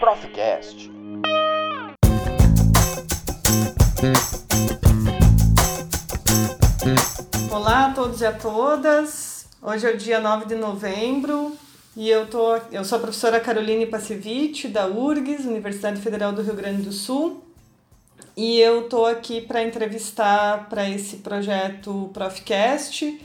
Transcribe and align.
Profcast. 0.00 0.90
Olá 7.50 7.86
a 7.86 7.92
todos 7.92 8.22
e 8.22 8.26
a 8.26 8.32
todas. 8.32 9.46
Hoje 9.60 9.86
é 9.86 9.92
o 9.92 9.98
dia 9.98 10.20
9 10.20 10.46
de 10.46 10.54
novembro 10.54 11.54
e 11.94 12.08
eu, 12.08 12.26
tô, 12.26 12.56
eu 12.72 12.82
sou 12.84 12.96
a 12.96 13.02
professora 13.02 13.38
Caroline 13.38 13.84
Passevich, 13.84 14.68
da 14.68 14.86
URGS, 14.86 15.44
Universidade 15.44 16.00
Federal 16.00 16.32
do 16.32 16.40
Rio 16.40 16.54
Grande 16.54 16.80
do 16.80 16.92
Sul. 16.92 17.47
E 18.40 18.60
eu 18.60 18.82
estou 18.82 19.04
aqui 19.04 19.40
para 19.40 19.64
entrevistar 19.64 20.68
para 20.68 20.88
esse 20.88 21.16
projeto 21.16 22.08
Profcast, 22.14 23.20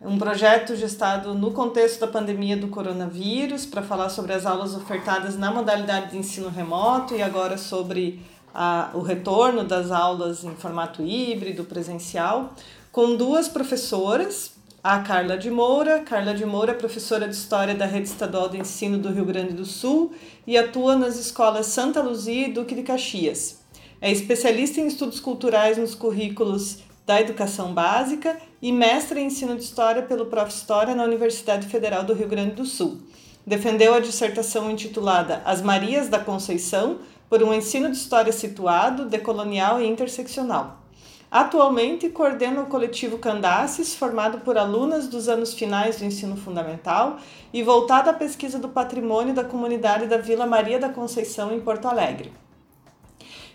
um 0.00 0.16
projeto 0.16 0.76
gestado 0.76 1.34
no 1.34 1.50
contexto 1.50 1.98
da 1.98 2.06
pandemia 2.06 2.56
do 2.56 2.68
coronavírus, 2.68 3.66
para 3.66 3.82
falar 3.82 4.10
sobre 4.10 4.32
as 4.32 4.46
aulas 4.46 4.76
ofertadas 4.76 5.36
na 5.36 5.50
modalidade 5.50 6.12
de 6.12 6.18
ensino 6.18 6.50
remoto 6.50 7.16
e 7.16 7.20
agora 7.20 7.58
sobre 7.58 8.20
a, 8.54 8.90
o 8.94 9.00
retorno 9.00 9.64
das 9.64 9.90
aulas 9.90 10.44
em 10.44 10.54
formato 10.54 11.02
híbrido, 11.02 11.64
presencial, 11.64 12.54
com 12.92 13.16
duas 13.16 13.48
professoras, 13.48 14.52
a 14.84 15.00
Carla 15.00 15.36
de 15.36 15.50
Moura. 15.50 15.98
Carla 15.98 16.32
de 16.32 16.46
Moura 16.46 16.70
é 16.70 16.74
professora 16.76 17.26
de 17.26 17.34
História 17.34 17.74
da 17.74 17.86
Rede 17.86 18.06
Estadual 18.06 18.48
de 18.48 18.58
Ensino 18.58 18.98
do 18.98 19.10
Rio 19.10 19.24
Grande 19.24 19.52
do 19.52 19.64
Sul 19.64 20.14
e 20.46 20.56
atua 20.56 20.94
nas 20.94 21.18
escolas 21.18 21.66
Santa 21.66 22.00
Luzia 22.00 22.46
e 22.46 22.52
Duque 22.52 22.76
de 22.76 22.84
Caxias. 22.84 23.63
É 24.00 24.10
especialista 24.10 24.80
em 24.80 24.86
estudos 24.86 25.20
culturais 25.20 25.78
nos 25.78 25.94
currículos 25.94 26.78
da 27.06 27.20
educação 27.20 27.72
básica 27.72 28.38
e 28.60 28.72
mestre 28.72 29.20
em 29.20 29.26
ensino 29.26 29.56
de 29.56 29.62
história 29.62 30.02
pelo 30.02 30.26
Prof. 30.26 30.50
História 30.50 30.94
na 30.94 31.04
Universidade 31.04 31.66
Federal 31.66 32.04
do 32.04 32.14
Rio 32.14 32.28
Grande 32.28 32.54
do 32.54 32.64
Sul. 32.64 32.98
Defendeu 33.46 33.94
a 33.94 34.00
dissertação 34.00 34.70
intitulada 34.70 35.42
As 35.44 35.60
Marias 35.60 36.08
da 36.08 36.18
Conceição 36.18 36.98
por 37.28 37.42
um 37.42 37.52
ensino 37.52 37.90
de 37.90 37.96
história 37.96 38.32
situado, 38.32 39.06
decolonial 39.06 39.80
e 39.80 39.86
interseccional. 39.86 40.78
Atualmente 41.30 42.08
coordena 42.08 42.62
o 42.62 42.66
coletivo 42.66 43.18
Candaces, 43.18 43.94
formado 43.94 44.38
por 44.38 44.56
alunas 44.56 45.08
dos 45.08 45.28
anos 45.28 45.52
finais 45.52 45.96
do 45.98 46.04
ensino 46.04 46.36
fundamental 46.36 47.18
e 47.52 47.62
voltado 47.62 48.08
à 48.08 48.12
pesquisa 48.12 48.58
do 48.58 48.68
patrimônio 48.68 49.34
da 49.34 49.42
comunidade 49.42 50.06
da 50.06 50.16
Vila 50.16 50.46
Maria 50.46 50.78
da 50.78 50.88
Conceição, 50.88 51.52
em 51.52 51.60
Porto 51.60 51.88
Alegre. 51.88 52.32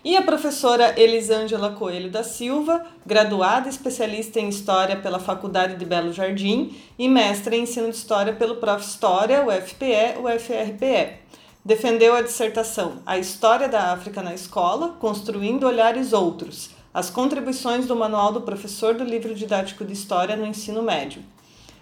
E 0.02 0.16
a 0.16 0.22
professora 0.22 0.98
Elisângela 0.98 1.72
Coelho 1.72 2.10
da 2.10 2.24
Silva, 2.24 2.86
graduada 3.04 3.68
especialista 3.68 4.40
em 4.40 4.48
História 4.48 4.96
pela 4.96 5.18
Faculdade 5.18 5.76
de 5.76 5.84
Belo 5.84 6.10
Jardim 6.10 6.74
e 6.98 7.06
mestre 7.06 7.54
em 7.54 7.64
Ensino 7.64 7.90
de 7.90 7.96
História 7.96 8.32
pelo 8.32 8.56
Prof. 8.56 8.82
História, 8.82 9.44
UFPE, 9.44 10.16
UFRPE. 10.18 11.18
Defendeu 11.62 12.14
a 12.14 12.22
dissertação 12.22 13.02
A 13.04 13.18
História 13.18 13.68
da 13.68 13.92
África 13.92 14.22
na 14.22 14.32
Escola, 14.32 14.96
Construindo 14.98 15.66
Olhares 15.66 16.14
Outros, 16.14 16.70
as 16.94 17.10
contribuições 17.10 17.86
do 17.86 17.94
Manual 17.94 18.32
do 18.32 18.40
Professor 18.40 18.94
do 18.94 19.04
Livro 19.04 19.34
Didático 19.34 19.84
de 19.84 19.92
História 19.92 20.34
no 20.34 20.46
Ensino 20.46 20.82
Médio. 20.82 21.22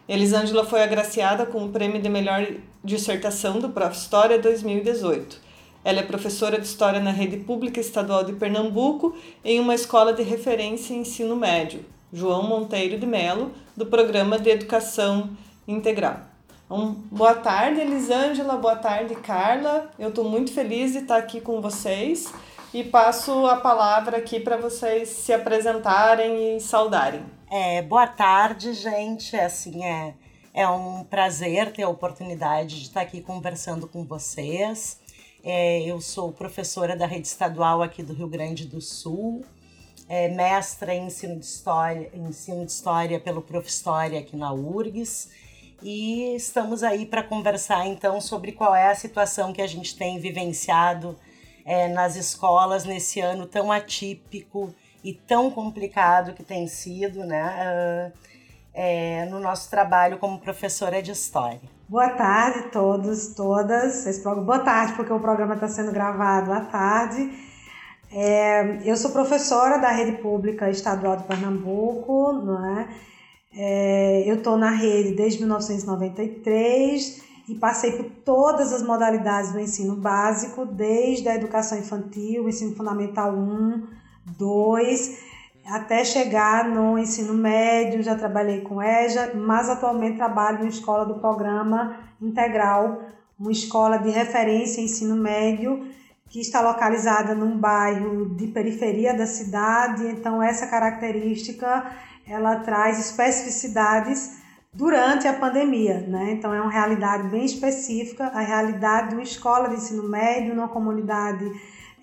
Elisângela 0.08 0.64
foi 0.64 0.82
agraciada 0.82 1.46
com 1.46 1.64
o 1.64 1.68
prêmio 1.68 2.02
de 2.02 2.08
melhor 2.08 2.44
dissertação 2.82 3.60
do 3.60 3.68
Prof. 3.68 3.96
História 3.96 4.40
2018. 4.40 5.46
Ela 5.88 6.00
é 6.00 6.02
professora 6.02 6.60
de 6.60 6.66
História 6.66 7.00
na 7.00 7.10
Rede 7.10 7.38
Pública 7.38 7.80
Estadual 7.80 8.22
de 8.22 8.34
Pernambuco 8.34 9.16
em 9.42 9.58
uma 9.58 9.74
escola 9.74 10.12
de 10.12 10.22
referência 10.22 10.92
em 10.92 10.98
ensino 10.98 11.34
médio, 11.34 11.82
João 12.12 12.42
Monteiro 12.42 12.98
de 12.98 13.06
Melo, 13.06 13.52
do 13.74 13.86
Programa 13.86 14.38
de 14.38 14.50
Educação 14.50 15.30
Integral. 15.66 16.18
Um, 16.70 16.92
boa 17.10 17.34
tarde, 17.36 17.80
Elisângela, 17.80 18.58
boa 18.58 18.76
tarde, 18.76 19.14
Carla. 19.14 19.90
Eu 19.98 20.10
estou 20.10 20.24
muito 20.24 20.52
feliz 20.52 20.92
de 20.92 20.98
estar 20.98 21.16
aqui 21.16 21.40
com 21.40 21.62
vocês 21.62 22.30
e 22.74 22.84
passo 22.84 23.46
a 23.46 23.56
palavra 23.56 24.18
aqui 24.18 24.38
para 24.38 24.58
vocês 24.58 25.08
se 25.08 25.32
apresentarem 25.32 26.58
e 26.58 26.60
saudarem. 26.60 27.22
É, 27.50 27.80
boa 27.80 28.06
tarde, 28.06 28.74
gente. 28.74 29.34
Assim, 29.34 29.82
é, 29.82 30.12
é 30.52 30.68
um 30.68 31.02
prazer 31.04 31.72
ter 31.72 31.84
a 31.84 31.88
oportunidade 31.88 32.76
de 32.76 32.82
estar 32.88 33.00
aqui 33.00 33.22
conversando 33.22 33.88
com 33.88 34.04
vocês. 34.04 35.07
É, 35.50 35.80
eu 35.80 35.98
sou 35.98 36.30
professora 36.30 36.94
da 36.94 37.06
rede 37.06 37.26
estadual 37.26 37.80
aqui 37.80 38.02
do 38.02 38.12
Rio 38.12 38.28
Grande 38.28 38.66
do 38.66 38.82
Sul, 38.82 39.46
é, 40.06 40.28
mestra 40.28 40.94
em 40.94 41.06
ensino 41.06 41.38
de 41.38 41.46
história, 41.46 42.10
ensino 42.12 42.66
de 42.66 42.70
história 42.70 43.18
pelo 43.18 43.40
Prof. 43.40 43.66
História 43.66 44.20
aqui 44.20 44.36
na 44.36 44.52
URGS. 44.52 45.30
E 45.82 46.34
estamos 46.36 46.82
aí 46.82 47.06
para 47.06 47.22
conversar 47.22 47.86
então 47.86 48.20
sobre 48.20 48.52
qual 48.52 48.74
é 48.74 48.90
a 48.90 48.94
situação 48.94 49.50
que 49.50 49.62
a 49.62 49.66
gente 49.66 49.96
tem 49.96 50.20
vivenciado 50.20 51.18
é, 51.64 51.88
nas 51.88 52.14
escolas 52.14 52.84
nesse 52.84 53.18
ano 53.18 53.46
tão 53.46 53.72
atípico 53.72 54.74
e 55.02 55.14
tão 55.14 55.50
complicado 55.50 56.34
que 56.34 56.42
tem 56.42 56.66
sido, 56.66 57.24
né? 57.24 58.12
Uh, 58.12 58.18
é, 58.74 59.24
no 59.24 59.40
nosso 59.40 59.70
trabalho 59.70 60.18
como 60.18 60.38
professora 60.40 61.02
de 61.02 61.10
história. 61.10 61.77
Boa 61.88 62.10
tarde 62.10 62.58
a 62.58 62.62
todos, 62.64 63.28
todas. 63.28 64.04
Boa 64.22 64.58
tarde, 64.58 64.92
porque 64.92 65.10
o 65.10 65.18
programa 65.18 65.54
está 65.54 65.68
sendo 65.68 65.90
gravado 65.90 66.52
à 66.52 66.60
tarde. 66.60 67.32
É, 68.12 68.82
eu 68.84 68.94
sou 68.94 69.10
professora 69.10 69.78
da 69.78 69.88
rede 69.88 70.20
pública 70.20 70.68
estadual 70.68 71.16
de 71.16 71.24
Pernambuco, 71.24 72.30
não 72.32 72.78
é? 72.78 72.88
é 73.56 74.22
eu 74.26 74.34
estou 74.34 74.58
na 74.58 74.68
rede 74.68 75.14
desde 75.14 75.38
1993 75.38 77.22
e 77.48 77.54
passei 77.54 77.92
por 77.92 78.04
todas 78.22 78.70
as 78.74 78.82
modalidades 78.82 79.52
do 79.52 79.58
ensino 79.58 79.96
básico, 79.96 80.66
desde 80.66 81.26
a 81.26 81.36
educação 81.36 81.78
infantil, 81.78 82.50
ensino 82.50 82.76
fundamental 82.76 83.32
1, 83.32 83.86
2, 84.36 85.27
até 85.70 86.04
chegar 86.04 86.68
no 86.68 86.98
ensino 86.98 87.34
médio, 87.34 88.02
já 88.02 88.14
trabalhei 88.16 88.62
com 88.62 88.82
EJA, 88.82 89.32
mas 89.34 89.68
atualmente 89.68 90.16
trabalho 90.16 90.64
em 90.64 90.68
escola 90.68 91.04
do 91.04 91.20
programa 91.20 91.96
integral, 92.20 93.02
uma 93.38 93.52
escola 93.52 93.98
de 93.98 94.10
referência 94.10 94.80
em 94.80 94.84
ensino 94.84 95.14
médio 95.16 95.86
que 96.28 96.40
está 96.40 96.60
localizada 96.60 97.34
num 97.34 97.56
bairro 97.56 98.34
de 98.34 98.48
periferia 98.48 99.14
da 99.14 99.26
cidade, 99.26 100.06
então 100.06 100.42
essa 100.42 100.66
característica 100.66 101.86
ela 102.26 102.56
traz 102.56 102.98
especificidades 102.98 104.36
durante 104.72 105.26
a 105.26 105.32
pandemia, 105.32 106.00
né? 106.00 106.32
Então 106.32 106.52
é 106.52 106.60
uma 106.60 106.70
realidade 106.70 107.28
bem 107.28 107.44
específica, 107.44 108.26
a 108.26 108.40
realidade 108.40 109.08
de 109.08 109.14
uma 109.14 109.22
escola 109.22 109.68
de 109.68 109.76
ensino 109.76 110.06
médio 110.08 110.54
numa 110.54 110.68
comunidade 110.68 111.50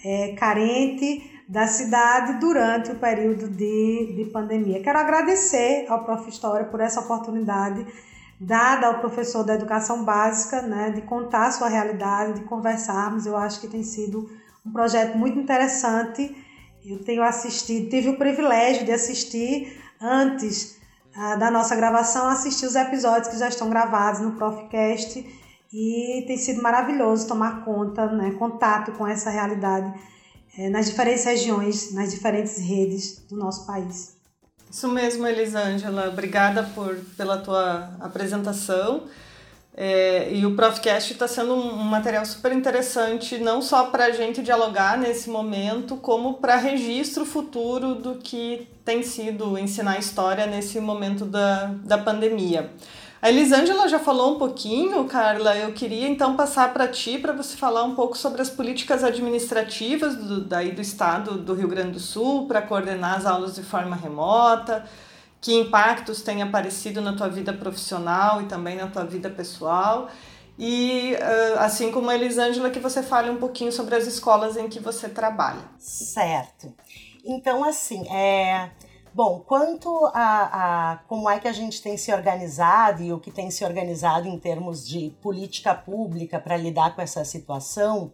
é, 0.04 0.34
carente 0.36 1.35
da 1.48 1.68
cidade 1.68 2.40
durante 2.40 2.92
o 2.92 2.96
período 2.96 3.48
de, 3.48 4.14
de 4.16 4.26
pandemia. 4.32 4.82
Quero 4.82 4.98
agradecer 4.98 5.86
ao 5.88 6.04
Prof. 6.04 6.28
História 6.28 6.66
por 6.66 6.80
essa 6.80 7.02
oportunidade 7.02 7.86
dada 8.40 8.88
ao 8.88 9.00
professor 9.00 9.44
da 9.44 9.54
educação 9.54 10.04
básica, 10.04 10.62
né, 10.62 10.90
de 10.90 11.02
contar 11.02 11.48
a 11.48 11.52
sua 11.52 11.70
realidade, 11.70 12.40
de 12.40 12.46
conversarmos. 12.46 13.26
Eu 13.26 13.38
acho 13.38 13.62
que 13.62 13.68
tem 13.68 13.84
sido 13.84 14.30
um 14.66 14.72
projeto 14.72 15.18
muito 15.18 15.40
interessante. 15.40 16.36
Eu 16.84 17.00
tenho 17.04 17.24
assistido, 17.24 17.90
tive 17.90 18.10
o 18.10 18.18
privilégio 18.18 18.86
de 18.86 18.92
assistir 18.92 19.82
antes 20.02 20.76
da 21.40 21.50
nossa 21.50 21.76
gravação, 21.76 22.28
assistir 22.28 22.66
os 22.66 22.76
episódios 22.76 23.30
que 23.30 23.38
já 23.38 23.48
estão 23.48 23.70
gravados 23.70 24.20
no 24.20 24.34
Profcast 24.34 25.26
e 25.72 26.24
tem 26.28 26.38
sido 26.38 26.62
maravilhoso 26.62 27.28
tomar 27.28 27.64
conta, 27.64 28.08
né, 28.08 28.32
contato 28.32 28.92
com 28.92 29.08
essa 29.08 29.30
realidade 29.30 29.94
nas 30.58 30.88
diferentes 30.88 31.26
regiões, 31.26 31.94
nas 31.94 32.12
diferentes 32.12 32.58
redes 32.60 33.26
do 33.30 33.36
nosso 33.36 33.66
país. 33.66 34.16
Isso 34.70 34.88
mesmo, 34.88 35.26
Elisângela. 35.26 36.10
Obrigada 36.10 36.64
por, 36.76 36.96
pela 37.18 37.38
tua 37.38 37.92
apresentação. 38.00 39.04
É, 39.78 40.34
e 40.34 40.46
o 40.46 40.56
Profcast 40.56 41.12
está 41.12 41.28
sendo 41.28 41.54
um, 41.54 41.84
material 41.84 42.26
super 42.26 42.54
interessante, 42.54 43.38
não 43.38 43.62
só 43.62 43.88
para 43.88 44.06
a 44.06 44.12
gente 44.12 44.42
dialogar 44.42 44.98
nesse 44.98 45.30
momento, 45.30 45.98
como 45.98 46.36
para 46.36 46.56
registro 46.56 47.26
futuro 47.26 47.96
do 47.96 48.16
que 48.16 48.70
tem 48.86 49.04
sido 49.04 49.58
ensinar 49.58 50.00
história 50.00 50.46
nesse 50.46 50.80
momento 50.80 51.26
da, 51.26 51.74
da 51.84 51.98
pandemia. 51.98 52.72
A 53.26 53.30
Elisângela 53.30 53.90
já 53.90 53.98
falou 53.98 54.36
um 54.36 54.38
pouquinho, 54.38 55.04
Carla. 55.06 55.58
Eu 55.58 55.74
queria 55.74 56.08
então 56.08 56.36
passar 56.36 56.72
para 56.72 56.88
ti 56.88 57.18
para 57.18 57.34
você 57.34 57.58
falar 57.58 57.84
um 57.84 57.96
pouco 57.96 58.16
sobre 58.16 58.40
as 58.40 58.52
políticas 58.52 59.04
administrativas 59.04 60.16
do, 60.16 60.42
daí 60.42 60.72
do 60.72 60.80
estado 60.80 61.40
do 61.40 61.56
Rio 61.56 61.68
Grande 61.68 61.94
do 61.94 62.00
Sul 62.00 62.48
para 62.48 62.62
coordenar 62.62 63.18
as 63.18 63.26
aulas 63.26 63.56
de 63.56 63.64
forma 63.64 63.96
remota 63.96 64.86
que 65.42 65.56
impactos 65.56 66.22
têm 66.22 66.44
aparecido 66.44 67.02
na 67.02 67.14
tua 67.14 67.28
vida 67.28 67.52
profissional 67.52 68.44
e 68.44 68.46
também 68.46 68.76
na 68.76 68.86
tua 68.86 69.04
vida 69.04 69.28
pessoal. 69.28 70.08
E 70.60 71.16
assim 71.58 71.92
como 71.92 72.12
a 72.12 72.14
Elisângela, 72.14 72.70
que 72.70 72.80
você 72.80 73.02
fale 73.02 73.32
um 73.32 73.38
pouquinho 73.38 73.72
sobre 73.72 73.96
as 73.96 74.06
escolas 74.06 74.56
em 74.56 74.70
que 74.70 74.80
você 74.80 75.10
trabalha. 75.10 75.62
Certo. 75.80 76.72
Então, 77.26 77.64
assim, 77.64 78.08
é, 78.08 78.70
Bom, 79.16 79.40
quanto 79.40 80.08
a, 80.08 80.92
a, 80.92 80.98
como 81.08 81.30
é 81.30 81.40
que 81.40 81.48
a 81.48 81.54
gente 81.54 81.82
tem 81.82 81.96
se 81.96 82.12
organizado 82.12 83.02
e 83.02 83.14
o 83.14 83.18
que 83.18 83.32
tem 83.32 83.50
se 83.50 83.64
organizado 83.64 84.28
em 84.28 84.38
termos 84.38 84.86
de 84.86 85.16
política 85.22 85.74
pública 85.74 86.38
para 86.38 86.58
lidar 86.58 86.94
com 86.94 87.02
essa 87.02 87.24
situação, 87.24 88.12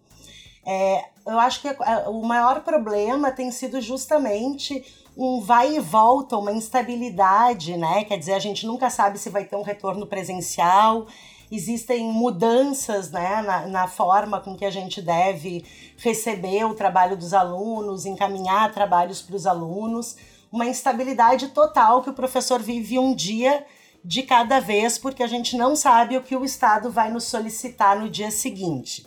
é, 0.63 1.05
eu 1.25 1.39
acho 1.39 1.59
que 1.59 1.75
o 2.07 2.21
maior 2.21 2.61
problema 2.61 3.31
tem 3.31 3.49
sido 3.49 3.81
justamente 3.81 4.85
um 5.17 5.41
vai 5.41 5.75
e 5.75 5.79
volta, 5.79 6.37
uma 6.37 6.51
instabilidade, 6.51 7.75
né? 7.77 8.03
Quer 8.03 8.19
dizer, 8.19 8.33
a 8.33 8.39
gente 8.39 8.67
nunca 8.67 8.87
sabe 8.91 9.17
se 9.17 9.31
vai 9.31 9.45
ter 9.45 9.55
um 9.55 9.63
retorno 9.63 10.05
presencial, 10.05 11.07
existem 11.51 12.13
mudanças 12.13 13.09
né, 13.09 13.41
na, 13.41 13.65
na, 13.65 13.87
forma 13.87 14.39
com 14.39 14.55
que 14.55 14.63
a 14.63 14.69
gente 14.69 15.01
deve 15.01 15.65
receber 15.97 16.63
o 16.63 16.75
trabalho 16.75 17.17
dos 17.17 17.33
alunos, 17.33 18.05
encaminhar 18.05 18.71
trabalhos 18.71 19.19
para 19.19 19.35
os 19.35 19.47
alunos, 19.47 20.15
uma 20.51 20.65
instabilidade 20.65 21.49
total 21.49 22.01
que 22.01 22.09
o 22.09 22.13
professor 22.13 22.61
vive 22.61 22.99
um 22.99 23.15
dia 23.15 23.65
de 24.03 24.23
cada 24.23 24.59
vez, 24.59 24.97
porque 24.97 25.23
a 25.23 25.27
gente 25.27 25.55
não 25.55 25.75
sabe 25.75 26.17
o 26.17 26.23
que 26.23 26.35
o 26.35 26.43
Estado 26.43 26.91
vai 26.91 27.11
nos 27.11 27.25
solicitar 27.25 27.99
no 27.99 28.09
dia 28.09 28.31
seguinte. 28.31 29.05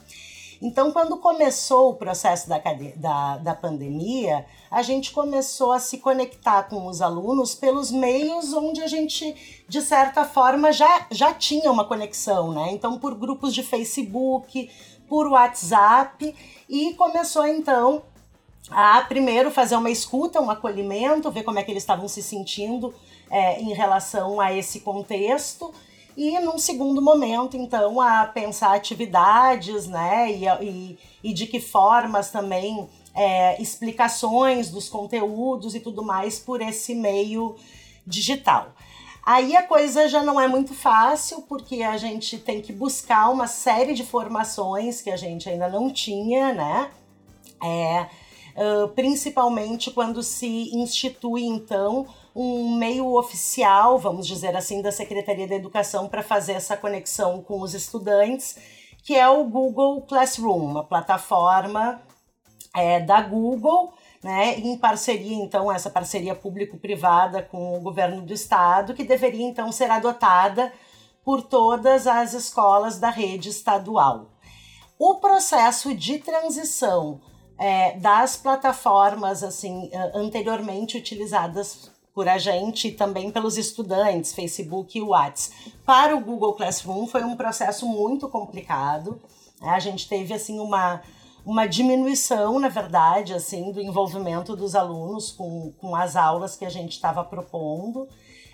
Então, 0.63 0.93
quando 0.93 1.19
começou 1.19 1.91
o 1.91 1.95
processo 1.95 2.49
da, 2.49 2.59
da, 2.97 3.37
da 3.37 3.55
pandemia, 3.55 4.47
a 4.71 4.83
gente 4.83 5.13
começou 5.13 5.73
a 5.73 5.79
se 5.79 5.99
conectar 5.99 6.63
com 6.65 6.87
os 6.87 7.03
alunos 7.03 7.55
pelos 7.55 7.91
meios 7.91 8.55
onde 8.55 8.81
a 8.81 8.87
gente, 8.87 9.65
de 9.69 9.83
certa 9.83 10.25
forma, 10.25 10.73
já, 10.73 11.07
já 11.11 11.35
tinha 11.35 11.71
uma 11.71 11.85
conexão, 11.85 12.53
né? 12.53 12.71
Então, 12.73 12.99
por 12.99 13.15
grupos 13.15 13.53
de 13.53 13.63
Facebook, 13.63 14.71
por 15.07 15.27
WhatsApp, 15.27 16.35
e 16.67 16.95
começou 16.95 17.47
então 17.47 18.03
a 18.71 19.01
primeiro 19.03 19.51
fazer 19.51 19.77
uma 19.77 19.91
escuta, 19.91 20.41
um 20.41 20.51
acolhimento, 20.51 21.31
ver 21.31 21.43
como 21.43 21.59
é 21.59 21.63
que 21.63 21.71
eles 21.71 21.83
estavam 21.83 22.09
se 22.09 22.23
sentindo 22.23 22.95
é, 23.31 23.61
em 23.61 23.73
relação 23.73 24.41
a 24.41 24.53
esse 24.53 24.81
contexto 24.81 25.73
e 26.17 26.39
num 26.39 26.59
segundo 26.59 27.03
momento, 27.03 27.57
então, 27.57 28.01
a 28.01 28.25
pensar 28.27 28.75
atividades, 28.75 29.87
né, 29.87 30.31
e, 30.31 30.45
e, 30.65 30.99
e 31.25 31.33
de 31.33 31.47
que 31.47 31.61
formas 31.61 32.31
também 32.31 32.89
é, 33.15 33.61
explicações 33.61 34.71
dos 34.71 34.89
conteúdos 34.89 35.75
e 35.75 35.81
tudo 35.81 36.05
mais 36.05 36.39
por 36.39 36.61
esse 36.61 36.95
meio 36.95 37.57
digital. 38.07 38.73
Aí 39.27 39.57
a 39.57 39.63
coisa 39.63 40.07
já 40.07 40.23
não 40.23 40.41
é 40.41 40.47
muito 40.47 40.75
fácil, 40.75 41.43
porque 41.43 41.83
a 41.83 41.97
gente 41.97 42.39
tem 42.39 42.61
que 42.61 42.73
buscar 42.73 43.31
uma 43.31 43.47
série 43.47 43.95
de 43.95 44.05
formações 44.05 45.01
que 45.01 45.11
a 45.11 45.17
gente 45.17 45.49
ainda 45.49 45.69
não 45.69 45.91
tinha, 45.91 46.53
né? 46.53 46.91
É, 47.63 48.07
uh, 48.57 48.89
principalmente 48.89 49.91
quando 49.91 50.23
se 50.23 50.75
institui, 50.75 51.45
então, 51.45 52.07
um 52.35 52.77
meio 52.77 53.17
oficial, 53.17 53.99
vamos 53.99 54.27
dizer 54.27 54.57
assim, 54.57 54.83
da 54.83 54.91
Secretaria 54.91 55.47
da 55.47 55.55
Educação 55.55 56.09
para 56.09 56.23
fazer 56.23 56.53
essa 56.53 56.77
conexão 56.77 57.43
com 57.43 57.61
os 57.61 57.75
estudantes, 57.75 58.57
que 59.03 59.15
é 59.15 59.29
o 59.29 59.45
Google 59.45 60.03
Classroom, 60.03 60.65
uma 60.65 60.85
plataforma 60.85 62.01
é, 62.75 63.01
da 63.01 63.21
Google, 63.21 63.93
né, 64.23 64.59
em 64.59 64.77
parceria, 64.79 65.37
então, 65.37 65.71
essa 65.71 65.91
parceria 65.91 66.35
público-privada 66.35 67.43
com 67.43 67.77
o 67.77 67.81
governo 67.81 68.23
do 68.23 68.33
estado, 68.33 68.95
que 68.95 69.05
deveria, 69.05 69.47
então, 69.47 69.71
ser 69.71 69.91
adotada 69.91 70.73
por 71.23 71.43
todas 71.43 72.07
as 72.07 72.33
escolas 72.33 72.99
da 72.99 73.11
rede 73.11 73.51
estadual. 73.51 74.31
O 74.99 75.17
processo 75.17 75.95
de 75.95 76.19
transição 76.19 77.21
é, 77.59 77.97
das 77.99 78.37
plataformas 78.37 79.43
assim 79.43 79.91
anteriormente 80.15 80.97
utilizadas 80.97 81.93
por 82.15 82.29
a 82.29 82.39
gente 82.39 82.89
e 82.89 82.93
também 82.93 83.31
pelos 83.31 83.59
estudantes, 83.59 84.33
Facebook 84.33 84.97
e 84.97 85.03
WhatsApp. 85.03 85.75
Para 85.85 86.17
o 86.17 86.21
Google 86.21 86.55
Classroom 86.55 87.07
foi 87.09 87.25
um 87.25 87.37
processo 87.37 87.87
muito 87.87 88.29
complicado. 88.29 89.21
Né? 89.61 89.71
A 89.71 89.81
gente 89.81 90.09
teve 90.09 90.33
assim 90.33 90.61
uma, 90.61 91.03
uma 91.45 91.67
diminuição, 91.67 92.61
na 92.61 92.69
verdade, 92.69 93.35
assim, 93.35 93.73
do 93.73 93.81
envolvimento 93.81 94.55
dos 94.55 94.77
alunos 94.77 95.33
com, 95.33 95.73
com 95.79 95.97
as 95.97 96.15
aulas 96.15 96.57
que 96.57 96.65
a 96.65 96.71
gente 96.71 96.93
estava 96.93 97.25
propondo. 97.25 98.09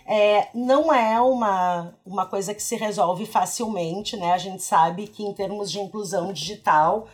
É, 0.07 0.49
não 0.55 0.93
é 0.93 1.21
uma, 1.21 1.95
uma 2.05 2.27
coisa 2.27 2.55
que 2.55 2.63
se 2.63 2.77
resolve 2.77 3.27
facilmente, 3.27 4.17
né? 4.17 4.33
A 4.33 4.39
gente 4.39 4.63
sabe 4.63 5.07
que 5.07 5.23
em 5.23 5.35
termos 5.35 5.71
de 5.71 5.79
inclusão 5.79 6.33
digital, 6.33 7.07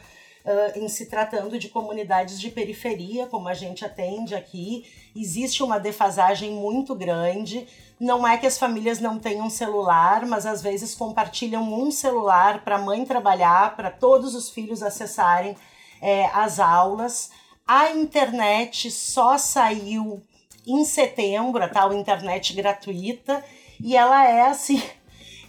uh, 0.46 0.78
em 0.78 0.88
se 0.88 1.06
tratando 1.06 1.58
de 1.58 1.68
comunidades 1.68 2.40
de 2.40 2.50
periferia, 2.50 3.26
como 3.26 3.48
a 3.48 3.54
gente 3.54 3.84
atende 3.84 4.34
aqui, 4.34 4.84
existe 5.14 5.62
uma 5.62 5.78
defasagem 5.78 6.52
muito 6.52 6.94
grande. 6.94 7.66
Não 7.98 8.26
é 8.26 8.38
que 8.38 8.46
as 8.46 8.58
famílias 8.58 9.00
não 9.00 9.18
tenham 9.18 9.50
celular, 9.50 10.24
mas 10.24 10.46
às 10.46 10.62
vezes 10.62 10.94
compartilham 10.94 11.62
um 11.62 11.90
celular 11.90 12.62
para 12.62 12.76
a 12.76 12.82
mãe 12.82 13.04
trabalhar, 13.04 13.74
para 13.74 13.90
todos 13.90 14.34
os 14.34 14.48
filhos 14.48 14.82
acessarem 14.82 15.56
é, 16.00 16.26
as 16.26 16.60
aulas. 16.60 17.30
A 17.66 17.90
internet 17.90 18.90
só 18.90 19.36
saiu 19.36 20.22
em 20.66 20.84
setembro, 20.84 21.62
a 21.62 21.68
tal 21.68 21.92
internet 21.92 22.52
gratuita, 22.54 23.44
e 23.80 23.96
ela 23.96 24.28
é 24.28 24.42
assim 24.42 24.82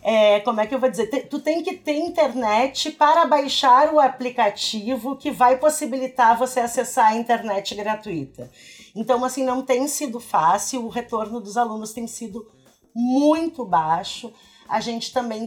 é, 0.10 0.40
como 0.40 0.62
é 0.62 0.66
que 0.66 0.74
eu 0.74 0.80
vou 0.80 0.90
dizer? 0.90 1.08
Tu 1.28 1.38
tem 1.40 1.62
que 1.62 1.74
ter 1.74 1.98
internet 1.98 2.92
para 2.92 3.26
baixar 3.26 3.94
o 3.94 4.00
aplicativo 4.00 5.18
que 5.18 5.30
vai 5.30 5.58
possibilitar 5.58 6.38
você 6.38 6.62
acessar 6.62 7.08
a 7.08 7.16
internet 7.18 7.76
gratuita. 7.76 8.50
Então, 8.96 9.26
assim, 9.26 9.44
não 9.44 9.62
tem 9.62 9.86
sido 9.86 10.22
fácil, 10.22 10.86
o 10.86 10.88
retorno 10.88 11.42
dos 11.42 11.58
alunos 11.58 11.92
tem 11.92 12.08
sido 12.08 12.48
muito 12.96 13.66
baixo. 13.66 14.32
A 14.70 14.80
gente 14.80 15.12
também 15.12 15.46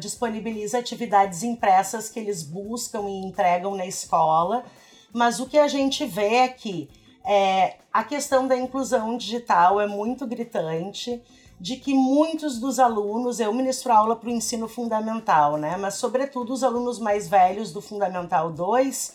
disponibiliza 0.00 0.76
atividades 0.76 1.44
impressas 1.44 2.08
que 2.08 2.18
eles 2.18 2.42
buscam 2.42 3.08
e 3.08 3.24
entregam 3.24 3.76
na 3.76 3.86
escola, 3.86 4.64
mas 5.12 5.38
o 5.38 5.46
que 5.46 5.58
a 5.58 5.68
gente 5.68 6.04
vê 6.04 6.38
é 6.38 6.48
que 6.48 6.90
é, 7.24 7.76
a 7.92 8.02
questão 8.02 8.48
da 8.48 8.56
inclusão 8.56 9.16
digital 9.16 9.80
é 9.80 9.86
muito 9.86 10.26
gritante 10.26 11.22
de 11.60 11.76
que 11.76 11.92
muitos 11.92 12.58
dos 12.58 12.78
alunos, 12.78 13.38
eu 13.38 13.52
ministro 13.52 13.92
aula 13.92 14.16
para 14.16 14.30
o 14.30 14.32
ensino 14.32 14.66
fundamental, 14.66 15.58
né? 15.58 15.76
Mas, 15.76 15.94
sobretudo, 15.94 16.54
os 16.54 16.64
alunos 16.64 16.98
mais 16.98 17.28
velhos 17.28 17.70
do 17.70 17.82
Fundamental 17.82 18.50
2 18.50 19.14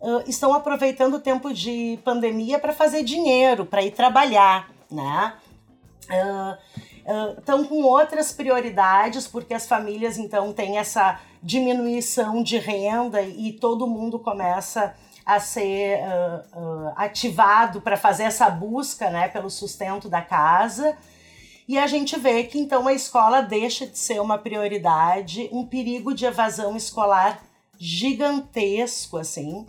uh, 0.00 0.22
estão 0.26 0.52
aproveitando 0.52 1.14
o 1.14 1.20
tempo 1.20 1.54
de 1.54 1.96
pandemia 2.04 2.58
para 2.58 2.72
fazer 2.72 3.04
dinheiro, 3.04 3.64
para 3.64 3.84
ir 3.84 3.92
trabalhar, 3.92 4.68
né? 4.90 5.34
Uh, 6.10 6.76
estão 7.38 7.64
com 7.64 7.84
outras 7.84 8.32
prioridades, 8.32 9.28
porque 9.28 9.54
as 9.54 9.68
famílias 9.68 10.18
então 10.18 10.52
têm 10.52 10.78
essa 10.78 11.20
diminuição 11.40 12.42
de 12.42 12.58
renda 12.58 13.22
e 13.22 13.52
todo 13.52 13.86
mundo 13.86 14.18
começa 14.18 14.92
a 15.24 15.38
ser 15.38 16.00
uh, 16.00 16.60
uh, 16.60 16.92
ativado 16.96 17.80
para 17.80 17.96
fazer 17.96 18.24
essa 18.24 18.50
busca 18.50 19.08
né, 19.10 19.28
pelo 19.28 19.50
sustento 19.50 20.08
da 20.08 20.22
casa. 20.22 20.96
E 21.68 21.78
a 21.78 21.86
gente 21.86 22.18
vê 22.18 22.44
que 22.44 22.58
então 22.58 22.86
a 22.86 22.92
escola 22.92 23.40
deixa 23.40 23.86
de 23.86 23.98
ser 23.98 24.20
uma 24.20 24.38
prioridade, 24.38 25.48
um 25.52 25.66
perigo 25.66 26.14
de 26.14 26.24
evasão 26.24 26.76
escolar 26.76 27.42
gigantesco, 27.78 29.18
assim. 29.18 29.66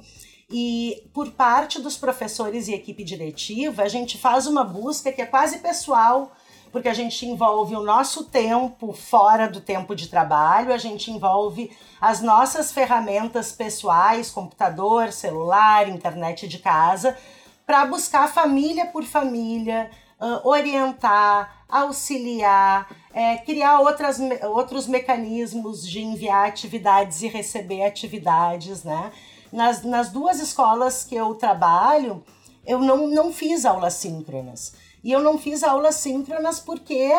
E 0.49 1.09
por 1.13 1.31
parte 1.31 1.81
dos 1.81 1.97
professores 1.97 2.67
e 2.67 2.73
equipe 2.73 3.03
diretiva, 3.03 3.83
a 3.83 3.87
gente 3.87 4.17
faz 4.17 4.47
uma 4.47 4.63
busca 4.63 5.11
que 5.11 5.21
é 5.21 5.25
quase 5.25 5.57
pessoal, 5.59 6.31
porque 6.71 6.87
a 6.87 6.93
gente 6.93 7.25
envolve 7.25 7.75
o 7.75 7.83
nosso 7.83 8.25
tempo 8.25 8.93
fora 8.93 9.47
do 9.47 9.59
tempo 9.59 9.95
de 9.95 10.07
trabalho, 10.07 10.71
a 10.71 10.77
gente 10.77 11.11
envolve 11.11 11.71
as 11.99 12.21
nossas 12.21 12.71
ferramentas 12.71 13.51
pessoais, 13.51 14.29
computador, 14.29 15.11
celular, 15.11 15.89
internet 15.89 16.47
de 16.47 16.59
casa, 16.59 17.17
para 17.65 17.85
buscar 17.85 18.31
família 18.31 18.85
por 18.85 19.03
família, 19.03 19.91
uh, 20.19 20.47
orientar, 20.47 21.63
auxiliar, 21.67 22.87
é, 23.13 23.37
criar 23.37 23.79
outras, 23.79 24.19
outros 24.43 24.87
mecanismos 24.87 25.87
de 25.87 26.01
enviar 26.01 26.47
atividades 26.47 27.21
e 27.21 27.27
receber 27.27 27.83
atividades, 27.83 28.83
né? 28.83 29.11
Nas, 29.51 29.83
nas 29.83 30.09
duas 30.09 30.39
escolas 30.39 31.03
que 31.03 31.15
eu 31.15 31.33
trabalho, 31.35 32.23
eu 32.65 32.79
não, 32.79 33.07
não 33.07 33.31
fiz 33.31 33.65
aulas 33.65 33.93
síncronas. 33.93 34.73
E 35.03 35.11
eu 35.11 35.21
não 35.21 35.37
fiz 35.37 35.63
aulas 35.63 35.95
síncronas 35.95 36.59
porque 36.59 37.13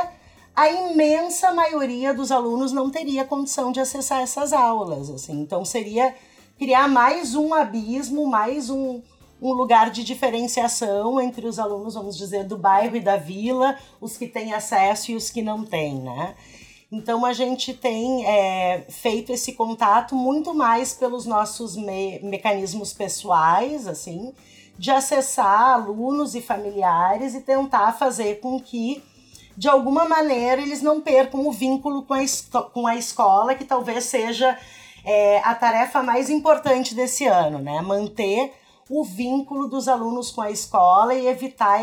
a 0.55 0.71
imensa 0.71 1.53
maioria 1.53 2.13
dos 2.13 2.31
alunos 2.31 2.73
não 2.73 2.91
teria 2.91 3.25
condição 3.25 3.73
de 3.73 3.81
acessar 3.81 4.21
essas 4.21 4.53
aulas, 4.53 5.09
assim. 5.09 5.41
Então 5.41 5.65
seria 5.65 6.15
criar 6.59 6.89
mais 6.89 7.35
um 7.35 7.55
abismo, 7.55 8.27
mais 8.27 8.69
um, 8.69 9.01
um 9.41 9.53
lugar 9.53 9.91
de 9.91 10.03
diferenciação 10.03 11.21
entre 11.21 11.47
os 11.47 11.59
alunos, 11.59 11.95
vamos 11.95 12.17
dizer, 12.17 12.45
do 12.45 12.57
bairro 12.57 12.97
e 12.97 13.01
da 13.01 13.17
vila, 13.17 13.77
os 14.01 14.17
que 14.17 14.27
têm 14.27 14.53
acesso 14.53 15.13
e 15.13 15.17
os 15.17 15.31
que 15.31 15.43
não 15.43 15.65
têm, 15.65 15.95
né? 15.95 16.35
Então 16.91 17.25
a 17.25 17.33
gente 17.33 17.75
tem 17.75 18.25
é, 18.27 18.87
feito 18.89 19.31
esse 19.31 19.53
contato 19.53 20.15
muito 20.15 20.55
mais 20.55 20.95
pelos 20.95 21.27
nossos 21.27 21.77
me 21.77 22.19
mecanismos 22.21 22.95
pessoais, 22.95 23.87
assim, 23.87 24.33
de 24.79 24.91
acessar 24.91 25.73
alunos 25.73 26.35
e 26.35 26.41
familiares 26.41 27.35
e 27.35 27.43
tentar 27.43 27.93
fazer 27.93 28.41
com 28.41 28.59
que, 28.59 29.03
de 29.57 29.69
alguma 29.69 30.09
maneira, 30.09 30.63
eles 30.63 30.81
não 30.81 31.01
percam 31.01 31.47
o 31.47 31.53
vínculo 31.53 32.05
com 32.05 32.15
a, 32.15 32.63
com 32.73 32.87
a 32.87 32.97
escola, 32.97 33.55
que 33.55 33.65
talvez 33.65 34.05
seja 34.05 34.59
é, 35.05 35.41
a 35.45 35.55
tarefa 35.55 36.03
mais 36.03 36.31
importante 36.31 36.95
desse 36.95 37.27
ano, 37.27 37.59
né? 37.59 37.83
Manter 37.83 38.53
o 38.89 39.05
vínculo 39.05 39.69
dos 39.69 39.89
alunos 39.89 40.31
com 40.31 40.41
a 40.41 40.51
escola 40.51 41.15
e 41.15 41.27
evitar 41.27 41.81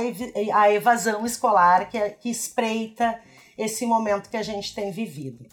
a 0.54 0.72
evasão 0.72 1.26
escolar 1.26 1.90
que, 1.90 2.00
que 2.12 2.30
espreita 2.30 3.20
esse 3.58 3.86
momento 3.86 4.30
que 4.30 4.38
a 4.38 4.44
gente 4.44 4.74
tem 4.74 4.92
vivido. 4.92 5.46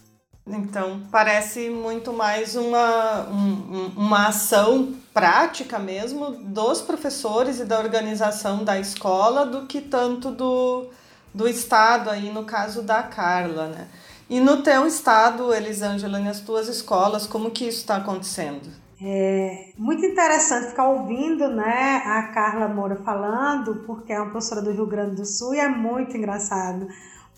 Então, 0.45 1.03
parece 1.09 1.69
muito 1.69 2.11
mais 2.11 2.55
uma, 2.55 3.29
um, 3.29 3.93
uma 3.95 4.27
ação 4.27 4.93
prática 5.13 5.79
mesmo 5.79 6.31
dos 6.31 6.81
professores 6.81 7.61
e 7.61 7.65
da 7.65 7.79
organização 7.79 8.63
da 8.63 8.77
escola 8.77 9.45
do 9.45 9.65
que 9.67 9.79
tanto 9.79 10.31
do, 10.31 10.89
do 11.33 11.47
Estado, 11.47 12.09
aí 12.09 12.29
no 12.29 12.43
caso 12.43 12.81
da 12.81 13.03
Carla, 13.03 13.67
né? 13.67 13.87
E 14.29 14.39
no 14.39 14.61
teu 14.63 14.85
estado, 14.85 15.53
Elisângela, 15.53 16.19
nas 16.19 16.39
tuas 16.39 16.67
escolas, 16.67 17.27
como 17.27 17.51
que 17.51 17.65
isso 17.65 17.79
está 17.79 17.97
acontecendo? 17.97 18.69
É 19.05 19.73
muito 19.77 20.05
interessante 20.05 20.67
ficar 20.67 20.87
ouvindo 20.87 21.49
né, 21.49 22.01
a 22.05 22.23
Carla 22.27 22.69
Moura 22.69 22.95
falando, 22.95 23.83
porque 23.85 24.13
é 24.13 24.19
uma 24.19 24.31
professora 24.31 24.61
do 24.61 24.71
Rio 24.71 24.87
Grande 24.87 25.17
do 25.17 25.25
Sul 25.25 25.53
e 25.53 25.59
é 25.59 25.67
muito 25.67 26.15
engraçado 26.15 26.87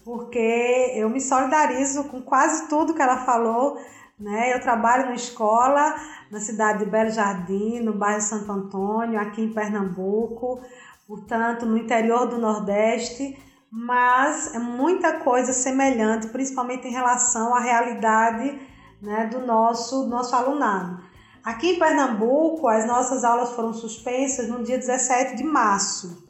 porque 0.06 0.92
eu 0.94 1.10
me 1.10 1.20
solidarizo 1.20 2.04
com 2.04 2.22
quase 2.22 2.70
tudo 2.70 2.94
que 2.94 3.02
ela 3.02 3.18
falou. 3.18 3.82
Né? 4.18 4.54
Eu 4.54 4.62
trabalho 4.62 5.08
na 5.08 5.16
escola, 5.16 5.96
na 6.32 6.40
cidade 6.40 6.86
de 6.86 6.90
Belo 6.90 7.10
Jardim, 7.10 7.80
no 7.80 7.94
bairro 7.94 8.22
Santo 8.22 8.50
Antônio, 8.52 9.20
aqui 9.20 9.42
em 9.42 9.52
Pernambuco, 9.52 10.62
portanto, 11.08 11.66
no 11.66 11.76
interior 11.76 12.28
do 12.28 12.38
Nordeste, 12.38 13.38
mas 13.70 14.54
é 14.54 14.60
muita 14.60 15.20
coisa 15.20 15.52
semelhante, 15.52 16.28
principalmente 16.28 16.88
em 16.88 16.92
relação 16.92 17.54
à 17.54 17.60
realidade 17.60 18.58
né, 19.02 19.26
do 19.26 19.40
nosso, 19.40 20.08
nosso 20.08 20.34
alunado. 20.36 21.04
Aqui 21.46 21.74
em 21.74 21.80
Pernambuco, 21.80 22.68
as 22.68 22.88
nossas 22.88 23.24
aulas 23.24 23.52
foram 23.52 23.72
suspensas 23.72 24.50
no 24.50 24.64
dia 24.64 24.80
17 24.80 25.36
de 25.36 25.44
março. 25.44 26.28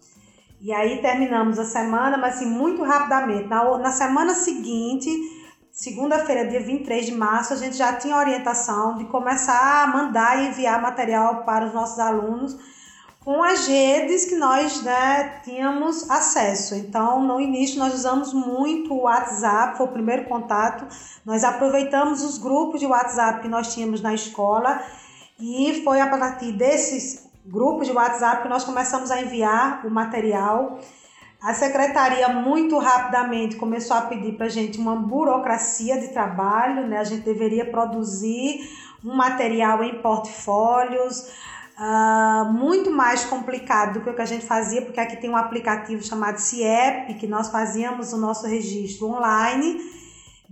E 0.60 0.74
aí 0.74 1.02
terminamos 1.02 1.58
a 1.58 1.64
semana, 1.64 2.18
mas 2.18 2.36
assim, 2.36 2.48
muito 2.48 2.84
rapidamente. 2.84 3.48
Na, 3.48 3.78
na 3.78 3.94
semana 3.94 4.36
seguinte, 4.36 5.10
segunda-feira, 5.72 6.46
dia 6.50 6.60
23 6.60 7.06
de 7.06 7.14
março, 7.14 7.54
a 7.54 7.56
gente 7.56 7.78
já 7.78 7.94
tinha 7.94 8.18
orientação 8.18 8.98
de 8.98 9.06
começar 9.06 9.86
a 9.86 9.88
mandar 9.88 10.44
e 10.44 10.48
enviar 10.50 10.82
material 10.82 11.46
para 11.46 11.68
os 11.68 11.74
nossos 11.74 11.98
alunos 11.98 12.58
com 13.24 13.42
as 13.42 13.68
redes 13.68 14.26
que 14.26 14.36
nós 14.36 14.84
né, 14.84 15.40
tínhamos 15.46 16.12
acesso. 16.12 16.76
Então, 16.76 17.24
no 17.24 17.40
início, 17.40 17.80
nós 17.80 17.94
usamos 17.94 18.34
muito 18.34 18.94
o 18.94 19.04
WhatsApp, 19.04 19.78
foi 19.78 19.86
o 19.86 19.92
primeiro 19.92 20.26
contato. 20.26 20.86
Nós 21.26 21.46
aproveitamos 21.46 22.22
os 22.22 22.38
grupos 22.38 22.82
de 22.82 22.86
WhatsApp 22.86 23.42
que 23.42 23.48
nós 23.48 23.74
tínhamos 23.74 24.02
na 24.02 24.14
escola 24.14 24.84
e 25.40 25.82
foi 25.84 26.00
a 26.00 26.08
partir 26.08 26.52
desses 26.54 27.26
grupos 27.46 27.88
de 27.88 27.94
WhatsApp 27.94 28.44
que 28.44 28.50
nós 28.50 28.64
começamos 28.64 29.12
a 29.12 29.22
enviar 29.22 29.86
o 29.86 29.90
material. 29.90 30.80
A 31.42 31.54
secretaria 31.54 32.30
muito 32.30 32.78
rapidamente 32.80 33.56
começou 33.56 33.96
a 33.96 34.02
pedir 34.02 34.34
para 34.34 34.48
a 34.48 34.50
gente 34.50 34.80
uma 34.80 34.96
burocracia 34.96 36.00
de 36.00 36.08
trabalho, 36.08 36.88
né? 36.88 36.98
A 36.98 37.04
gente 37.04 37.24
deveria 37.24 37.66
produzir 37.66 38.68
um 39.04 39.16
material 39.16 39.84
em 39.84 40.02
portfólios, 40.02 41.30
uh, 41.78 42.52
muito 42.52 42.90
mais 42.90 43.26
complicado 43.26 43.94
do 43.94 44.02
que 44.02 44.10
o 44.10 44.16
que 44.16 44.22
a 44.22 44.26
gente 44.26 44.46
fazia, 44.46 44.82
porque 44.82 45.00
aqui 45.00 45.18
tem 45.18 45.30
um 45.30 45.38
aplicativo 45.38 46.02
chamado 46.02 46.40
CIEP, 46.40 47.14
que 47.16 47.28
nós 47.28 47.50
fazíamos 47.50 48.12
o 48.14 48.18
nosso 48.18 48.48
registro 48.48 49.08
online, 49.08 49.80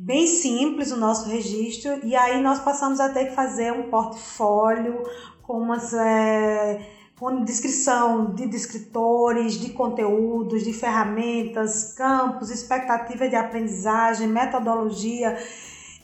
bem 0.04 0.28
simples 0.28 0.92
o 0.92 0.98
nosso 0.98 1.30
registro, 1.30 2.06
e 2.06 2.14
aí 2.14 2.42
nós 2.42 2.60
passamos 2.60 3.00
a 3.00 3.10
ter 3.10 3.28
que 3.28 3.36
fazer 3.36 3.72
um 3.72 3.90
portfólio, 3.90 5.02
com 5.42 5.60
umas 5.60 5.94
é, 5.94 6.82
com 7.18 7.42
descrição 7.44 8.34
de 8.34 8.46
descritores, 8.48 9.54
de 9.54 9.70
conteúdos, 9.70 10.64
de 10.64 10.74
ferramentas, 10.74 11.94
campos, 11.94 12.50
expectativa 12.50 13.30
de 13.30 13.36
aprendizagem, 13.36 14.28
metodologia. 14.28 15.38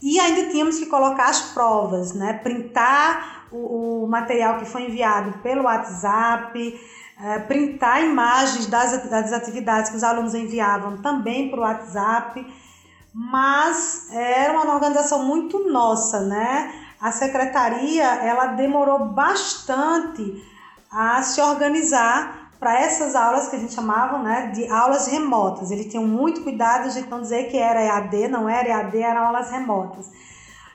E 0.01 0.17
ainda 0.17 0.49
tínhamos 0.49 0.79
que 0.79 0.85
colocar 0.85 1.29
as 1.29 1.41
provas, 1.53 2.13
né? 2.13 2.33
Printar 2.41 3.47
o, 3.51 4.03
o 4.03 4.07
material 4.07 4.59
que 4.59 4.65
foi 4.65 4.83
enviado 4.83 5.39
pelo 5.39 5.63
WhatsApp, 5.63 6.79
é, 7.21 7.39
printar 7.39 8.01
imagens 8.01 8.67
das, 8.67 9.09
das 9.09 9.33
atividades 9.33 9.89
que 9.89 9.97
os 9.97 10.03
alunos 10.03 10.33
enviavam 10.33 11.01
também 11.01 11.49
para 11.49 11.59
o 11.59 11.63
WhatsApp. 11.63 12.68
Mas 13.13 14.09
era 14.11 14.53
uma 14.53 14.73
organização 14.73 15.25
muito 15.25 15.69
nossa, 15.69 16.21
né? 16.21 16.71
a 16.99 17.11
secretaria 17.11 18.03
ela 18.03 18.47
demorou 18.47 19.05
bastante 19.05 20.43
a 20.91 21.21
se 21.21 21.39
organizar 21.39 22.51
para 22.59 22.77
essas 22.77 23.15
aulas 23.15 23.47
que 23.47 23.55
a 23.55 23.59
gente 23.59 23.73
chamava 23.73 24.17
né, 24.17 24.47
de 24.47 24.69
aulas 24.69 25.07
remotas. 25.07 25.71
Eles 25.71 25.85
tinham 25.85 26.05
muito 26.05 26.43
cuidado 26.43 26.91
de 26.91 27.01
não 27.07 27.21
dizer 27.21 27.49
que 27.49 27.57
era 27.57 27.81
EAD, 27.81 28.27
não 28.27 28.49
era 28.49 28.67
EAD, 28.67 28.97
eram 28.97 29.27
aulas 29.27 29.49
remotas. 29.49 30.11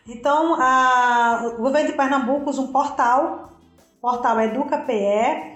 Então, 0.06 0.54
a, 0.58 1.52
o 1.58 1.62
governo 1.62 1.90
de 1.90 1.96
Pernambuco 1.96 2.48
usa 2.48 2.62
um 2.62 2.72
portal, 2.72 3.50
portal 4.00 4.40
EducaPE, 4.40 5.53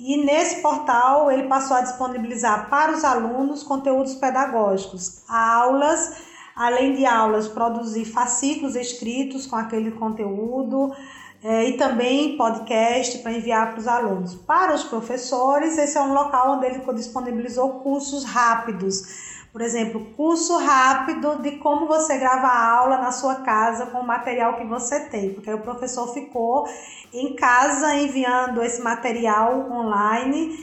e 0.00 0.24
nesse 0.24 0.60
portal 0.62 1.30
ele 1.30 1.44
passou 1.44 1.76
a 1.76 1.82
disponibilizar 1.82 2.68
para 2.68 2.92
os 2.92 3.04
alunos 3.04 3.62
conteúdos 3.62 4.14
pedagógicos, 4.14 5.22
aulas 5.28 6.28
além 6.60 6.94
de 6.94 7.06
aulas, 7.06 7.48
produzir 7.48 8.04
fascículos 8.04 8.76
escritos 8.76 9.46
com 9.46 9.56
aquele 9.56 9.92
conteúdo 9.92 10.94
é, 11.42 11.70
e 11.70 11.78
também 11.78 12.36
podcast 12.36 13.18
para 13.18 13.32
enviar 13.32 13.70
para 13.70 13.80
os 13.80 13.88
alunos. 13.88 14.34
Para 14.34 14.74
os 14.74 14.84
professores, 14.84 15.78
esse 15.78 15.96
é 15.96 16.02
um 16.02 16.12
local 16.12 16.56
onde 16.56 16.66
ele 16.66 16.80
disponibilizou 16.92 17.80
cursos 17.80 18.24
rápidos. 18.24 19.39
Por 19.52 19.62
exemplo, 19.62 20.12
curso 20.16 20.56
rápido 20.58 21.42
de 21.42 21.52
como 21.58 21.86
você 21.86 22.16
grava 22.18 22.46
a 22.46 22.70
aula 22.72 22.98
na 22.98 23.10
sua 23.10 23.36
casa 23.36 23.86
com 23.86 23.98
o 23.98 24.06
material 24.06 24.56
que 24.56 24.64
você 24.64 25.00
tem, 25.08 25.34
porque 25.34 25.50
aí 25.50 25.56
o 25.56 25.62
professor 25.62 26.12
ficou 26.12 26.68
em 27.12 27.34
casa 27.34 27.96
enviando 27.96 28.62
esse 28.62 28.80
material 28.80 29.68
online 29.72 30.56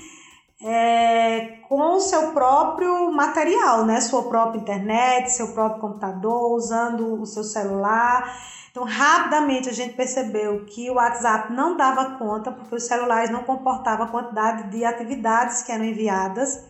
é, 0.63 1.57
com 1.67 1.95
o 1.95 1.99
seu 1.99 2.31
próprio 2.31 3.11
material, 3.11 3.85
né? 3.85 4.01
Sua 4.01 4.23
própria 4.23 4.59
internet, 4.59 5.31
seu 5.31 5.49
próprio 5.49 5.81
computador, 5.81 6.53
usando 6.53 7.21
o 7.21 7.25
seu 7.25 7.43
celular. 7.43 8.33
Então, 8.71 8.83
rapidamente 8.83 9.69
a 9.69 9.73
gente 9.73 9.95
percebeu 9.95 10.65
que 10.65 10.89
o 10.89 10.95
WhatsApp 10.95 11.51
não 11.51 11.75
dava 11.75 12.17
conta, 12.17 12.51
porque 12.51 12.75
os 12.75 12.83
celulares 12.83 13.29
não 13.29 13.43
comportavam 13.43 14.05
a 14.05 14.09
quantidade 14.09 14.69
de 14.69 14.85
atividades 14.85 15.63
que 15.63 15.71
eram 15.71 15.83
enviadas. 15.83 16.63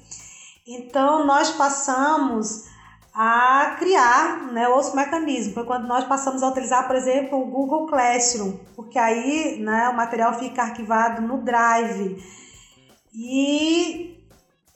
Então, 0.67 1.25
nós 1.25 1.51
passamos 1.51 2.65
a 3.13 3.75
criar 3.79 4.51
né, 4.51 4.67
outros 4.67 4.93
mecanismos. 4.93 5.53
Foi 5.53 5.63
quando 5.63 5.87
nós 5.87 6.03
passamos 6.03 6.43
a 6.43 6.49
utilizar, 6.49 6.85
por 6.85 6.95
exemplo, 6.95 7.41
o 7.41 7.45
Google 7.45 7.87
Classroom, 7.87 8.57
porque 8.75 8.99
aí 8.99 9.59
né, 9.59 9.89
o 9.89 9.95
material 9.95 10.37
fica 10.37 10.61
arquivado 10.61 11.21
no 11.21 11.37
Drive. 11.37 12.21
E 13.13 14.17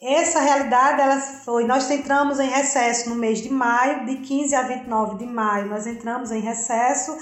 essa 0.00 0.40
realidade 0.40 1.00
ela 1.00 1.20
foi, 1.20 1.64
nós 1.64 1.88
entramos 1.88 2.40
em 2.40 2.48
recesso 2.48 3.10
no 3.10 3.14
mês 3.14 3.40
de 3.40 3.50
maio, 3.50 4.06
de 4.06 4.16
15 4.16 4.54
a 4.56 4.62
29 4.62 5.18
de 5.18 5.26
maio, 5.26 5.68
nós 5.68 5.86
entramos 5.86 6.32
em 6.32 6.40
recesso, 6.40 7.16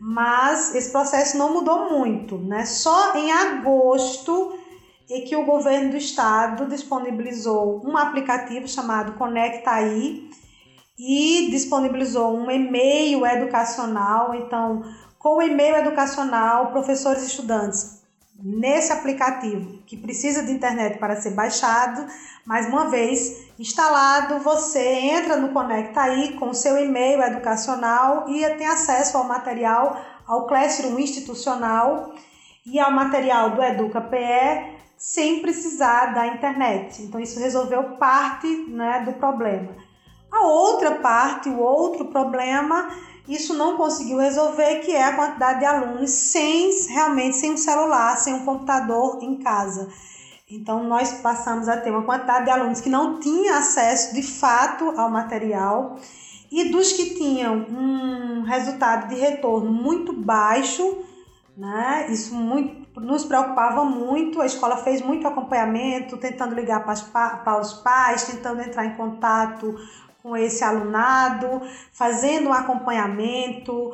mas 0.00 0.74
esse 0.74 0.90
processo 0.90 1.38
não 1.38 1.52
mudou 1.52 1.90
muito, 1.90 2.36
né? 2.38 2.64
Só 2.66 3.14
em 3.14 3.30
agosto 3.30 4.58
é 5.10 5.20
que 5.22 5.34
o 5.34 5.44
governo 5.44 5.90
do 5.90 5.96
estado 5.96 6.66
disponibilizou 6.66 7.82
um 7.84 7.96
aplicativo 7.96 8.68
chamado 8.68 9.14
Conecta 9.14 9.72
aí 9.72 10.30
e 10.98 11.48
disponibilizou 11.50 12.36
um 12.36 12.50
e-mail 12.50 13.26
educacional, 13.26 14.34
então 14.34 14.82
com 15.18 15.38
o 15.38 15.42
e-mail 15.42 15.76
educacional, 15.76 16.70
professores 16.70 17.24
e 17.24 17.26
estudantes 17.26 18.00
nesse 18.42 18.92
aplicativo 18.92 19.82
que 19.86 19.96
precisa 19.96 20.42
de 20.42 20.52
internet 20.52 20.98
para 20.98 21.20
ser 21.20 21.32
baixado, 21.32 22.06
mais 22.46 22.66
uma 22.66 22.88
vez 22.88 23.50
instalado, 23.58 24.38
você 24.38 24.80
entra 24.80 25.36
no 25.36 25.50
Conecta 25.50 26.00
aí 26.00 26.34
com 26.34 26.54
seu 26.54 26.82
e-mail 26.82 27.22
educacional 27.22 28.28
e 28.28 28.48
tem 28.56 28.66
acesso 28.66 29.18
ao 29.18 29.24
material, 29.24 30.00
ao 30.26 30.46
Classroom 30.46 30.98
institucional 30.98 32.14
e 32.64 32.78
ao 32.78 32.90
material 32.90 33.50
do 33.50 33.62
Educa 33.62 34.00
PE 34.00 34.79
sem 35.00 35.40
precisar 35.40 36.12
da 36.12 36.26
internet. 36.26 37.00
Então 37.00 37.18
isso 37.18 37.40
resolveu 37.40 37.96
parte 37.96 38.46
né, 38.68 39.00
do 39.00 39.14
problema. 39.14 39.74
A 40.30 40.46
outra 40.46 40.96
parte, 40.96 41.48
o 41.48 41.58
outro 41.58 42.04
problema 42.04 42.90
isso 43.26 43.54
não 43.54 43.76
conseguiu 43.76 44.18
resolver, 44.18 44.80
que 44.80 44.90
é 44.90 45.04
a 45.04 45.14
quantidade 45.14 45.60
de 45.60 45.64
alunos 45.64 46.10
sem 46.10 46.70
realmente 46.88 47.36
sem 47.36 47.52
um 47.52 47.56
celular, 47.56 48.16
sem 48.16 48.34
um 48.34 48.44
computador 48.44 49.18
em 49.22 49.36
casa. 49.36 49.88
Então, 50.50 50.82
nós 50.82 51.12
passamos 51.20 51.68
a 51.68 51.76
ter 51.76 51.90
uma 51.90 52.02
quantidade 52.02 52.46
de 52.46 52.50
alunos 52.50 52.80
que 52.80 52.90
não 52.90 53.20
tinham 53.20 53.56
acesso 53.56 54.12
de 54.14 54.22
fato 54.22 54.90
ao 54.98 55.08
material 55.08 55.96
e 56.50 56.70
dos 56.70 56.92
que 56.92 57.14
tinham 57.14 57.54
um 57.70 58.42
resultado 58.42 59.08
de 59.08 59.14
retorno 59.14 59.70
muito 59.70 60.12
baixo, 60.12 60.98
né? 61.56 62.08
Isso 62.10 62.34
muito, 62.34 62.79
nos 62.96 63.24
preocupava 63.24 63.84
muito. 63.84 64.40
A 64.40 64.46
escola 64.46 64.78
fez 64.78 65.02
muito 65.02 65.26
acompanhamento, 65.26 66.16
tentando 66.16 66.54
ligar 66.54 66.84
para, 66.84 67.60
os 67.60 67.74
pais, 67.74 68.24
tentando 68.24 68.60
entrar 68.60 68.86
em 68.86 68.94
contato 68.94 69.76
com 70.22 70.36
esse 70.36 70.62
alunado, 70.64 71.62
fazendo 71.92 72.48
um 72.48 72.52
acompanhamento. 72.52 73.92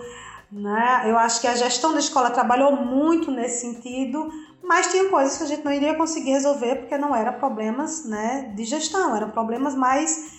Né? 0.50 1.02
Eu 1.06 1.18
acho 1.18 1.40
que 1.40 1.46
a 1.46 1.54
gestão 1.54 1.92
da 1.92 1.98
escola 1.98 2.30
trabalhou 2.30 2.72
muito 2.76 3.30
nesse 3.30 3.60
sentido, 3.60 4.30
mas 4.62 4.88
tinha 4.88 5.08
coisas 5.08 5.36
que 5.36 5.44
a 5.44 5.46
gente 5.46 5.64
não 5.64 5.72
iria 5.72 5.94
conseguir 5.94 6.30
resolver 6.30 6.76
porque 6.76 6.96
não 6.96 7.14
eram 7.14 7.34
problemas 7.34 8.04
né, 8.04 8.52
de 8.56 8.64
gestão, 8.64 9.14
eram 9.14 9.30
problemas 9.30 9.74
mais, 9.74 10.32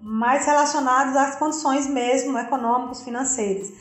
mais 0.00 0.46
relacionados 0.46 1.16
às 1.16 1.36
condições 1.36 1.86
mesmo 1.86 2.38
econômicos, 2.38 3.02
financeiras. 3.02 3.72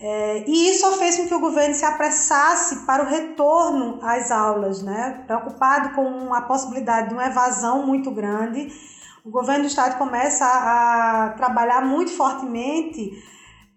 É, 0.00 0.44
e 0.46 0.70
isso 0.70 0.90
fez 0.92 1.18
com 1.18 1.28
que 1.28 1.34
o 1.34 1.40
governo 1.40 1.74
se 1.74 1.84
apressasse 1.84 2.86
para 2.86 3.02
o 3.02 3.06
retorno 3.06 3.98
às 4.02 4.30
aulas, 4.30 4.82
né? 4.82 5.22
preocupado 5.26 5.94
com 5.94 6.32
a 6.32 6.40
possibilidade 6.42 7.08
de 7.08 7.14
uma 7.14 7.26
evasão 7.26 7.86
muito 7.86 8.10
grande. 8.10 8.72
O 9.22 9.30
governo 9.30 9.64
do 9.64 9.66
estado 9.66 9.98
começa 9.98 10.46
a, 10.46 11.24
a 11.24 11.28
trabalhar 11.30 11.82
muito 11.84 12.10
fortemente 12.12 13.12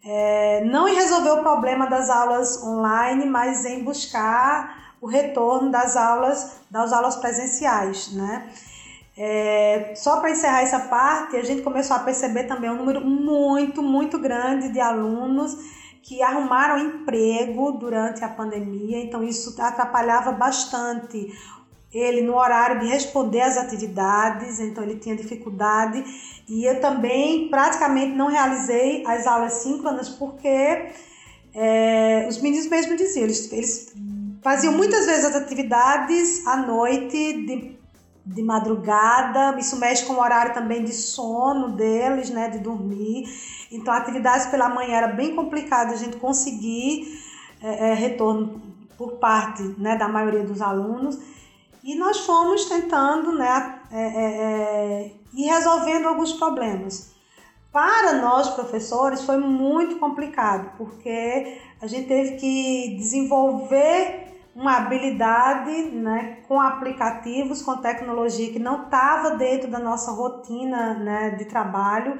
é, 0.06 0.64
não 0.66 0.88
em 0.88 0.96
resolver 0.96 1.32
o 1.32 1.42
problema 1.42 1.88
das 1.88 2.10
aulas 2.10 2.62
online, 2.62 3.26
mas 3.26 3.66
em 3.66 3.84
buscar 3.84 4.96
o 5.02 5.08
retorno 5.08 5.72
das 5.72 5.96
aulas, 5.96 6.62
das 6.70 6.92
aulas 6.92 7.16
presenciais, 7.18 8.12
né? 8.14 8.50
É, 9.16 9.94
só 9.96 10.20
para 10.20 10.32
encerrar 10.32 10.62
essa 10.62 10.80
parte, 10.80 11.38
a 11.38 11.44
gente 11.44 11.62
começou 11.62 11.96
a 11.96 12.00
perceber 12.00 12.46
também 12.46 12.70
um 12.70 12.76
número 12.76 13.00
muito, 13.06 13.84
muito 13.84 14.18
grande 14.18 14.70
de 14.70 14.80
alunos 14.80 15.56
que 16.04 16.22
arrumaram 16.22 16.78
emprego 16.78 17.72
durante 17.72 18.24
a 18.24 18.28
pandemia, 18.28 19.00
então 19.00 19.24
isso 19.24 19.60
atrapalhava 19.60 20.34
bastante 20.34 21.32
ele 21.94 22.22
no 22.22 22.36
horário 22.36 22.82
de 22.82 22.88
responder 22.88 23.42
às 23.42 23.56
atividades, 23.56 24.60
então 24.60 24.84
ele 24.84 24.96
tinha 24.96 25.16
dificuldade. 25.16 26.04
E 26.50 26.66
eu 26.66 26.82
também 26.82 27.48
praticamente 27.50 28.14
não 28.16 28.28
realizei 28.28 29.04
as 29.06 29.26
aulas 29.28 29.54
síncronas 29.54 30.10
porque 30.10 30.90
é, 31.54 32.26
os 32.28 32.42
meninos 32.42 32.68
mesmo 32.68 32.98
diziam, 32.98 33.26
eles, 33.26 33.52
eles 33.52 33.94
faziam 34.42 34.74
muitas 34.74 35.06
vezes 35.06 35.24
as 35.24 35.36
atividades 35.36 36.46
à 36.48 36.58
noite, 36.58 37.46
de, 37.46 37.78
de 38.26 38.42
madrugada, 38.42 39.58
isso 39.60 39.78
mexe 39.78 40.06
com 40.06 40.14
o 40.14 40.22
horário 40.22 40.54
também 40.54 40.84
de 40.84 40.94
sono 40.94 41.74
deles, 41.74 42.30
né, 42.30 42.50
de 42.50 42.60
dormir. 42.60 43.26
Então, 43.72 43.94
atividades 43.94 44.46
pela 44.48 44.70
manhã 44.70 44.96
era 44.96 45.08
bem 45.08 45.36
complicado 45.36 45.92
a 45.92 45.98
gente 45.98 46.18
conseguir 46.18 47.22
é, 47.62 47.90
é, 47.90 47.94
retorno 47.94 48.62
por 48.98 49.14
parte 49.14 49.62
né, 49.78 49.98
da 49.98 50.08
maioria 50.08 50.44
dos 50.44 50.62
alunos. 50.62 51.20
E 51.84 51.96
nós 51.96 52.20
fomos 52.20 52.66
tentando 52.66 53.34
né, 53.34 53.80
é, 53.92 54.02
é, 54.02 54.26
é, 54.26 55.12
ir 55.34 55.46
resolvendo 55.46 56.08
alguns 56.08 56.32
problemas. 56.34 57.12
Para 57.74 58.22
nós, 58.22 58.50
professores, 58.50 59.24
foi 59.24 59.38
muito 59.38 59.98
complicado, 59.98 60.78
porque 60.78 61.58
a 61.82 61.88
gente 61.88 62.08
teve 62.08 62.38
que 62.38 62.96
desenvolver 62.98 64.33
uma 64.56 64.78
habilidade 64.78 65.72
né, 65.92 66.38
com 66.48 66.62
aplicativos, 66.62 67.62
com 67.62 67.78
tecnologia 67.78 68.52
que 68.52 68.60
não 68.60 68.84
estava 68.84 69.32
dentro 69.32 69.70
da 69.70 69.80
nossa 69.80 70.12
rotina 70.12 70.94
né, 70.94 71.32
de 71.32 71.46
trabalho. 71.46 72.18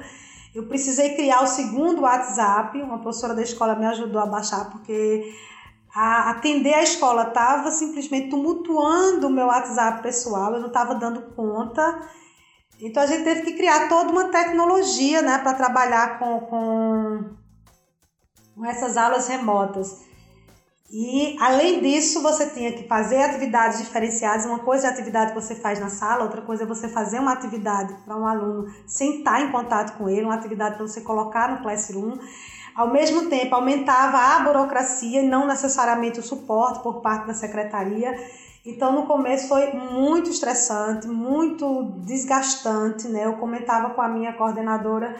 Eu 0.54 0.66
precisei 0.66 1.14
criar 1.14 1.42
o 1.42 1.46
segundo 1.46 2.02
WhatsApp, 2.02 2.80
uma 2.82 2.98
professora 2.98 3.34
da 3.34 3.42
escola 3.42 3.76
me 3.76 3.86
ajudou 3.86 4.20
a 4.20 4.26
baixar, 4.26 4.70
porque 4.70 5.32
a 5.94 6.30
atender 6.30 6.74
a 6.74 6.82
escola 6.82 7.28
estava 7.28 7.70
simplesmente 7.70 8.30
tumultuando 8.30 9.28
o 9.28 9.30
meu 9.30 9.46
WhatsApp 9.46 10.02
pessoal, 10.02 10.54
eu 10.54 10.60
não 10.60 10.68
estava 10.68 10.96
dando 10.96 11.22
conta. 11.34 12.00
Então 12.80 13.02
a 13.02 13.06
gente 13.06 13.22
teve 13.22 13.42
que 13.42 13.52
criar 13.52 13.88
toda 13.88 14.10
uma 14.10 14.24
tecnologia 14.24 15.22
né, 15.22 15.38
para 15.38 15.54
trabalhar 15.54 16.18
com, 16.18 16.40
com, 16.40 17.30
com 18.56 18.66
essas 18.66 18.96
aulas 18.96 19.28
remotas. 19.28 20.13
E 20.96 21.36
além 21.40 21.80
disso, 21.80 22.22
você 22.22 22.48
tinha 22.50 22.70
que 22.70 22.86
fazer 22.86 23.20
atividades 23.20 23.78
diferenciadas. 23.78 24.46
Uma 24.46 24.60
coisa 24.60 24.86
é 24.86 24.90
a 24.90 24.92
atividade 24.92 25.32
que 25.32 25.40
você 25.40 25.56
faz 25.56 25.80
na 25.80 25.88
sala, 25.88 26.22
outra 26.22 26.40
coisa 26.40 26.62
é 26.62 26.66
você 26.66 26.88
fazer 26.88 27.18
uma 27.18 27.32
atividade 27.32 27.92
para 28.04 28.16
um 28.16 28.24
aluno 28.24 28.72
sem 28.86 29.18
estar 29.18 29.40
em 29.40 29.50
contato 29.50 29.98
com 29.98 30.08
ele, 30.08 30.22
uma 30.22 30.36
atividade 30.36 30.76
para 30.76 30.86
você 30.86 31.00
colocar 31.00 31.50
no 31.50 31.62
Classroom. 31.62 32.16
Ao 32.76 32.92
mesmo 32.92 33.28
tempo, 33.28 33.56
aumentava 33.56 34.18
a 34.18 34.40
burocracia 34.44 35.20
não 35.24 35.48
necessariamente 35.48 36.20
o 36.20 36.22
suporte 36.22 36.80
por 36.80 37.02
parte 37.02 37.26
da 37.26 37.34
secretaria. 37.34 38.14
Então, 38.64 38.92
no 38.92 39.04
começo 39.04 39.48
foi 39.48 39.72
muito 39.72 40.30
estressante, 40.30 41.08
muito 41.08 41.90
desgastante, 42.04 43.08
né? 43.08 43.26
Eu 43.26 43.32
comentava 43.34 43.90
com 43.90 44.00
a 44.00 44.08
minha 44.08 44.32
coordenadora, 44.34 45.16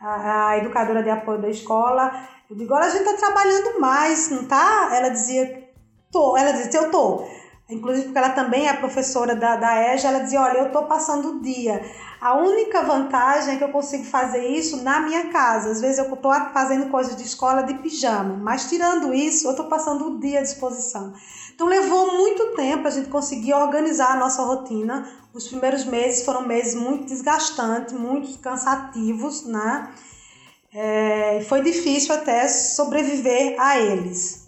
a, 0.00 0.48
a 0.48 0.58
educadora 0.58 1.02
de 1.02 1.10
apoio 1.10 1.40
da 1.40 1.48
escola, 1.48 2.12
eu 2.48 2.56
digo, 2.56 2.72
agora 2.72 2.86
a 2.86 2.90
gente 2.90 3.02
está 3.02 3.14
trabalhando 3.14 3.80
mais, 3.80 4.30
não 4.30 4.44
tá? 4.44 4.90
Ela 4.92 5.10
dizia, 5.10 5.68
tô. 6.10 6.36
Ela 6.36 6.52
dizia, 6.52 6.80
eu 6.80 6.90
tô. 6.90 7.24
Inclusive 7.70 8.06
porque 8.06 8.18
ela 8.18 8.30
também 8.30 8.66
é 8.66 8.72
professora 8.72 9.36
da, 9.36 9.56
da 9.56 9.92
EJA, 9.92 10.08
ela 10.08 10.20
dizia, 10.20 10.40
olha, 10.40 10.58
eu 10.58 10.72
tô 10.72 10.84
passando 10.84 11.32
o 11.32 11.40
dia. 11.42 11.84
A 12.18 12.34
única 12.34 12.82
vantagem 12.82 13.54
é 13.54 13.58
que 13.58 13.64
eu 13.64 13.68
consigo 13.68 14.04
fazer 14.04 14.48
isso 14.48 14.82
na 14.82 15.00
minha 15.00 15.28
casa. 15.28 15.70
Às 15.70 15.80
vezes 15.82 15.98
eu 15.98 16.12
estou 16.12 16.32
fazendo 16.54 16.88
coisas 16.90 17.14
de 17.14 17.24
escola 17.24 17.62
de 17.62 17.74
pijama, 17.74 18.38
mas 18.38 18.70
tirando 18.70 19.12
isso, 19.12 19.46
eu 19.46 19.50
estou 19.50 19.66
passando 19.66 20.06
o 20.06 20.18
dia 20.18 20.38
à 20.38 20.42
disposição. 20.42 21.12
Então 21.54 21.66
levou 21.66 22.16
muito 22.16 22.54
tempo 22.56 22.88
a 22.88 22.90
gente 22.90 23.10
conseguir 23.10 23.52
organizar 23.52 24.12
a 24.12 24.16
nossa 24.16 24.42
rotina. 24.42 25.06
Os 25.34 25.46
primeiros 25.48 25.84
meses 25.84 26.24
foram 26.24 26.46
meses 26.46 26.74
muito 26.74 27.04
desgastantes, 27.04 27.92
muito 27.92 28.38
cansativos, 28.38 29.44
né? 29.44 29.92
É, 30.72 31.44
foi 31.46 31.60
difícil 31.62 32.14
até 32.14 32.48
sobreviver 32.48 33.60
a 33.60 33.78
eles. 33.78 34.47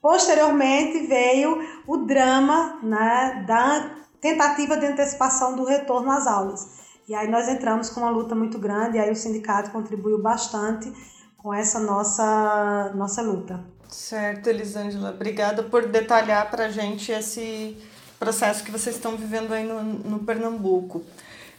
Posteriormente 0.00 1.06
veio 1.06 1.58
o 1.86 1.98
drama 1.98 2.78
né, 2.82 3.44
da 3.46 3.96
tentativa 4.20 4.76
de 4.76 4.86
antecipação 4.86 5.56
do 5.56 5.64
retorno 5.64 6.10
às 6.10 6.26
aulas. 6.26 6.80
E 7.08 7.14
aí 7.14 7.28
nós 7.28 7.48
entramos 7.48 7.90
com 7.90 8.00
uma 8.00 8.10
luta 8.10 8.34
muito 8.34 8.58
grande, 8.58 8.96
e 8.96 9.00
aí 9.00 9.10
o 9.10 9.16
sindicato 9.16 9.70
contribuiu 9.70 10.22
bastante 10.22 10.92
com 11.36 11.52
essa 11.52 11.80
nossa, 11.80 12.92
nossa 12.94 13.20
luta. 13.20 13.60
Certo, 13.88 14.48
Elisângela. 14.48 15.10
Obrigada 15.10 15.64
por 15.64 15.86
detalhar 15.86 16.50
para 16.50 16.66
a 16.66 16.70
gente 16.70 17.10
esse 17.10 17.76
processo 18.18 18.62
que 18.62 18.70
vocês 18.70 18.96
estão 18.96 19.16
vivendo 19.16 19.52
aí 19.52 19.64
no, 19.66 19.82
no 19.82 20.18
Pernambuco. 20.20 21.02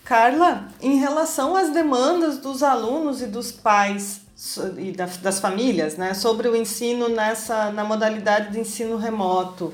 Carla, 0.05 0.67
em 0.79 0.97
relação 0.97 1.55
às 1.55 1.69
demandas 1.69 2.37
dos 2.37 2.63
alunos 2.63 3.21
e 3.21 3.27
dos 3.27 3.51
pais 3.51 4.20
e 4.77 4.91
das 4.91 5.39
famílias 5.39 5.97
né, 5.97 6.13
sobre 6.13 6.47
o 6.47 6.55
ensino 6.55 7.07
nessa, 7.07 7.71
na 7.71 7.83
modalidade 7.83 8.51
de 8.51 8.59
ensino 8.59 8.97
remoto, 8.97 9.71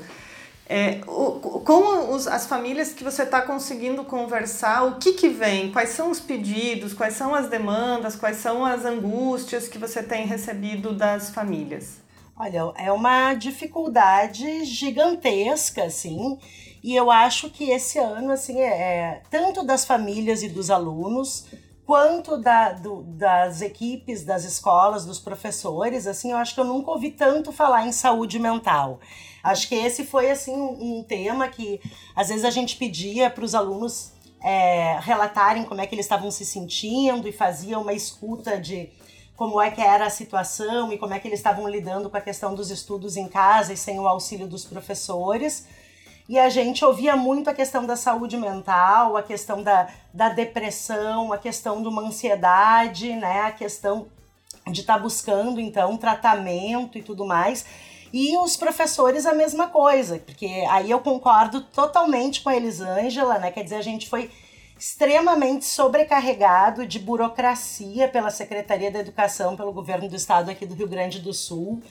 é, 0.68 1.00
o, 1.06 1.60
com 1.60 2.12
os, 2.12 2.26
as 2.26 2.46
famílias 2.46 2.92
que 2.92 3.02
você 3.02 3.22
está 3.22 3.40
conseguindo 3.40 4.04
conversar, 4.04 4.84
o 4.84 4.96
que, 4.96 5.14
que 5.14 5.28
vem? 5.28 5.72
Quais 5.72 5.90
são 5.90 6.10
os 6.10 6.20
pedidos? 6.20 6.92
Quais 6.92 7.14
são 7.14 7.34
as 7.34 7.48
demandas? 7.48 8.14
Quais 8.14 8.36
são 8.36 8.66
as 8.66 8.84
angústias 8.84 9.66
que 9.66 9.78
você 9.78 10.02
tem 10.02 10.26
recebido 10.26 10.92
das 10.92 11.30
famílias? 11.30 12.02
Olha, 12.36 12.70
é 12.76 12.92
uma 12.92 13.32
dificuldade 13.32 14.64
gigantesca, 14.66 15.84
assim, 15.84 16.38
e 16.84 16.94
eu 16.94 17.10
acho 17.10 17.50
que 17.50 17.70
esse 17.70 17.98
ano, 17.98 18.30
assim, 18.30 18.60
é, 18.60 18.68
é 18.68 19.22
tanto 19.30 19.64
das 19.64 19.84
famílias 19.84 20.42
e 20.42 20.48
dos 20.48 20.70
alunos, 20.70 21.46
quanto 21.88 22.36
da, 22.36 22.72
do, 22.72 23.02
das 23.02 23.62
equipes, 23.62 24.22
das 24.22 24.44
escolas, 24.44 25.06
dos 25.06 25.18
professores, 25.18 26.06
assim, 26.06 26.32
eu 26.32 26.36
acho 26.36 26.54
que 26.54 26.60
eu 26.60 26.64
nunca 26.66 26.90
ouvi 26.90 27.10
tanto 27.10 27.50
falar 27.50 27.86
em 27.86 27.92
saúde 27.92 28.38
mental. 28.38 29.00
Acho 29.42 29.66
que 29.66 29.74
esse 29.74 30.04
foi, 30.04 30.30
assim, 30.30 30.54
um, 30.54 30.98
um 30.98 31.02
tema 31.02 31.48
que 31.48 31.80
às 32.14 32.28
vezes 32.28 32.44
a 32.44 32.50
gente 32.50 32.76
pedia 32.76 33.30
para 33.30 33.42
os 33.42 33.54
alunos 33.54 34.12
é, 34.44 34.98
relatarem 35.00 35.64
como 35.64 35.80
é 35.80 35.86
que 35.86 35.94
eles 35.94 36.04
estavam 36.04 36.30
se 36.30 36.44
sentindo 36.44 37.26
e 37.26 37.32
fazia 37.32 37.78
uma 37.78 37.94
escuta 37.94 38.60
de 38.60 38.90
como 39.34 39.58
é 39.58 39.70
que 39.70 39.80
era 39.80 40.04
a 40.04 40.10
situação 40.10 40.92
e 40.92 40.98
como 40.98 41.14
é 41.14 41.18
que 41.18 41.26
eles 41.26 41.38
estavam 41.38 41.66
lidando 41.66 42.10
com 42.10 42.18
a 42.18 42.20
questão 42.20 42.54
dos 42.54 42.70
estudos 42.70 43.16
em 43.16 43.28
casa 43.28 43.72
e 43.72 43.78
sem 43.78 43.98
o 43.98 44.06
auxílio 44.06 44.46
dos 44.46 44.66
professores 44.66 45.66
e 46.28 46.38
a 46.38 46.50
gente 46.50 46.84
ouvia 46.84 47.16
muito 47.16 47.48
a 47.48 47.54
questão 47.54 47.86
da 47.86 47.96
saúde 47.96 48.36
mental, 48.36 49.16
a 49.16 49.22
questão 49.22 49.62
da, 49.62 49.88
da 50.12 50.28
depressão, 50.28 51.32
a 51.32 51.38
questão 51.38 51.80
de 51.80 51.88
uma 51.88 52.02
ansiedade, 52.02 53.14
né? 53.14 53.42
A 53.42 53.52
questão 53.52 54.08
de 54.66 54.82
estar 54.82 54.94
tá 54.94 54.98
buscando, 54.98 55.58
então, 55.58 55.96
tratamento 55.96 56.98
e 56.98 57.02
tudo 57.02 57.24
mais. 57.24 57.64
E 58.12 58.36
os 58.36 58.58
professores 58.58 59.24
a 59.24 59.32
mesma 59.32 59.68
coisa, 59.68 60.18
porque 60.18 60.46
aí 60.70 60.90
eu 60.90 61.00
concordo 61.00 61.62
totalmente 61.62 62.42
com 62.42 62.50
a 62.50 62.56
Elisângela, 62.56 63.38
né? 63.38 63.50
Quer 63.50 63.64
dizer, 63.64 63.76
a 63.76 63.82
gente 63.82 64.06
foi 64.06 64.30
extremamente 64.78 65.64
sobrecarregado 65.64 66.86
de 66.86 66.98
burocracia 66.98 68.06
pela 68.06 68.30
Secretaria 68.30 68.90
da 68.90 69.00
Educação, 69.00 69.56
pelo 69.56 69.72
governo 69.72 70.08
do 70.08 70.14
estado 70.14 70.50
aqui 70.50 70.66
do 70.66 70.74
Rio 70.74 70.88
Grande 70.88 71.20
do 71.20 71.32
Sul. 71.32 71.82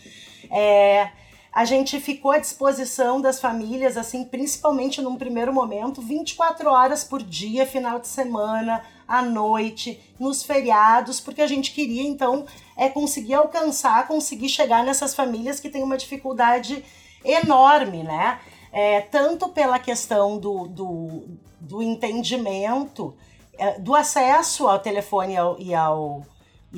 É, 0.51 1.09
a 1.57 1.65
gente 1.65 1.99
ficou 1.99 2.29
à 2.29 2.37
disposição 2.37 3.19
das 3.19 3.41
famílias, 3.41 3.97
assim, 3.97 4.23
principalmente 4.23 5.01
num 5.01 5.15
primeiro 5.15 5.51
momento, 5.51 6.03
24 6.03 6.69
horas 6.69 7.03
por 7.03 7.23
dia, 7.23 7.65
final 7.65 7.97
de 7.97 8.07
semana, 8.07 8.83
à 9.07 9.23
noite, 9.23 9.99
nos 10.19 10.43
feriados, 10.43 11.19
porque 11.19 11.41
a 11.41 11.47
gente 11.47 11.71
queria, 11.71 12.03
então, 12.03 12.45
é 12.77 12.89
conseguir 12.89 13.33
alcançar, 13.33 14.07
conseguir 14.07 14.49
chegar 14.49 14.83
nessas 14.83 15.15
famílias 15.15 15.59
que 15.59 15.67
têm 15.67 15.81
uma 15.81 15.97
dificuldade 15.97 16.85
enorme, 17.25 18.03
né? 18.03 18.39
É, 18.71 19.01
tanto 19.01 19.49
pela 19.49 19.79
questão 19.79 20.37
do, 20.37 20.67
do, 20.67 21.23
do 21.59 21.81
entendimento, 21.81 23.15
é, 23.57 23.79
do 23.79 23.95
acesso 23.95 24.67
ao 24.67 24.77
telefone 24.77 25.33
e 25.33 25.37
ao, 25.37 25.59
e 25.59 25.73
ao, 25.73 26.23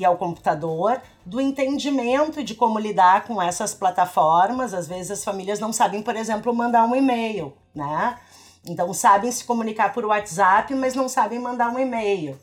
e 0.00 0.04
ao 0.04 0.16
computador, 0.16 1.00
do 1.26 1.38
entendimento 1.38 2.42
de 2.42 2.54
como 2.54 2.78
lidar 2.78 3.24
com 3.24 3.40
essas 3.40 3.74
plataformas. 3.74 4.72
Às 4.72 4.88
vezes 4.88 5.10
as 5.10 5.22
famílias 5.22 5.60
não 5.60 5.74
sabem, 5.74 6.02
por 6.02 6.16
exemplo, 6.16 6.54
mandar 6.54 6.84
um 6.84 6.96
e-mail, 6.96 7.52
né? 7.74 8.18
Então 8.66 8.92
sabem 8.94 9.30
se 9.30 9.44
comunicar 9.44 9.92
por 9.92 10.06
WhatsApp, 10.06 10.74
mas 10.74 10.94
não 10.94 11.06
sabem 11.06 11.38
mandar 11.38 11.70
um 11.70 11.78
e-mail. 11.78 12.38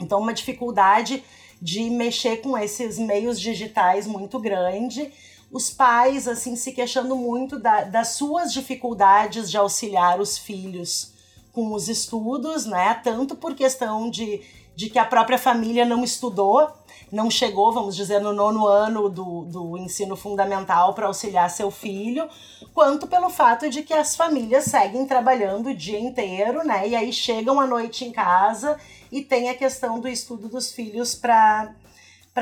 Então 0.00 0.18
uma 0.18 0.32
dificuldade 0.32 1.22
de 1.60 1.90
mexer 1.90 2.38
com 2.38 2.56
esses 2.56 2.98
meios 2.98 3.38
digitais 3.38 4.06
muito 4.06 4.38
grande. 4.38 5.12
Os 5.52 5.68
pais 5.68 6.26
assim 6.26 6.56
se 6.56 6.72
queixando 6.72 7.14
muito 7.16 7.58
da, 7.58 7.84
das 7.84 8.08
suas 8.08 8.50
dificuldades 8.50 9.50
de 9.50 9.58
auxiliar 9.58 10.18
os 10.20 10.38
filhos 10.38 11.12
com 11.52 11.74
os 11.74 11.88
estudos, 11.88 12.64
né? 12.64 12.94
Tanto 13.04 13.36
por 13.36 13.54
questão 13.54 14.08
de, 14.10 14.42
de 14.74 14.88
que 14.90 14.98
a 14.98 15.04
própria 15.04 15.38
família 15.38 15.84
não 15.84 16.02
estudou, 16.02 16.68
não 17.10 17.30
chegou, 17.30 17.72
vamos 17.72 17.94
dizer, 17.94 18.20
no 18.20 18.32
nono 18.32 18.66
ano 18.66 19.08
do, 19.08 19.44
do 19.44 19.78
ensino 19.78 20.16
fundamental 20.16 20.94
para 20.94 21.06
auxiliar 21.06 21.48
seu 21.50 21.70
filho, 21.70 22.28
quanto 22.72 23.06
pelo 23.06 23.30
fato 23.30 23.70
de 23.70 23.82
que 23.82 23.94
as 23.94 24.16
famílias 24.16 24.64
seguem 24.64 25.06
trabalhando 25.06 25.70
o 25.70 25.74
dia 25.74 25.98
inteiro, 25.98 26.64
né? 26.64 26.88
E 26.88 26.96
aí 26.96 27.12
chegam 27.12 27.60
à 27.60 27.66
noite 27.66 28.04
em 28.04 28.12
casa 28.12 28.78
e 29.12 29.22
tem 29.22 29.48
a 29.48 29.54
questão 29.54 30.00
do 30.00 30.08
estudo 30.08 30.48
dos 30.48 30.72
filhos 30.72 31.14
para 31.14 31.74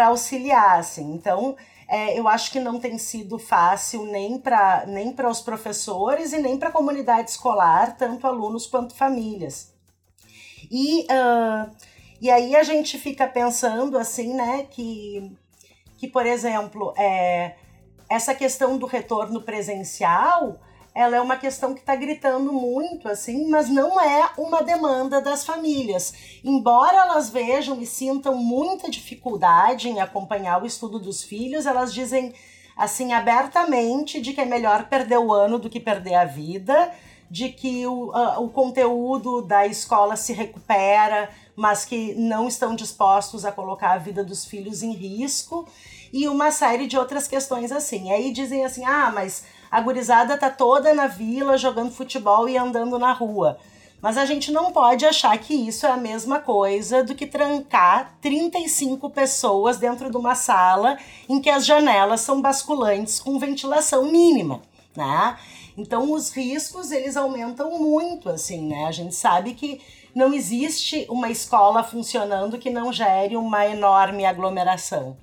auxiliar, 0.07 0.79
assim. 0.79 1.13
Então, 1.13 1.57
é, 1.89 2.19
eu 2.19 2.27
acho 2.27 2.51
que 2.51 2.59
não 2.59 2.81
tem 2.81 2.97
sido 2.97 3.39
fácil 3.39 4.07
nem 4.07 4.39
para 4.39 4.87
nem 4.87 5.15
os 5.29 5.43
professores 5.43 6.33
e 6.33 6.39
nem 6.39 6.57
para 6.57 6.71
a 6.71 6.73
comunidade 6.73 7.29
escolar, 7.29 7.97
tanto 7.99 8.27
alunos 8.27 8.67
quanto 8.67 8.95
famílias. 8.95 9.73
E, 10.71 11.03
uh, 11.03 11.71
e 12.23 12.31
aí 12.31 12.55
a 12.55 12.63
gente 12.63 12.97
fica 12.99 13.27
pensando 13.27 13.99
assim, 13.99 14.33
né, 14.33 14.65
que, 14.71 15.37
que 15.99 16.07
por 16.07 16.25
exemplo, 16.25 16.95
é, 16.97 17.57
essa 18.09 18.33
questão 18.33 18.79
do 18.79 18.87
retorno 18.87 19.43
presencial 19.43 20.61
ela 20.95 21.17
é 21.17 21.21
uma 21.21 21.37
questão 21.37 21.73
que 21.73 21.81
está 21.81 21.97
gritando 21.97 22.53
muito, 22.53 23.09
assim, 23.09 23.49
mas 23.49 23.69
não 23.69 24.01
é 24.01 24.31
uma 24.37 24.63
demanda 24.63 25.21
das 25.21 25.45
famílias. 25.45 26.13
Embora 26.45 26.99
elas 26.99 27.31
vejam 27.31 27.81
e 27.81 27.87
sintam 27.87 28.37
muita 28.37 28.91
dificuldade 28.91 29.89
em 29.89 30.01
acompanhar 30.01 30.63
o 30.63 30.67
estudo 30.67 30.99
dos 30.99 31.25
filhos, 31.25 31.65
elas 31.65 31.93
dizem 31.93 32.35
assim 32.77 33.13
abertamente 33.13 34.21
de 34.21 34.33
que 34.33 34.41
é 34.41 34.45
melhor 34.45 34.89
perder 34.89 35.19
o 35.19 35.33
ano 35.33 35.59
do 35.59 35.71
que 35.71 35.81
perder 35.81 36.15
a 36.15 36.25
vida, 36.25 36.93
de 37.31 37.49
que 37.49 37.87
o, 37.87 38.13
o 38.39 38.51
conteúdo 38.51 39.41
da 39.41 39.67
escola 39.67 40.17
se 40.17 40.35
recupera, 40.35 41.31
mas 41.57 41.85
que 41.85 42.15
não 42.15 42.49
estão 42.49 42.75
dispostos 42.75 43.45
a 43.45 43.53
colocar 43.53 43.93
a 43.93 43.99
vida 43.99 44.25
dos 44.25 44.45
filhos 44.45 44.83
em 44.83 44.93
risco 44.93 45.69
e 46.13 46.29
uma 46.29 46.51
série 46.51 46.87
de 46.87 46.99
outras 46.99 47.27
questões 47.27 47.73
assim. 47.73 48.11
Aí 48.11 48.33
dizem 48.33 48.65
assim: 48.65 48.85
ah, 48.85 49.11
mas 49.15 49.45
a 49.71 49.81
gurizada 49.81 50.37
tá 50.37 50.51
toda 50.51 50.93
na 50.95 51.07
vila 51.07 51.57
jogando 51.57 51.93
futebol 51.93 52.49
e 52.49 52.57
andando 52.57 52.99
na 52.99 53.13
rua. 53.13 53.59
Mas 54.03 54.19
a 54.19 54.27
gente 54.27 54.51
não 54.51 54.73
pode 54.73 55.07
achar 55.07 55.39
que 55.39 55.55
isso 55.55 55.87
é 55.87 55.91
a 55.91 55.97
mesma 55.97 56.41
coisa 56.41 57.05
do 57.05 57.15
que 57.15 57.25
trancar 57.25 58.17
35 58.21 59.09
pessoas 59.11 59.77
dentro 59.77 60.11
de 60.11 60.17
uma 60.17 60.35
sala 60.35 60.99
em 61.29 61.41
que 61.41 61.49
as 61.49 61.65
janelas 61.65 62.21
são 62.21 62.43
basculantes 62.43 63.21
com 63.21 63.39
ventilação 63.39 64.11
mínima, 64.11 64.61
né? 64.97 65.39
Então 65.79 66.13
os 66.13 66.31
riscos 66.33 66.91
eles 66.91 67.17
aumentam 67.17 67.79
muito, 67.79 68.29
assim, 68.29 68.67
né? 68.67 68.87
A 68.87 68.93
gente 68.93 69.15
sabe 69.15 69.55
que 69.55 69.81
não 70.15 70.33
existe 70.35 71.07
uma 71.09 71.31
escola 71.31 71.83
funcionando 71.83 72.59
que 72.59 72.71
não 72.71 72.93
gere 72.93 73.37
uma 73.37 73.67
enorme 73.67 74.27
aglomeração. 74.27 75.17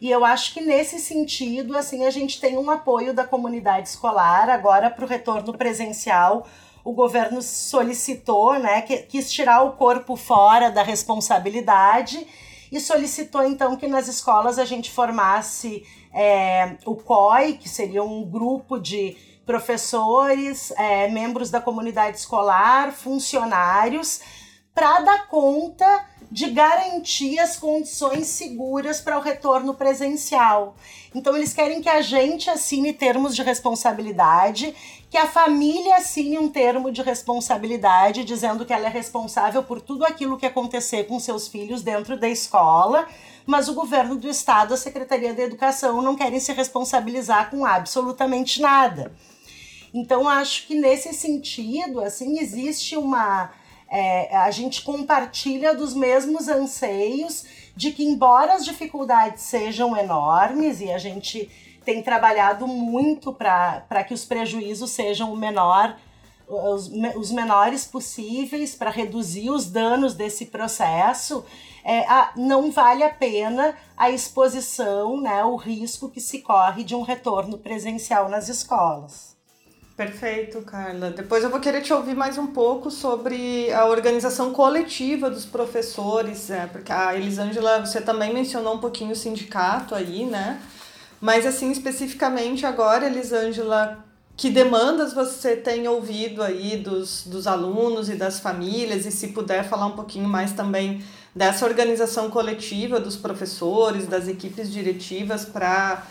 E 0.00 0.10
eu 0.10 0.24
acho 0.24 0.54
que 0.54 0.60
nesse 0.60 0.98
sentido, 0.98 1.76
assim, 1.76 2.06
a 2.06 2.10
gente 2.10 2.40
tem 2.40 2.56
um 2.56 2.70
apoio 2.70 3.12
da 3.12 3.24
comunidade 3.24 3.88
escolar 3.88 4.48
agora 4.48 4.88
para 4.88 5.04
o 5.04 5.08
retorno 5.08 5.52
presencial. 5.52 6.46
O 6.82 6.92
governo 6.92 7.42
solicitou, 7.42 8.58
né, 8.58 8.80
que 8.80 8.96
quis 8.98 9.30
tirar 9.30 9.62
o 9.62 9.72
corpo 9.72 10.16
fora 10.16 10.70
da 10.70 10.82
responsabilidade 10.82 12.26
e 12.72 12.80
solicitou 12.80 13.42
então 13.42 13.76
que 13.76 13.86
nas 13.86 14.08
escolas 14.08 14.58
a 14.58 14.64
gente 14.64 14.90
formasse 14.90 15.84
é, 16.14 16.76
o 16.86 16.94
COI, 16.94 17.54
que 17.54 17.68
seria 17.68 18.02
um 18.02 18.24
grupo 18.24 18.78
de 18.78 19.16
professores, 19.50 20.70
é, 20.76 21.08
membros 21.08 21.50
da 21.50 21.60
comunidade 21.60 22.18
escolar, 22.18 22.92
funcionários, 22.92 24.20
para 24.72 25.00
dar 25.00 25.26
conta 25.26 26.06
de 26.30 26.48
garantir 26.50 27.40
as 27.40 27.56
condições 27.56 28.28
seguras 28.28 29.00
para 29.00 29.18
o 29.18 29.20
retorno 29.20 29.74
presencial. 29.74 30.76
Então, 31.12 31.36
eles 31.36 31.52
querem 31.52 31.82
que 31.82 31.88
a 31.88 32.00
gente 32.00 32.48
assine 32.48 32.92
termos 32.92 33.34
de 33.34 33.42
responsabilidade, 33.42 34.72
que 35.10 35.18
a 35.18 35.26
família 35.26 35.96
assine 35.96 36.38
um 36.38 36.48
termo 36.48 36.92
de 36.92 37.02
responsabilidade, 37.02 38.22
dizendo 38.22 38.64
que 38.64 38.72
ela 38.72 38.86
é 38.86 38.90
responsável 38.90 39.64
por 39.64 39.80
tudo 39.80 40.04
aquilo 40.04 40.38
que 40.38 40.46
acontecer 40.46 41.08
com 41.08 41.18
seus 41.18 41.48
filhos 41.48 41.82
dentro 41.82 42.16
da 42.16 42.28
escola, 42.28 43.08
mas 43.44 43.68
o 43.68 43.74
governo 43.74 44.14
do 44.14 44.28
estado, 44.28 44.72
a 44.72 44.76
Secretaria 44.76 45.34
da 45.34 45.42
Educação, 45.42 46.00
não 46.00 46.14
querem 46.14 46.38
se 46.38 46.52
responsabilizar 46.52 47.50
com 47.50 47.66
absolutamente 47.66 48.60
nada. 48.60 49.10
Então, 49.92 50.28
acho 50.28 50.66
que 50.66 50.74
nesse 50.74 51.12
sentido, 51.12 52.00
assim, 52.00 52.38
existe 52.38 52.96
uma 52.96 53.50
é, 53.90 54.36
a 54.36 54.50
gente 54.52 54.82
compartilha 54.82 55.74
dos 55.74 55.94
mesmos 55.94 56.48
anseios 56.48 57.44
de 57.74 57.90
que, 57.90 58.04
embora 58.04 58.54
as 58.54 58.64
dificuldades 58.64 59.42
sejam 59.42 59.96
enormes 59.96 60.80
e 60.80 60.92
a 60.92 60.98
gente 60.98 61.50
tem 61.84 62.00
trabalhado 62.00 62.68
muito 62.68 63.32
para 63.32 64.04
que 64.06 64.14
os 64.14 64.24
prejuízos 64.24 64.90
sejam 64.90 65.32
o 65.32 65.36
menor, 65.36 65.96
os, 66.46 66.88
os 67.16 67.32
menores 67.32 67.84
possíveis 67.84 68.76
para 68.76 68.90
reduzir 68.90 69.50
os 69.50 69.68
danos 69.68 70.14
desse 70.14 70.46
processo, 70.46 71.44
é, 71.82 72.00
a, 72.08 72.32
não 72.36 72.70
vale 72.70 73.02
a 73.02 73.10
pena 73.10 73.76
a 73.96 74.08
exposição, 74.08 75.20
né, 75.20 75.42
o 75.42 75.56
risco 75.56 76.08
que 76.08 76.20
se 76.20 76.42
corre 76.42 76.84
de 76.84 76.94
um 76.94 77.02
retorno 77.02 77.58
presencial 77.58 78.28
nas 78.28 78.48
escolas. 78.48 79.39
Perfeito, 80.00 80.62
Carla. 80.62 81.10
Depois 81.10 81.44
eu 81.44 81.50
vou 81.50 81.60
querer 81.60 81.82
te 81.82 81.92
ouvir 81.92 82.14
mais 82.14 82.38
um 82.38 82.46
pouco 82.46 82.90
sobre 82.90 83.70
a 83.70 83.84
organização 83.84 84.50
coletiva 84.50 85.28
dos 85.28 85.44
professores, 85.44 86.48
é, 86.48 86.64
porque 86.64 86.90
a 86.90 87.14
Elisângela, 87.14 87.84
você 87.84 88.00
também 88.00 88.32
mencionou 88.32 88.76
um 88.76 88.78
pouquinho 88.78 89.12
o 89.12 89.14
sindicato 89.14 89.94
aí, 89.94 90.24
né? 90.24 90.58
Mas 91.20 91.44
assim, 91.44 91.70
especificamente 91.70 92.64
agora, 92.64 93.04
Elisângela, 93.04 94.02
que 94.38 94.48
demandas 94.48 95.12
você 95.12 95.54
tem 95.54 95.86
ouvido 95.86 96.42
aí 96.42 96.78
dos, 96.78 97.26
dos 97.26 97.46
alunos 97.46 98.08
e 98.08 98.14
das 98.14 98.40
famílias, 98.40 99.04
e 99.04 99.12
se 99.12 99.28
puder 99.28 99.68
falar 99.68 99.84
um 99.84 99.96
pouquinho 99.96 100.30
mais 100.30 100.52
também 100.52 101.04
dessa 101.34 101.66
organização 101.66 102.30
coletiva 102.30 102.98
dos 102.98 103.16
professores, 103.16 104.06
das 104.06 104.28
equipes 104.28 104.72
diretivas 104.72 105.44
para 105.44 106.06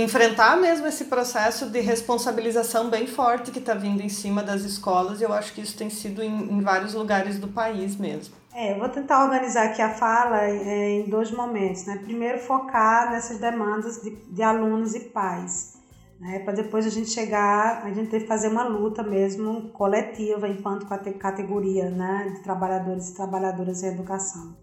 enfrentar 0.00 0.56
mesmo 0.56 0.86
esse 0.86 1.06
processo 1.06 1.70
de 1.70 1.80
responsabilização 1.80 2.90
bem 2.90 3.06
forte 3.06 3.50
que 3.50 3.58
está 3.58 3.74
vindo 3.74 4.02
em 4.02 4.08
cima 4.08 4.42
das 4.42 4.62
escolas, 4.62 5.20
e 5.20 5.24
eu 5.24 5.32
acho 5.32 5.52
que 5.52 5.60
isso 5.60 5.76
tem 5.76 5.88
sido 5.88 6.22
em, 6.22 6.52
em 6.52 6.60
vários 6.60 6.94
lugares 6.94 7.38
do 7.38 7.48
país 7.48 7.96
mesmo. 7.96 8.34
É, 8.54 8.72
eu 8.74 8.78
vou 8.78 8.88
tentar 8.88 9.24
organizar 9.24 9.66
aqui 9.66 9.80
a 9.80 9.94
fala 9.94 10.42
é, 10.42 11.00
em 11.00 11.08
dois 11.08 11.30
momentos. 11.30 11.86
Né? 11.86 12.00
Primeiro, 12.02 12.38
focar 12.38 13.10
nessas 13.10 13.38
demandas 13.38 14.02
de, 14.02 14.10
de 14.10 14.42
alunos 14.42 14.94
e 14.94 15.00
pais, 15.00 15.78
né? 16.18 16.40
para 16.40 16.54
depois 16.54 16.86
a 16.86 16.90
gente 16.90 17.10
chegar, 17.10 17.84
a 17.84 17.92
gente 17.92 18.10
ter 18.10 18.20
que 18.20 18.26
fazer 18.26 18.48
uma 18.48 18.64
luta 18.64 19.02
mesmo 19.02 19.70
coletiva 19.70 20.48
enquanto 20.48 20.86
categoria 20.86 21.88
né? 21.90 22.32
de 22.34 22.42
trabalhadores 22.42 23.10
e 23.10 23.14
trabalhadoras 23.14 23.82
em 23.82 23.88
educação. 23.88 24.56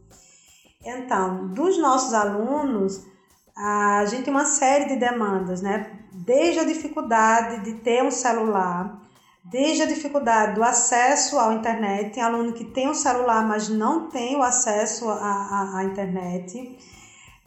Então, 0.83 1.47
dos 1.47 1.79
nossos 1.79 2.13
alunos, 2.13 3.07
a 3.55 4.05
gente 4.05 4.23
tem 4.23 4.33
uma 4.33 4.45
série 4.45 4.85
de 4.85 4.97
demandas, 4.97 5.61
né? 5.61 5.91
Desde 6.11 6.59
a 6.59 6.65
dificuldade 6.65 7.63
de 7.63 7.73
ter 7.79 8.03
um 8.03 8.11
celular, 8.11 9.01
desde 9.43 9.83
a 9.83 9.85
dificuldade 9.85 10.55
do 10.55 10.63
acesso 10.63 11.39
à 11.39 11.53
internet, 11.53 12.13
tem 12.13 12.23
aluno 12.23 12.51
que 12.51 12.65
tem 12.65 12.89
um 12.89 12.93
celular, 12.93 13.47
mas 13.47 13.69
não 13.69 14.09
tem 14.09 14.35
o 14.35 14.43
acesso 14.43 15.09
à, 15.09 15.15
à, 15.15 15.77
à 15.77 15.83
internet. 15.85 16.77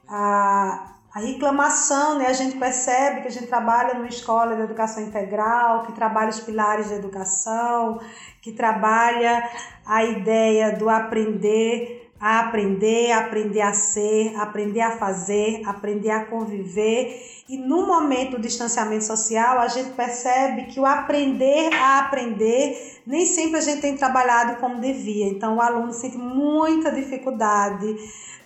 A, 0.09 0.95
a 1.13 1.21
reclamação, 1.21 2.19
né? 2.19 2.27
A 2.27 2.33
gente 2.33 2.57
percebe 2.57 3.23
que 3.23 3.29
a 3.29 3.31
gente 3.31 3.47
trabalha 3.47 3.95
numa 3.95 4.09
escola 4.09 4.57
de 4.57 4.63
educação 4.63 5.03
integral, 5.03 5.83
que 5.83 5.93
trabalha 5.93 6.31
os 6.31 6.41
pilares 6.41 6.89
da 6.89 6.97
educação, 6.97 8.01
que 8.41 8.53
trabalha 8.53 9.47
a 9.85 10.05
ideia 10.05 10.73
do 10.77 10.89
aprender 10.89 12.08
a 12.21 12.41
aprender, 12.41 13.13
aprender 13.13 13.61
a 13.61 13.73
ser, 13.73 14.35
aprender 14.37 14.81
a 14.81 14.97
fazer, 14.97 15.63
aprender 15.65 16.11
a 16.11 16.25
conviver. 16.25 17.23
E 17.49 17.57
no 17.57 17.87
momento 17.87 18.33
do 18.33 18.43
distanciamento 18.43 19.05
social, 19.05 19.59
a 19.59 19.69
gente 19.69 19.91
percebe 19.91 20.65
que 20.65 20.81
o 20.81 20.85
aprender 20.85 21.73
a 21.73 22.01
aprender 22.01 23.01
nem 23.07 23.25
sempre 23.25 23.59
a 23.59 23.63
gente 23.63 23.81
tem 23.81 23.97
trabalhado 23.97 24.57
como 24.57 24.81
devia. 24.81 25.27
Então, 25.27 25.57
o 25.57 25.63
aluno 25.63 25.93
sente 25.93 26.19
muita 26.19 26.91
dificuldade 26.91 27.97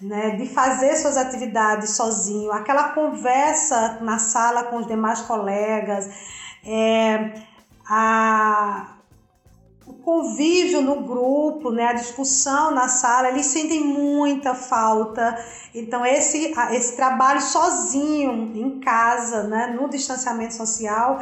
né, 0.03 0.31
de 0.31 0.47
fazer 0.47 0.97
suas 0.97 1.17
atividades 1.17 1.91
sozinho, 1.91 2.53
aquela 2.53 2.91
conversa 2.91 3.99
na 4.03 4.19
sala 4.19 4.65
com 4.65 4.77
os 4.79 4.87
demais 4.87 5.21
colegas, 5.23 6.11
é, 6.65 7.33
a, 7.89 8.92
o 9.87 9.95
convívio 9.95 10.81
no 10.83 11.03
grupo, 11.03 11.71
né, 11.71 11.87
a 11.87 11.93
discussão 11.93 12.71
na 12.71 12.89
sala, 12.89 13.29
eles 13.29 13.47
sentem 13.47 13.81
muita 13.81 14.55
falta. 14.55 15.37
Então, 15.75 16.05
esse, 16.05 16.53
esse 16.73 16.97
trabalho 16.97 17.41
sozinho 17.41 18.53
em 18.55 18.81
casa, 18.81 19.45
né, 19.45 19.67
no 19.69 19.89
distanciamento 19.89 20.55
social, 20.55 21.21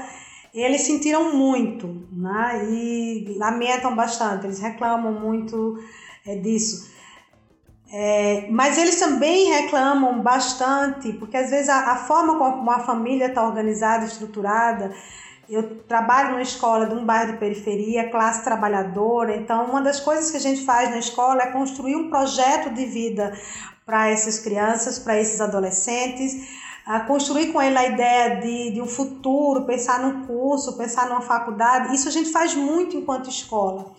eles 0.53 0.83
sentiram 0.83 1.35
muito 1.35 2.07
né, 2.13 2.67
e 2.69 3.35
lamentam 3.39 3.95
bastante, 3.95 4.47
eles 4.47 4.59
reclamam 4.59 5.13
muito 5.13 5.79
é, 6.27 6.35
disso. 6.37 6.91
É, 7.93 8.47
mas 8.51 8.79
eles 8.79 9.01
também 9.01 9.49
reclamam 9.49 10.23
bastante, 10.23 11.13
porque 11.15 11.37
às 11.37 11.51
vezes 11.51 11.69
a, 11.69 11.93
a 11.93 11.97
forma 11.97 12.39
como 12.39 12.71
a 12.71 12.79
família 12.81 13.27
está 13.27 13.45
organizada, 13.45 14.05
estruturada, 14.05 14.93
eu 15.51 15.83
trabalho 15.89 16.31
numa 16.31 16.43
escola 16.43 16.87
de 16.87 16.95
um 16.95 17.05
bairro 17.05 17.33
de 17.33 17.39
periferia, 17.39 18.09
classe 18.09 18.45
trabalhadora, 18.45 19.37
então 19.37 19.67
uma 19.67 19.83
das 19.83 19.99
coisas 19.99 20.31
que 20.31 20.37
a 20.37 20.41
gente 20.41 20.65
faz 20.65 20.91
na 20.91 20.99
escola 20.99 21.43
é 21.43 21.47
construir 21.51 21.97
um 21.97 22.09
projeto 22.09 22.71
de 22.71 22.87
vida 22.87 23.37
para 23.85 24.09
essas 24.09 24.39
crianças, 24.39 24.99
para 24.99 25.21
esses 25.21 25.41
adolescentes, 25.41 26.49
construir 27.07 27.53
com 27.53 27.61
ele 27.61 27.77
a 27.77 27.87
ideia 27.87 28.41
de, 28.41 28.73
de 28.73 28.81
um 28.81 28.87
futuro, 28.87 29.65
pensar 29.65 30.01
num 30.01 30.27
curso, 30.27 30.77
pensar 30.77 31.09
numa 31.09 31.21
faculdade. 31.21 31.95
Isso 31.95 32.09
a 32.09 32.13
gente 32.13 32.31
faz 32.31 32.55
muito 32.55 32.97
enquanto 32.97 33.29
escola. 33.29 33.93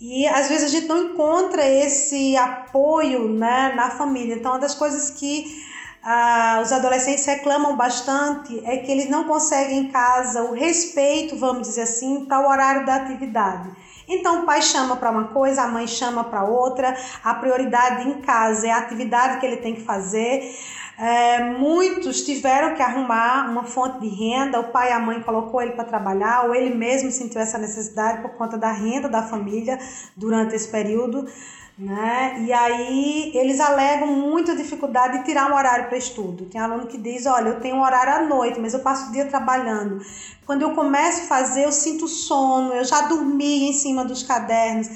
E 0.00 0.26
às 0.26 0.48
vezes 0.48 0.64
a 0.64 0.68
gente 0.68 0.86
não 0.86 1.04
encontra 1.04 1.66
esse 1.66 2.36
apoio 2.36 3.28
né, 3.28 3.72
na 3.74 3.90
família. 3.90 4.34
Então, 4.34 4.52
uma 4.52 4.60
das 4.60 4.74
coisas 4.74 5.10
que 5.10 5.65
ah, 6.08 6.60
os 6.62 6.70
adolescentes 6.70 7.26
reclamam 7.26 7.76
bastante 7.76 8.64
é 8.64 8.76
que 8.76 8.92
eles 8.92 9.10
não 9.10 9.24
conseguem 9.24 9.78
em 9.78 9.88
casa 9.88 10.40
o 10.44 10.54
respeito, 10.54 11.36
vamos 11.36 11.66
dizer 11.66 11.82
assim, 11.82 12.26
para 12.26 12.46
o 12.46 12.48
horário 12.48 12.86
da 12.86 12.94
atividade. 12.94 13.68
Então, 14.08 14.42
o 14.42 14.46
pai 14.46 14.62
chama 14.62 14.94
para 14.94 15.10
uma 15.10 15.24
coisa, 15.24 15.62
a 15.62 15.66
mãe 15.66 15.84
chama 15.88 16.22
para 16.22 16.44
outra, 16.44 16.96
a 17.24 17.34
prioridade 17.34 18.08
em 18.08 18.20
casa 18.20 18.68
é 18.68 18.70
a 18.70 18.78
atividade 18.78 19.40
que 19.40 19.46
ele 19.46 19.56
tem 19.56 19.74
que 19.74 19.80
fazer. 19.80 20.48
É, 20.96 21.40
muitos 21.40 22.22
tiveram 22.24 22.76
que 22.76 22.82
arrumar 22.82 23.50
uma 23.50 23.64
fonte 23.64 23.98
de 23.98 24.08
renda, 24.08 24.60
o 24.60 24.70
pai 24.70 24.90
e 24.90 24.92
a 24.92 25.00
mãe 25.00 25.20
colocou 25.20 25.60
ele 25.60 25.72
para 25.72 25.84
trabalhar, 25.84 26.44
ou 26.44 26.54
ele 26.54 26.72
mesmo 26.72 27.10
sentiu 27.10 27.40
essa 27.40 27.58
necessidade 27.58 28.22
por 28.22 28.30
conta 28.36 28.56
da 28.56 28.70
renda 28.70 29.08
da 29.08 29.24
família 29.24 29.76
durante 30.16 30.54
esse 30.54 30.68
período. 30.68 31.26
Né? 31.78 32.36
E 32.40 32.52
aí 32.54 33.32
eles 33.34 33.60
alegam 33.60 34.06
muita 34.06 34.56
dificuldade 34.56 35.18
de 35.18 35.24
tirar 35.26 35.52
um 35.52 35.54
horário 35.54 35.88
para 35.88 35.98
estudo. 35.98 36.46
Tem 36.46 36.58
aluno 36.58 36.86
que 36.86 36.96
diz: 36.96 37.26
Olha, 37.26 37.50
eu 37.50 37.60
tenho 37.60 37.76
um 37.76 37.82
horário 37.82 38.14
à 38.14 38.26
noite, 38.26 38.58
mas 38.58 38.72
eu 38.72 38.80
passo 38.80 39.10
o 39.10 39.12
dia 39.12 39.26
trabalhando. 39.26 40.00
Quando 40.46 40.62
eu 40.62 40.70
começo 40.70 41.22
a 41.22 41.24
fazer, 41.24 41.64
eu 41.64 41.72
sinto 41.72 42.08
sono, 42.08 42.72
eu 42.72 42.82
já 42.82 43.02
dormi 43.02 43.68
em 43.68 43.74
cima 43.74 44.06
dos 44.06 44.22
cadernos. 44.22 44.88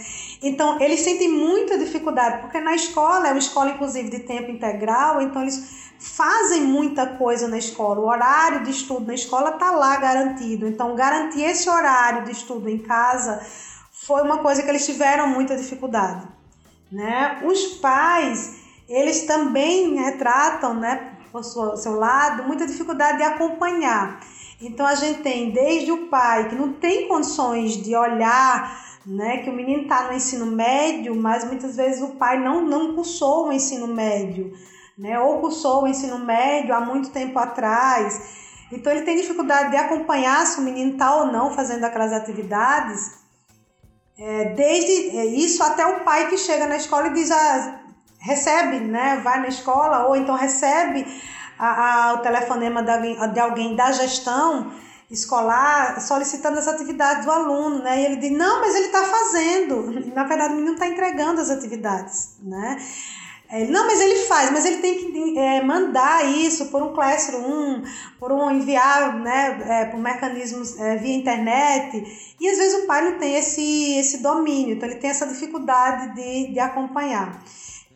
Então, 0.42 0.80
eles 0.80 1.00
sentem 1.00 1.28
muita 1.28 1.76
dificuldade, 1.76 2.40
porque 2.40 2.58
na 2.60 2.74
escola, 2.74 3.28
é 3.28 3.32
uma 3.32 3.38
escola 3.38 3.72
inclusive 3.72 4.08
de 4.08 4.20
tempo 4.20 4.50
integral, 4.50 5.20
então 5.20 5.42
eles 5.42 5.92
fazem 5.98 6.62
muita 6.62 7.06
coisa 7.06 7.46
na 7.46 7.58
escola. 7.58 8.00
O 8.00 8.06
horário 8.06 8.62
de 8.64 8.70
estudo 8.70 9.06
na 9.06 9.14
escola 9.14 9.50
está 9.50 9.70
lá 9.70 9.96
garantido. 9.98 10.66
Então, 10.66 10.94
garantir 10.94 11.42
esse 11.42 11.68
horário 11.68 12.24
de 12.24 12.32
estudo 12.32 12.70
em 12.70 12.78
casa 12.78 13.38
foi 13.92 14.22
uma 14.22 14.38
coisa 14.38 14.62
que 14.62 14.70
eles 14.70 14.86
tiveram 14.86 15.28
muita 15.28 15.54
dificuldade. 15.54 16.39
Né? 16.90 17.40
Os 17.44 17.66
pais, 17.78 18.60
eles 18.88 19.24
também 19.24 19.94
retratam, 19.94 20.74
né, 20.74 21.12
por 21.30 21.44
seu 21.44 21.94
lado, 21.94 22.44
muita 22.44 22.66
dificuldade 22.66 23.18
de 23.18 23.24
acompanhar. 23.24 24.20
Então, 24.60 24.84
a 24.84 24.94
gente 24.94 25.22
tem 25.22 25.52
desde 25.52 25.92
o 25.92 26.08
pai 26.08 26.48
que 26.48 26.54
não 26.54 26.72
tem 26.72 27.08
condições 27.08 27.76
de 27.76 27.94
olhar 27.94 28.98
né, 29.06 29.38
que 29.38 29.48
o 29.48 29.52
menino 29.52 29.82
está 29.82 30.08
no 30.08 30.12
ensino 30.12 30.44
médio, 30.44 31.14
mas 31.14 31.44
muitas 31.44 31.76
vezes 31.76 32.02
o 32.02 32.16
pai 32.16 32.38
não, 32.38 32.62
não 32.62 32.94
cursou 32.94 33.48
o 33.48 33.52
ensino 33.52 33.86
médio 33.86 34.52
né? 35.00 35.18
ou 35.18 35.40
cursou 35.40 35.84
o 35.84 35.88
ensino 35.88 36.18
médio 36.18 36.74
há 36.74 36.80
muito 36.80 37.08
tempo 37.08 37.38
atrás. 37.38 38.38
Então 38.70 38.92
ele 38.92 39.02
tem 39.02 39.16
dificuldade 39.16 39.70
de 39.70 39.76
acompanhar 39.78 40.46
se 40.46 40.60
o 40.60 40.62
menino 40.62 40.92
está 40.92 41.16
ou 41.16 41.32
não 41.32 41.50
fazendo 41.52 41.84
aquelas 41.84 42.12
atividades. 42.12 43.18
É, 44.20 44.52
desde 44.54 45.16
é, 45.16 45.24
isso 45.24 45.62
até 45.62 45.86
o 45.86 46.00
pai 46.00 46.28
que 46.28 46.36
chega 46.36 46.66
na 46.66 46.76
escola 46.76 47.06
e 47.06 47.14
diz, 47.14 47.30
ah, 47.30 47.80
recebe, 48.18 48.78
né? 48.80 49.18
vai 49.24 49.40
na 49.40 49.48
escola, 49.48 50.06
ou 50.08 50.14
então 50.14 50.34
recebe 50.36 51.06
a, 51.58 52.10
a, 52.10 52.14
o 52.14 52.18
telefonema 52.18 52.82
de 52.82 53.40
alguém, 53.40 53.74
da 53.74 53.90
gestão 53.92 54.70
escolar 55.10 56.00
solicitando 56.00 56.58
as 56.58 56.68
atividades 56.68 57.24
do 57.24 57.32
aluno, 57.32 57.82
né? 57.82 58.00
E 58.00 58.04
ele 58.04 58.16
diz, 58.16 58.30
não, 58.30 58.60
mas 58.60 58.74
ele 58.74 58.86
está 58.86 59.04
fazendo. 59.04 59.90
Na 60.14 60.24
verdade, 60.24 60.52
o 60.52 60.56
menino 60.56 60.74
está 60.74 60.86
entregando 60.86 61.40
as 61.40 61.50
atividades, 61.50 62.36
né? 62.42 62.78
Ele, 63.52 63.72
não, 63.72 63.84
mas 63.86 64.00
ele 64.00 64.16
faz, 64.26 64.50
mas 64.52 64.64
ele 64.64 64.76
tem 64.76 64.96
que 64.96 65.38
é, 65.38 65.62
mandar 65.62 66.24
isso 66.24 66.66
por 66.66 66.82
um 66.82 66.92
Classroom, 66.92 67.82
por 68.18 68.30
um 68.30 68.48
enviar 68.50 69.18
né, 69.18 69.60
é, 69.68 69.84
por 69.86 69.98
mecanismos 69.98 70.78
é, 70.78 70.96
via 70.96 71.16
internet. 71.16 72.36
E 72.40 72.48
às 72.48 72.58
vezes 72.58 72.84
o 72.84 72.86
pai 72.86 73.10
não 73.10 73.18
tem 73.18 73.34
esse, 73.34 73.98
esse 73.98 74.18
domínio, 74.18 74.76
então 74.76 74.88
ele 74.88 75.00
tem 75.00 75.10
essa 75.10 75.26
dificuldade 75.26 76.14
de, 76.14 76.52
de 76.52 76.60
acompanhar. 76.60 77.42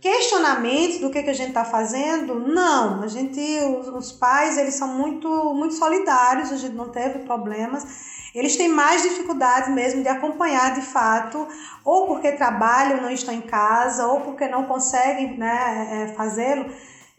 Questionamentos 0.00 0.98
do 0.98 1.08
que, 1.08 1.22
que 1.22 1.30
a 1.30 1.34
gente 1.34 1.48
está 1.48 1.64
fazendo? 1.64 2.40
Não, 2.40 3.02
a 3.02 3.06
gente, 3.06 3.40
os, 3.78 3.88
os 3.88 4.12
pais, 4.12 4.58
eles 4.58 4.74
são 4.74 4.88
muito, 4.88 5.28
muito 5.54 5.74
solidários, 5.74 6.52
a 6.52 6.56
gente 6.56 6.74
não 6.74 6.90
teve 6.90 7.20
problemas 7.20 7.86
eles 8.34 8.56
têm 8.56 8.68
mais 8.68 9.02
dificuldade 9.02 9.70
mesmo 9.70 10.02
de 10.02 10.08
acompanhar 10.08 10.74
de 10.74 10.82
fato, 10.82 11.46
ou 11.84 12.08
porque 12.08 12.32
trabalham, 12.32 13.00
não 13.00 13.10
estão 13.10 13.32
em 13.32 13.42
casa, 13.42 14.08
ou 14.08 14.22
porque 14.22 14.48
não 14.48 14.64
conseguem 14.64 15.38
né, 15.38 16.08
é, 16.10 16.14
fazê-lo, 16.14 16.66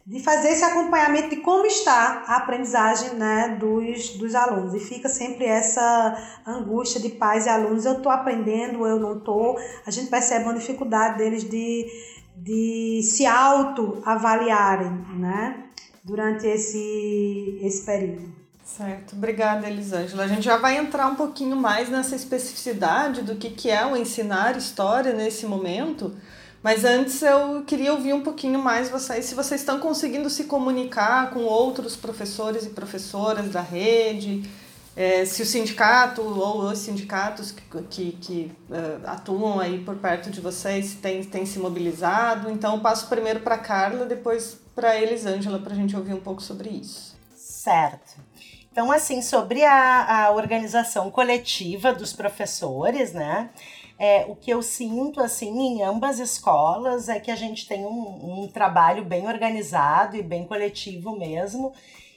de 0.05 0.21
fazer 0.21 0.49
esse 0.49 0.63
acompanhamento 0.63 1.29
de 1.29 1.37
como 1.37 1.65
está 1.65 2.25
a 2.27 2.35
aprendizagem 2.35 3.15
né, 3.15 3.57
dos, 3.59 4.09
dos 4.17 4.35
alunos. 4.35 4.75
E 4.75 4.79
fica 4.79 5.09
sempre 5.09 5.45
essa 5.45 6.15
angústia 6.45 6.99
de 6.99 7.09
pais 7.09 7.45
e 7.45 7.49
alunos, 7.49 7.85
eu 7.85 7.93
estou 7.93 8.11
aprendendo, 8.11 8.85
eu 8.85 8.99
não 8.99 9.17
estou. 9.17 9.57
A 9.85 9.89
gente 9.89 10.09
percebe 10.09 10.45
uma 10.45 10.53
dificuldade 10.53 11.17
deles 11.17 11.43
de, 11.43 11.87
de 12.35 13.01
se 13.01 13.25
auto-avaliarem 13.25 14.91
né, 15.17 15.63
durante 16.03 16.45
esse, 16.45 17.59
esse 17.63 17.83
período. 17.83 18.44
Certo, 18.65 19.15
obrigada 19.15 19.69
Elisângela. 19.69 20.23
A 20.23 20.27
gente 20.27 20.41
já 20.41 20.57
vai 20.57 20.75
entrar 20.75 21.05
um 21.05 21.15
pouquinho 21.15 21.55
mais 21.55 21.87
nessa 21.87 22.15
especificidade 22.15 23.21
do 23.21 23.35
que, 23.35 23.51
que 23.51 23.69
é 23.69 23.85
o 23.85 23.95
ensinar 23.95 24.57
história 24.57 25.13
nesse 25.13 25.45
momento, 25.45 26.13
mas 26.63 26.83
antes 26.83 27.21
eu 27.21 27.63
queria 27.63 27.93
ouvir 27.93 28.13
um 28.13 28.23
pouquinho 28.23 28.57
mais 28.57 28.89
vocês, 28.89 29.25
se 29.25 29.35
vocês 29.35 29.61
estão 29.61 29.79
conseguindo 29.79 30.31
se 30.31 30.45
comunicar 30.45 31.29
com 31.29 31.41
outros 31.41 31.95
professores 31.95 32.65
e 32.65 32.69
professoras 32.69 33.51
da 33.51 33.61
rede, 33.61 34.49
é, 34.95 35.25
se 35.25 35.43
o 35.43 35.45
sindicato 35.45 36.23
ou 36.23 36.63
os 36.63 36.79
sindicatos 36.79 37.51
que, 37.51 37.61
que, 37.83 38.11
que 38.13 38.51
uh, 38.69 39.07
atuam 39.07 39.59
aí 39.59 39.83
por 39.83 39.95
perto 39.97 40.31
de 40.31 40.41
vocês 40.41 40.95
têm, 40.95 41.23
têm 41.23 41.45
se 41.45 41.59
mobilizado. 41.59 42.49
Então 42.49 42.79
passo 42.79 43.07
primeiro 43.07 43.41
para 43.41 43.59
Carla, 43.59 44.05
depois 44.05 44.57
para 44.73 44.99
Elisângela, 44.99 45.59
para 45.59 45.73
a 45.73 45.75
gente 45.75 45.95
ouvir 45.95 46.13
um 46.13 46.21
pouco 46.21 46.41
sobre 46.41 46.69
isso. 46.69 47.15
Certo. 47.35 48.24
Então, 48.75 48.91
assim, 48.91 49.21
sobre 49.21 49.63
a, 49.63 50.25
a 50.25 50.31
organização 50.31 51.09
coletiva 51.09 51.93
dos 51.93 52.11
professores, 52.11 53.13
né? 53.13 53.49
É, 53.97 54.25
o 54.27 54.35
que 54.35 54.51
eu 54.51 54.61
sinto, 54.61 55.21
assim, 55.21 55.57
em 55.57 55.81
ambas 55.81 56.19
escolas 56.19 57.07
é 57.07 57.17
que 57.17 57.31
a 57.31 57.37
gente 57.37 57.69
tem 57.69 57.85
um, 57.85 58.41
um 58.43 58.47
trabalho 58.49 59.05
bem 59.05 59.29
organizado 59.29 60.17
e 60.17 60.21
bem 60.21 60.45
coletivo 60.45 61.17
mesmo, 61.17 61.71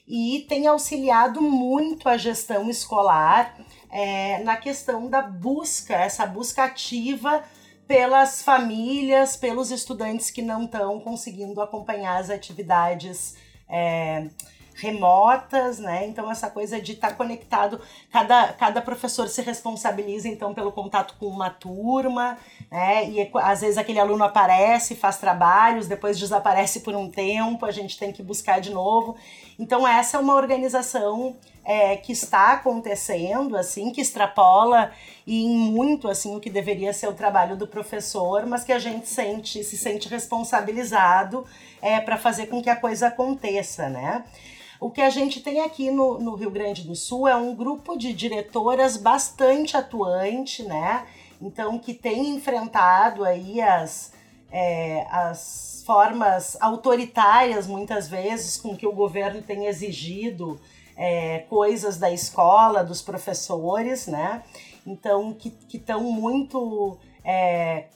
e 0.05 0.47
tem 0.49 0.67
auxiliado 0.67 1.41
muito 1.41 2.09
a 2.09 2.17
gestão 2.17 2.69
escolar 2.69 3.57
é, 3.89 4.43
na 4.43 4.57
questão 4.57 5.09
da 5.09 5.23
busca, 5.23 5.95
essa 5.95 6.27
busca 6.27 6.65
ativa 6.65 7.45
pelas 7.87 8.43
famílias, 8.43 9.37
pelos 9.37 9.71
estudantes 9.71 10.29
que 10.29 10.43
não 10.43 10.65
estão 10.65 10.99
conseguindo 10.99 11.61
acompanhar 11.61 12.19
as 12.19 12.31
atividades. 12.31 13.37
É, 13.69 14.27
remotas, 14.79 15.79
né? 15.79 16.07
Então 16.07 16.31
essa 16.31 16.49
coisa 16.49 16.81
de 16.81 16.93
estar 16.93 17.09
tá 17.09 17.15
conectado, 17.15 17.81
cada, 18.11 18.53
cada 18.53 18.81
professor 18.81 19.29
se 19.29 19.43
responsabiliza 19.43 20.29
então 20.29 20.55
pelo 20.55 20.71
contato 20.71 21.15
com 21.19 21.27
uma 21.27 21.51
turma, 21.51 22.39
né? 22.71 23.09
E 23.11 23.31
às 23.35 23.61
vezes 23.61 23.77
aquele 23.77 23.99
aluno 23.99 24.25
aparece, 24.25 24.95
faz 24.95 25.19
trabalhos, 25.19 25.89
depois 25.89 26.19
desaparece 26.19 26.81
por 26.81 26.95
um 26.95 27.11
tempo, 27.11 27.67
a 27.67 27.73
gente 27.73 27.99
tem 27.99 28.13
que 28.13 28.23
buscar 28.23 28.61
de 28.61 28.71
novo. 28.71 29.17
Então 29.59 29.87
essa 29.87 30.17
é 30.17 30.21
uma 30.21 30.35
organização 30.35 31.37
é, 31.65 31.97
que 31.97 32.13
está 32.13 32.53
acontecendo, 32.53 33.57
assim, 33.57 33.91
que 33.91 34.01
extrapola 34.01 34.93
e 35.27 35.45
em 35.45 35.59
muito 35.59 36.09
assim 36.09 36.35
o 36.37 36.41
que 36.41 36.49
deveria 36.49 36.93
ser 36.93 37.09
o 37.09 37.13
trabalho 37.13 37.57
do 37.57 37.67
professor, 37.67 38.47
mas 38.47 38.65
que 38.65 38.73
a 38.73 38.79
gente 38.79 39.09
sente, 39.09 39.63
se 39.65 39.77
sente 39.77 40.09
responsabilizado 40.09 41.45
é, 41.83 42.01
para 42.01 42.17
fazer 42.17 42.47
com 42.47 42.63
que 42.63 42.71
a 42.71 42.77
coisa 42.77 43.09
aconteça, 43.09 43.89
né? 43.89 44.25
O 44.81 44.91
que 44.91 45.01
a 45.01 45.11
gente 45.11 45.41
tem 45.41 45.61
aqui 45.61 45.91
no, 45.91 46.19
no 46.19 46.35
Rio 46.35 46.51
Grande 46.51 46.85
do 46.85 46.95
Sul 46.95 47.27
é 47.27 47.35
um 47.35 47.55
grupo 47.55 47.97
de 47.97 48.13
diretoras 48.13 48.97
bastante 48.97 49.77
atuante, 49.77 50.63
né? 50.63 51.07
Então, 51.43 51.79
que 51.79 51.93
tem 51.93 52.31
enfrentado 52.31 53.25
aí 53.25 53.61
as, 53.61 54.13
é, 54.53 55.05
as 55.11 55.83
formas 55.85 56.57
autoritárias, 56.61 57.67
muitas 57.67 58.09
vezes, 58.09 58.57
com 58.57 58.77
que 58.77 58.87
o 58.87 58.93
governo 58.93 59.43
tem 59.43 59.67
exigido 59.67 60.61
é, 60.97 61.41
coisas 61.51 61.97
da 61.97 62.11
escola, 62.11 62.85
dos 62.85 63.03
professores, 63.03 64.07
né? 64.07 64.45
Então, 64.87 65.33
que 65.33 65.53
estão 65.73 66.03
muito 66.05 66.99
é, 67.25 67.87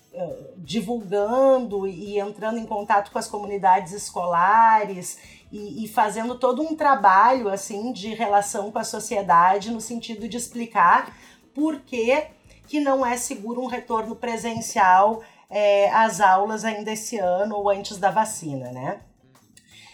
divulgando 0.59 1.87
e 1.87 2.19
entrando 2.19 2.59
em 2.59 2.67
contato 2.67 3.11
com 3.11 3.19
as 3.19 3.29
comunidades 3.29 3.93
escolares 3.93 5.42
e, 5.53 5.85
e, 5.85 5.89
fazendo 5.89 6.35
todo 6.39 6.63
um 6.63 6.75
trabalho 6.75 7.51
assim 7.51 7.93
de 7.93 8.15
relação 8.15 8.73
com 8.73 8.79
a 8.79 8.85
sociedade 8.85 9.71
no 9.71 9.83
sentido 9.83 10.27
de 10.27 10.39
explicar 10.39 11.15
por 11.55 11.81
que, 11.81 12.25
que 12.67 12.81
não 12.81 13.05
é 13.05 13.19
seguro 13.19 13.61
um 13.61 13.67
retorno 13.67 14.17
presencial 14.17 15.23
é, 15.51 15.91
às 15.91 16.23
aulas 16.23 16.65
ainda 16.65 16.91
esse 16.91 17.19
ano 17.19 17.57
ou 17.57 17.69
antes 17.69 17.99
da 17.99 18.11
vacina, 18.11 18.73
né? 18.73 19.01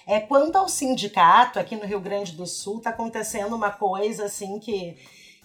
É, 0.07 0.21
quanto 0.21 0.57
ao 0.57 0.69
sindicato, 0.69 1.59
aqui 1.59 1.75
no 1.75 1.85
Rio 1.85 2.01
Grande 2.01 2.33
do 2.33 2.47
Sul, 2.47 2.79
está 2.79 2.91
acontecendo 2.91 3.55
uma 3.55 3.71
coisa 3.71 4.27
assim 4.27 4.59
que, 4.61 4.97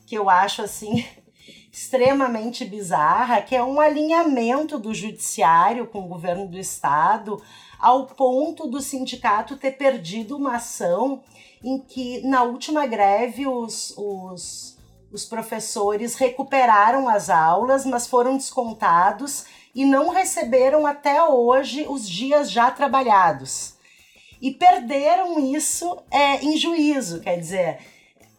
que 0.05 0.15
eu 0.15 0.29
acho 0.29 0.61
assim 0.61 1.05
extremamente 1.73 2.63
bizarra, 2.63 3.41
que 3.41 3.55
é 3.55 3.63
um 3.63 3.81
alinhamento 3.81 4.77
do 4.77 4.93
judiciário 4.93 5.87
com 5.87 6.01
o 6.01 6.07
governo 6.07 6.47
do 6.47 6.57
estado 6.57 7.41
ao 7.83 8.05
ponto 8.05 8.65
do 8.65 8.79
sindicato 8.79 9.57
ter 9.57 9.71
perdido 9.71 10.37
uma 10.37 10.55
ação 10.55 11.21
em 11.61 11.77
que, 11.77 12.25
na 12.25 12.41
última 12.41 12.85
greve, 12.85 13.45
os, 13.45 13.93
os, 13.97 14.77
os 15.11 15.25
professores 15.25 16.15
recuperaram 16.15 17.09
as 17.09 17.29
aulas, 17.29 17.85
mas 17.85 18.07
foram 18.07 18.37
descontados 18.37 19.43
e 19.75 19.83
não 19.83 20.11
receberam 20.11 20.87
até 20.87 21.21
hoje 21.25 21.85
os 21.85 22.07
dias 22.07 22.49
já 22.49 22.71
trabalhados. 22.71 23.73
E 24.41 24.51
perderam 24.51 25.37
isso 25.53 26.01
é, 26.09 26.37
em 26.37 26.55
juízo, 26.55 27.19
quer 27.19 27.37
dizer, 27.37 27.79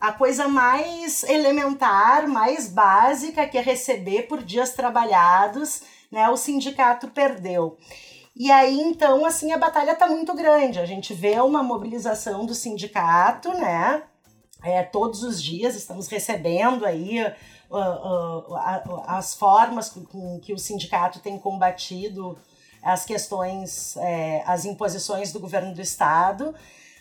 a 0.01 0.11
coisa 0.11 0.49
mais 0.49 1.23
elementar, 1.25 2.27
mais 2.27 2.67
básica, 2.67 3.47
que 3.47 3.59
é 3.59 3.61
receber 3.61 4.23
por 4.23 4.43
dias 4.43 4.73
trabalhados, 4.73 5.83
né, 6.11 6.31
o 6.31 6.37
sindicato 6.39 7.09
perdeu. 7.09 7.77
E 8.37 8.51
aí, 8.51 8.81
então, 8.81 9.25
assim, 9.25 9.53
a 9.53 9.59
batalha 9.59 9.94
tá 9.94 10.09
muito 10.09 10.35
grande. 10.35 10.81
A 10.81 10.87
gente 10.87 11.14
vê 11.14 11.40
uma 11.40 11.62
mobilização 11.62 12.44
do 12.44 12.55
sindicato, 12.55 13.53
né? 13.53 14.03
É, 14.62 14.83
todos 14.83 15.23
os 15.23 15.42
dias 15.42 15.77
estamos 15.77 16.09
recebendo 16.09 16.87
aí 16.87 17.20
uh, 17.70 18.51
uh, 18.51 19.03
as 19.07 19.35
formas 19.35 19.90
com, 19.90 20.05
com, 20.05 20.40
que 20.40 20.55
o 20.55 20.59
sindicato 20.59 21.20
tem 21.20 21.38
combatido 21.38 22.37
as 22.83 23.05
questões, 23.05 23.97
é, 23.99 24.42
as 24.47 24.64
imposições 24.64 25.33
do 25.33 25.40
governo 25.40 25.75
do 25.75 25.81
estado. 25.81 26.55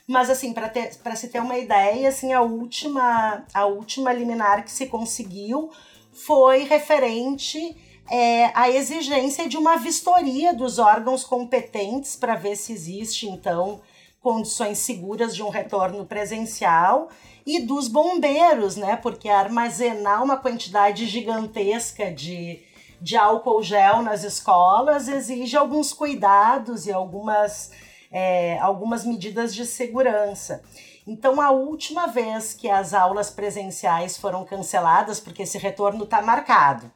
Mas 0.07 0.29
assim, 0.29 0.53
para 0.53 1.15
se 1.15 1.29
ter 1.29 1.39
uma 1.39 1.57
ideia, 1.57 2.09
assim, 2.09 2.33
a 2.33 2.41
última, 2.41 3.45
a 3.53 3.65
última 3.65 4.11
liminar 4.11 4.63
que 4.63 4.71
se 4.71 4.87
conseguiu 4.87 5.71
foi 6.11 6.63
referente 6.63 7.75
é, 8.09 8.51
a 8.53 8.69
exigência 8.69 9.47
de 9.47 9.57
uma 9.57 9.77
vistoria 9.77 10.53
dos 10.53 10.79
órgãos 10.79 11.23
competentes 11.23 12.15
para 12.15 12.35
ver 12.35 12.55
se 12.55 12.73
existe, 12.73 13.27
então, 13.27 13.81
condições 14.21 14.79
seguras 14.79 15.35
de 15.35 15.43
um 15.43 15.49
retorno 15.49 16.05
presencial 16.05 17.09
e 17.45 17.61
dos 17.61 17.87
bombeiros, 17.87 18.75
né? 18.75 18.95
Porque 18.95 19.29
armazenar 19.29 20.23
uma 20.23 20.37
quantidade 20.37 21.05
gigantesca 21.05 22.11
de, 22.11 22.61
de 23.01 23.17
álcool 23.17 23.61
gel 23.61 24.01
nas 24.01 24.23
escolas 24.23 25.07
exige 25.07 25.57
alguns 25.57 25.91
cuidados 25.91 26.87
e 26.87 26.91
algumas, 26.91 27.71
é, 28.11 28.57
algumas 28.59 29.05
medidas 29.05 29.53
de 29.53 29.65
segurança. 29.65 30.63
Então, 31.05 31.41
a 31.41 31.51
última 31.51 32.07
vez 32.07 32.53
que 32.53 32.69
as 32.69 32.93
aulas 32.93 33.29
presenciais 33.29 34.17
foram 34.17 34.45
canceladas, 34.45 35.19
porque 35.19 35.43
esse 35.43 35.57
retorno 35.57 36.05
está 36.05 36.21
marcado, 36.21 36.89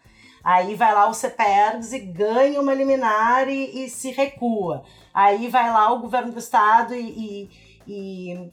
Aí 0.47 0.75
vai 0.75 0.93
lá 0.93 1.09
o 1.09 1.13
CEPERGS 1.13 1.91
e 1.91 1.99
ganha 1.99 2.61
uma 2.61 2.73
liminar 2.73 3.49
e, 3.49 3.83
e, 3.83 3.89
se 3.89 4.11
recua. 4.11 4.81
Aí 5.13 5.49
vai 5.49 5.69
lá 5.69 5.91
o 5.91 5.99
governo 5.99 6.31
do 6.31 6.39
estado 6.39 6.95
e, 6.95 7.49
e, 7.85 8.49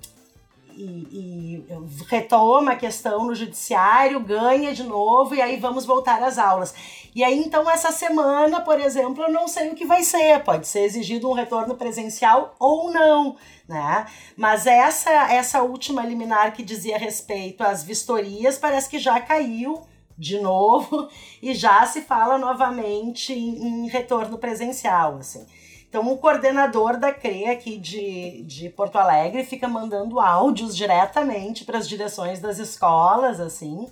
e, 0.77 1.65
retoma 2.09 2.73
a 2.73 2.77
questão 2.77 3.25
no 3.25 3.33
judiciário, 3.33 4.19
ganha 4.19 4.75
de 4.75 4.83
novo 4.83 5.37
e 5.37 5.41
aí 5.41 5.57
vamos 5.57 5.87
voltar 5.87 6.21
às 6.21 6.37
aulas. 6.37 6.75
E 7.15 7.23
aí 7.23 7.39
então 7.39 7.71
essa 7.71 7.93
semana, 7.93 8.61
por 8.61 8.81
exemplo, 8.81 9.23
eu 9.23 9.31
não 9.31 9.47
sei 9.47 9.71
o 9.71 9.77
que 9.77 9.87
vai 9.87 10.03
ser. 10.03 10.43
Pode 10.43 10.67
ser 10.67 10.81
exigido 10.81 11.31
um 11.31 11.33
retorno 11.33 11.77
presencial 11.77 12.57
ou 12.59 12.91
não, 12.91 13.37
né? 13.69 14.05
Mas 14.37 14.67
essa 14.67 15.13
essa 15.33 15.63
última 15.63 16.05
liminar 16.05 16.55
que 16.55 16.65
dizia 16.65 16.99
respeito 16.99 17.63
às 17.63 17.85
vistorias 17.85 18.59
parece 18.59 18.91
que 18.91 18.99
já 18.99 19.21
caiu 19.21 19.87
de 20.17 20.41
novo 20.41 21.09
e 21.43 21.55
já 21.55 21.85
se 21.87 22.03
fala 22.03 22.39
novamente 22.39 23.33
em, 23.33 23.85
em 23.85 23.89
retorno 23.89 24.39
presencial, 24.39 25.17
assim. 25.17 25.47
Então, 25.95 26.13
o 26.13 26.19
coordenador 26.19 26.97
da 26.99 27.13
CRE 27.13 27.47
aqui 27.47 27.77
de, 27.77 28.43
de 28.43 28.69
Porto 28.69 28.97
Alegre 28.97 29.45
fica 29.45 29.69
mandando 29.69 30.19
áudios 30.19 30.77
diretamente 30.77 31.65
para 31.65 31.79
as 31.79 31.89
direções 31.89 32.41
das 32.41 32.59
escolas, 32.59 33.39
assim. 33.39 33.89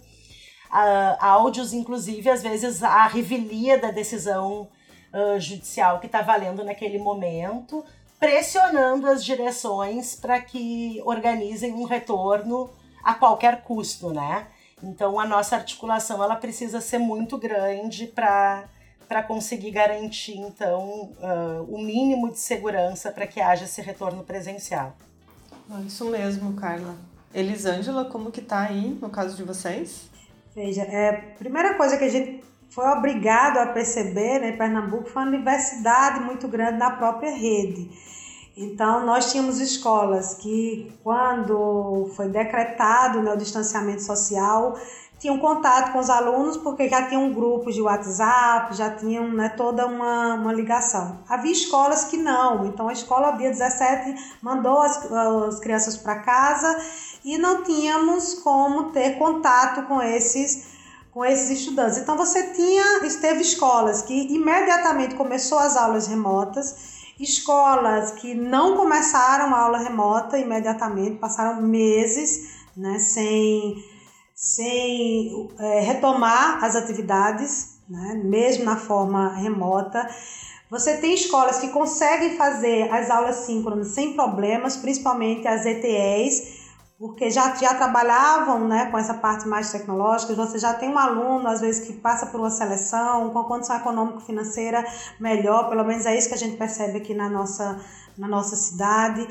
Uh, 0.73 1.17
áudios, 1.21 1.73
inclusive, 1.73 2.29
às 2.29 2.43
vezes, 2.43 2.83
a 2.83 3.07
revelia 3.07 3.79
da 3.79 3.93
decisão 3.93 4.69
uh, 5.13 5.39
judicial 5.39 6.01
que 6.01 6.07
está 6.07 6.23
valendo 6.23 6.65
naquele 6.65 6.99
momento, 6.99 7.85
pressionando 8.19 9.07
as 9.07 9.25
direções 9.25 10.17
para 10.17 10.41
que 10.41 11.01
organizem 11.05 11.73
um 11.73 11.85
retorno 11.85 12.69
a 13.05 13.15
qualquer 13.15 13.63
custo, 13.63 14.11
né? 14.11 14.49
Então 14.83 15.19
a 15.21 15.27
nossa 15.27 15.57
articulação 15.57 16.23
ela 16.23 16.37
precisa 16.37 16.81
ser 16.81 16.99
muito 16.99 17.39
grande 17.39 18.07
para 18.07 18.65
para 19.09 19.23
conseguir 19.23 19.73
garantir 19.73 20.39
então 20.39 21.13
uh, 21.21 21.63
o 21.69 21.77
mínimo 21.77 22.31
de 22.31 22.39
segurança 22.39 23.13
para 23.13 23.27
que 23.27 23.43
haja 23.43 23.65
esse 23.65 23.83
retorno 23.83 24.25
presencial. 24.25 24.97
Isso 25.87 26.07
mesmo, 26.07 26.55
Carla. 26.55 26.97
Elisângela, 27.35 28.07
como 28.07 28.31
que 28.31 28.41
tá 28.41 28.61
aí 28.61 28.97
no 29.01 29.11
caso 29.11 29.37
de 29.37 29.43
vocês? 29.43 30.09
Veja, 30.55 30.83
é, 30.83 31.13
primeira 31.39 31.75
coisa 31.75 31.99
que 31.99 32.05
a 32.05 32.09
gente 32.09 32.43
foi 32.71 32.87
obrigado 32.87 33.59
a 33.59 33.67
perceber, 33.67 34.39
né, 34.39 34.53
Pernambuco 34.53 35.11
foi 35.11 35.23
uma 35.23 35.37
diversidade 35.37 36.21
muito 36.21 36.49
grande 36.49 36.79
na 36.79 36.91
própria 36.93 37.31
rede. 37.31 37.91
Então, 38.57 39.07
nós 39.07 39.33
tínhamos 39.33 39.61
escolas 39.61 40.35
que, 40.35 40.93
quando 41.03 42.11
foi 42.15 42.29
decretado 42.29 43.23
né, 43.23 43.33
o 43.33 43.37
distanciamento 43.37 44.03
social, 44.03 44.77
tinham 45.23 45.39
contato 45.39 45.93
com 45.93 46.01
os 46.01 46.11
alunos 46.11 46.57
porque 46.57 46.89
já 46.89 47.07
tinham 47.09 47.33
grupos 47.33 47.77
de 47.77 47.81
WhatsApp, 47.81 48.75
já 48.75 48.91
tinham 48.91 49.29
né, 49.29 49.49
toda 49.51 49.87
uma, 49.87 50.35
uma 50.35 50.53
ligação. 50.53 51.21
Havia 51.29 51.53
escolas 51.53 52.07
que 52.07 52.17
não, 52.17 52.67
então 52.67 52.89
a 52.89 52.93
escola, 52.93 53.31
dia 53.33 53.49
17, 53.49 54.37
mandou 54.43 54.83
as, 54.83 55.11
as 55.13 55.61
crianças 55.61 55.97
para 55.97 56.19
casa 56.19 56.77
e 57.25 57.39
não 57.39 57.63
tínhamos 57.63 58.35
como 58.35 58.91
ter 58.91 59.17
contato 59.17 59.87
com 59.87 60.03
esses 60.03 60.73
com 61.13 61.23
esses 61.25 61.51
estudantes. 61.51 61.99
Então 61.99 62.17
você 62.17 62.55
tinha, 62.55 63.01
teve 63.21 63.43
escolas 63.43 64.01
que 64.01 64.35
imediatamente 64.35 65.15
começou 65.15 65.59
as 65.59 65.77
aulas 65.77 66.07
remotas, 66.07 67.02
escolas 67.23 68.13
que 68.13 68.35
não 68.35 68.77
começaram 68.77 69.55
a 69.55 69.59
aula 69.61 69.79
remota 69.79 70.39
imediatamente, 70.39 71.19
passaram 71.19 71.63
meses 71.63 72.63
né, 72.77 72.99
sem, 72.99 73.77
sem 74.35 75.51
é, 75.59 75.81
retomar 75.81 76.63
as 76.65 76.75
atividades, 76.75 77.79
né, 77.89 78.21
mesmo 78.25 78.65
na 78.65 78.77
forma 78.77 79.35
remota. 79.35 80.09
Você 80.71 80.97
tem 80.97 81.15
escolas 81.15 81.59
que 81.59 81.69
conseguem 81.69 82.37
fazer 82.37 82.91
as 82.93 83.11
aulas 83.11 83.37
síncronas 83.37 83.89
sem 83.89 84.15
problemas, 84.15 84.77
principalmente 84.77 85.47
as 85.47 85.67
ETEs, 85.67 86.62
porque 87.03 87.29
já, 87.33 87.53
já 87.57 87.75
trabalhavam 87.75 88.69
né, 88.69 88.87
com 88.87 88.97
essa 88.97 89.15
parte 89.15 89.49
mais 89.49 89.73
tecnológica, 89.73 90.37
você 90.37 90.57
já 90.57 90.73
tem 90.73 90.89
um 90.89 90.97
aluno, 90.97 91.49
às 91.49 91.61
vezes, 91.61 91.85
que 91.85 91.95
passa 91.95 92.27
por 92.27 92.39
uma 92.39 92.49
seleção, 92.49 93.31
com 93.31 93.41
a 93.41 93.45
condição 93.45 93.77
econômico-financeira 93.77 94.85
melhor, 95.19 95.69
pelo 95.69 95.83
menos 95.83 96.07
é 96.07 96.17
isso 96.17 96.29
que 96.29 96.35
a 96.35 96.39
gente 96.39 96.57
percebe 96.57 96.99
aqui 96.99 97.13
na 97.13 97.29
nossa, 97.29 97.81
na 98.17 98.29
nossa 98.29 98.55
cidade. 98.55 99.27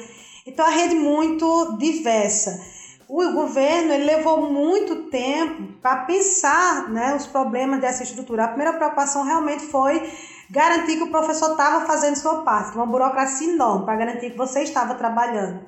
Então, 0.46 0.66
a 0.66 0.70
rede 0.70 0.96
muito 0.96 1.78
diversa. 1.78 2.62
O 3.08 3.32
governo 3.32 3.94
ele 3.94 4.04
levou 4.04 4.52
muito 4.52 5.04
tempo 5.04 5.72
para 5.82 6.04
pensar 6.04 6.90
né, 6.90 7.16
os 7.16 7.26
problemas 7.26 7.80
dessa 7.80 8.04
estrutura. 8.04 8.44
A 8.44 8.48
primeira 8.50 8.74
preocupação 8.74 9.24
realmente 9.24 9.64
foi 9.64 10.12
garantir 10.50 10.98
que 10.98 11.04
o 11.04 11.10
professor 11.10 11.52
estava 11.52 11.86
fazendo 11.86 12.18
sua 12.18 12.42
parte, 12.42 12.76
uma 12.76 12.86
burocracia 12.86 13.54
enorme 13.54 13.86
para 13.86 13.96
garantir 13.96 14.32
que 14.32 14.38
você 14.38 14.62
estava 14.62 14.94
trabalhando. 14.96 15.62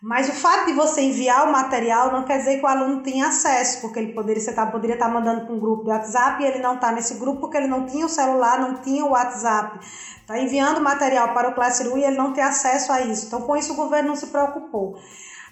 Mas 0.00 0.28
o 0.28 0.32
fato 0.32 0.66
de 0.66 0.72
você 0.72 1.00
enviar 1.00 1.48
o 1.48 1.52
material 1.52 2.12
não 2.12 2.24
quer 2.24 2.38
dizer 2.38 2.58
que 2.58 2.64
o 2.64 2.68
aluno 2.68 3.02
tenha 3.02 3.28
acesso, 3.28 3.80
porque 3.80 3.98
ele 3.98 4.12
poderia, 4.12 4.42
você 4.42 4.52
tá, 4.52 4.66
poderia 4.66 4.94
estar 4.94 5.06
tá 5.06 5.12
mandando 5.12 5.46
para 5.46 5.54
um 5.54 5.58
grupo 5.58 5.84
de 5.84 5.90
WhatsApp 5.90 6.42
e 6.42 6.46
ele 6.46 6.58
não 6.58 6.74
está 6.74 6.92
nesse 6.92 7.14
grupo 7.14 7.40
porque 7.40 7.56
ele 7.56 7.66
não 7.66 7.86
tinha 7.86 8.04
o 8.04 8.08
celular, 8.08 8.60
não 8.60 8.74
tinha 8.76 9.04
o 9.04 9.10
WhatsApp. 9.10 9.80
Está 10.20 10.38
enviando 10.38 10.80
material 10.80 11.32
para 11.32 11.48
o 11.48 11.54
Classroom 11.54 11.96
e 11.96 12.04
ele 12.04 12.16
não 12.16 12.32
tem 12.32 12.44
acesso 12.44 12.92
a 12.92 13.00
isso. 13.00 13.26
Então, 13.26 13.42
com 13.42 13.56
isso, 13.56 13.72
o 13.72 13.76
governo 13.76 14.10
não 14.10 14.16
se 14.16 14.26
preocupou. 14.26 14.98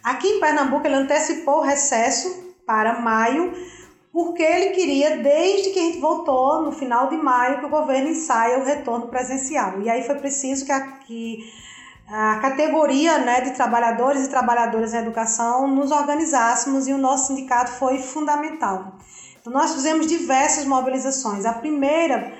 Aqui 0.02 0.28
em 0.28 0.40
Pernambuco, 0.40 0.86
ele 0.86 0.96
antecipou 0.96 1.58
o 1.58 1.62
recesso 1.62 2.54
para 2.66 3.00
maio, 3.00 3.52
porque 4.12 4.42
ele 4.42 4.70
queria, 4.70 5.16
desde 5.16 5.70
que 5.70 5.78
a 5.78 5.82
gente 5.82 5.98
voltou, 5.98 6.62
no 6.62 6.70
final 6.70 7.08
de 7.08 7.16
maio, 7.16 7.60
que 7.60 7.66
o 7.66 7.70
governo 7.70 8.10
ensaia 8.10 8.58
o 8.58 8.64
retorno 8.64 9.08
presencial. 9.08 9.80
E 9.80 9.88
aí 9.88 10.02
foi 10.02 10.16
preciso 10.16 10.66
que, 10.66 10.72
aqui 10.72 11.50
a 12.06 12.38
categoria 12.38 13.18
né, 13.18 13.40
de 13.40 13.52
trabalhadores 13.52 14.26
e 14.26 14.30
trabalhadoras 14.30 14.92
da 14.92 14.98
educação 14.98 15.66
nos 15.66 15.90
organizássemos 15.90 16.86
e 16.86 16.92
o 16.92 16.98
nosso 16.98 17.28
sindicato 17.28 17.72
foi 17.72 17.98
fundamental. 17.98 18.98
Então, 19.40 19.52
nós 19.52 19.74
fizemos 19.74 20.06
diversas 20.06 20.64
mobilizações. 20.66 21.46
A 21.46 21.52
primeira, 21.54 22.32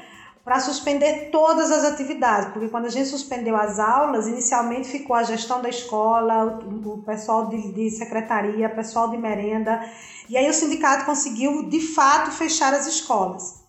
para 0.45 0.61
suspender 0.61 1.31
todas 1.31 1.71
as 1.71 1.85
atividades, 1.85 2.51
porque 2.51 2.69
quando 2.69 2.85
a 2.85 2.91
gente 2.91 3.09
suspendeu 3.09 3.57
as 3.57 3.79
aulas, 3.79 4.27
inicialmente 4.27 4.89
ficou 4.89 5.17
a 5.17 5.23
gestão 5.23 5.63
da 5.63 5.71
escola, 5.71 6.61
o, 6.85 7.03
pessoal 7.03 7.47
de, 7.47 7.73
de 7.73 7.91
secretaria, 7.91 8.69
pessoal 8.69 9.11
de 9.11 9.17
merenda, 9.17 9.83
e 10.29 10.37
aí 10.37 10.49
o 10.49 10.55
sindicato 10.55 11.07
conseguiu 11.07 11.69
de 11.69 11.81
fato 11.81 12.31
fechar 12.31 12.75
as 12.75 12.87
escolas. 12.87 13.64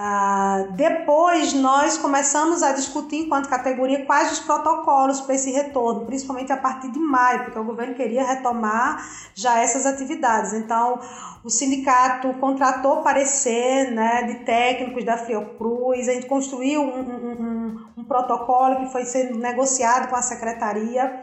Ah, 0.00 0.64
depois 0.76 1.54
nós 1.54 1.98
começamos 1.98 2.62
a 2.62 2.70
discutir 2.70 3.24
enquanto 3.24 3.48
categoria 3.48 4.06
quais 4.06 4.30
os 4.30 4.38
protocolos 4.38 5.20
para 5.20 5.34
esse 5.34 5.50
retorno, 5.50 6.06
principalmente 6.06 6.52
a 6.52 6.56
partir 6.56 6.88
de 6.92 7.00
maio, 7.00 7.42
porque 7.42 7.58
o 7.58 7.64
governo 7.64 7.96
queria 7.96 8.24
retomar 8.24 9.04
já 9.34 9.58
essas 9.58 9.84
atividades. 9.86 10.52
Então, 10.52 11.00
o 11.42 11.50
sindicato 11.50 12.32
contratou 12.34 13.02
parecer 13.02 13.90
né, 13.90 14.22
de 14.22 14.44
técnicos 14.44 15.04
da 15.04 15.16
Fiocruz, 15.16 16.08
a 16.08 16.12
gente 16.12 16.26
construiu 16.26 16.80
um, 16.80 17.00
um, 17.00 17.32
um, 17.32 17.86
um 17.96 18.04
protocolo 18.04 18.76
que 18.76 18.92
foi 18.92 19.04
sendo 19.04 19.36
negociado 19.36 20.08
com 20.08 20.14
a 20.14 20.22
secretaria 20.22 21.22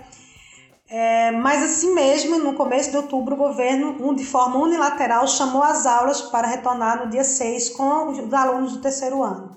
é, 0.88 1.32
mas 1.32 1.64
assim 1.64 1.94
mesmo, 1.94 2.38
no 2.38 2.54
começo 2.54 2.92
de 2.92 2.98
outubro, 2.98 3.34
o 3.34 3.38
governo, 3.38 4.16
de 4.16 4.26
forma 4.26 4.60
unilateral, 4.60 5.28
chamou 5.28 5.64
as 5.64 5.86
aulas 5.86 6.22
para 6.22 6.48
retornar 6.48 7.04
no 7.04 7.10
dia 7.10 7.24
6 7.24 7.72
com 7.72 8.10
os 8.10 8.34
alunos 8.34 8.74
do 8.74 8.82
terceiro 8.82 9.24
ano. 9.24 9.56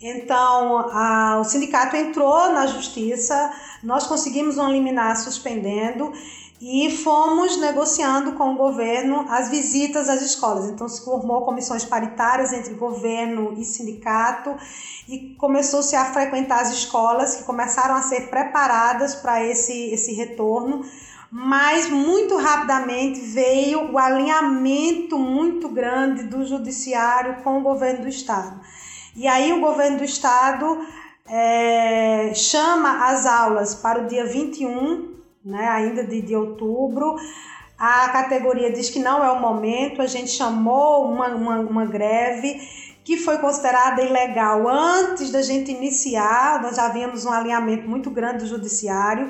Então, 0.00 0.88
a, 0.92 1.38
o 1.40 1.44
sindicato 1.44 1.96
entrou 1.96 2.52
na 2.52 2.66
justiça, 2.66 3.52
nós 3.82 4.06
conseguimos 4.06 4.58
um 4.58 4.70
liminar 4.70 5.16
suspendendo 5.16 6.12
e 6.60 6.90
fomos 6.90 7.58
negociando 7.58 8.32
com 8.32 8.54
o 8.54 8.56
governo 8.56 9.26
as 9.28 9.48
visitas 9.48 10.08
às 10.08 10.22
escolas. 10.22 10.70
Então 10.70 10.88
se 10.88 11.04
formou 11.04 11.42
comissões 11.42 11.84
paritárias 11.84 12.52
entre 12.52 12.74
governo 12.74 13.54
e 13.58 13.64
sindicato 13.64 14.56
e 15.06 15.34
começou-se 15.38 15.94
a 15.94 16.06
frequentar 16.06 16.60
as 16.60 16.72
escolas 16.72 17.36
que 17.36 17.44
começaram 17.44 17.94
a 17.94 18.02
ser 18.02 18.30
preparadas 18.30 19.14
para 19.14 19.44
esse, 19.44 19.90
esse 19.90 20.12
retorno, 20.14 20.82
mas 21.30 21.90
muito 21.90 22.36
rapidamente 22.36 23.20
veio 23.20 23.92
o 23.92 23.98
alinhamento 23.98 25.18
muito 25.18 25.68
grande 25.68 26.22
do 26.22 26.44
judiciário 26.44 27.42
com 27.42 27.58
o 27.58 27.62
governo 27.62 28.02
do 28.02 28.08
estado. 28.08 28.58
E 29.14 29.26
aí 29.26 29.52
o 29.52 29.60
governo 29.60 29.98
do 29.98 30.04
estado 30.04 30.86
é, 31.26 32.32
chama 32.34 33.06
as 33.08 33.26
aulas 33.26 33.74
para 33.74 34.02
o 34.02 34.06
dia 34.06 34.24
21 34.24 35.16
né, 35.46 35.68
ainda 35.68 36.02
de, 36.02 36.20
de 36.20 36.34
outubro. 36.34 37.16
A 37.78 38.08
categoria 38.08 38.72
diz 38.72 38.90
que 38.90 38.98
não 38.98 39.22
é 39.24 39.30
o 39.30 39.40
momento, 39.40 40.02
a 40.02 40.06
gente 40.06 40.30
chamou 40.30 41.04
uma, 41.04 41.28
uma, 41.28 41.60
uma 41.60 41.86
greve 41.86 42.60
que 43.04 43.16
foi 43.16 43.38
considerada 43.38 44.02
ilegal 44.02 44.66
antes 44.68 45.30
da 45.30 45.40
gente 45.40 45.70
iniciar, 45.70 46.60
nós 46.60 46.74
já 46.74 46.86
havíamos 46.86 47.24
um 47.24 47.30
alinhamento 47.30 47.88
muito 47.88 48.10
grande 48.10 48.38
do 48.38 48.46
judiciário. 48.48 49.28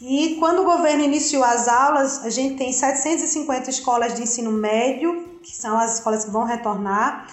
E 0.00 0.36
quando 0.40 0.62
o 0.62 0.64
governo 0.64 1.04
iniciou 1.04 1.44
as 1.44 1.68
aulas, 1.68 2.24
a 2.24 2.30
gente 2.30 2.56
tem 2.56 2.72
750 2.72 3.70
escolas 3.70 4.14
de 4.14 4.22
ensino 4.22 4.50
médio, 4.50 5.38
que 5.40 5.54
são 5.54 5.78
as 5.78 5.94
escolas 5.94 6.24
que 6.24 6.32
vão 6.32 6.42
retornar, 6.42 7.28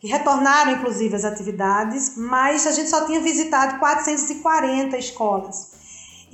que 0.00 0.08
retornaram 0.08 0.72
inclusive 0.72 1.14
as 1.14 1.24
atividades, 1.24 2.16
mas 2.16 2.66
a 2.66 2.72
gente 2.72 2.90
só 2.90 3.06
tinha 3.06 3.20
visitado 3.20 3.78
440 3.78 4.98
escolas. 4.98 5.75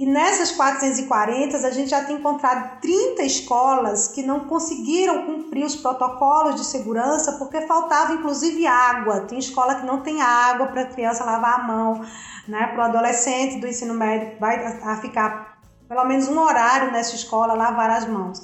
E 0.03 0.05
nessas 0.05 0.50
440, 0.50 1.64
a 1.64 1.70
gente 1.70 1.88
já 1.88 2.03
tem 2.03 2.16
encontrado 2.16 2.80
30 2.80 3.22
escolas 3.22 4.09
que 4.09 4.20
não 4.20 4.40
conseguiram 4.40 5.26
cumprir 5.26 5.64
os 5.64 5.76
protocolos 5.76 6.57
de 6.57 6.64
segurança 6.64 7.34
porque 7.38 7.61
faltava 7.68 8.14
inclusive 8.14 8.66
água. 8.66 9.20
Tem 9.20 9.38
escola 9.38 9.76
que 9.76 9.86
não 9.86 10.00
tem 10.00 10.20
água 10.20 10.66
para 10.66 10.82
a 10.82 10.86
criança 10.86 11.22
lavar 11.22 11.61
a 11.61 11.62
mão, 11.62 12.05
né? 12.48 12.66
Para 12.66 12.78
o 12.80 12.82
adolescente 12.86 13.61
do 13.61 13.68
ensino 13.68 13.94
médio 13.94 14.36
vai 14.40 14.96
ficar 15.00 15.59
pelo 15.88 16.05
menos 16.05 16.26
um 16.26 16.40
horário 16.40 16.90
nessa 16.90 17.14
escola 17.14 17.55
lavar 17.55 17.90
as 17.90 18.05
mãos. 18.05 18.42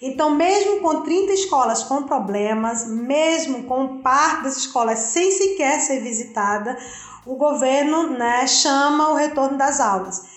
Então, 0.00 0.30
mesmo 0.30 0.78
com 0.82 1.00
30 1.00 1.32
escolas 1.32 1.82
com 1.82 2.04
problemas, 2.04 2.86
mesmo 2.86 3.64
com 3.64 3.98
parte 4.02 4.44
das 4.44 4.56
escolas 4.56 5.00
sem 5.00 5.32
sequer 5.32 5.80
ser 5.80 5.98
visitada, 6.00 6.78
o 7.26 7.34
governo 7.34 8.10
né, 8.10 8.46
chama 8.46 9.08
o 9.08 9.14
retorno 9.16 9.58
das 9.58 9.80
aulas. 9.80 10.30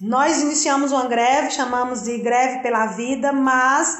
Nós 0.00 0.40
iniciamos 0.40 0.92
uma 0.92 1.06
greve, 1.06 1.50
chamamos 1.50 2.02
de 2.02 2.16
greve 2.18 2.60
pela 2.60 2.86
vida, 2.86 3.32
mas 3.32 3.98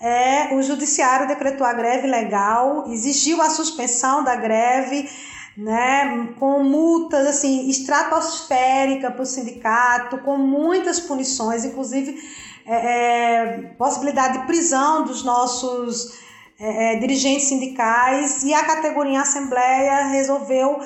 é, 0.00 0.54
o 0.54 0.62
judiciário 0.62 1.28
decretou 1.28 1.66
a 1.66 1.74
greve 1.74 2.06
legal, 2.06 2.90
exigiu 2.90 3.42
a 3.42 3.50
suspensão 3.50 4.24
da 4.24 4.34
greve, 4.34 5.10
né, 5.54 6.32
com 6.38 6.62
multas 6.62 7.26
assim 7.26 7.68
estratosférica 7.68 9.10
para 9.10 9.22
o 9.22 9.26
sindicato, 9.26 10.18
com 10.18 10.38
muitas 10.38 10.98
punições, 10.98 11.66
inclusive 11.66 12.18
é, 12.64 12.74
é, 12.74 13.56
possibilidade 13.76 14.38
de 14.38 14.46
prisão 14.46 15.04
dos 15.04 15.22
nossos 15.22 16.18
é, 16.58 16.94
é, 16.94 16.98
dirigentes 16.98 17.48
sindicais 17.48 18.42
e 18.42 18.54
a 18.54 18.64
categoria 18.64 19.20
Assembleia 19.20 20.06
resolveu 20.06 20.80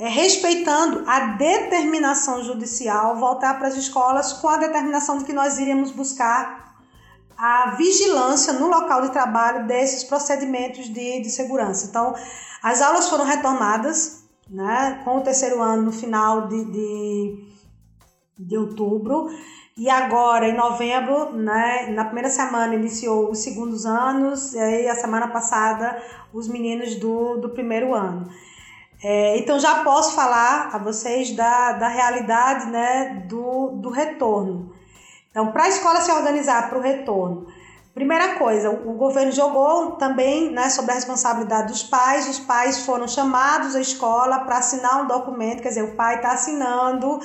é, 0.00 0.08
respeitando 0.08 1.04
a 1.06 1.36
determinação 1.36 2.42
judicial, 2.42 3.16
voltar 3.16 3.58
para 3.58 3.68
as 3.68 3.76
escolas 3.76 4.32
com 4.32 4.48
a 4.48 4.56
determinação 4.56 5.18
de 5.18 5.26
que 5.26 5.32
nós 5.34 5.58
iríamos 5.58 5.90
buscar 5.90 6.74
a 7.36 7.72
vigilância 7.76 8.54
no 8.54 8.68
local 8.68 9.02
de 9.02 9.12
trabalho 9.12 9.66
desses 9.66 10.02
procedimentos 10.02 10.86
de, 10.88 11.20
de 11.20 11.28
segurança. 11.28 11.86
Então, 11.86 12.14
as 12.62 12.80
aulas 12.80 13.10
foram 13.10 13.26
retomadas 13.26 14.24
né, 14.48 15.02
com 15.04 15.18
o 15.18 15.20
terceiro 15.20 15.60
ano 15.60 15.82
no 15.82 15.92
final 15.92 16.48
de, 16.48 16.64
de, 16.64 17.44
de 18.38 18.56
outubro. 18.56 19.28
E 19.76 19.90
agora, 19.90 20.48
em 20.48 20.56
novembro, 20.56 21.32
né, 21.34 21.88
na 21.90 22.06
primeira 22.06 22.30
semana, 22.30 22.74
iniciou 22.74 23.30
os 23.30 23.40
segundos 23.40 23.84
anos, 23.84 24.54
e 24.54 24.58
aí 24.58 24.88
a 24.88 24.94
semana 24.94 25.28
passada, 25.28 26.02
os 26.32 26.48
meninos 26.48 26.94
do, 26.94 27.36
do 27.36 27.50
primeiro 27.50 27.94
ano. 27.94 28.26
É, 29.02 29.38
então 29.38 29.58
já 29.58 29.82
posso 29.82 30.14
falar 30.14 30.70
a 30.74 30.78
vocês 30.78 31.32
da, 31.32 31.72
da 31.72 31.88
realidade 31.88 32.66
né, 32.66 33.24
do, 33.26 33.70
do 33.76 33.88
retorno. 33.88 34.74
Então, 35.30 35.52
para 35.52 35.64
a 35.64 35.68
escola 35.68 36.00
se 36.00 36.10
organizar 36.10 36.68
para 36.68 36.78
o 36.78 36.82
retorno, 36.82 37.46
primeira 37.94 38.34
coisa, 38.34 38.70
o 38.70 38.94
governo 38.94 39.32
jogou 39.32 39.92
também 39.92 40.50
né, 40.50 40.68
sobre 40.68 40.92
a 40.92 40.94
responsabilidade 40.94 41.68
dos 41.68 41.82
pais. 41.82 42.28
Os 42.28 42.40
pais 42.40 42.84
foram 42.84 43.08
chamados 43.08 43.74
à 43.74 43.80
escola 43.80 44.40
para 44.40 44.58
assinar 44.58 45.02
um 45.02 45.06
documento, 45.06 45.62
quer 45.62 45.68
dizer, 45.68 45.84
o 45.84 45.94
pai 45.94 46.16
está 46.16 46.32
assinando, 46.32 47.20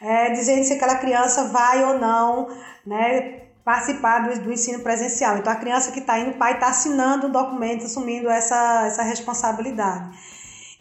é, 0.00 0.30
dizendo 0.30 0.64
se 0.64 0.74
aquela 0.74 0.94
criança 0.96 1.44
vai 1.48 1.84
ou 1.84 1.98
não 1.98 2.48
né, 2.86 3.42
participar 3.64 4.20
do, 4.20 4.40
do 4.40 4.52
ensino 4.52 4.80
presencial. 4.80 5.36
Então, 5.36 5.52
a 5.52 5.56
criança 5.56 5.92
que 5.92 5.98
está 6.00 6.18
indo, 6.18 6.30
o 6.30 6.38
pai 6.38 6.54
está 6.54 6.68
assinando 6.68 7.26
um 7.26 7.30
documento, 7.30 7.84
assumindo 7.84 8.30
essa, 8.30 8.86
essa 8.86 9.02
responsabilidade. 9.02 10.16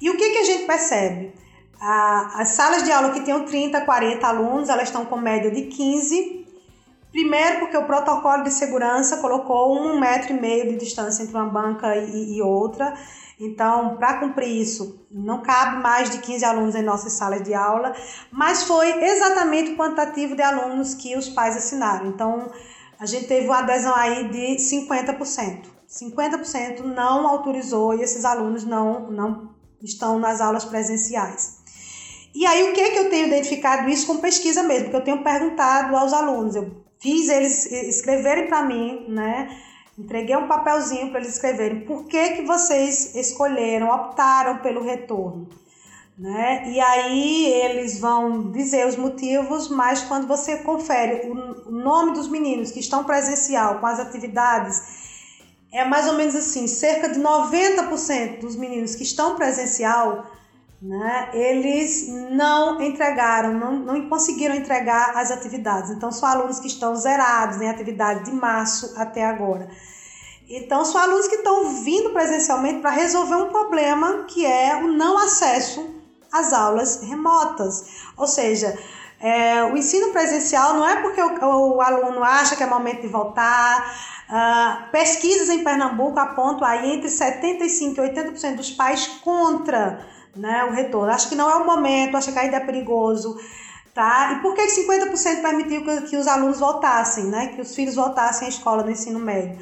E 0.02 0.10
o 0.10 0.18
que, 0.18 0.30
que 0.30 0.38
a 0.38 0.44
gente 0.44 0.66
percebe? 0.66 1.34
as 1.82 2.50
salas 2.50 2.84
de 2.84 2.92
aula 2.92 3.12
que 3.12 3.22
tinham 3.22 3.46
30, 3.46 3.82
40 3.82 4.28
alunos, 4.28 4.70
elas 4.70 4.90
estão 4.90 5.06
com 5.06 5.16
média 5.16 5.50
de 5.50 5.64
15. 5.64 6.46
Primeiro, 7.12 7.60
porque 7.60 7.78
o 7.78 7.86
protocolo 7.86 8.44
de 8.44 8.52
segurança 8.52 9.18
colocou 9.18 9.76
um 9.76 10.00
metro 10.00 10.34
e 10.34 10.40
meio 10.40 10.70
de 10.70 10.76
distância 10.78 11.24
entre 11.24 11.36
uma 11.36 11.46
banca 11.46 11.96
e, 11.96 12.36
e 12.38 12.42
outra. 12.42 12.94
Então, 13.40 13.96
para 13.96 14.20
cumprir 14.20 14.50
isso, 14.50 15.08
não 15.10 15.42
cabe 15.42 15.82
mais 15.82 16.10
de 16.10 16.18
15 16.20 16.44
alunos 16.44 16.76
em 16.76 16.84
nossas 16.84 17.14
salas 17.14 17.42
de 17.42 17.54
aula, 17.54 17.96
mas 18.30 18.64
foi 18.64 19.02
exatamente 19.02 19.72
o 19.72 19.78
quantitativo 19.78 20.36
de 20.36 20.42
alunos 20.42 20.94
que 20.94 21.16
os 21.16 21.30
pais 21.30 21.56
assinaram. 21.56 22.08
Então, 22.08 22.52
a 23.00 23.06
gente 23.06 23.28
teve 23.28 23.48
uma 23.48 23.60
adesão 23.60 23.96
aí 23.96 24.28
de 24.28 24.58
50%. 24.58 25.68
50% 25.88 26.82
não 26.82 27.26
autorizou 27.26 27.96
e 27.96 28.02
esses 28.04 28.26
alunos 28.26 28.66
não, 28.66 29.10
não 29.10 29.50
estão 29.82 30.20
nas 30.20 30.42
aulas 30.42 30.66
presenciais. 30.66 31.60
E 32.34 32.46
aí, 32.46 32.70
o 32.70 32.74
que, 32.74 32.82
é 32.82 32.92
que 32.92 33.00
eu 33.00 33.10
tenho 33.10 33.28
identificado 33.28 33.90
isso 33.90 34.06
com 34.06 34.18
pesquisa 34.18 34.62
mesmo? 34.64 34.86
Porque 34.86 34.98
eu 34.98 35.04
tenho 35.04 35.24
perguntado 35.24 35.96
aos 35.96 36.14
alunos, 36.14 36.56
eu 36.56 36.84
fiz 37.00 37.30
eles 37.30 37.66
escreverem 37.66 38.48
para 38.48 38.64
mim, 38.64 39.06
né? 39.08 39.50
Entreguei 39.98 40.36
um 40.38 40.48
papelzinho 40.48 41.10
para 41.10 41.20
eles 41.20 41.34
escreverem 41.34 41.82
por 41.82 42.06
que, 42.06 42.30
que 42.30 42.42
vocês 42.44 43.16
escolheram, 43.16 43.90
optaram 43.90 44.60
pelo 44.60 44.82
retorno. 44.82 45.50
Né? 46.18 46.70
E 46.72 46.80
aí 46.80 47.46
eles 47.46 48.00
vão 48.00 48.52
dizer 48.52 48.86
os 48.86 48.98
motivos, 48.98 49.70
mas 49.70 50.02
quando 50.02 50.28
você 50.28 50.58
confere 50.58 51.30
o 51.30 51.72
nome 51.72 52.14
dos 52.14 52.28
meninos 52.28 52.72
que 52.72 52.80
estão 52.80 53.06
presencial 53.06 53.80
com 53.80 53.86
as 53.86 54.00
atividades, 54.00 55.09
é 55.72 55.86
mais 55.86 56.08
ou 56.08 56.16
menos 56.16 56.36
assim, 56.36 56.68
cerca 56.68 57.10
de 57.10 57.20
90% 57.20 58.40
dos 58.40 58.56
meninos 58.56 58.96
que 58.96 59.04
estão 59.04 59.36
presencial 59.36 60.26
né, 60.82 61.30
eles 61.34 62.08
não 62.32 62.82
entregaram, 62.82 63.54
não, 63.54 63.80
não 63.80 64.10
conseguiram 64.10 64.56
entregar 64.56 65.18
as 65.18 65.30
atividades. 65.30 65.92
Então, 65.92 66.12
são 66.12 66.28
alunos 66.30 66.60
que 66.60 66.68
estão 66.68 66.96
zerados 66.96 67.60
em 67.60 67.70
atividade 67.70 68.26
de 68.26 68.32
março 68.32 68.94
até 68.96 69.26
agora. 69.26 69.70
Então, 70.50 70.86
são 70.86 71.00
alunos 71.02 71.28
que 71.28 71.36
estão 71.36 71.70
vindo 71.84 72.12
presencialmente 72.12 72.80
para 72.80 72.92
resolver 72.92 73.36
um 73.36 73.50
problema 73.50 74.24
que 74.24 74.46
é 74.46 74.78
o 74.78 74.88
não 74.88 75.18
acesso 75.18 75.86
às 76.32 76.54
aulas 76.54 77.02
remotas. 77.02 77.86
Ou 78.18 78.26
seja, 78.26 78.78
é, 79.22 79.64
o 79.66 79.76
ensino 79.76 80.12
presencial 80.12 80.76
não 80.76 80.88
é 80.88 81.02
porque 81.02 81.22
o, 81.22 81.76
o, 81.76 81.82
aluno 81.82 82.24
acha 82.24 82.56
que 82.56 82.64
é 82.64 82.66
momento 82.66 83.02
de 83.02 83.08
voltar. 83.08 83.94
Uh, 84.30 84.92
pesquisas 84.92 85.50
em 85.50 85.64
Pernambuco 85.64 86.18
apontam 86.20 86.66
aí 86.66 86.94
entre 86.96 87.10
75% 87.10 87.98
e 87.98 88.14
80% 88.14 88.56
dos 88.56 88.72
pais 88.72 89.08
contra 89.22 90.08
né, 90.36 90.64
o 90.66 90.72
retorno. 90.72 91.12
Acho 91.12 91.28
que 91.28 91.36
não 91.36 91.50
é 91.50 91.56
o 91.56 91.66
momento, 91.66 92.16
acho 92.16 92.32
que 92.32 92.40
ainda 92.40 92.58
é 92.58 92.62
perigoso. 92.62 93.38
Tá? 93.94 94.34
E 94.34 94.42
por 94.42 94.54
que 94.54 94.62
50% 94.62 95.42
permitiu 95.42 95.84
que, 95.84 96.02
que 96.02 96.16
os 96.16 96.28
alunos 96.28 96.60
voltassem, 96.60 97.26
né, 97.26 97.48
que 97.48 97.62
os 97.62 97.76
filhos 97.76 97.96
voltassem 97.96 98.48
à 98.48 98.50
escola 98.50 98.84
no 98.84 98.92
ensino 98.92 99.20
médio? 99.20 99.60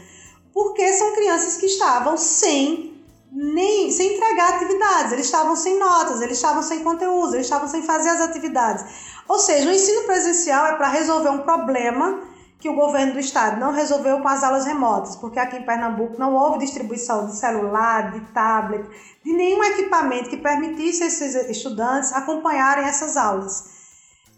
Porque 0.54 0.94
são 0.94 1.16
crianças 1.16 1.58
que 1.58 1.66
estavam 1.66 2.16
sem 2.18 2.97
nem 3.32 3.92
sem 3.92 4.16
entregar 4.16 4.56
atividades, 4.56 5.12
eles 5.12 5.26
estavam 5.26 5.56
sem 5.56 5.78
notas, 5.78 6.22
eles 6.22 6.38
estavam 6.38 6.64
sem 6.64 6.84
conteúdo, 6.84 7.36
eles 7.36 7.46
estavam 7.46 7.68
sem 7.68 7.84
fazer 7.84 8.10
as 8.10 8.22
atividades. 8.22 8.86
Ou 9.28 9.38
seja, 9.40 9.70
o 9.70 9.74
ensino 9.74 10.04
presencial 10.04 10.68
é 10.68 10.76
para 10.76 10.88
resolver 10.88 11.30
um 11.30 11.40
problema 11.40 12.22
que 12.60 12.70
o 12.70 12.74
governo 12.74 13.14
do 13.14 13.20
estado 13.20 13.60
não 13.60 13.72
resolveu 13.72 14.20
com 14.20 14.28
as 14.28 14.44
aulas 14.44 14.66
remotas, 14.66 15.16
porque 15.16 15.40
aqui 15.40 15.58
em 15.58 15.66
Pernambuco 15.66 16.18
não 16.18 16.34
houve 16.34 16.60
distribuição 16.60 17.28
de 17.28 17.36
celular, 17.36 18.12
de 18.12 18.22
tablet, 18.32 18.84
de 19.24 19.34
nenhum 19.34 19.64
equipamento 19.64 20.30
que 20.30 20.38
permitisse 20.38 21.04
esses 21.04 21.36
estudantes 21.50 22.12
acompanharem 22.14 22.86
essas 22.86 23.16
aulas. 23.16 23.78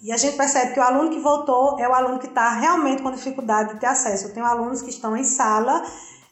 E 0.02 0.12
a 0.12 0.18
gente 0.18 0.38
percebe 0.38 0.74
que 0.74 0.80
o 0.80 0.84
aluno 0.84 1.10
que 1.10 1.20
voltou 1.20 1.78
é 1.80 1.88
o 1.88 1.94
aluno 1.94 2.20
que 2.20 2.28
está 2.28 2.52
realmente 2.52 3.02
com 3.02 3.12
dificuldade 3.12 3.74
de 3.74 3.80
ter 3.80 3.88
acesso. 3.88 4.28
Eu 4.28 4.34
tenho 4.34 4.46
alunos 4.46 4.82
que 4.82 4.90
estão 4.90 5.16
em 5.16 5.24
sala 5.24 5.84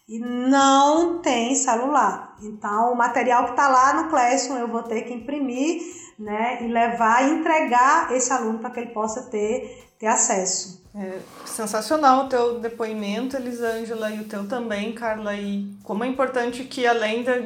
e 0.07 0.19
não 0.19 1.19
tem 1.19 1.53
celular. 1.55 2.35
Então, 2.41 2.93
o 2.93 2.95
material 2.95 3.45
que 3.45 3.51
está 3.51 3.67
lá 3.67 4.01
no 4.01 4.09
Classroom 4.09 4.57
eu 4.57 4.67
vou 4.67 4.83
ter 4.83 5.01
que 5.01 5.13
imprimir 5.13 5.81
né, 6.17 6.63
e 6.63 6.67
levar 6.67 7.27
e 7.27 7.39
entregar 7.39 8.11
esse 8.15 8.31
aluno 8.31 8.59
para 8.59 8.69
que 8.69 8.79
ele 8.79 8.91
possa 8.91 9.23
ter, 9.23 9.89
ter 9.99 10.07
acesso. 10.07 10.81
É 10.95 11.19
sensacional 11.45 12.25
o 12.25 12.29
teu 12.29 12.59
depoimento, 12.59 13.35
Elisângela, 13.35 14.09
e 14.09 14.21
o 14.21 14.23
teu 14.23 14.47
também, 14.47 14.93
Carla. 14.93 15.35
E 15.35 15.71
como 15.83 16.03
é 16.03 16.07
importante 16.07 16.63
que, 16.63 16.87
além 16.87 17.23
de, 17.23 17.41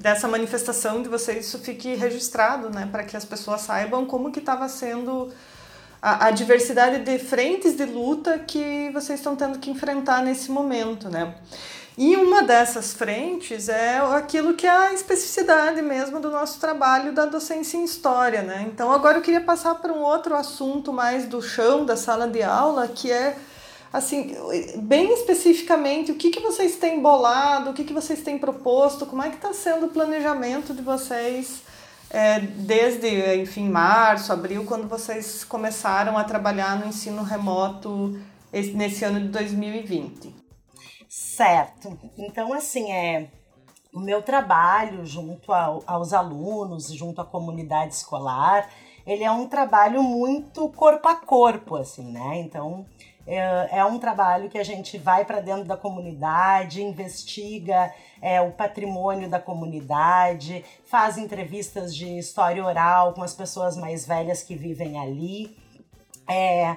dessa 0.00 0.26
manifestação 0.26 1.02
de 1.02 1.08
vocês, 1.08 1.46
isso 1.46 1.58
fique 1.58 1.94
registrado, 1.94 2.70
né? 2.70 2.88
Para 2.90 3.04
que 3.04 3.14
as 3.14 3.24
pessoas 3.24 3.62
saibam 3.62 4.06
como 4.06 4.32
que 4.32 4.38
estava 4.38 4.66
sendo 4.68 5.30
a, 6.00 6.26
a, 6.26 6.30
diversidade 6.30 7.00
de 7.00 7.18
frentes 7.18 7.76
de 7.76 7.84
luta 7.84 8.38
que 8.38 8.90
vocês 8.94 9.18
estão 9.20 9.36
tendo 9.36 9.58
que 9.58 9.70
enfrentar 9.70 10.22
nesse 10.22 10.50
momento, 10.50 11.10
né? 11.10 11.34
E 11.98 12.14
uma 12.14 12.42
dessas 12.42 12.92
frentes 12.92 13.70
é 13.70 13.98
aquilo 13.98 14.52
que 14.52 14.66
é 14.66 14.70
a 14.70 14.92
especificidade 14.92 15.80
mesmo 15.80 16.20
do 16.20 16.30
nosso 16.30 16.60
trabalho 16.60 17.14
da 17.14 17.24
docência 17.24 17.78
em 17.78 17.84
história, 17.84 18.42
né? 18.42 18.66
Então 18.70 18.92
agora 18.92 19.16
eu 19.16 19.22
queria 19.22 19.40
passar 19.40 19.76
para 19.76 19.90
um 19.90 20.02
outro 20.02 20.34
assunto 20.34 20.92
mais 20.92 21.26
do 21.26 21.40
chão 21.40 21.86
da 21.86 21.96
sala 21.96 22.28
de 22.28 22.42
aula, 22.42 22.86
que 22.86 23.10
é 23.10 23.38
assim, 23.90 24.36
bem 24.76 25.10
especificamente, 25.14 26.12
o 26.12 26.16
que, 26.16 26.30
que 26.30 26.40
vocês 26.40 26.76
têm 26.76 27.00
bolado, 27.00 27.70
o 27.70 27.72
que, 27.72 27.82
que 27.82 27.94
vocês 27.94 28.20
têm 28.20 28.38
proposto, 28.38 29.06
como 29.06 29.22
é 29.22 29.30
que 29.30 29.36
está 29.36 29.54
sendo 29.54 29.86
o 29.86 29.88
planejamento 29.88 30.74
de 30.74 30.82
vocês 30.82 31.62
é, 32.10 32.40
desde, 32.40 33.36
enfim, 33.36 33.70
março, 33.70 34.34
abril, 34.34 34.64
quando 34.66 34.86
vocês 34.86 35.44
começaram 35.44 36.18
a 36.18 36.24
trabalhar 36.24 36.78
no 36.78 36.86
ensino 36.86 37.22
remoto 37.22 38.20
nesse 38.52 39.02
ano 39.02 39.18
de 39.18 39.28
2020? 39.28 40.45
Certo. 41.16 41.98
Então, 42.18 42.52
assim, 42.52 42.92
é 42.92 43.28
o 43.90 43.98
meu 43.98 44.20
trabalho 44.20 45.06
junto 45.06 45.50
ao, 45.50 45.82
aos 45.86 46.12
alunos, 46.12 46.88
junto 46.92 47.22
à 47.22 47.24
comunidade 47.24 47.94
escolar, 47.94 48.68
ele 49.06 49.24
é 49.24 49.30
um 49.30 49.48
trabalho 49.48 50.02
muito 50.02 50.68
corpo 50.68 51.08
a 51.08 51.16
corpo, 51.16 51.76
assim, 51.76 52.12
né? 52.12 52.36
Então, 52.40 52.84
é, 53.26 53.78
é 53.78 53.84
um 53.86 53.98
trabalho 53.98 54.50
que 54.50 54.58
a 54.58 54.62
gente 54.62 54.98
vai 54.98 55.24
para 55.24 55.40
dentro 55.40 55.64
da 55.64 55.74
comunidade, 55.74 56.82
investiga 56.82 57.94
é, 58.20 58.38
o 58.42 58.52
patrimônio 58.52 59.26
da 59.26 59.40
comunidade, 59.40 60.62
faz 60.84 61.16
entrevistas 61.16 61.96
de 61.96 62.18
história 62.18 62.62
oral 62.62 63.14
com 63.14 63.22
as 63.22 63.32
pessoas 63.32 63.74
mais 63.74 64.06
velhas 64.06 64.42
que 64.42 64.54
vivem 64.54 65.00
ali. 65.00 65.56
É, 66.28 66.76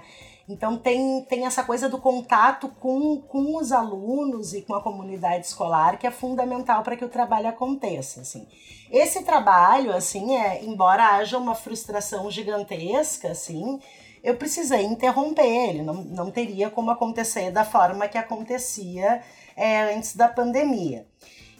então 0.50 0.76
tem, 0.76 1.24
tem 1.26 1.46
essa 1.46 1.64
coisa 1.64 1.88
do 1.88 2.00
contato 2.00 2.70
com, 2.80 3.22
com 3.22 3.56
os 3.56 3.72
alunos 3.72 4.56
e 4.56 4.64
com 4.64 4.74
a 4.74 4.82
comunidade 4.82 5.46
escolar 5.46 6.00
que 6.00 6.08
é 6.08 6.12
fundamental 6.12 6.82
para 6.82 6.98
que 6.98 7.06
o 7.06 7.10
trabalho 7.10 7.48
aconteça. 7.48 8.22
Assim. 8.22 8.48
Esse 8.92 9.24
trabalho, 9.24 9.96
assim, 9.96 10.36
é, 10.36 10.66
embora 10.66 11.18
haja 11.18 11.38
uma 11.38 11.54
frustração 11.54 12.32
gigantesca, 12.32 13.30
assim, 13.30 13.80
eu 14.24 14.38
precisei 14.38 14.84
interromper 14.84 15.46
ele, 15.46 15.84
não, 15.84 15.94
não 15.94 16.32
teria 16.32 16.72
como 16.72 16.90
acontecer 16.90 17.52
da 17.52 17.64
forma 17.64 18.08
que 18.08 18.18
acontecia 18.18 19.22
é, 19.56 19.94
antes 19.94 20.16
da 20.16 20.28
pandemia. 20.28 21.06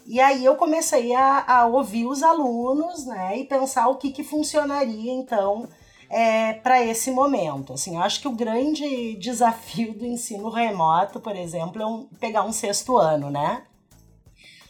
E 0.08 0.20
aí 0.20 0.44
eu 0.44 0.56
comecei 0.56 1.14
a, 1.14 1.46
a 1.48 1.68
ouvir 1.68 2.08
os 2.08 2.24
alunos, 2.24 3.06
né, 3.06 3.38
e 3.38 3.46
pensar 3.46 3.88
o 3.88 3.98
que, 3.98 4.12
que 4.12 4.24
funcionaria 4.24 5.14
então 5.14 5.70
é, 6.10 6.54
para 6.54 6.84
esse 6.84 7.12
momento. 7.12 7.74
Assim, 7.74 7.96
eu 7.96 8.02
acho 8.02 8.20
que 8.20 8.28
o 8.28 8.36
grande 8.36 9.16
desafio 9.16 9.94
do 9.94 10.06
ensino 10.06 10.50
remoto, 10.50 11.20
por 11.20 11.36
exemplo, 11.36 11.82
é 11.82 11.86
um, 11.86 12.06
pegar 12.20 12.44
um 12.44 12.52
sexto 12.52 12.98
ano, 12.98 13.30
né? 13.30 13.64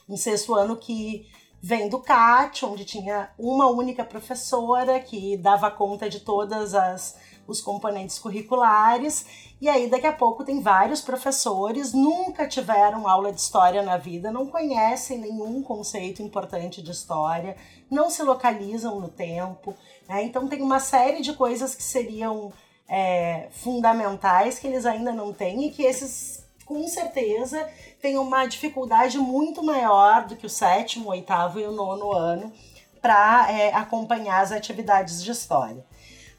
Um 0.07 0.17
sexto 0.17 0.53
ano 0.55 0.75
que 0.75 1.27
vem 1.61 1.89
do 1.89 1.99
CAT, 1.99 2.65
onde 2.65 2.85
tinha 2.85 3.29
uma 3.37 3.67
única 3.67 4.03
professora 4.03 4.99
que 4.99 5.37
dava 5.37 5.69
conta 5.71 6.09
de 6.09 6.19
todas 6.19 6.73
as 6.73 7.17
os 7.49 7.61
componentes 7.61 8.19
curriculares, 8.19 9.25
e 9.59 9.67
aí 9.67 9.89
daqui 9.89 10.07
a 10.07 10.13
pouco 10.13 10.45
tem 10.45 10.61
vários 10.61 11.01
professores, 11.01 11.93
nunca 11.93 12.47
tiveram 12.47 13.07
aula 13.07 13.33
de 13.33 13.41
história 13.41 13.81
na 13.81 13.97
vida, 13.97 14.31
não 14.31 14.45
conhecem 14.45 15.17
nenhum 15.17 15.61
conceito 15.63 16.21
importante 16.21 16.81
de 16.81 16.91
história, 16.91 17.57
não 17.89 18.09
se 18.09 18.21
localizam 18.21 18.99
no 18.99 19.09
tempo, 19.09 19.75
né? 20.09 20.23
Então 20.23 20.47
tem 20.47 20.61
uma 20.63 20.79
série 20.79 21.21
de 21.21 21.33
coisas 21.33 21.75
que 21.75 21.83
seriam 21.83 22.51
é, 22.89 23.47
fundamentais 23.51 24.57
que 24.57 24.65
eles 24.65 24.87
ainda 24.87 25.13
não 25.13 25.31
têm 25.31 25.67
e 25.67 25.69
que 25.69 25.83
esses, 25.83 26.43
com 26.65 26.85
certeza, 26.87 27.69
têm 28.01 28.17
uma 28.17 28.47
dificuldade 28.47 29.19
muito 29.19 29.63
maior 29.63 30.25
do 30.25 30.35
que 30.35 30.47
o 30.47 30.49
sétimo, 30.49 31.05
o 31.05 31.09
oitavo 31.11 31.59
e 31.59 31.65
o 31.65 31.71
nono 31.71 32.11
ano 32.11 32.51
para 32.99 33.51
é, 33.51 33.73
acompanhar 33.73 34.41
as 34.41 34.51
atividades 34.51 35.23
de 35.23 35.31
história. 35.31 35.85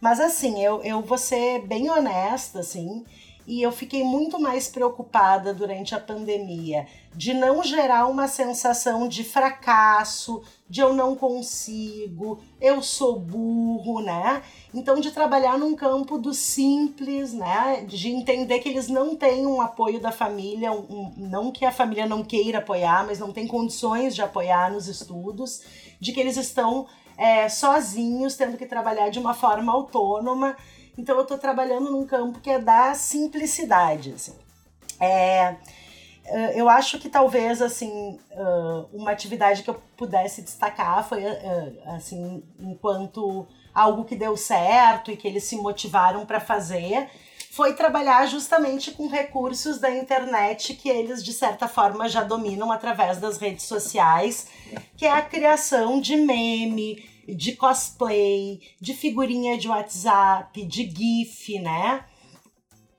Mas 0.00 0.18
assim, 0.18 0.62
eu, 0.62 0.82
eu 0.82 1.00
vou 1.00 1.16
ser 1.16 1.66
bem 1.66 1.88
honesta, 1.88 2.60
assim, 2.60 3.04
e 3.51 3.62
eu 3.62 3.72
fiquei 3.72 4.05
muito 4.05 4.38
mais 4.38 4.68
preocupada 4.68 5.53
durante 5.53 5.92
a 5.92 5.98
pandemia 5.98 6.86
de 7.12 7.34
não 7.34 7.64
gerar 7.64 8.07
uma 8.07 8.28
sensação 8.28 9.09
de 9.09 9.24
fracasso, 9.24 10.40
de 10.68 10.80
eu 10.80 10.94
não 10.94 11.16
consigo, 11.16 12.38
eu 12.61 12.80
sou 12.80 13.18
burro, 13.18 14.01
né? 14.03 14.40
Então, 14.72 15.01
de 15.01 15.11
trabalhar 15.11 15.59
num 15.59 15.74
campo 15.74 16.16
do 16.16 16.32
simples, 16.32 17.32
né? 17.32 17.84
De 17.88 18.09
entender 18.11 18.61
que 18.61 18.68
eles 18.68 18.86
não 18.86 19.16
têm 19.16 19.44
um 19.44 19.61
apoio 19.61 19.98
da 19.98 20.12
família, 20.12 20.70
um, 20.70 21.12
não 21.16 21.51
que 21.51 21.64
a 21.64 21.72
família 21.72 22.07
não 22.07 22.22
queira 22.22 22.59
apoiar, 22.59 23.05
mas 23.05 23.18
não 23.18 23.32
tem 23.32 23.48
condições 23.48 24.14
de 24.14 24.22
apoiar 24.22 24.70
nos 24.70 24.86
estudos, 24.86 25.62
de 25.98 26.12
que 26.12 26.20
eles 26.20 26.36
estão 26.36 26.86
é, 27.18 27.48
sozinhos, 27.48 28.36
tendo 28.36 28.57
que 28.57 28.64
trabalhar 28.64 29.09
de 29.09 29.18
uma 29.18 29.34
forma 29.34 29.72
autônoma. 29.72 30.57
Então, 30.97 31.16
eu 31.16 31.22
estou 31.22 31.38
trabalhando 31.38 31.91
num 31.91 32.07
campo 32.07 32.41
que 32.41 32.51
é 32.51 32.59
da 32.59 32.95
simplicidade, 32.95 34.12
assim. 34.12 34.34
É, 35.01 35.57
eh, 36.30 36.61
eu 36.61 36.68
acho 36.68 36.99
que 36.99 37.09
talvez 37.09 37.61
assim 37.61 38.18
eh, 38.30 38.84
uma 38.93 39.11
atividade 39.11 39.62
que 39.62 39.70
eu 39.70 39.80
pudesse 39.97 40.43
destacar 40.43 41.07
foi 41.09 41.24
eh, 41.24 41.72
assim 41.86 42.43
enquanto 42.59 43.47
algo 43.74 44.05
que 44.05 44.14
deu 44.14 44.36
certo 44.36 45.11
e 45.11 45.16
que 45.16 45.26
eles 45.26 45.45
se 45.45 45.57
motivaram 45.57 46.24
para 46.24 46.38
fazer 46.38 47.09
foi 47.51 47.74
trabalhar 47.74 48.26
justamente 48.26 48.93
com 48.93 49.09
recursos 49.09 49.78
da 49.80 49.91
internet 49.91 50.74
que 50.74 50.88
eles 50.88 51.24
de 51.24 51.32
certa 51.32 51.66
forma 51.66 52.09
já 52.09 52.22
dominam 52.22 52.70
através 52.70 53.18
das 53.18 53.38
redes 53.38 53.64
sociais, 53.64 54.47
que 54.97 55.05
é 55.05 55.11
a 55.11 55.20
criação 55.20 56.01
de 56.01 56.16
meme, 56.16 57.05
de 57.34 57.56
cosplay, 57.56 58.60
de 58.80 58.94
figurinha 58.94 59.56
de 59.58 59.68
WhatsApp, 59.68 60.64
de 60.64 60.90
GIF, 60.90 61.58
né? 61.60 62.04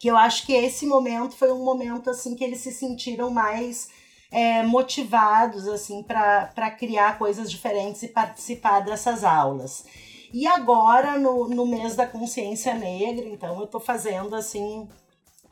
que 0.01 0.07
eu 0.07 0.17
acho 0.17 0.47
que 0.47 0.53
esse 0.53 0.87
momento 0.87 1.35
foi 1.35 1.51
um 1.51 1.63
momento 1.63 2.09
assim 2.09 2.35
que 2.35 2.43
eles 2.43 2.59
se 2.61 2.71
sentiram 2.71 3.29
mais 3.29 3.87
é, 4.31 4.63
motivados 4.63 5.67
assim 5.67 6.01
para 6.01 6.71
criar 6.71 7.19
coisas 7.19 7.51
diferentes 7.51 8.01
e 8.01 8.07
participar 8.07 8.79
dessas 8.79 9.23
aulas. 9.23 9.85
E 10.33 10.47
agora, 10.47 11.19
no, 11.19 11.47
no 11.49 11.67
mês 11.67 11.95
da 11.95 12.07
consciência 12.07 12.73
negra, 12.73 13.27
então 13.27 13.59
eu 13.59 13.65
estou 13.65 13.79
fazendo 13.79 14.35
assim 14.35 14.89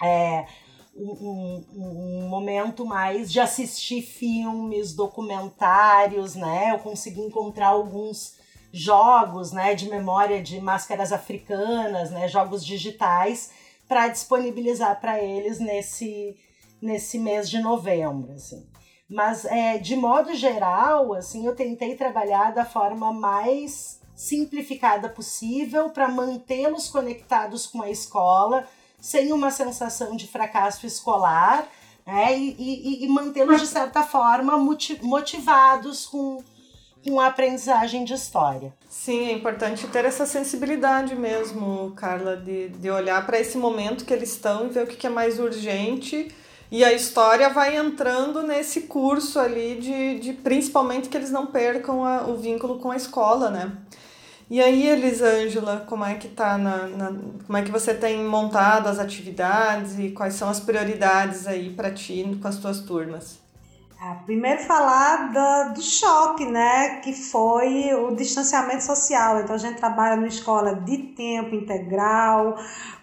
é, 0.01 0.47
um, 0.95 1.11
um, 1.11 1.65
um, 1.75 2.27
momento 2.27 2.83
mais 2.83 3.31
de 3.31 3.39
assistir 3.39 4.01
filmes, 4.01 4.95
documentários, 4.95 6.33
né? 6.33 6.71
Eu 6.71 6.79
consegui 6.79 7.21
encontrar 7.21 7.67
alguns 7.67 8.38
jogos 8.71 9.51
né, 9.51 9.73
de 9.73 9.89
memória 9.89 10.41
de 10.41 10.61
máscaras 10.61 11.11
africanas, 11.11 12.11
né, 12.11 12.27
jogos 12.27 12.65
digitais 12.65 13.51
para 13.87 14.07
disponibilizar 14.07 14.99
para 14.99 15.21
eles 15.21 15.59
nesse, 15.59 16.37
nesse 16.81 17.17
mês 17.17 17.49
de 17.49 17.59
novembro, 17.59 18.33
assim. 18.33 18.67
Mas 19.09 19.43
é, 19.45 19.79
de 19.79 19.95
modo 19.95 20.35
geral, 20.35 21.13
assim, 21.13 21.45
eu 21.45 21.55
tentei 21.55 21.95
trabalhar 21.95 22.53
da 22.53 22.63
forma 22.63 23.11
mais 23.11 23.99
simplificada 24.15 25.09
possível 25.09 25.89
para 25.89 26.07
mantê-los 26.07 26.89
conectados 26.89 27.65
com 27.65 27.81
a 27.81 27.89
escola, 27.89 28.67
sem 28.99 29.31
uma 29.31 29.49
sensação 29.49 30.15
de 30.15 30.27
fracasso 30.27 30.85
escolar, 30.85 31.67
né? 32.05 32.37
E, 32.37 32.55
e, 32.59 33.05
e 33.05 33.07
mantê-los 33.07 33.61
de 33.61 33.67
certa 33.67 34.03
forma 34.03 34.57
motivados 35.01 36.05
com 36.05 36.43
com 37.09 37.19
a 37.19 37.25
aprendizagem 37.25 38.05
de 38.05 38.13
história. 38.13 38.71
Sim, 38.87 39.29
é 39.29 39.33
importante 39.33 39.87
ter 39.87 40.05
essa 40.05 40.27
sensibilidade 40.27 41.15
mesmo, 41.15 41.91
Carla, 41.95 42.37
de, 42.37 42.69
de 42.69 42.89
olhar 42.91 43.25
para 43.25 43.39
esse 43.39 43.57
momento 43.57 44.05
que 44.05 44.13
eles 44.13 44.29
estão 44.29 44.67
e 44.67 44.69
ver 44.69 44.83
o 44.83 44.87
que, 44.87 44.95
que 44.95 45.07
é 45.07 45.09
mais 45.09 45.39
urgente. 45.39 46.27
E 46.71 46.83
a 46.83 46.93
história 46.93 47.49
vai 47.49 47.75
entrando 47.75 48.43
nesse 48.43 48.81
curso 48.81 49.39
ali 49.39 49.79
de, 49.79 50.19
de 50.19 50.33
principalmente 50.33 51.09
que 51.09 51.17
eles 51.17 51.31
não 51.31 51.47
percam 51.47 52.05
a, 52.05 52.27
o 52.27 52.37
vínculo 52.37 52.77
com 52.77 52.91
a 52.91 52.95
escola, 52.95 53.49
né? 53.49 53.71
E 54.47 54.61
aí, 54.61 54.87
Elisângela, 54.87 55.83
como 55.87 56.05
é 56.05 56.15
que 56.15 56.27
tá 56.27 56.59
na, 56.59 56.87
na, 56.87 57.07
como 57.45 57.57
é 57.57 57.63
que 57.63 57.71
você 57.71 57.93
tem 57.93 58.23
montado 58.23 58.87
as 58.87 58.99
atividades 58.99 59.97
e 59.97 60.11
quais 60.11 60.35
são 60.35 60.47
as 60.47 60.59
prioridades 60.59 61.47
aí 61.47 61.71
para 61.71 61.91
ti 61.91 62.37
com 62.39 62.47
as 62.47 62.57
tuas 62.57 62.81
turmas? 62.81 63.38
É, 64.01 64.13
primeiro 64.23 64.61
falar 64.61 65.29
do, 65.33 65.73
do 65.73 65.81
choque, 65.81 66.45
né, 66.45 67.01
que 67.01 67.11
foi 67.11 67.93
o 67.93 68.15
distanciamento 68.15 68.81
social. 68.81 69.41
Então 69.41 69.53
a 69.53 69.59
gente 69.59 69.77
trabalha 69.77 70.15
numa 70.15 70.27
escola 70.27 70.73
de 70.73 70.97
tempo 70.97 71.53
integral, 71.53 72.55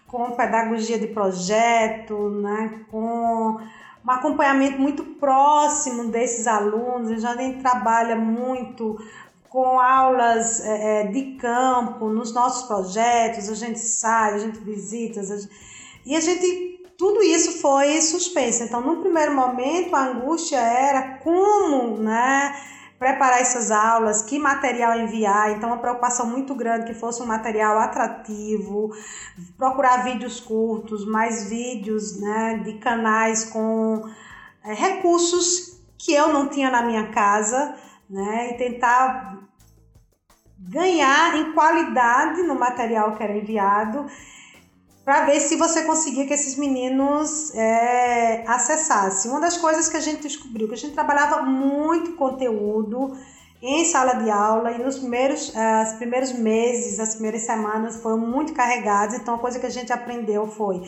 com 0.07 0.31
pedagogia 0.31 0.99
de 0.99 1.09
projeto, 1.09 2.31
né, 2.31 2.87
com 2.91 3.59
um 4.07 4.11
acompanhamento 4.11 4.81
muito 4.81 5.05
próximo 5.05 6.05
desses 6.09 6.47
alunos. 6.47 7.23
A 7.27 7.37
gente 7.37 7.61
trabalha 7.61 8.17
muito 8.17 8.97
com 9.51 9.79
aulas 9.79 10.65
é, 10.65 11.03
é, 11.03 11.07
de 11.09 11.37
campo 11.37 12.09
nos 12.09 12.33
nossos 12.33 12.67
projetos, 12.67 13.51
a 13.51 13.55
gente 13.55 13.81
sai, 13.81 14.35
a 14.35 14.39
gente 14.39 14.59
visita, 14.61 15.21
a 15.21 15.25
gente... 15.25 15.51
e 16.07 16.17
a 16.17 16.21
gente 16.21 16.76
tudo 16.99 17.23
isso 17.23 17.61
foi 17.61 18.01
suspenso. 18.01 18.63
Então, 18.63 18.81
no 18.81 19.01
primeiro 19.01 19.35
momento, 19.35 19.95
a 19.95 20.07
angústia 20.07 20.59
era 20.59 21.19
como, 21.19 21.99
né, 21.99 22.55
preparar 22.99 23.41
essas 23.41 23.71
aulas, 23.71 24.23
que 24.23 24.39
material 24.39 24.99
enviar. 24.99 25.53
Então, 25.53 25.69
uma 25.69 25.79
preocupação 25.79 26.27
muito 26.27 26.55
grande 26.55 26.87
que 26.87 26.95
fosse 26.95 27.23
um 27.23 27.27
material 27.27 27.79
atrativo, 27.79 28.91
procurar 29.59 30.05
vídeos 30.05 30.41
curtos, 30.41 31.07
mais 31.07 31.49
vídeos, 31.49 32.21
né, 32.21 32.63
de 32.65 32.75
canais 32.79 33.45
com 33.45 34.03
é, 34.65 34.73
recursos 34.73 35.79
que 35.99 36.13
eu 36.13 36.29
não 36.29 36.49
tinha 36.49 36.71
na 36.71 36.83
minha 36.83 37.09
casa, 37.11 37.75
né, 38.09 38.51
e 38.51 38.55
tentar 38.55 39.39
ganhar 40.59 41.37
em 41.37 41.53
qualidade 41.53 42.43
no 42.43 42.55
material 42.55 43.15
que 43.15 43.23
era 43.23 43.37
enviado 43.37 44.07
para 45.07 45.25
ver 45.25 45.39
se 45.39 45.55
você 45.55 45.85
conseguia 45.85 46.27
que 46.27 46.35
esses 46.35 46.57
meninos 46.57 47.55
é, 47.55 48.43
acessassem. 48.45 49.31
Uma 49.31 49.41
das 49.41 49.57
coisas 49.57 49.89
que 49.89 49.97
a 49.97 50.01
gente 50.01 50.23
descobriu, 50.23 50.67
que 50.67 50.75
a 50.75 50.77
gente 50.77 50.95
trabalhava 50.95 51.43
muito 51.43 52.15
conteúdo 52.15 53.17
em 53.63 53.85
sala 53.85 54.15
de 54.15 54.29
aula 54.29 54.73
e 54.73 54.83
nos 54.83 54.99
primeiros, 54.99 55.53
os 55.85 55.93
primeiros 55.93 56.33
meses, 56.33 56.99
as 56.99 57.15
primeiras 57.15 57.43
semanas 57.43 58.03
foram 58.03 58.19
muito 58.19 58.53
carregados, 58.53 59.15
então 59.15 59.37
a 59.37 59.39
coisa 59.39 59.61
que 59.61 59.67
a 59.67 59.71
gente 59.71 59.93
aprendeu 59.93 60.49
foi 60.49 60.83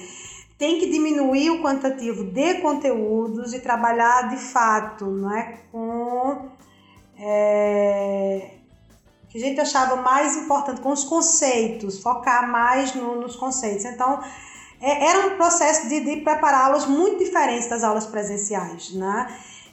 tem 0.59 0.81
que 0.81 0.91
diminuir 0.91 1.51
o 1.51 1.63
quantitativo 1.63 2.25
de 2.25 2.55
conteúdos 2.55 3.55
e 3.55 3.61
trabalhar 3.61 4.31
de 4.31 4.37
fato 4.39 5.07
não 5.07 5.33
é, 5.33 5.61
com 5.71 6.49
é, 7.17 8.58
que 9.29 9.39
a 9.39 9.41
gente 9.41 9.61
achava 9.61 9.97
mais 9.97 10.37
importante 10.37 10.81
com 10.81 10.91
os 10.91 11.05
conceitos, 11.05 12.01
focar 12.01 12.51
mais 12.51 12.95
no, 12.95 13.21
nos 13.21 13.37
conceitos. 13.37 13.85
Então, 13.85 14.21
é, 14.81 15.07
era 15.07 15.27
um 15.27 15.37
processo 15.37 15.89
de, 15.89 16.01
de 16.01 16.17
prepará-los 16.23 16.87
muito 16.87 17.19
diferente 17.19 17.69
das 17.69 17.85
aulas 17.85 18.07
presenciais, 18.07 18.93
né? 18.93 19.27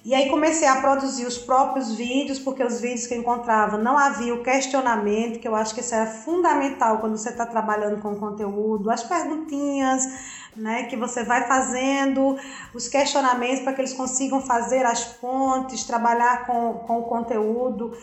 E 0.03 0.13
aí 0.13 0.29
comecei 0.29 0.67
a 0.67 0.81
produzir 0.81 1.25
os 1.25 1.35
próprios 1.35 1.95
vídeos, 1.95 2.37
porque 2.37 2.63
os 2.63 2.79
vídeos 2.79 3.07
que 3.07 3.15
eu 3.15 3.21
encontrava 3.21 3.75
não 3.75 3.97
havia 3.97 4.35
o 4.35 4.43
questionamento, 4.43 5.39
que 5.39 5.47
eu 5.47 5.55
acho 5.55 5.73
que 5.73 5.81
isso 5.81 5.95
era 5.95 6.05
fundamental 6.05 6.99
quando 6.99 7.17
você 7.17 7.29
está 7.29 7.43
trabalhando 7.43 7.99
com 7.99 8.15
conteúdo, 8.15 8.91
as 8.91 9.03
perguntinhas, 9.03 10.07
né, 10.55 10.83
que 10.83 10.95
você 10.95 11.23
vai 11.23 11.47
fazendo, 11.47 12.37
os 12.71 12.87
questionamentos 12.87 13.61
para 13.61 13.73
que 13.73 13.81
eles 13.81 13.93
consigam 13.93 14.39
fazer 14.41 14.85
as 14.85 15.03
pontes, 15.05 15.83
trabalhar 15.85 16.45
com, 16.45 16.75
com 16.85 16.99
o 16.99 17.03
conteúdo. 17.05 17.97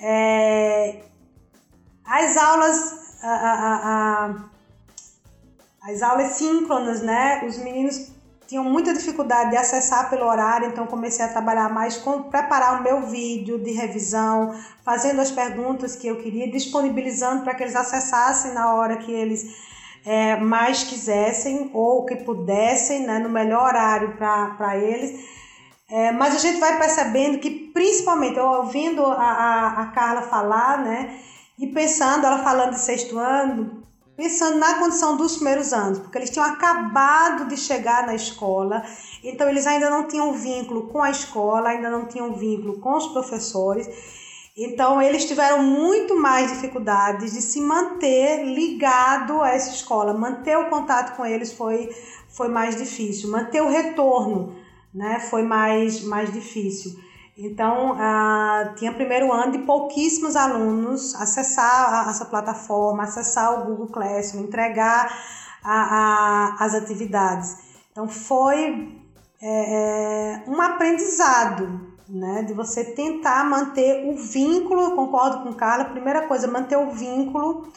É, 0.00 1.02
as 2.04 2.36
aulas, 2.36 3.18
a, 3.22 3.28
a, 3.28 4.26
a, 4.26 5.90
as 5.90 6.02
aulas 6.02 6.32
síncronas, 6.32 7.02
né? 7.02 7.44
Os 7.46 7.58
meninos 7.58 8.12
tinham 8.46 8.64
muita 8.64 8.94
dificuldade 8.94 9.50
de 9.50 9.56
acessar 9.56 10.08
pelo 10.08 10.24
horário, 10.24 10.68
então 10.68 10.86
comecei 10.86 11.24
a 11.24 11.28
trabalhar 11.28 11.68
mais 11.68 11.96
com 11.96 12.22
preparar 12.24 12.80
o 12.80 12.82
meu 12.82 13.02
vídeo 13.02 13.58
de 13.58 13.72
revisão, 13.72 14.54
fazendo 14.84 15.20
as 15.20 15.32
perguntas 15.32 15.96
que 15.96 16.06
eu 16.06 16.16
queria, 16.22 16.48
disponibilizando 16.48 17.42
para 17.42 17.54
que 17.54 17.64
eles 17.64 17.74
acessassem 17.74 18.52
na 18.52 18.72
hora 18.74 18.98
que 18.98 19.10
eles 19.10 19.66
é, 20.04 20.36
mais 20.36 20.84
quisessem 20.84 21.70
ou 21.74 22.06
que 22.06 22.14
pudessem, 22.16 23.04
né, 23.04 23.18
no 23.18 23.28
melhor 23.28 23.64
horário 23.64 24.16
para 24.16 24.76
eles. 24.76 25.34
É, 25.88 26.10
mas 26.10 26.34
a 26.34 26.38
gente 26.38 26.58
vai 26.58 26.78
percebendo 26.78 27.38
que, 27.38 27.50
principalmente, 27.72 28.38
ouvindo 28.40 29.04
a, 29.04 29.22
a, 29.22 29.82
a 29.82 29.86
Carla 29.88 30.22
falar, 30.22 30.78
né, 30.82 31.20
e 31.58 31.68
pensando, 31.68 32.26
ela 32.26 32.42
falando 32.42 32.72
de 32.72 32.80
sexto 32.80 33.18
ano, 33.18 33.86
pensando 34.16 34.58
na 34.58 34.78
condição 34.78 35.16
dos 35.16 35.36
primeiros 35.36 35.72
anos, 35.72 35.98
porque 35.98 36.18
eles 36.18 36.30
tinham 36.30 36.46
acabado 36.46 37.46
de 37.46 37.56
chegar 37.56 38.06
na 38.06 38.14
escola, 38.14 38.82
então 39.22 39.48
eles 39.48 39.66
ainda 39.66 39.90
não 39.90 40.08
tinham 40.08 40.32
vínculo 40.32 40.88
com 40.88 41.02
a 41.02 41.10
escola, 41.10 41.68
ainda 41.68 41.90
não 41.90 42.06
tinham 42.06 42.32
vínculo 42.32 42.80
com 42.80 42.96
os 42.96 43.08
professores. 43.08 43.88
Então 44.56 45.02
eles 45.02 45.26
tiveram 45.26 45.62
muito 45.62 46.16
mais 46.16 46.50
dificuldades 46.50 47.34
de 47.34 47.42
se 47.42 47.60
manter 47.60 48.42
ligado 48.42 49.42
a 49.42 49.50
essa 49.50 49.70
escola, 49.70 50.14
manter 50.14 50.56
o 50.56 50.70
contato 50.70 51.14
com 51.14 51.26
eles 51.26 51.52
foi 51.52 51.94
foi 52.28 52.48
mais 52.48 52.76
difícil, 52.76 53.30
manter 53.30 53.62
o 53.62 53.68
retorno, 53.68 54.55
né, 54.96 55.20
foi 55.20 55.42
mais 55.42 56.02
mais 56.02 56.32
difícil. 56.32 56.98
Então, 57.38 57.94
tinha 58.76 58.94
primeiro 58.94 59.30
ano 59.30 59.52
de 59.52 59.58
pouquíssimos 59.58 60.34
alunos 60.36 61.14
acessar 61.16 62.08
essa 62.08 62.24
plataforma, 62.24 63.02
acessar 63.02 63.60
o 63.60 63.66
Google 63.66 63.88
Classroom, 63.88 64.44
entregar 64.44 65.14
a, 65.62 65.74
a, 65.74 66.64
as 66.64 66.74
atividades. 66.74 67.58
Então, 67.92 68.08
foi 68.08 68.98
é, 69.42 69.48
é, 69.48 70.44
um 70.48 70.62
aprendizado, 70.62 71.94
né? 72.08 72.42
De 72.44 72.54
você 72.54 72.82
tentar 72.82 73.44
manter 73.44 74.08
o 74.08 74.16
vínculo, 74.16 74.96
concordo 74.96 75.42
com 75.42 75.52
Carla, 75.52 75.84
primeira 75.84 76.26
coisa, 76.26 76.48
manter 76.48 76.78
o 76.78 76.90
vínculo 76.90 77.68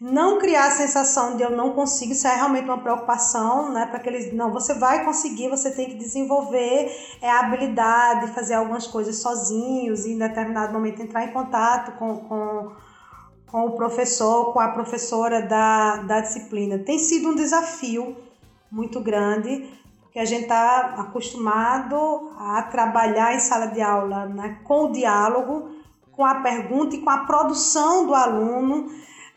não 0.00 0.38
criar 0.38 0.68
a 0.68 0.70
sensação 0.70 1.36
de 1.36 1.42
eu 1.42 1.50
não 1.50 1.74
consigo, 1.74 2.12
isso 2.12 2.26
é 2.26 2.34
realmente 2.34 2.64
uma 2.64 2.78
preocupação, 2.78 3.70
né? 3.70 3.84
Para 3.84 3.98
que 3.98 4.08
eles, 4.08 4.32
não, 4.32 4.50
você 4.50 4.72
vai 4.72 5.04
conseguir, 5.04 5.50
você 5.50 5.70
tem 5.70 5.90
que 5.90 5.94
desenvolver 5.94 6.90
é, 7.20 7.30
a 7.30 7.40
habilidade 7.40 8.26
de 8.26 8.32
fazer 8.32 8.54
algumas 8.54 8.86
coisas 8.86 9.16
sozinhos 9.16 10.06
e 10.06 10.12
em 10.12 10.18
determinado 10.18 10.72
momento 10.72 11.02
entrar 11.02 11.24
em 11.24 11.32
contato 11.32 11.92
com, 11.98 12.16
com, 12.16 12.72
com 13.46 13.66
o 13.66 13.72
professor, 13.72 14.54
com 14.54 14.60
a 14.60 14.68
professora 14.68 15.42
da, 15.42 15.96
da 15.98 16.20
disciplina. 16.22 16.78
Tem 16.78 16.98
sido 16.98 17.28
um 17.28 17.34
desafio 17.34 18.16
muito 18.72 19.00
grande, 19.00 19.68
porque 20.00 20.18
a 20.18 20.24
gente 20.24 20.44
está 20.44 20.94
acostumado 20.96 22.32
a 22.38 22.62
trabalhar 22.62 23.34
em 23.34 23.40
sala 23.40 23.66
de 23.66 23.82
aula 23.82 24.24
né, 24.24 24.60
com 24.64 24.86
o 24.86 24.92
diálogo, 24.92 25.72
com 26.10 26.24
a 26.24 26.36
pergunta 26.36 26.96
e 26.96 27.02
com 27.02 27.10
a 27.10 27.18
produção 27.18 28.06
do 28.06 28.14
aluno 28.14 28.88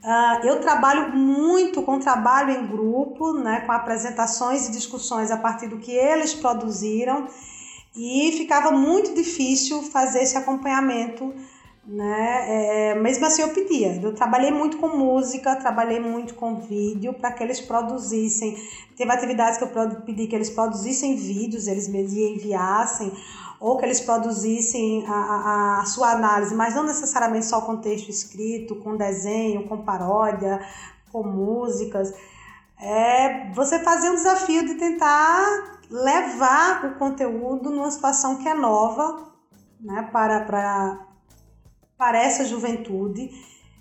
Uh, 0.04 0.45
eu 0.45 0.60
trabalho 0.60 1.16
muito 1.16 1.82
com 1.82 1.97
trabalho 1.97 2.51
em 2.51 2.68
grupo, 2.68 3.32
né, 3.34 3.62
com 3.62 3.72
apresentações 3.72 4.68
e 4.68 4.72
discussões 4.72 5.32
a 5.32 5.38
partir 5.38 5.68
do 5.68 5.78
que 5.78 5.93
eles 5.93 6.34
produziram 6.34 7.26
e 7.95 8.34
ficava 8.34 8.70
muito 8.72 9.14
difícil 9.14 9.82
fazer 9.84 10.24
esse 10.24 10.38
acompanhamento, 10.38 11.34
né? 11.86 12.91
É, 12.91 12.95
mesmo 12.95 13.26
assim 13.26 13.43
eu 13.43 13.49
pedia. 13.49 13.99
Eu 14.01 14.14
trabalhei 14.14 14.51
muito 14.51 14.78
com 14.78 14.89
música, 14.89 15.56
trabalhei 15.56 15.99
muito 15.99 16.34
com 16.34 16.60
vídeo 16.60 17.14
para 17.14 17.32
que 17.32 17.43
eles 17.43 17.62
produzissem. 17.62 18.58
Teve 18.97 19.12
atividades 19.12 19.58
que 19.58 19.64
eu 19.64 19.70
pedi 20.06 20.28
que 20.28 20.36
eles 20.36 20.49
produzissem 20.49 21.16
vídeos, 21.16 21.68
eles 21.68 21.88
me 21.88 22.01
enviassem 22.01 23.12
ou 23.60 23.78
que 23.78 23.86
eles 23.86 24.01
produzissem 24.01 25.06
a, 25.08 25.12
a, 25.12 25.82
a, 25.82 25.86
sua 25.86 26.12
análise, 26.12 26.54
mas 26.54 26.76
não 26.76 26.84
necessariamente 26.84 27.45
só 27.45 27.62
com 27.62 27.78
texto 27.78 28.10
escrito, 28.10 28.76
com 28.78 28.95
desenho, 28.95 29.68
com 29.68 29.84
paródia, 29.84 30.60
com 31.12 31.24
músicas. 31.24 32.14
É 32.80 33.51
você 33.51 33.80
fazer 33.80 34.10
um 34.10 34.16
desafio 34.16 34.66
de 34.66 34.76
tentar 34.76 35.80
levar 35.89 36.86
o 36.86 36.95
conteúdo 36.95 37.70
numa 37.70 37.91
situação 37.91 38.38
que 38.38 38.47
é 38.47 38.54
nova 38.54 39.32
né, 39.80 40.10
para, 40.12 40.41
para, 40.41 41.08
para 41.97 42.22
essa 42.22 42.45
juventude. 42.45 43.30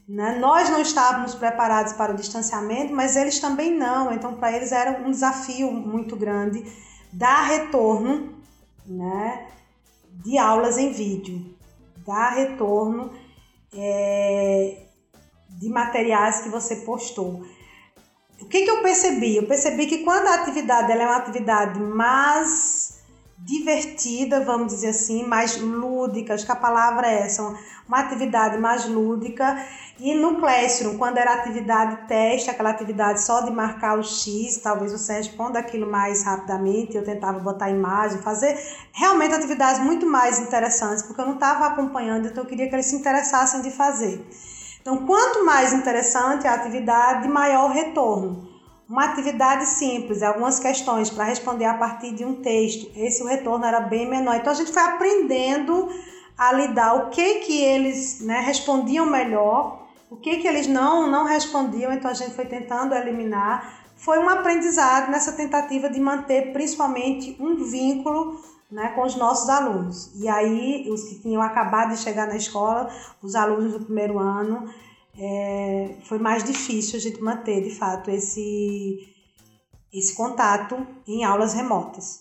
Né? 0.09 0.39
Nós 0.39 0.69
não 0.69 0.81
estávamos 0.81 1.35
preparados 1.35 1.93
para 1.95 2.13
o 2.13 2.17
distanciamento, 2.17 2.95
mas 2.95 3.17
eles 3.17 3.41
também 3.41 3.77
não. 3.77 4.13
Então, 4.13 4.35
para 4.35 4.53
eles 4.53 4.73
era 4.73 5.01
um 5.07 5.11
desafio 5.11 5.73
muito 5.73 6.15
grande 6.15 6.65
dar 7.13 7.43
retorno 7.43 8.33
né? 8.87 9.47
De 10.25 10.39
aulas 10.39 10.79
em 10.79 10.93
vídeo, 10.93 11.57
dar 12.07 12.31
retorno 12.31 13.13
é, 13.75 14.87
de 15.49 15.69
materiais 15.69 16.41
que 16.41 16.49
você 16.49 16.77
postou. 16.77 17.45
O 18.41 18.47
que, 18.47 18.63
que 18.63 18.71
eu 18.71 18.83
percebi? 18.83 19.37
Eu 19.37 19.47
percebi 19.47 19.87
que 19.87 19.99
quando 19.99 20.27
a 20.27 20.35
atividade 20.35 20.93
é 20.93 20.97
uma 20.97 21.17
atividade 21.17 21.81
mais 21.81 22.92
divertida, 23.45 24.45
vamos 24.45 24.73
dizer 24.73 24.89
assim, 24.89 25.27
mais 25.27 25.61
lúdica, 25.61 26.35
acho 26.35 26.47
que 26.47 26.53
a 26.53 26.57
palavra 26.57 27.09
é 27.09 27.23
essa, 27.23 27.43
uma 27.89 27.99
atividade 27.99 28.57
mais 28.59 28.87
lúdica. 28.87 29.61
E 29.99 30.15
no 30.15 30.37
Classroom, 30.37 30.97
quando 30.97 31.19
era 31.19 31.35
atividade 31.35 32.07
teste, 32.07 32.51
aquela 32.51 32.71
atividade 32.71 33.21
só 33.21 33.41
de 33.41 33.51
marcar 33.51 33.99
o 33.99 34.03
X, 34.03 34.59
talvez 34.63 34.93
você 34.93 35.15
responda 35.15 35.59
aquilo 35.59 35.91
mais 35.91 36.25
rapidamente, 36.25 36.97
eu 36.97 37.05
tentava 37.05 37.41
botar 37.41 37.69
imagem, 37.69 38.23
fazer 38.23 38.57
realmente 38.93 39.35
atividades 39.35 39.81
muito 39.81 40.07
mais 40.07 40.39
interessantes, 40.39 41.03
porque 41.03 41.21
eu 41.21 41.27
não 41.27 41.35
estava 41.35 41.67
acompanhando, 41.67 42.29
então 42.29 42.45
eu 42.45 42.49
queria 42.49 42.69
que 42.69 42.75
eles 42.75 42.87
se 42.87 42.97
interessassem 42.97 43.61
de 43.63 43.71
fazer. 43.71 44.25
Então, 44.81 45.07
quanto 45.07 45.45
mais 45.45 45.73
interessante 45.73 46.47
a 46.47 46.55
atividade, 46.55 47.29
maior 47.29 47.71
o 47.71 47.73
retorno. 47.73 48.52
Uma 48.93 49.07
atividade 49.07 49.65
simples, 49.65 50.23
algumas 50.23 50.61
questões 50.61 51.09
para 51.09 51.25
responder 51.25 51.65
a 51.65 51.79
partir 51.79 52.13
de 52.13 52.27
um 52.27 52.43
texto, 52.43 52.91
esse 52.95 53.23
o 53.23 53.27
retorno 53.27 53.65
era 53.65 53.81
bem 53.81 54.07
menor. 54.07 54.37
Então, 54.37 54.53
a 54.53 54.55
gente 54.55 54.71
foi 54.71 54.83
aprendendo 54.83 55.89
a 56.37 56.53
lidar 56.53 56.97
o 56.97 57.09
que 57.09 57.37
que 57.37 57.59
eles 57.59 58.21
né, 58.21 58.41
respondiam 58.41 59.07
melhor, 59.07 59.87
o 60.11 60.17
que 60.17 60.37
que 60.37 60.47
eles 60.47 60.67
não 60.67 61.11
não 61.11 61.25
respondiam, 61.25 61.91
então 61.91 62.11
a 62.11 62.13
gente 62.13 62.35
foi 62.35 62.45
tentando 62.45 62.95
eliminar. 62.95 63.83
Foi 63.97 64.19
um 64.19 64.29
aprendizado 64.29 65.11
nessa 65.11 65.33
tentativa 65.33 65.89
de 65.89 65.99
manter 65.99 66.53
principalmente 66.53 67.35
um 67.41 67.65
vínculo 67.65 68.45
né, 68.71 68.89
com 68.89 69.07
os 69.07 69.17
nossos 69.17 69.49
alunos. 69.49 70.11
E 70.21 70.29
aí, 70.29 70.87
os 70.91 71.05
que 71.05 71.19
tinham 71.19 71.41
acabado 71.41 71.95
de 71.95 71.99
chegar 71.99 72.27
na 72.27 72.37
escola, 72.37 72.91
os 73.23 73.35
alunos 73.35 73.73
do 73.73 73.87
primeiro 73.87 74.19
ano, 74.19 74.69
é, 75.19 75.95
foi 76.05 76.19
mais 76.19 76.45
difícil 76.45 76.99
a 76.99 77.01
gente 77.01 77.21
manter, 77.21 77.63
de 77.63 77.75
fato, 77.75 78.11
esse, 78.11 79.09
esse 79.93 80.15
contato 80.15 80.87
em 81.07 81.25
aulas 81.25 81.55
remotas. 81.55 82.21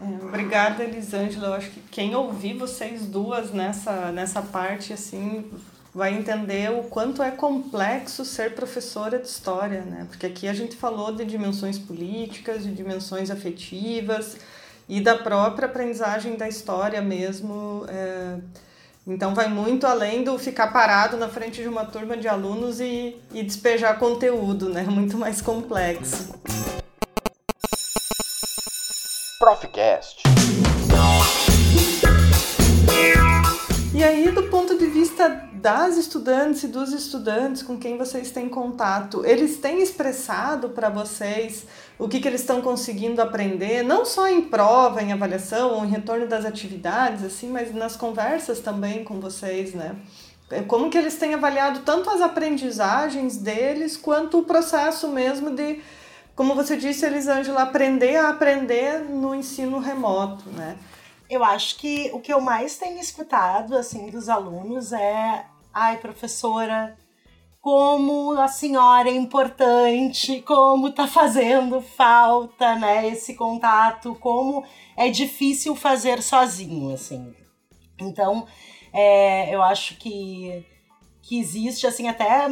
É, 0.00 0.24
obrigada, 0.24 0.82
Elisângela. 0.82 1.48
Eu 1.48 1.54
acho 1.54 1.70
que 1.70 1.80
quem 1.90 2.14
ouvir 2.14 2.54
vocês 2.54 3.06
duas 3.06 3.52
nessa, 3.52 4.10
nessa 4.10 4.42
parte, 4.42 4.92
assim, 4.92 5.48
vai 5.94 6.12
entender 6.14 6.72
o 6.72 6.84
quanto 6.84 7.22
é 7.22 7.30
complexo 7.30 8.24
ser 8.24 8.54
professora 8.54 9.18
de 9.18 9.28
história, 9.28 9.82
né? 9.82 10.06
Porque 10.08 10.26
aqui 10.26 10.48
a 10.48 10.54
gente 10.54 10.74
falou 10.74 11.14
de 11.14 11.24
dimensões 11.24 11.78
políticas, 11.78 12.64
de 12.64 12.72
dimensões 12.72 13.30
afetivas 13.30 14.36
e 14.88 15.00
da 15.00 15.16
própria 15.16 15.66
aprendizagem 15.66 16.36
da 16.36 16.48
história 16.48 17.00
mesmo. 17.00 17.84
É... 17.88 18.38
Então 19.04 19.34
vai 19.34 19.48
muito 19.48 19.84
além 19.84 20.22
do 20.22 20.38
ficar 20.38 20.68
parado 20.68 21.16
na 21.16 21.28
frente 21.28 21.60
de 21.60 21.66
uma 21.66 21.84
turma 21.84 22.16
de 22.16 22.28
alunos 22.28 22.80
e, 22.80 23.16
e 23.32 23.42
despejar 23.42 23.98
conteúdo, 23.98 24.68
né? 24.68 24.82
Muito 24.88 25.18
mais 25.18 25.42
complexo. 25.42 26.32
Profcast. 29.40 30.22
E 33.92 34.04
aí, 34.04 34.30
do 34.30 34.44
ponto 34.44 34.78
de 34.78 34.86
vista 34.86 35.28
das 35.54 35.96
estudantes 35.96 36.62
e 36.62 36.68
dos 36.68 36.92
estudantes 36.92 37.62
com 37.62 37.78
quem 37.78 37.98
vocês 37.98 38.30
têm 38.30 38.48
contato, 38.48 39.24
eles 39.26 39.56
têm 39.56 39.82
expressado 39.82 40.70
para 40.70 40.88
vocês 40.88 41.66
o 41.98 42.08
que, 42.08 42.20
que 42.20 42.28
eles 42.28 42.40
estão 42.40 42.60
conseguindo 42.60 43.20
aprender, 43.20 43.82
não 43.82 44.04
só 44.04 44.28
em 44.28 44.42
prova, 44.42 45.02
em 45.02 45.12
avaliação 45.12 45.74
ou 45.74 45.84
em 45.84 45.88
retorno 45.88 46.26
das 46.26 46.44
atividades, 46.44 47.24
assim, 47.24 47.48
mas 47.48 47.74
nas 47.74 47.96
conversas 47.96 48.60
também 48.60 49.04
com 49.04 49.20
vocês, 49.20 49.74
né? 49.74 49.96
É, 50.50 50.62
como 50.62 50.90
que 50.90 50.98
eles 50.98 51.16
têm 51.16 51.34
avaliado 51.34 51.80
tanto 51.80 52.10
as 52.10 52.20
aprendizagens 52.20 53.38
deles 53.38 53.96
quanto 53.96 54.40
o 54.40 54.44
processo 54.44 55.08
mesmo 55.08 55.50
de 55.50 55.80
como 56.34 56.54
você 56.54 56.76
disse, 56.76 57.04
Elisângela, 57.04 57.62
aprender 57.62 58.16
a 58.16 58.30
aprender 58.30 59.00
no 59.00 59.34
ensino 59.34 59.78
remoto, 59.78 60.48
né? 60.50 60.78
Eu 61.28 61.44
acho 61.44 61.78
que 61.78 62.10
o 62.12 62.20
que 62.20 62.32
eu 62.32 62.40
mais 62.40 62.76
tenho 62.78 62.98
escutado, 62.98 63.76
assim, 63.76 64.10
dos 64.10 64.28
alunos 64.28 64.92
é 64.92 65.44
ai, 65.72 65.98
professora, 65.98 66.96
como 67.62 68.32
a 68.32 68.48
senhora 68.48 69.08
é 69.08 69.14
importante, 69.14 70.42
como 70.42 70.90
tá 70.90 71.06
fazendo 71.06 71.80
falta, 71.80 72.74
né, 72.74 73.06
esse 73.06 73.34
contato, 73.34 74.16
como 74.16 74.64
é 74.96 75.08
difícil 75.08 75.76
fazer 75.76 76.20
sozinho, 76.20 76.92
assim. 76.92 77.32
Então, 78.00 78.48
é, 78.92 79.54
eu 79.54 79.62
acho 79.62 79.96
que 79.96 80.66
que 81.24 81.38
existe 81.38 81.86
assim 81.86 82.08
até 82.08 82.48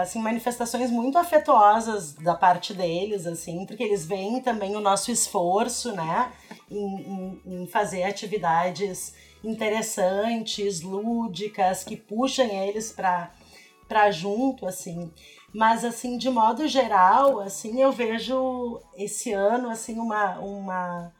assim 0.00 0.20
manifestações 0.20 0.92
muito 0.92 1.18
afetuosas 1.18 2.12
da 2.12 2.36
parte 2.36 2.72
deles 2.72 3.26
assim 3.26 3.66
porque 3.66 3.82
eles 3.82 4.06
veem 4.06 4.40
também 4.40 4.76
o 4.76 4.80
nosso 4.80 5.10
esforço 5.10 5.90
né 5.90 6.30
em, 6.70 6.76
em, 6.76 7.42
em 7.44 7.66
fazer 7.66 8.04
atividades 8.04 9.12
interessantes 9.42 10.82
lúdicas 10.82 11.82
que 11.82 11.96
puxem 11.96 12.68
eles 12.68 12.92
para 12.92 13.32
para 13.88 14.10
junto, 14.10 14.66
assim. 14.66 15.12
Mas, 15.54 15.84
assim, 15.84 16.18
de 16.18 16.28
modo 16.28 16.66
geral, 16.66 17.40
assim, 17.40 17.80
eu 17.80 17.90
vejo 17.92 18.80
esse 18.96 19.32
ano, 19.32 19.70
assim, 19.70 19.98
uma, 19.98 20.38
uma, 20.38 21.12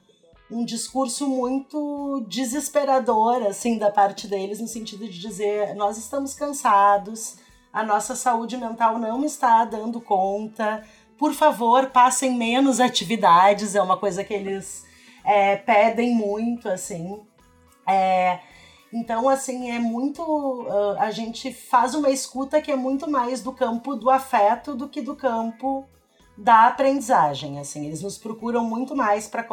um 0.51 0.65
discurso 0.65 1.29
muito 1.29 2.25
desesperador, 2.29 3.47
assim, 3.47 3.79
da 3.79 3.91
parte 3.91 4.29
deles, 4.29 4.61
no 4.61 4.69
sentido 4.69 5.09
de 5.09 5.19
dizer, 5.19 5.75
nós 5.75 5.97
estamos 5.97 6.35
cansados, 6.35 7.39
a 7.73 7.83
nossa 7.83 8.15
saúde 8.15 8.57
mental 8.57 8.99
não 8.99 9.25
está 9.25 9.65
dando 9.65 10.01
conta, 10.01 10.85
por 11.19 11.33
favor, 11.33 11.87
passem 11.91 12.35
menos 12.35 12.79
atividades, 12.79 13.75
é 13.75 13.81
uma 13.81 13.97
coisa 13.97 14.23
que 14.23 14.35
eles 14.35 14.85
é, 15.25 15.57
pedem 15.57 16.15
muito, 16.15 16.69
assim. 16.69 17.21
É, 17.89 18.39
então, 18.99 19.29
assim, 19.29 19.71
é 19.71 19.79
muito. 19.79 20.23
Uh, 20.23 20.99
a 20.99 21.11
gente 21.11 21.53
faz 21.53 21.95
uma 21.95 22.11
escuta 22.11 22.61
que 22.63 22.73
é 22.73 22.77
muito 22.77 23.11
mais 23.11 23.43
do 23.43 23.53
campo 23.53 23.95
do 23.95 24.09
afeto 24.09 24.75
do 24.75 24.89
que 24.89 25.03
do 25.03 25.15
campo 25.15 25.87
da 26.37 26.67
aprendizagem. 26.67 27.59
Assim, 27.59 27.87
eles 27.87 28.03
nos 28.03 28.17
procuram 28.17 28.65
muito 28.65 28.97
mais 28.97 29.29
para 29.29 29.45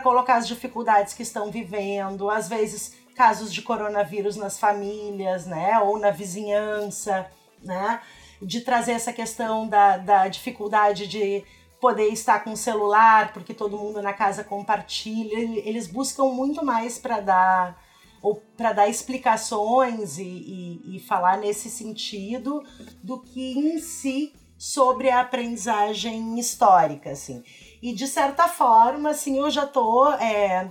colocar 0.00 0.36
as 0.36 0.46
dificuldades 0.46 1.14
que 1.14 1.22
estão 1.22 1.50
vivendo, 1.50 2.30
às 2.30 2.48
vezes 2.48 2.94
casos 3.16 3.52
de 3.52 3.60
coronavírus 3.60 4.36
nas 4.36 4.58
famílias, 4.58 5.44
né, 5.44 5.78
ou 5.80 5.98
na 5.98 6.10
vizinhança, 6.10 7.26
né, 7.62 8.00
de 8.40 8.62
trazer 8.62 8.92
essa 8.92 9.12
questão 9.12 9.68
da, 9.68 9.98
da 9.98 10.28
dificuldade 10.28 11.06
de 11.06 11.44
poder 11.80 12.08
estar 12.08 12.44
com 12.44 12.52
o 12.52 12.56
celular, 12.56 13.32
porque 13.32 13.52
todo 13.52 13.76
mundo 13.76 14.00
na 14.00 14.12
casa 14.12 14.44
compartilha. 14.44 15.36
Eles 15.68 15.88
buscam 15.88 16.26
muito 16.26 16.64
mais 16.64 16.96
para 16.96 17.20
dar 17.20 17.81
ou 18.22 18.36
para 18.56 18.72
dar 18.72 18.88
explicações 18.88 20.16
e, 20.18 20.22
e, 20.22 20.96
e, 20.96 21.00
falar 21.00 21.38
nesse 21.38 21.68
sentido 21.68 22.62
do 23.02 23.20
que 23.20 23.58
em 23.58 23.78
si 23.80 24.32
sobre 24.56 25.10
a 25.10 25.20
aprendizagem 25.20 26.38
histórica, 26.38 27.10
assim. 27.10 27.42
E 27.82 27.92
de 27.92 28.06
certa 28.06 28.46
forma, 28.46 29.10
assim, 29.10 29.38
eu 29.38 29.50
já 29.50 29.66
tô 29.66 30.08
é, 30.12 30.70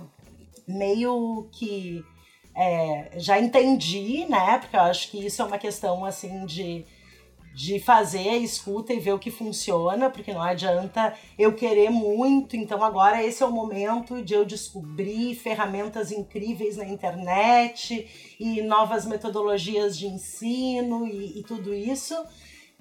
meio 0.66 1.46
que 1.52 2.02
é, 2.54 3.12
já 3.16 3.38
entendi, 3.38 4.26
né? 4.28 4.58
Porque 4.58 4.76
eu 4.76 4.80
acho 4.80 5.10
que 5.10 5.24
isso 5.24 5.42
é 5.42 5.44
uma 5.44 5.58
questão 5.58 6.04
assim 6.04 6.46
de 6.46 6.86
de 7.54 7.78
fazer 7.78 8.28
a 8.30 8.36
escuta 8.38 8.92
e 8.92 8.98
ver 8.98 9.12
o 9.12 9.18
que 9.18 9.30
funciona, 9.30 10.08
porque 10.08 10.32
não 10.32 10.42
adianta 10.42 11.14
eu 11.38 11.54
querer 11.54 11.90
muito. 11.90 12.56
Então 12.56 12.82
agora 12.82 13.22
esse 13.22 13.42
é 13.42 13.46
o 13.46 13.52
momento 13.52 14.22
de 14.22 14.34
eu 14.34 14.44
descobrir 14.44 15.34
ferramentas 15.34 16.10
incríveis 16.10 16.76
na 16.76 16.86
internet 16.86 18.34
e 18.40 18.62
novas 18.62 19.04
metodologias 19.04 19.98
de 19.98 20.06
ensino 20.06 21.06
e, 21.06 21.40
e 21.40 21.42
tudo 21.42 21.74
isso. 21.74 22.14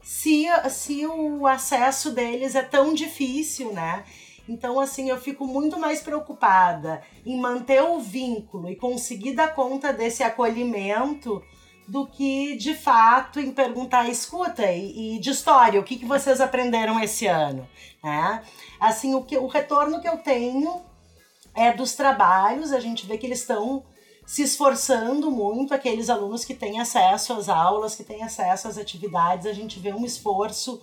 Se, 0.02 0.46
se 0.70 1.06
o 1.06 1.46
acesso 1.46 2.12
deles 2.12 2.56
é 2.56 2.64
tão 2.64 2.94
difícil, 2.94 3.72
né? 3.72 4.04
Então, 4.50 4.80
assim, 4.80 5.10
eu 5.10 5.18
fico 5.18 5.46
muito 5.46 5.80
mais 5.80 6.02
preocupada 6.02 7.02
em 7.26 7.40
manter 7.40 7.82
o 7.84 8.00
vínculo 8.00 8.70
e 8.70 8.76
conseguir 8.76 9.34
dar 9.34 9.54
conta 9.54 9.94
desse 9.94 10.24
acolhimento 10.24 11.42
do 11.88 12.08
que 12.08 12.56
de 12.56 12.74
fato 12.74 13.40
em 13.40 13.52
perguntar, 13.52 14.08
escuta, 14.10 14.72
e, 14.72 15.16
e 15.16 15.20
de 15.20 15.30
história, 15.30 15.80
o 15.80 15.84
que, 15.84 15.98
que 15.98 16.06
vocês 16.06 16.40
aprenderam 16.40 17.00
esse 17.00 17.28
ano? 17.28 17.68
Né? 18.04 18.44
Assim, 18.80 19.14
o, 19.14 19.24
que, 19.24 19.38
o 19.38 19.48
retorno 19.48 20.02
que 20.02 20.08
eu 20.08 20.18
tenho 20.18 20.82
é 21.56 21.74
dos 21.74 21.94
trabalhos, 21.94 22.72
a 22.72 22.80
gente 22.80 23.06
vê 23.06 23.18
que 23.18 23.26
eles 23.26 23.40
estão 23.40 23.84
se 24.26 24.44
esforçando 24.44 25.30
muito, 25.30 25.74
aqueles 25.74 26.10
alunos 26.10 26.46
que 26.46 26.54
têm 26.54 26.80
acesso 26.80 27.34
às 27.34 27.50
aulas, 27.50 27.96
que 27.96 28.04
têm 28.04 28.24
acesso 28.24 28.68
às 28.68 28.78
atividades, 28.78 29.46
a 29.46 29.54
gente 29.54 29.80
vê 29.80 29.92
um 29.92 30.06
esforço 30.06 30.82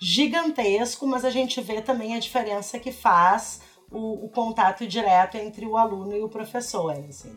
gigantesco, 0.00 1.06
mas 1.06 1.24
a 1.24 1.30
gente 1.30 1.60
vê 1.60 1.80
também 1.80 2.14
a 2.14 2.18
diferença 2.18 2.78
que 2.78 2.90
faz 2.90 3.60
o, 3.90 4.26
o 4.26 4.28
contato 4.28 4.86
direto 4.86 5.36
entre 5.36 5.66
o 5.66 5.76
aluno 5.76 6.16
e 6.16 6.22
o 6.22 6.28
professor. 6.28 6.92
Assim. 7.08 7.36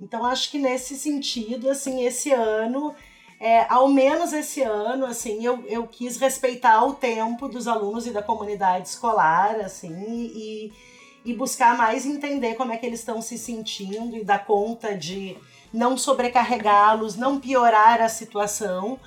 Então 0.00 0.24
acho 0.24 0.50
que 0.50 0.58
nesse 0.58 0.96
sentido, 0.96 1.70
assim, 1.70 2.04
esse 2.04 2.32
ano, 2.32 2.94
é, 3.40 3.66
ao 3.68 3.88
menos 3.88 4.32
esse 4.32 4.62
ano, 4.62 5.06
assim, 5.06 5.44
eu, 5.44 5.64
eu 5.66 5.86
quis 5.86 6.16
respeitar 6.18 6.84
o 6.84 6.94
tempo 6.94 7.48
dos 7.48 7.68
alunos 7.68 8.06
e 8.06 8.10
da 8.10 8.22
comunidade 8.22 8.88
escolar, 8.88 9.56
assim, 9.60 9.94
e, 10.34 10.72
e 11.24 11.34
buscar 11.34 11.76
mais 11.76 12.04
entender 12.06 12.54
como 12.54 12.72
é 12.72 12.76
que 12.76 12.86
eles 12.86 13.00
estão 13.00 13.20
se 13.22 13.38
sentindo 13.38 14.16
e 14.16 14.24
dar 14.24 14.44
conta 14.44 14.96
de 14.96 15.36
não 15.72 15.96
sobrecarregá-los, 15.96 17.16
não 17.16 17.40
piorar 17.40 18.00
a 18.00 18.08
situação, 18.08 18.98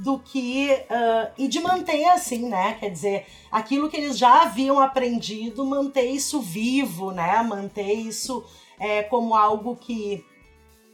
do 0.00 0.18
que 0.18 0.70
uh, 0.72 1.30
e 1.36 1.46
de 1.46 1.60
manter 1.60 2.06
assim, 2.06 2.48
né? 2.48 2.74
Quer 2.80 2.90
dizer, 2.90 3.26
aquilo 3.52 3.88
que 3.88 3.96
eles 3.96 4.16
já 4.16 4.42
haviam 4.42 4.80
aprendido, 4.80 5.64
manter 5.64 6.06
isso 6.06 6.40
vivo, 6.40 7.10
né? 7.10 7.42
Manter 7.42 7.92
isso 7.92 8.44
é, 8.78 9.02
como 9.02 9.34
algo 9.34 9.76
que 9.76 10.24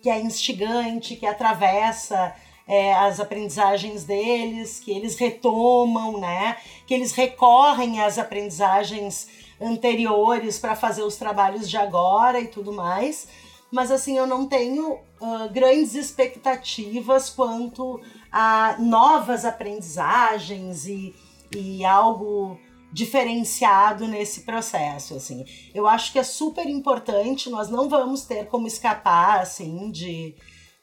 que 0.06 0.10
é 0.10 0.20
instigante, 0.20 1.16
que 1.16 1.26
atravessa 1.26 2.32
é, 2.64 2.94
as 2.94 3.18
aprendizagens 3.18 4.04
deles, 4.04 4.78
que 4.78 4.92
eles 4.92 5.16
retomam, 5.16 6.20
né? 6.20 6.58
Que 6.86 6.94
eles 6.94 7.10
recorrem 7.10 8.00
às 8.00 8.16
aprendizagens 8.16 9.26
anteriores 9.60 10.60
para 10.60 10.76
fazer 10.76 11.02
os 11.02 11.16
trabalhos 11.16 11.68
de 11.68 11.76
agora 11.76 12.38
e 12.38 12.46
tudo 12.46 12.72
mais. 12.72 13.26
Mas 13.68 13.90
assim, 13.90 14.16
eu 14.16 14.28
não 14.28 14.46
tenho 14.46 14.92
uh, 14.92 15.52
grandes 15.52 15.96
expectativas 15.96 17.28
quanto 17.28 18.00
a 18.30 18.76
novas 18.78 19.44
aprendizagens 19.44 20.86
e, 20.86 21.16
e 21.50 21.84
algo 21.84 22.60
diferenciado 22.92 24.06
nesse 24.06 24.42
processo, 24.42 25.14
assim. 25.14 25.44
Eu 25.74 25.86
acho 25.86 26.12
que 26.12 26.18
é 26.18 26.22
super 26.22 26.66
importante, 26.68 27.50
nós 27.50 27.68
não 27.68 27.88
vamos 27.88 28.22
ter 28.22 28.46
como 28.46 28.66
escapar, 28.66 29.40
assim, 29.40 29.90
de 29.90 30.34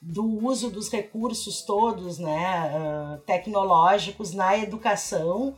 do 0.06 0.26
uso 0.46 0.70
dos 0.70 0.90
recursos 0.90 1.62
todos, 1.62 2.20
né, 2.20 2.72
uh, 2.76 3.22
tecnológicos 3.22 4.34
na 4.34 4.58
educação, 4.58 5.56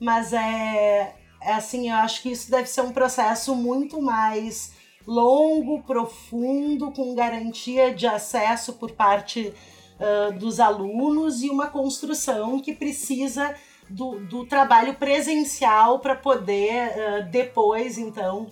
mas 0.00 0.32
é, 0.32 1.14
é 1.40 1.52
assim, 1.52 1.88
eu 1.88 1.96
acho 1.96 2.20
que 2.20 2.30
isso 2.30 2.50
deve 2.50 2.66
ser 2.66 2.80
um 2.80 2.92
processo 2.92 3.54
muito 3.54 4.02
mais 4.02 4.72
longo, 5.06 5.82
profundo, 5.84 6.90
com 6.90 7.14
garantia 7.14 7.94
de 7.94 8.06
acesso 8.06 8.72
por 8.74 8.90
parte 8.92 9.52
uh, 10.00 10.36
dos 10.38 10.58
alunos 10.58 11.42
e 11.42 11.50
uma 11.50 11.68
construção 11.68 12.58
que 12.58 12.74
precisa 12.74 13.54
do, 13.88 14.20
do 14.20 14.46
trabalho 14.46 14.94
presencial 14.94 15.98
para 15.98 16.16
poder 16.16 16.88
uh, 16.88 17.30
depois, 17.30 17.98
então, 17.98 18.46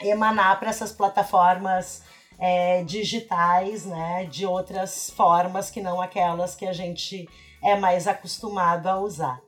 emanar 0.00 0.58
para 0.58 0.70
essas 0.70 0.92
plataformas 0.92 2.02
é, 2.38 2.82
digitais, 2.84 3.86
né, 3.86 4.26
de 4.30 4.44
outras 4.44 5.10
formas 5.10 5.70
que 5.70 5.80
não 5.80 6.00
aquelas 6.00 6.54
que 6.54 6.66
a 6.66 6.72
gente 6.72 7.28
é 7.62 7.76
mais 7.76 8.06
acostumado 8.06 8.86
a 8.86 9.00
usar. 9.00 9.40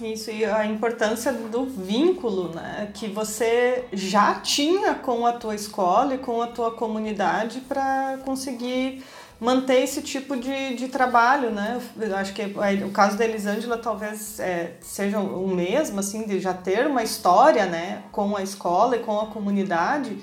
Isso, 0.00 0.30
e 0.30 0.44
a 0.44 0.66
importância 0.66 1.32
do 1.32 1.66
vínculo, 1.66 2.52
né, 2.52 2.90
que 2.92 3.06
você 3.06 3.86
já 3.92 4.40
tinha 4.40 4.94
com 4.94 5.24
a 5.24 5.32
tua 5.32 5.54
escola 5.54 6.14
e 6.14 6.18
com 6.18 6.42
a 6.42 6.48
tua 6.48 6.72
comunidade 6.72 7.60
para 7.60 8.18
conseguir 8.24 9.04
manter 9.40 9.82
esse 9.82 10.00
tipo 10.02 10.36
de, 10.36 10.74
de 10.76 10.88
trabalho, 10.88 11.50
né? 11.50 11.80
Eu 11.98 12.16
acho 12.16 12.32
que 12.32 12.42
o 12.84 12.90
caso 12.90 13.16
da 13.16 13.24
Elisângela 13.24 13.76
talvez 13.76 14.38
é, 14.40 14.74
seja 14.80 15.18
o 15.18 15.48
mesmo, 15.48 16.00
assim, 16.00 16.26
de 16.26 16.40
já 16.40 16.54
ter 16.54 16.86
uma 16.86 17.02
história, 17.02 17.66
né, 17.66 18.02
com 18.12 18.36
a 18.36 18.42
escola 18.42 18.96
e 18.96 19.00
com 19.00 19.18
a 19.20 19.26
comunidade. 19.26 20.18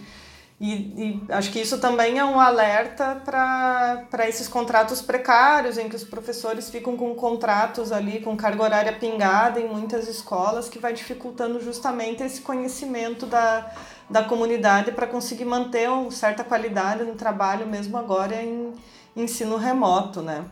E, 0.63 0.73
e 0.73 1.23
acho 1.29 1.51
que 1.51 1.59
isso 1.59 1.79
também 1.79 2.19
é 2.19 2.23
um 2.23 2.39
alerta 2.39 3.19
para 3.25 4.29
esses 4.29 4.47
contratos 4.47 5.01
precários, 5.01 5.75
em 5.75 5.89
que 5.89 5.95
os 5.95 6.03
professores 6.03 6.69
ficam 6.69 6.95
com 6.95 7.15
contratos 7.15 7.91
ali, 7.91 8.21
com 8.21 8.37
carga 8.37 8.61
horária 8.61 8.93
pingada 8.93 9.59
em 9.59 9.67
muitas 9.67 10.07
escolas, 10.07 10.69
que 10.69 10.77
vai 10.77 10.93
dificultando 10.93 11.59
justamente 11.59 12.21
esse 12.21 12.41
conhecimento 12.41 13.25
da, 13.25 13.71
da 14.07 14.23
comunidade 14.23 14.91
para 14.91 15.07
conseguir 15.07 15.45
manter 15.45 15.89
uma 15.89 16.11
certa 16.11 16.43
qualidade 16.43 17.03
no 17.05 17.15
trabalho, 17.15 17.65
mesmo 17.65 17.97
agora 17.97 18.35
em, 18.35 18.71
ensino 19.15 19.57
remoto, 19.57 20.21
né? 20.21 20.45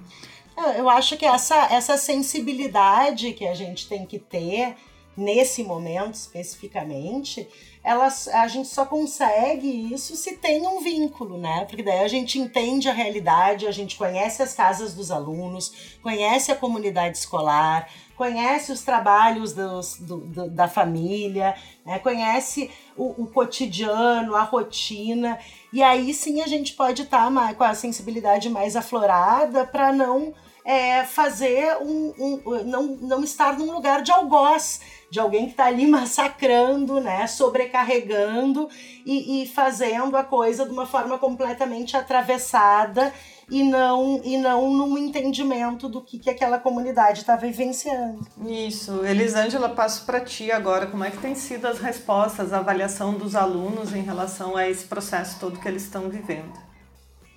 Eu 0.77 0.89
acho 0.89 1.15
que 1.17 1.25
essa, 1.25 1.55
essa 1.71 1.97
sensibilidade 1.97 3.33
que 3.33 3.47
a 3.47 3.53
gente 3.53 3.87
tem 3.87 4.05
que 4.05 4.19
ter 4.19 4.75
nesse 5.15 5.63
momento 5.63 6.15
especificamente 6.15 7.47
elas, 7.83 8.27
a 8.27 8.47
gente 8.47 8.67
só 8.67 8.85
consegue 8.85 9.93
isso 9.93 10.15
se 10.15 10.35
tem 10.35 10.67
um 10.67 10.81
vínculo, 10.81 11.37
né? 11.37 11.65
Porque 11.65 11.81
daí 11.81 11.99
a 11.99 12.07
gente 12.07 12.37
entende 12.37 12.89
a 12.89 12.93
realidade, 12.93 13.67
a 13.67 13.71
gente 13.71 13.95
conhece 13.97 14.43
as 14.43 14.53
casas 14.53 14.93
dos 14.93 15.11
alunos, 15.11 15.97
conhece 16.03 16.51
a 16.51 16.55
comunidade 16.55 17.17
escolar, 17.17 17.89
conhece 18.17 18.71
os 18.71 18.81
trabalhos 18.81 19.53
dos, 19.53 19.97
do, 19.97 20.17
do, 20.17 20.49
da 20.49 20.67
família, 20.67 21.55
né? 21.85 21.99
conhece 21.99 22.69
o, 22.97 23.23
o, 23.23 23.27
cotidiano, 23.27 24.35
a 24.35 24.43
rotina, 24.43 25.39
e 25.71 25.83
aí 25.83 26.13
sim 26.13 26.41
a 26.41 26.47
gente 26.47 26.73
pode 26.73 27.03
estar 27.03 27.31
tá 27.31 27.53
com 27.53 27.63
a 27.63 27.73
sensibilidade 27.73 28.49
mais 28.49 28.75
aflorada 28.75 29.65
para 29.65 29.91
não 29.91 30.33
é, 30.65 31.03
fazer 31.03 31.77
um, 31.81 32.13
um, 32.19 32.63
não, 32.63 32.83
não 32.97 33.23
estar 33.23 33.57
num 33.57 33.71
lugar 33.71 34.01
de 34.01 34.11
algoz, 34.11 34.81
de 35.09 35.19
alguém 35.19 35.45
que 35.45 35.51
está 35.51 35.65
ali 35.65 35.87
massacrando, 35.87 36.99
né, 36.99 37.25
sobrecarregando 37.27 38.69
e, 39.05 39.43
e 39.43 39.47
fazendo 39.47 40.15
a 40.15 40.23
coisa 40.23 40.65
de 40.65 40.71
uma 40.71 40.85
forma 40.85 41.17
completamente 41.17 41.97
atravessada 41.97 43.13
e 43.49 43.63
não 43.63 44.21
e 44.23 44.37
não 44.37 44.71
num 44.71 44.97
entendimento 44.97 45.89
do 45.89 46.01
que, 46.01 46.19
que 46.19 46.29
aquela 46.29 46.59
comunidade 46.59 47.21
está 47.21 47.35
vivenciando. 47.35 48.19
Isso. 48.45 49.03
Elisângela, 49.03 49.69
passo 49.69 50.05
para 50.05 50.19
ti 50.19 50.51
agora. 50.51 50.85
Como 50.85 51.03
é 51.03 51.09
que 51.09 51.17
tem 51.17 51.33
sido 51.33 51.65
as 51.65 51.79
respostas, 51.79 52.53
a 52.53 52.59
avaliação 52.59 53.15
dos 53.15 53.35
alunos 53.35 53.93
em 53.93 54.01
relação 54.01 54.55
a 54.55 54.69
esse 54.69 54.85
processo 54.85 55.39
todo 55.39 55.59
que 55.59 55.67
eles 55.67 55.83
estão 55.83 56.09
vivendo? 56.09 56.53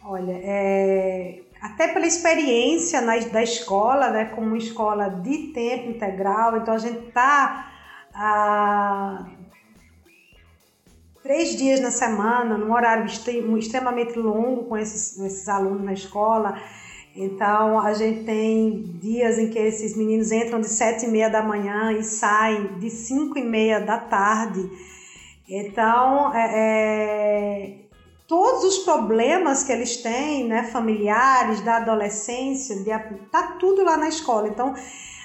Olha, 0.05 0.33
é, 0.33 1.41
até 1.63 1.87
pela 1.87 2.07
experiência 2.07 3.01
na, 3.01 3.17
da 3.19 3.41
escola, 3.41 4.11
né, 4.11 4.25
como 4.25 4.49
uma 4.49 4.59
escola 4.59 5.09
de 5.09 5.53
tempo 5.53 5.91
integral, 5.91 6.57
então 6.57 6.75
a 6.75 6.79
gente 6.79 7.07
está 7.07 7.73
ah, 8.13 9.27
três 11.23 11.57
dias 11.57 11.81
na 11.81 11.93
semana, 11.93 12.59
num 12.59 12.73
horário 12.73 13.07
extremamente 13.07 14.19
longo 14.19 14.65
com 14.65 14.77
esses, 14.77 15.17
esses 15.21 15.49
alunos 15.49 15.85
na 15.85 15.93
escola. 15.93 16.61
Então 17.15 17.79
a 17.79 17.93
gente 17.93 18.25
tem 18.25 18.83
dias 19.01 19.39
em 19.39 19.49
que 19.49 19.59
esses 19.59 19.97
meninos 19.97 20.33
entram 20.33 20.61
de 20.61 20.69
sete 20.69 21.07
e 21.07 21.09
meia 21.09 21.31
da 21.31 21.43
manhã 21.43 21.93
e 21.93 22.03
saem 22.03 22.79
de 22.79 22.91
cinco 22.91 23.39
e 23.39 23.45
meia 23.45 23.79
da 23.79 23.99
tarde. 23.99 24.69
Então 25.49 26.35
é, 26.35 26.51
é 26.55 27.82
todos 28.33 28.65
os 28.65 28.79
problemas 28.79 29.63
que 29.63 29.71
eles 29.71 29.99
têm, 29.99 30.49
né, 30.49 30.63
familiares, 30.63 31.61
da 31.61 31.77
adolescência, 31.77 32.77
de, 32.77 32.91
tá 33.31 33.57
tudo 33.61 33.85
lá 33.85 33.99
na 33.99 34.09
escola. 34.09 34.49
Então, 34.49 34.75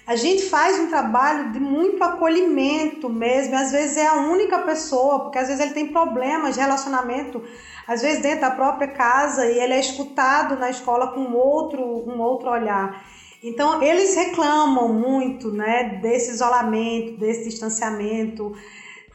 a 0.06 0.18
gente 0.18 0.50
faz 0.50 0.78
um 0.78 0.88
trabalho 0.88 1.54
de 1.54 1.60
muito 1.62 2.04
acolhimento 2.04 3.10
mesmo, 3.10 3.56
às 3.56 3.72
vezes 3.72 3.96
é 3.96 4.08
a 4.08 4.16
única 4.16 4.60
pessoa, 4.60 5.22
porque 5.22 5.38
às 5.38 5.48
vezes 5.48 5.64
ele 5.64 5.74
tem 5.74 5.88
problemas 5.88 6.56
de 6.56 6.60
relacionamento, 6.60 7.42
às 7.88 8.02
vezes 8.02 8.22
dentro 8.22 8.42
da 8.42 8.52
própria 8.52 8.90
casa, 8.90 9.46
e 9.46 9.58
ele 9.58 9.72
é 9.72 9.80
escutado 9.80 10.60
na 10.60 10.70
escola 10.70 11.14
com 11.14 11.32
outro, 11.32 11.82
um 11.82 12.20
outro 12.20 12.50
olhar. 12.50 13.06
Então, 13.42 13.82
eles 13.82 14.18
reclamam 14.18 14.92
muito, 14.92 15.50
né, 15.50 15.98
desse 16.02 16.32
isolamento, 16.32 17.18
desse 17.18 17.46
distanciamento, 17.46 18.54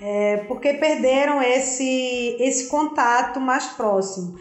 é, 0.05 0.39
porque 0.49 0.75
perderam 0.75 1.41
esse, 1.41 2.37
esse 2.41 2.69
contato 2.69 3.41
mais 3.41 3.67
próximo. 3.69 4.37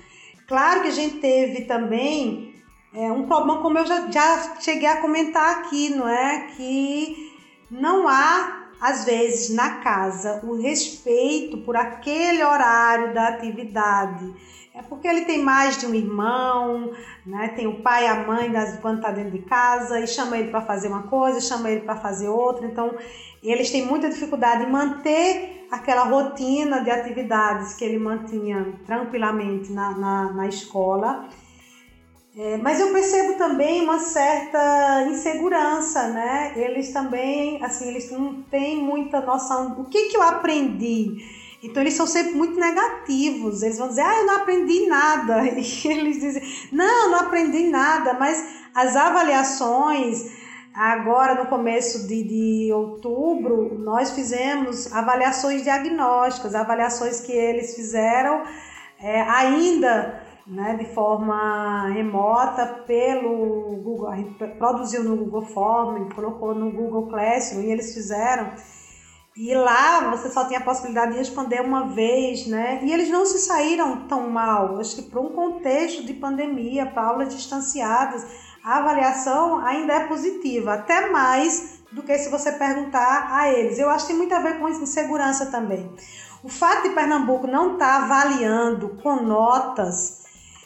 Claro 0.47 0.81
que 0.81 0.87
a 0.87 0.91
gente 0.91 1.17
teve 1.17 1.65
também 1.65 2.55
é, 2.91 3.11
um 3.11 3.27
problema, 3.27 3.61
como 3.61 3.77
eu 3.77 3.85
já, 3.85 4.09
já 4.09 4.55
cheguei 4.59 4.87
a 4.87 4.99
comentar 4.99 5.59
aqui, 5.59 5.89
não 5.89 6.09
é? 6.09 6.47
Que 6.57 7.31
não 7.69 8.07
há, 8.07 8.69
às 8.81 9.05
vezes, 9.05 9.55
na 9.55 9.81
casa 9.81 10.41
o 10.43 10.59
respeito 10.59 11.59
por 11.59 11.77
aquele 11.77 12.43
horário 12.43 13.13
da 13.13 13.27
atividade. 13.27 14.33
É 14.73 14.81
porque 14.81 15.05
ele 15.05 15.25
tem 15.25 15.43
mais 15.43 15.77
de 15.77 15.85
um 15.85 15.93
irmão, 15.93 16.91
né? 17.25 17.49
Tem 17.49 17.67
o 17.67 17.81
pai 17.81 18.05
e 18.05 18.07
a 18.07 18.25
mãe 18.25 18.49
das, 18.49 18.79
quando 18.79 18.97
está 18.97 19.11
dentro 19.11 19.31
de 19.31 19.39
casa 19.39 19.99
e 19.99 20.07
chama 20.07 20.37
ele 20.37 20.49
para 20.49 20.61
fazer 20.61 20.87
uma 20.87 21.03
coisa, 21.03 21.41
chama 21.41 21.69
ele 21.69 21.81
para 21.81 21.97
fazer 21.97 22.29
outra. 22.29 22.65
Então 22.65 22.95
eles 23.43 23.69
têm 23.69 23.85
muita 23.85 24.09
dificuldade 24.09 24.63
em 24.63 24.71
manter 24.71 25.67
aquela 25.69 26.05
rotina 26.05 26.81
de 26.81 26.89
atividades 26.89 27.73
que 27.73 27.83
ele 27.83 27.97
mantinha 27.97 28.73
tranquilamente 28.85 29.73
na, 29.73 29.91
na, 29.91 30.33
na 30.33 30.47
escola. 30.47 31.27
É, 32.37 32.55
mas 32.55 32.79
eu 32.79 32.93
percebo 32.93 33.37
também 33.37 33.81
uma 33.83 33.99
certa 33.99 35.03
insegurança, 35.09 36.07
né? 36.07 36.53
Eles 36.55 36.93
também, 36.93 37.61
assim, 37.61 37.89
eles 37.89 38.09
não 38.09 38.41
têm 38.43 38.81
muita 38.81 39.19
noção 39.19 39.71
do 39.71 39.83
que, 39.83 40.07
que 40.07 40.15
eu 40.15 40.21
aprendi. 40.21 41.17
Então 41.63 41.81
eles 41.81 41.93
são 41.93 42.07
sempre 42.07 42.33
muito 42.33 42.59
negativos. 42.59 43.61
Eles 43.61 43.77
vão 43.77 43.87
dizer, 43.87 44.01
ah, 44.01 44.19
eu 44.19 44.25
não 44.25 44.35
aprendi 44.37 44.87
nada. 44.87 45.43
E 45.55 45.87
eles 45.87 46.19
dizem, 46.19 46.41
não, 46.71 47.11
não 47.11 47.19
aprendi 47.19 47.67
nada. 47.67 48.13
Mas 48.13 48.43
as 48.73 48.95
avaliações, 48.95 50.41
Agora, 50.73 51.35
no 51.35 51.47
começo 51.47 52.07
de, 52.07 52.23
de 52.23 52.71
outubro, 52.71 53.77
nós 53.77 54.11
fizemos 54.11 54.89
avaliações 54.93 55.63
diagnósticas, 55.63 56.55
avaliações 56.55 57.19
que 57.19 57.33
eles 57.33 57.75
fizeram 57.75 58.43
é, 58.97 59.21
ainda 59.21 60.23
né, 60.47 60.75
de 60.75 60.85
forma 60.93 61.89
remota 61.89 62.65
pelo 62.85 63.75
Google, 63.77 64.07
a 64.07 64.15
gente 64.15 64.33
produziu 64.57 65.03
no 65.03 65.17
Google 65.17 65.45
Form, 65.47 66.09
colocou 66.13 66.55
no 66.55 66.71
Google 66.71 67.07
Classroom 67.07 67.63
e 67.63 67.71
eles 67.71 67.93
fizeram. 67.93 68.51
E 69.35 69.53
lá 69.55 70.09
você 70.09 70.29
só 70.29 70.43
tem 70.43 70.57
a 70.57 70.61
possibilidade 70.61 71.13
de 71.13 71.17
responder 71.17 71.61
uma 71.61 71.87
vez, 71.87 72.47
né? 72.47 72.81
E 72.83 72.91
eles 72.91 73.09
não 73.09 73.25
se 73.25 73.39
saíram 73.39 74.05
tão 74.07 74.29
mal. 74.29 74.77
Acho 74.77 74.97
que 74.97 75.03
para 75.03 75.21
um 75.21 75.29
contexto 75.29 76.03
de 76.03 76.13
pandemia, 76.13 76.85
para 76.85 77.07
aulas 77.07 77.33
distanciadas, 77.33 78.25
a 78.63 78.79
avaliação 78.79 79.65
ainda 79.65 79.93
é 79.93 80.07
positiva, 80.07 80.73
até 80.73 81.09
mais 81.09 81.81
do 81.91 82.03
que 82.03 82.17
se 82.17 82.29
você 82.29 82.51
perguntar 82.51 83.29
a 83.31 83.49
eles. 83.51 83.79
Eu 83.79 83.89
acho 83.89 84.05
que 84.05 84.11
tem 84.11 84.17
muito 84.17 84.33
a 84.33 84.39
ver 84.39 84.59
com 84.59 84.67
insegurança 84.67 85.45
também. 85.47 85.89
O 86.43 86.49
fato 86.49 86.83
de 86.83 86.95
Pernambuco 86.95 87.47
não 87.47 87.73
estar 87.73 87.99
tá 87.99 88.03
avaliando 88.03 88.97
com 89.01 89.15
notas, 89.23 90.21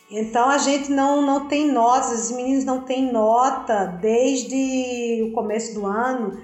então 0.10 0.50
a 0.50 0.58
gente 0.58 0.92
não, 0.92 1.22
não 1.22 1.48
tem 1.48 1.72
notas, 1.72 2.30
os 2.30 2.32
meninos 2.32 2.64
não 2.64 2.82
têm 2.82 3.12
nota 3.12 3.86
desde 4.02 5.28
o 5.28 5.34
começo 5.34 5.74
do 5.74 5.86
ano. 5.86 6.40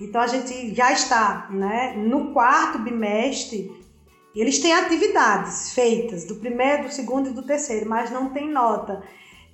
Então 0.00 0.20
a 0.20 0.26
gente 0.26 0.74
já 0.74 0.92
está 0.92 1.48
né, 1.50 1.94
no 1.96 2.32
quarto 2.32 2.78
bimestre. 2.78 3.84
Eles 4.34 4.58
têm 4.58 4.74
atividades 4.74 5.72
feitas 5.72 6.24
do 6.24 6.36
primeiro, 6.36 6.84
do 6.84 6.92
segundo 6.92 7.30
e 7.30 7.32
do 7.32 7.46
terceiro, 7.46 7.88
mas 7.88 8.10
não 8.10 8.30
tem 8.30 8.50
nota. 8.50 9.02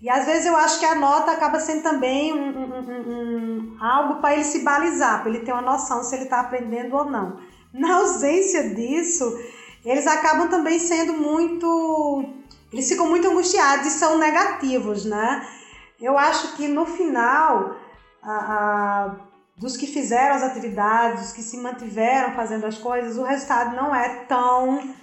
E 0.00 0.08
às 0.08 0.24
vezes 0.24 0.46
eu 0.46 0.56
acho 0.56 0.78
que 0.78 0.86
a 0.86 0.94
nota 0.94 1.32
acaba 1.32 1.60
sendo 1.60 1.82
também 1.82 2.32
um, 2.32 2.48
um, 2.48 3.74
um, 3.74 3.76
algo 3.78 4.20
para 4.20 4.34
ele 4.34 4.44
se 4.44 4.60
balizar, 4.60 5.20
para 5.20 5.30
ele 5.30 5.44
ter 5.44 5.52
uma 5.52 5.60
noção 5.60 6.02
se 6.02 6.14
ele 6.14 6.24
está 6.24 6.40
aprendendo 6.40 6.96
ou 6.96 7.04
não. 7.04 7.38
Na 7.72 7.96
ausência 7.96 8.70
disso, 8.70 9.38
eles 9.84 10.06
acabam 10.06 10.48
também 10.48 10.78
sendo 10.78 11.12
muito. 11.12 12.24
Eles 12.72 12.88
ficam 12.88 13.08
muito 13.08 13.28
angustiados 13.28 13.86
e 13.86 13.90
são 13.90 14.16
negativos, 14.16 15.04
né? 15.04 15.46
Eu 16.00 16.16
acho 16.16 16.56
que 16.56 16.66
no 16.66 16.86
final, 16.86 17.76
a, 18.22 18.32
a, 18.32 19.16
dos 19.60 19.76
que 19.76 19.86
fizeram 19.86 20.36
as 20.36 20.42
atividades, 20.42 21.20
dos 21.20 21.32
que 21.34 21.42
se 21.42 21.58
mantiveram 21.58 22.32
fazendo 22.32 22.64
as 22.64 22.78
coisas, 22.78 23.18
o 23.18 23.22
resultado 23.22 23.76
não 23.76 23.94
é 23.94 24.24
tão 24.24 24.94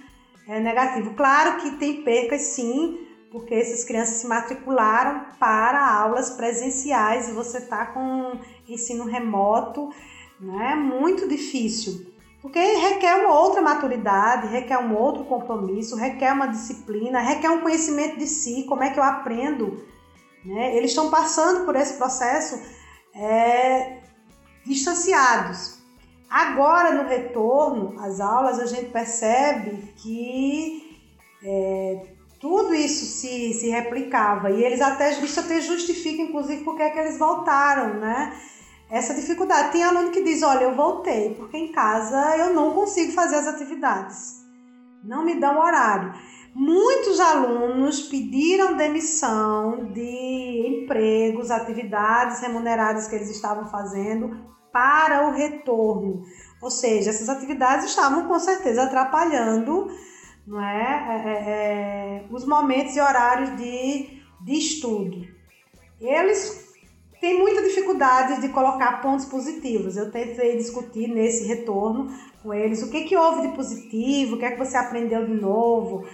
é, 0.48 0.58
negativo. 0.58 1.14
Claro 1.14 1.58
que 1.58 1.76
tem 1.76 2.02
percas 2.02 2.40
sim, 2.42 3.06
porque 3.30 3.54
essas 3.54 3.84
crianças 3.84 4.16
se 4.16 4.26
matricularam 4.26 5.26
para 5.38 5.88
aulas 5.88 6.30
presenciais 6.30 7.28
e 7.28 7.32
você 7.32 7.58
está 7.58 7.86
com 7.86 8.32
ensino 8.68 9.04
remoto, 9.04 9.90
né? 10.40 10.74
Muito 10.74 11.28
difícil, 11.28 12.12
porque 12.42 12.58
requer 12.58 13.14
uma 13.14 13.38
outra 13.38 13.62
maturidade, 13.62 14.48
requer 14.48 14.78
um 14.78 14.96
outro 14.96 15.24
compromisso, 15.24 15.94
requer 15.94 16.32
uma 16.32 16.48
disciplina, 16.48 17.20
requer 17.20 17.50
um 17.50 17.60
conhecimento 17.60 18.18
de 18.18 18.26
si, 18.26 18.64
como 18.64 18.82
é 18.82 18.90
que 18.90 18.98
eu 18.98 19.04
aprendo, 19.04 19.86
né? 20.44 20.76
Eles 20.76 20.90
estão 20.90 21.10
passando 21.10 21.64
por 21.64 21.76
esse 21.76 21.94
processo 21.94 22.60
é, 23.14 24.07
distanciados. 24.68 25.78
Agora, 26.30 26.92
no 26.92 27.08
retorno 27.08 27.98
às 27.98 28.20
aulas, 28.20 28.58
a 28.58 28.66
gente 28.66 28.90
percebe 28.90 29.94
que 29.96 31.00
é, 31.42 32.06
tudo 32.38 32.74
isso 32.74 33.06
se, 33.06 33.54
se 33.54 33.68
replicava. 33.68 34.50
E 34.50 34.62
eles 34.62 34.80
até, 34.80 35.10
isso 35.10 35.40
até 35.40 35.60
justifica, 35.60 36.22
inclusive, 36.22 36.62
porque 36.64 36.82
é 36.82 36.90
que 36.90 36.98
eles 36.98 37.18
voltaram, 37.18 37.94
né? 37.94 38.38
Essa 38.90 39.14
dificuldade. 39.14 39.72
Tem 39.72 39.82
aluno 39.82 40.10
que 40.10 40.22
diz, 40.22 40.42
olha, 40.42 40.64
eu 40.64 40.74
voltei, 40.74 41.34
porque 41.34 41.56
em 41.56 41.72
casa 41.72 42.36
eu 42.36 42.54
não 42.54 42.72
consigo 42.72 43.12
fazer 43.12 43.36
as 43.36 43.46
atividades. 43.46 44.44
Não 45.04 45.24
me 45.24 45.34
dão 45.40 45.58
horário. 45.58 46.12
Muitos 46.54 47.20
alunos 47.20 48.02
pediram 48.02 48.76
demissão 48.76 49.92
de 49.92 50.82
empregos, 50.82 51.50
atividades 51.50 52.40
remuneradas 52.40 53.06
que 53.06 53.14
eles 53.14 53.30
estavam 53.30 53.66
fazendo 53.66 54.57
para 54.72 55.28
o 55.28 55.32
retorno. 55.32 56.22
Ou 56.60 56.70
seja, 56.70 57.10
essas 57.10 57.28
atividades 57.28 57.86
estavam 57.86 58.26
com 58.26 58.38
certeza 58.38 58.84
atrapalhando 58.84 59.88
não 60.48 60.62
é, 60.62 61.04
é, 61.10 61.28
é, 61.28 62.24
é 62.24 62.24
os 62.30 62.46
momentos 62.46 62.96
e 62.96 63.00
horários 63.00 63.54
de, 63.58 64.22
de 64.40 64.52
estudo. 64.54 65.26
Eles 66.00 66.72
têm 67.20 67.38
muita 67.38 67.62
dificuldade 67.62 68.40
de 68.40 68.48
colocar 68.48 69.02
pontos 69.02 69.26
positivos. 69.26 69.96
Eu 69.96 70.10
tentei 70.10 70.56
discutir 70.56 71.08
nesse 71.08 71.44
retorno 71.46 72.08
com 72.42 72.54
eles 72.54 72.82
o 72.82 72.90
que, 72.90 73.04
que 73.04 73.16
houve 73.16 73.48
de 73.48 73.54
positivo, 73.54 74.36
o 74.36 74.38
que 74.38 74.46
é 74.46 74.52
que 74.52 74.58
você 74.58 74.76
aprendeu 74.76 75.26
de 75.26 75.34
novo. 75.34 76.06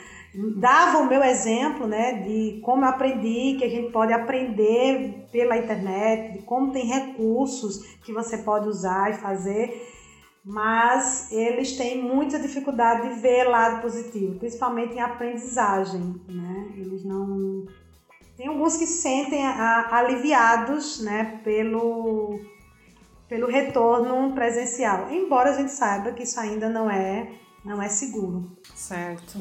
Dava 0.57 0.99
o 0.99 1.09
meu 1.09 1.23
exemplo 1.23 1.87
né, 1.87 2.23
de 2.23 2.61
como 2.63 2.85
eu 2.85 2.89
aprendi, 2.89 3.57
que 3.57 3.65
a 3.65 3.69
gente 3.69 3.93
pode 3.93 4.13
aprender 4.13 5.27
pela 5.31 5.57
internet, 5.57 6.39
de 6.39 6.45
como 6.45 6.73
tem 6.73 6.87
recursos 6.87 7.85
que 8.05 8.13
você 8.13 8.39
pode 8.39 8.69
usar 8.69 9.11
e 9.11 9.15
fazer 9.15 9.93
mas 10.45 11.33
eles 11.33 11.75
têm 11.75 12.03
muita 12.03 12.39
dificuldade 12.39 13.09
de 13.09 13.21
ver 13.21 13.45
lado 13.45 13.81
positivo, 13.81 14.39
principalmente 14.39 14.95
em 14.95 15.01
aprendizagem, 15.01 16.21
né? 16.29 16.71
Eles 16.77 17.03
não 17.03 17.65
tem 18.37 18.49
alguns 18.49 18.77
que 18.77 18.87
se 18.87 19.01
sentem 19.01 19.47
aliviados, 19.47 21.01
né, 21.01 21.41
pelo 21.43 22.39
pelo 23.27 23.47
retorno 23.47 24.35
presencial, 24.35 25.11
embora 25.11 25.51
a 25.51 25.55
gente 25.55 25.73
saiba 25.73 26.13
que 26.13 26.25
isso 26.25 26.39
ainda 26.39 26.69
não 26.69 26.91
é 26.91 27.33
não 27.65 27.81
é 27.81 27.89
seguro. 27.89 28.55
Certo. 28.75 29.39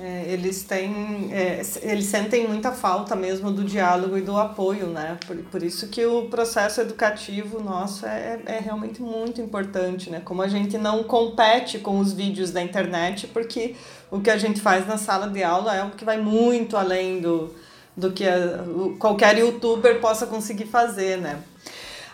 É, 0.00 0.26
eles 0.28 0.62
têm, 0.62 1.28
é, 1.32 1.60
eles 1.82 2.04
sentem 2.06 2.46
muita 2.46 2.70
falta 2.70 3.16
mesmo 3.16 3.50
do 3.50 3.64
diálogo 3.64 4.16
e 4.16 4.20
do 4.20 4.36
apoio, 4.36 4.86
né? 4.86 5.18
Por, 5.26 5.36
por 5.38 5.62
isso 5.62 5.88
que 5.88 6.06
o 6.06 6.28
processo 6.28 6.80
educativo 6.80 7.60
nosso 7.60 8.06
é, 8.06 8.38
é 8.46 8.60
realmente 8.60 9.02
muito 9.02 9.40
importante, 9.40 10.08
né? 10.08 10.22
Como 10.24 10.40
a 10.40 10.46
gente 10.46 10.78
não 10.78 11.02
compete 11.02 11.80
com 11.80 11.98
os 11.98 12.12
vídeos 12.12 12.52
da 12.52 12.62
internet, 12.62 13.26
porque 13.26 13.74
o 14.08 14.20
que 14.20 14.30
a 14.30 14.38
gente 14.38 14.60
faz 14.60 14.86
na 14.86 14.96
sala 14.96 15.28
de 15.28 15.42
aula 15.42 15.74
é 15.74 15.80
algo 15.80 15.96
que 15.96 16.04
vai 16.04 16.16
muito 16.16 16.76
além 16.76 17.20
do, 17.20 17.52
do 17.96 18.12
que 18.12 18.24
a, 18.24 18.64
qualquer 19.00 19.36
youtuber 19.36 20.00
possa 20.00 20.26
conseguir 20.26 20.66
fazer, 20.66 21.18
né? 21.18 21.40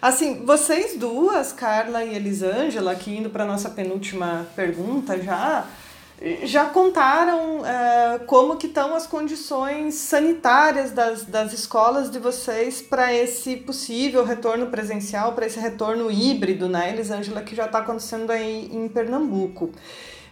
Assim, 0.01 0.45
vocês 0.45 0.99
duas, 0.99 1.53
Carla 1.53 2.03
e 2.03 2.14
Elisângela, 2.14 2.93
aqui 2.93 3.16
indo 3.16 3.28
para 3.28 3.45
nossa 3.45 3.68
penúltima 3.68 4.47
pergunta 4.57 5.20
já, 5.22 5.66
já 6.45 6.66
contaram 6.66 7.59
uh, 7.59 8.25
como 8.27 8.57
que 8.57 8.66
estão 8.66 8.95
as 8.95 9.07
condições 9.07 9.95
sanitárias 9.95 10.91
das, 10.91 11.25
das 11.25 11.53
escolas 11.53 12.11
de 12.11 12.18
vocês 12.18 12.81
para 12.81 13.12
esse 13.12 13.57
possível 13.57 14.25
retorno 14.25 14.68
presencial, 14.68 15.33
para 15.33 15.45
esse 15.45 15.61
retorno 15.61 16.11
híbrido, 16.11 16.68
né, 16.68 16.91
Elisângela, 16.91 17.43
que 17.43 17.55
já 17.55 17.66
está 17.66 17.81
acontecendo 17.81 18.31
aí 18.31 18.70
em 18.72 18.89
Pernambuco. 18.89 19.70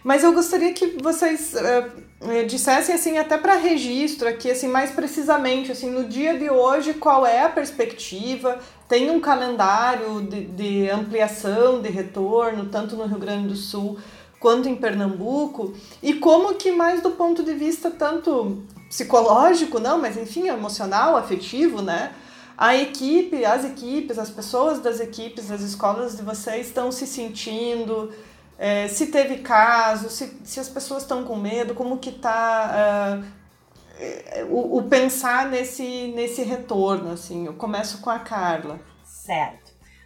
Mas 0.03 0.23
eu 0.23 0.33
gostaria 0.33 0.73
que 0.73 0.97
vocês 1.01 1.53
uh, 1.53 2.45
dissessem 2.47 2.95
assim 2.95 3.17
até 3.19 3.37
para 3.37 3.55
registro 3.55 4.27
aqui 4.27 4.49
assim 4.49 4.67
mais 4.67 4.91
precisamente 4.91 5.71
assim 5.71 5.89
no 5.89 6.05
dia 6.05 6.37
de 6.37 6.49
hoje 6.49 6.93
qual 6.93 7.25
é 7.25 7.43
a 7.43 7.49
perspectiva 7.49 8.59
tem 8.87 9.09
um 9.11 9.19
calendário 9.19 10.21
de, 10.21 10.45
de 10.45 10.89
ampliação 10.89 11.81
de 11.81 11.89
retorno 11.89 12.65
tanto 12.65 12.95
no 12.95 13.05
Rio 13.05 13.17
Grande 13.17 13.47
do 13.47 13.55
Sul 13.55 13.97
quanto 14.43 14.67
em 14.67 14.75
Pernambuco, 14.75 15.73
e 16.01 16.15
como 16.15 16.55
que 16.55 16.69
mais 16.69 17.01
do 17.01 17.11
ponto 17.11 17.41
de 17.43 17.53
vista 17.53 17.89
tanto 17.89 18.61
psicológico, 18.89 19.79
não, 19.79 19.97
mas 19.97 20.17
enfim, 20.17 20.49
emocional, 20.49 21.15
afetivo, 21.15 21.81
né? 21.81 22.11
A 22.57 22.75
equipe, 22.75 23.45
as 23.45 23.63
equipes, 23.63 24.19
as 24.19 24.29
pessoas 24.29 24.81
das 24.81 24.99
equipes, 24.99 25.47
das 25.47 25.61
escolas 25.61 26.17
de 26.17 26.23
vocês 26.23 26.67
estão 26.67 26.91
se 26.91 27.07
sentindo, 27.07 28.11
é, 28.59 28.89
se 28.89 29.07
teve 29.07 29.37
caso, 29.37 30.09
se, 30.09 30.37
se 30.43 30.59
as 30.59 30.67
pessoas 30.67 31.03
estão 31.03 31.23
com 31.23 31.37
medo, 31.37 31.73
como 31.73 31.97
que 31.97 32.09
está 32.09 33.23
uh, 33.23 34.45
o, 34.49 34.79
o 34.79 34.83
pensar 34.83 35.49
nesse, 35.49 36.11
nesse 36.13 36.43
retorno, 36.43 37.11
assim. 37.11 37.45
Eu 37.45 37.53
começo 37.53 37.99
com 37.99 38.09
a 38.09 38.19
Carla. 38.19 38.77
Certo. 39.05 39.62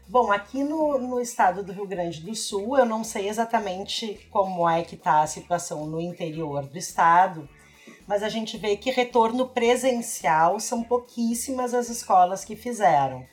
Bom, 0.10 0.32
aqui 0.32 0.64
no, 0.64 0.98
no 0.98 1.20
estado 1.20 1.62
do 1.62 1.74
Rio 1.74 1.86
Grande 1.86 2.22
do 2.22 2.34
Sul, 2.34 2.78
eu 2.78 2.86
não 2.86 3.04
sei 3.04 3.28
exatamente 3.28 4.26
como 4.32 4.68
é 4.68 4.82
que 4.82 4.96
está 4.96 5.22
a 5.22 5.28
situação 5.28 5.86
no 5.86 6.00
interior 6.00 6.66
do 6.66 6.78
estado, 6.78 7.48
mas 8.08 8.24
a 8.24 8.30
gente 8.30 8.58
vê 8.58 8.78
que 8.78 8.90
retorno 8.90 9.50
presencial 9.50 10.62
são 10.62 10.82
pouquíssimas 10.82 11.74
as 11.74 11.90
escolas 11.90 12.46
que 12.46 12.56
fizeram. 12.56 13.26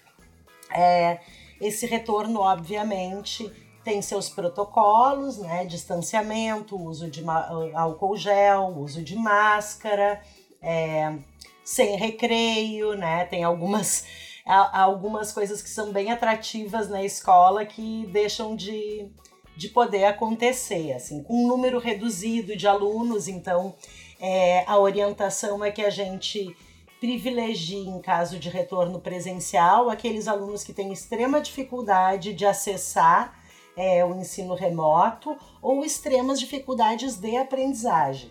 É, 0.68 1.20
esse 1.60 1.86
retorno, 1.86 2.40
obviamente, 2.40 3.48
tem 3.84 4.02
seus 4.02 4.28
protocolos, 4.28 5.38
né? 5.38 5.64
Distanciamento, 5.64 6.76
uso 6.76 7.08
de 7.08 7.24
álcool 7.72 8.16
gel, 8.16 8.74
uso 8.76 9.00
de 9.00 9.14
máscara, 9.14 10.20
é, 10.60 11.18
sem 11.62 11.96
recreio, 11.96 12.94
né? 12.94 13.26
Tem 13.26 13.44
algumas 13.44 14.33
algumas 14.46 15.32
coisas 15.32 15.62
que 15.62 15.70
são 15.70 15.90
bem 15.90 16.12
atrativas 16.12 16.88
na 16.88 17.02
escola 17.02 17.64
que 17.64 18.06
deixam 18.12 18.54
de, 18.54 19.10
de 19.56 19.68
poder 19.68 20.04
acontecer, 20.04 20.92
assim, 20.92 21.22
com 21.22 21.44
um 21.44 21.48
número 21.48 21.78
reduzido 21.78 22.54
de 22.54 22.66
alunos, 22.66 23.26
então 23.26 23.74
é, 24.20 24.64
a 24.66 24.78
orientação 24.78 25.64
é 25.64 25.70
que 25.70 25.82
a 25.82 25.90
gente 25.90 26.54
privilegie, 27.00 27.86
em 27.86 28.00
caso 28.00 28.38
de 28.38 28.48
retorno 28.48 29.00
presencial, 29.00 29.90
aqueles 29.90 30.28
alunos 30.28 30.62
que 30.62 30.72
têm 30.72 30.92
extrema 30.92 31.40
dificuldade 31.40 32.32
de 32.32 32.46
acessar 32.46 33.38
é, 33.76 34.04
o 34.04 34.14
ensino 34.14 34.54
remoto 34.54 35.36
ou 35.60 35.84
extremas 35.84 36.38
dificuldades 36.38 37.16
de 37.16 37.36
aprendizagem. 37.36 38.30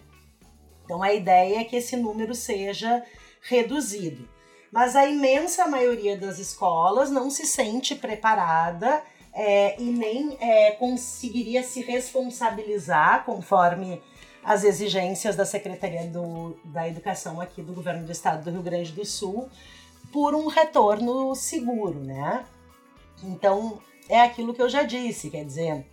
Então, 0.85 1.03
a 1.03 1.13
ideia 1.13 1.59
é 1.59 1.63
que 1.63 1.75
esse 1.75 1.95
número 1.95 2.33
seja 2.33 3.03
reduzido 3.41 4.32
mas 4.73 4.95
a 4.95 5.05
imensa 5.05 5.67
maioria 5.67 6.17
das 6.17 6.39
escolas 6.39 7.11
não 7.11 7.29
se 7.29 7.45
sente 7.45 7.93
preparada 7.93 9.03
é, 9.31 9.79
e 9.79 9.83
nem 9.83 10.35
é, 10.41 10.71
conseguiria 10.71 11.61
se 11.61 11.83
responsabilizar 11.83 13.23
conforme 13.23 14.01
as 14.43 14.63
exigências 14.63 15.35
da 15.35 15.45
Secretaria 15.45 16.07
do, 16.07 16.57
da 16.65 16.87
Educação 16.87 17.39
aqui 17.39 17.61
do 17.61 17.71
Governo 17.71 18.03
do 18.03 18.11
Estado 18.11 18.43
do 18.45 18.49
Rio 18.49 18.63
Grande 18.63 18.91
do 18.93 19.05
Sul 19.05 19.47
por 20.11 20.33
um 20.33 20.47
retorno 20.47 21.35
seguro, 21.35 21.99
né? 21.99 22.43
Então, 23.23 23.79
é 24.09 24.21
aquilo 24.21 24.55
que 24.55 24.61
eu 24.61 24.69
já 24.69 24.81
disse, 24.81 25.29
quer 25.29 25.45
dizer, 25.45 25.85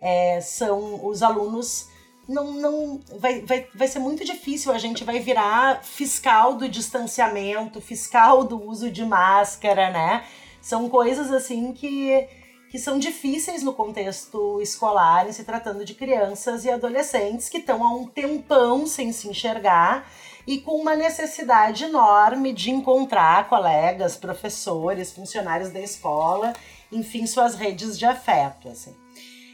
é, 0.00 0.40
são 0.40 1.06
os 1.06 1.22
alunos 1.22 1.88
não, 2.28 2.52
não 2.52 3.00
vai, 3.18 3.40
vai, 3.42 3.66
vai 3.74 3.88
ser 3.88 3.98
muito 3.98 4.24
difícil. 4.24 4.72
A 4.72 4.78
gente 4.78 5.04
vai 5.04 5.18
virar 5.18 5.82
fiscal 5.84 6.54
do 6.54 6.68
distanciamento, 6.68 7.80
fiscal 7.80 8.44
do 8.44 8.62
uso 8.62 8.90
de 8.90 9.04
máscara, 9.04 9.90
né? 9.90 10.24
São 10.60 10.88
coisas 10.88 11.30
assim 11.30 11.72
que, 11.72 12.26
que 12.70 12.78
são 12.78 12.98
difíceis 12.98 13.62
no 13.62 13.74
contexto 13.74 14.60
escolar, 14.62 15.28
em 15.28 15.32
se 15.32 15.44
tratando 15.44 15.84
de 15.84 15.94
crianças 15.94 16.64
e 16.64 16.70
adolescentes 16.70 17.48
que 17.48 17.58
estão 17.58 17.84
há 17.84 17.94
um 17.94 18.06
tempão 18.06 18.86
sem 18.86 19.12
se 19.12 19.28
enxergar 19.28 20.10
e 20.46 20.58
com 20.58 20.72
uma 20.76 20.94
necessidade 20.94 21.84
enorme 21.84 22.52
de 22.52 22.70
encontrar 22.70 23.48
colegas, 23.48 24.16
professores, 24.16 25.12
funcionários 25.12 25.70
da 25.70 25.80
escola, 25.80 26.52
enfim, 26.92 27.26
suas 27.26 27.54
redes 27.54 27.98
de 27.98 28.04
afeto. 28.04 28.68
Assim. 28.68 28.94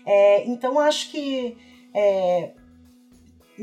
É, 0.04 0.46
então, 0.46 0.78
acho 0.78 1.10
que 1.10 1.56
é, 1.94 2.52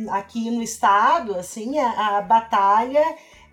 aqui 0.09 0.49
no 0.51 0.61
estado, 0.61 1.35
assim, 1.35 1.77
a, 1.79 2.17
a 2.17 2.21
batalha 2.21 3.03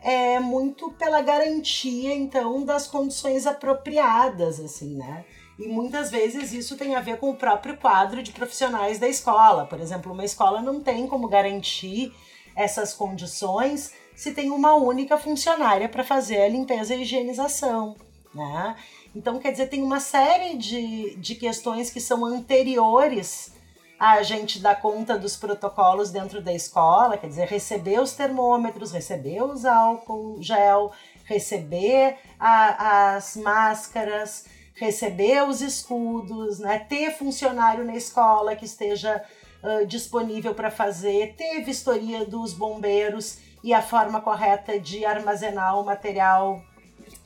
é 0.00 0.38
muito 0.38 0.90
pela 0.92 1.22
garantia, 1.22 2.14
então, 2.14 2.64
das 2.64 2.86
condições 2.86 3.46
apropriadas, 3.46 4.60
assim, 4.60 4.96
né? 4.96 5.24
E 5.58 5.66
muitas 5.68 6.10
vezes 6.10 6.52
isso 6.52 6.76
tem 6.76 6.94
a 6.94 7.00
ver 7.00 7.18
com 7.18 7.30
o 7.30 7.36
próprio 7.36 7.76
quadro 7.76 8.22
de 8.22 8.32
profissionais 8.32 8.98
da 8.98 9.08
escola. 9.08 9.64
Por 9.66 9.80
exemplo, 9.80 10.12
uma 10.12 10.24
escola 10.24 10.60
não 10.60 10.80
tem 10.80 11.06
como 11.06 11.28
garantir 11.28 12.12
essas 12.56 12.92
condições 12.92 13.92
se 14.14 14.32
tem 14.32 14.50
uma 14.50 14.74
única 14.74 15.16
funcionária 15.16 15.88
para 15.88 16.04
fazer 16.04 16.42
a 16.42 16.48
limpeza 16.48 16.94
e 16.94 16.98
a 16.98 17.00
higienização, 17.00 17.96
né? 18.34 18.76
Então, 19.14 19.38
quer 19.38 19.52
dizer, 19.52 19.68
tem 19.68 19.82
uma 19.82 20.00
série 20.00 20.56
de, 20.56 21.16
de 21.16 21.34
questões 21.36 21.90
que 21.90 22.00
são 22.00 22.24
anteriores 22.24 23.53
a 23.98 24.22
gente 24.22 24.58
dá 24.60 24.74
conta 24.74 25.16
dos 25.16 25.36
protocolos 25.36 26.10
dentro 26.10 26.42
da 26.42 26.52
escola, 26.52 27.16
quer 27.16 27.28
dizer, 27.28 27.46
receber 27.46 28.00
os 28.00 28.12
termômetros, 28.12 28.92
receber 28.92 29.42
os 29.42 29.64
álcool 29.64 30.42
gel, 30.42 30.92
receber 31.24 32.16
a, 32.38 33.14
as 33.14 33.36
máscaras, 33.36 34.46
receber 34.74 35.48
os 35.48 35.60
escudos, 35.60 36.58
né? 36.58 36.78
ter 36.78 37.12
funcionário 37.12 37.84
na 37.84 37.94
escola 37.94 38.56
que 38.56 38.64
esteja 38.64 39.24
uh, 39.62 39.86
disponível 39.86 40.54
para 40.54 40.70
fazer, 40.70 41.34
ter 41.36 41.62
vistoria 41.62 42.24
dos 42.24 42.52
bombeiros 42.52 43.38
e 43.62 43.72
a 43.72 43.80
forma 43.80 44.20
correta 44.20 44.78
de 44.78 45.04
armazenar 45.04 45.78
o 45.78 45.84
material 45.84 46.62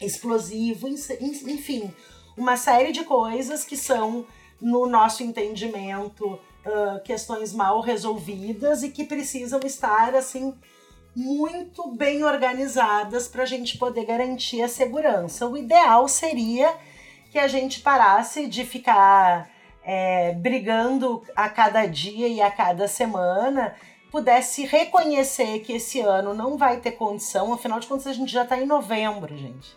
explosivo, 0.01 0.87
enfim, 0.89 1.93
uma 2.37 2.57
série 2.57 2.93
de 2.93 3.03
coisas 3.05 3.65
que 3.65 3.77
são 3.77 4.25
no 4.61 4.87
nosso 4.87 5.23
entendimento, 5.23 6.39
questões 7.05 7.53
mal 7.53 7.81
resolvidas 7.81 8.83
e 8.83 8.91
que 8.91 9.05
precisam 9.05 9.61
estar 9.65 10.15
assim 10.15 10.55
muito 11.15 11.91
bem 11.91 12.23
organizadas 12.23 13.27
para 13.27 13.43
a 13.43 13.47
gente 13.47 13.77
poder 13.77 14.05
garantir 14.05 14.63
a 14.63 14.69
segurança. 14.69 15.47
O 15.47 15.57
ideal 15.57 16.07
seria 16.07 16.75
que 17.31 17.39
a 17.39 17.49
gente 17.49 17.81
parasse 17.81 18.47
de 18.47 18.65
ficar 18.65 19.51
é, 19.89 20.33
brigando 20.35 21.23
a 21.35 21.49
cada 21.49 21.87
dia 21.87 22.29
e 22.29 22.43
a 22.43 22.51
cada 22.51 22.87
semana, 22.87 23.75
pudesse 24.11 24.67
reconhecer 24.67 25.61
que 25.61 25.73
esse 25.73 26.01
ano 26.01 26.35
não 26.35 26.59
vai 26.59 26.79
ter 26.79 26.93
condição, 26.93 27.53
afinal 27.55 27.81
de 27.81 27.87
contas 27.87 28.07
a 28.07 28.13
gente 28.13 28.31
já 28.31 28.43
está 28.43 28.59
em 28.59 28.67
novembro, 28.67 29.37
gente. 29.37 29.77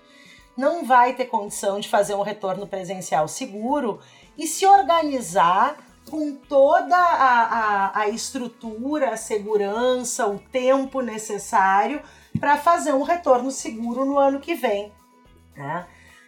Não 0.57 0.83
vai 0.85 1.13
ter 1.13 1.25
condição 1.25 1.79
de 1.79 1.87
fazer 1.87 2.13
um 2.13 2.23
retorno 2.23 2.67
presencial 2.67 3.25
seguro 3.27 4.01
e 4.37 4.45
se 4.47 4.65
organizar 4.65 5.77
com 6.09 6.35
toda 6.35 6.95
a, 6.95 7.43
a, 7.43 7.99
a 8.01 8.09
estrutura, 8.09 9.11
a 9.11 9.17
segurança, 9.17 10.27
o 10.27 10.39
tempo 10.39 11.01
necessário 11.01 12.01
para 12.39 12.57
fazer 12.57 12.93
um 12.93 13.03
retorno 13.03 13.51
seguro 13.51 14.05
no 14.05 14.17
ano 14.17 14.39
que 14.39 14.55
vem. 14.55 14.91
Né? 15.55 15.85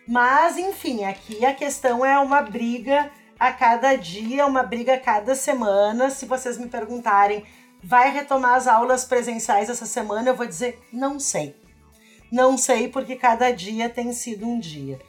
Mas, 0.08 0.58
enfim, 0.58 1.04
aqui 1.04 1.46
a 1.46 1.54
questão 1.54 2.06
é 2.06 2.18
uma 2.20 2.42
briga 2.42 3.10
a 3.40 3.52
cada 3.52 3.96
dia, 3.96 4.46
uma 4.46 4.64
briga 4.64 4.96
a 4.96 5.00
cada 5.00 5.36
semana. 5.36 6.10
Se 6.10 6.26
vocês 6.26 6.58
me 6.58 6.68
perguntarem, 6.68 7.46
vai 7.84 8.12
retomar 8.12 8.56
as 8.56 8.68
aulas 8.68 9.06
presenciais 9.06 9.70
essa 9.70 9.86
semana? 9.86 10.30
Eu 10.30 10.36
vou 10.36 10.46
dizer, 10.46 10.82
não 10.92 11.20
sei. 11.20 11.56
Não 12.32 12.58
sei, 12.58 12.88
porque 12.88 13.16
cada 13.16 13.52
dia 13.52 13.90
tem 13.90 14.12
sido 14.12 14.46
um 14.46 14.60
dia. 14.60 15.00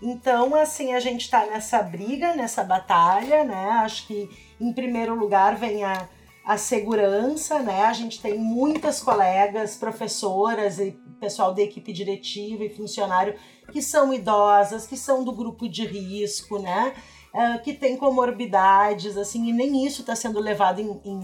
Então, 0.00 0.54
assim, 0.54 0.94
a 0.94 1.00
gente 1.00 1.22
está 1.22 1.46
nessa 1.46 1.82
briga, 1.82 2.34
nessa 2.34 2.62
batalha, 2.62 3.44
né? 3.44 3.70
Acho 3.82 4.06
que 4.06 4.28
em 4.60 4.72
primeiro 4.72 5.14
lugar 5.14 5.56
vem 5.56 5.82
a, 5.82 6.08
a 6.44 6.56
segurança, 6.56 7.58
né? 7.58 7.84
A 7.84 7.92
gente 7.92 8.20
tem 8.20 8.38
muitas 8.38 9.02
colegas, 9.02 9.76
professoras 9.76 10.78
e 10.78 10.96
pessoal 11.18 11.52
da 11.52 11.62
equipe 11.62 11.92
diretiva 11.92 12.64
e 12.64 12.70
funcionário 12.70 13.34
que 13.72 13.82
são 13.82 14.14
idosas, 14.14 14.86
que 14.86 14.96
são 14.96 15.24
do 15.24 15.32
grupo 15.32 15.68
de 15.68 15.84
risco, 15.84 16.58
né? 16.58 16.94
Uh, 17.34 17.62
que 17.62 17.74
tem 17.74 17.96
comorbidades, 17.96 19.16
assim, 19.16 19.48
e 19.48 19.52
nem 19.52 19.84
isso 19.84 20.00
está 20.00 20.16
sendo 20.16 20.40
levado 20.40 20.80
em, 20.80 21.00
em, 21.04 21.20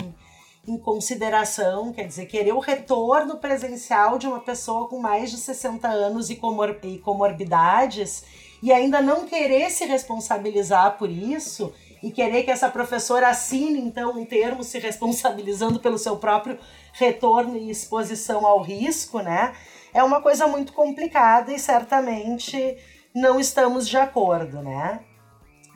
em, 0.69 0.79
consideração, 0.79 1.93
quer 1.93 2.07
dizer, 2.07 2.27
querer 2.27 2.53
o 2.53 2.59
retorno 2.59 3.39
presencial 3.39 4.19
de 4.19 4.27
uma 4.27 4.41
pessoa 4.41 4.87
com 4.87 4.99
mais 4.99 5.31
de 5.31 5.39
60 5.39 5.89
anos 5.89 6.29
e, 6.29 6.37
comor 6.37 6.79
e 6.83 6.99
comorbidades 6.99 8.23
e 8.65 8.73
ainda 8.73 9.03
não 9.03 9.27
querer 9.27 9.69
se 9.69 9.85
responsabilizar 9.85 10.97
por 10.97 11.11
isso 11.11 11.71
e 12.03 12.11
querer 12.11 12.45
que 12.45 12.51
essa 12.51 12.67
professora 12.71 13.29
assine 13.29 13.79
então 13.79 14.19
um 14.19 14.25
termo 14.25 14.65
se 14.65 14.79
responsabilizando 14.79 15.79
pelo 15.79 15.99
seu 15.99 16.17
próprio 16.17 16.59
retorno 16.95 17.59
e 17.59 17.69
exposição 17.69 18.47
ao 18.47 18.63
risco, 18.63 19.21
né? 19.21 19.55
É 19.93 20.03
uma 20.03 20.23
coisa 20.23 20.47
muito 20.47 20.73
complicada 20.73 21.53
e 21.53 21.59
certamente 21.59 22.79
não 23.15 23.39
estamos 23.39 23.87
de 23.87 23.99
acordo, 23.99 24.63
né? 24.63 25.05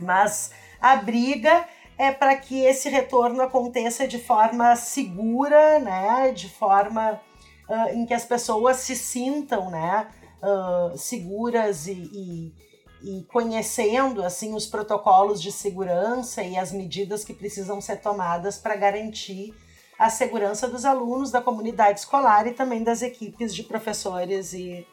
Mas 0.00 0.50
a 0.80 0.96
briga 0.96 1.66
é 1.98 2.10
para 2.10 2.36
que 2.36 2.64
esse 2.64 2.88
retorno 2.88 3.42
aconteça 3.42 4.08
de 4.08 4.18
forma 4.18 4.74
segura, 4.76 5.78
né? 5.78 6.32
De 6.32 6.48
forma 6.48 7.20
uh, 7.68 7.88
em 7.92 8.06
que 8.06 8.14
as 8.14 8.24
pessoas 8.24 8.78
se 8.78 8.96
sintam, 8.96 9.70
né? 9.70 10.08
Uh, 10.42 10.96
seguras 10.96 11.86
e, 11.86 11.92
e 11.92 12.67
e 13.02 13.24
conhecendo 13.30 14.22
assim 14.22 14.54
os 14.54 14.66
protocolos 14.66 15.40
de 15.40 15.52
segurança 15.52 16.42
e 16.42 16.56
as 16.56 16.72
medidas 16.72 17.24
que 17.24 17.32
precisam 17.32 17.80
ser 17.80 18.00
tomadas 18.00 18.58
para 18.58 18.76
garantir 18.76 19.54
a 19.98 20.10
segurança 20.10 20.68
dos 20.68 20.84
alunos, 20.84 21.30
da 21.30 21.40
comunidade 21.40 22.00
escolar 22.00 22.46
e 22.46 22.52
também 22.52 22.84
das 22.84 23.02
equipes 23.02 23.54
de 23.54 23.64
professores 23.64 24.52
e 24.52 24.86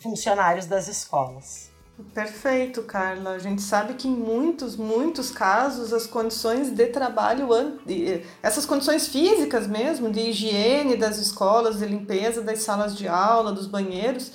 funcionários 0.00 0.66
das 0.66 0.88
escolas. 0.88 1.72
Perfeito, 2.14 2.82
Carla. 2.82 3.30
A 3.32 3.38
gente 3.38 3.60
sabe 3.60 3.94
que 3.94 4.08
em 4.08 4.16
muitos, 4.16 4.76
muitos 4.76 5.30
casos 5.30 5.92
as 5.92 6.06
condições 6.06 6.70
de 6.70 6.86
trabalho, 6.86 7.48
essas 8.42 8.64
condições 8.64 9.08
físicas 9.08 9.66
mesmo, 9.66 10.10
de 10.10 10.20
higiene 10.20 10.96
das 10.96 11.18
escolas, 11.18 11.78
de 11.78 11.86
limpeza 11.86 12.40
das 12.42 12.60
salas 12.62 12.96
de 12.96 13.06
aula, 13.06 13.52
dos 13.52 13.66
banheiros, 13.66 14.32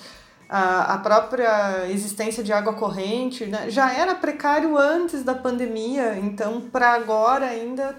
a, 0.49 0.97
própria 0.99 1.89
existência 1.89 2.43
de 2.43 2.53
água 2.53 2.73
corrente, 2.73 3.45
né? 3.45 3.69
já 3.69 3.93
era 3.93 4.15
precário 4.15 4.77
antes 4.77 5.23
da 5.23 5.35
pandemia, 5.35 6.17
então 6.17 6.61
para 6.61 6.93
agora 6.93 7.47
ainda 7.47 7.95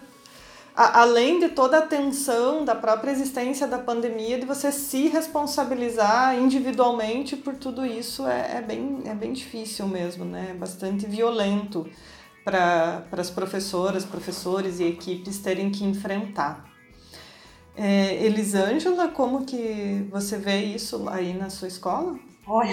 além 0.74 1.40
de 1.40 1.48
toda 1.48 1.78
a 1.78 1.82
tensão 1.82 2.64
da 2.64 2.74
própria 2.74 3.10
existência 3.10 3.66
da 3.66 3.78
pandemia, 3.78 4.38
de 4.38 4.46
você 4.46 4.70
se 4.70 5.08
responsabilizar 5.08 6.38
individualmente 6.38 7.36
por 7.36 7.56
tudo 7.56 7.84
isso 7.84 8.24
é, 8.24 8.58
é, 8.58 8.62
bem, 8.62 9.02
é 9.04 9.12
bem 9.12 9.32
difícil 9.32 9.88
mesmo, 9.88 10.24
né? 10.24 10.50
É 10.52 10.54
bastante 10.54 11.04
violento 11.04 11.84
para 12.44 13.04
as 13.10 13.28
professoras, 13.28 14.04
professores 14.04 14.78
e 14.78 14.84
equipes 14.84 15.40
terem 15.40 15.68
que 15.68 15.84
enfrentar. 15.84 16.64
É, 17.76 18.24
Elisângela, 18.24 19.08
como 19.08 19.44
que 19.44 20.06
você 20.10 20.36
vê 20.36 20.62
isso 20.62 21.08
aí 21.08 21.34
na 21.34 21.50
sua 21.50 21.66
escola? 21.66 22.16
Olha, 22.48 22.70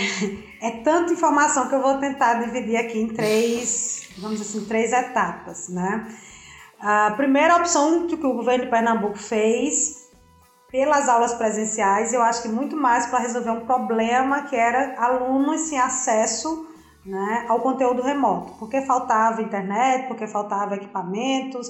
é 0.61 0.71
tanta 0.71 1.11
informação 1.11 1.67
que 1.67 1.75
eu 1.75 1.81
vou 1.81 1.97
tentar 1.97 2.35
dividir 2.35 2.77
aqui 2.77 2.97
em 2.97 3.09
três, 3.09 4.07
vamos 4.17 4.39
assim, 4.39 4.63
três 4.65 4.93
etapas, 4.93 5.67
né? 5.67 6.07
A 6.79 7.11
primeira 7.11 7.57
opção 7.57 8.07
que 8.07 8.15
o 8.15 8.33
governo 8.33 8.65
de 8.65 8.71
Pernambuco 8.71 9.17
fez 9.17 10.05
pelas 10.71 11.09
aulas 11.09 11.33
presenciais, 11.33 12.13
eu 12.13 12.21
acho 12.21 12.41
que 12.41 12.47
muito 12.47 12.75
mais 12.75 13.05
para 13.07 13.19
resolver 13.19 13.49
um 13.49 13.65
problema 13.65 14.43
que 14.43 14.55
era 14.55 14.95
alunos 14.97 15.61
sem 15.61 15.79
acesso 15.79 16.67
né, 17.05 17.45
ao 17.47 17.59
conteúdo 17.59 18.01
remoto, 18.01 18.53
porque 18.57 18.81
faltava 18.81 19.41
internet, 19.41 20.07
porque 20.07 20.25
faltava 20.25 20.75
equipamentos, 20.75 21.69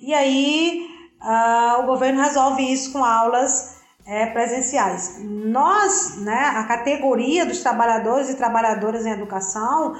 e 0.00 0.14
aí 0.14 0.88
uh, 1.20 1.82
o 1.82 1.86
governo 1.86 2.22
resolve 2.22 2.62
isso 2.72 2.92
com 2.92 3.04
aulas 3.04 3.71
é, 4.04 4.26
presenciais. 4.26 5.20
Nós, 5.20 6.16
né, 6.18 6.52
a 6.56 6.64
categoria 6.64 7.46
dos 7.46 7.60
trabalhadores 7.60 8.30
e 8.30 8.36
trabalhadoras 8.36 9.06
em 9.06 9.10
educação, 9.10 9.94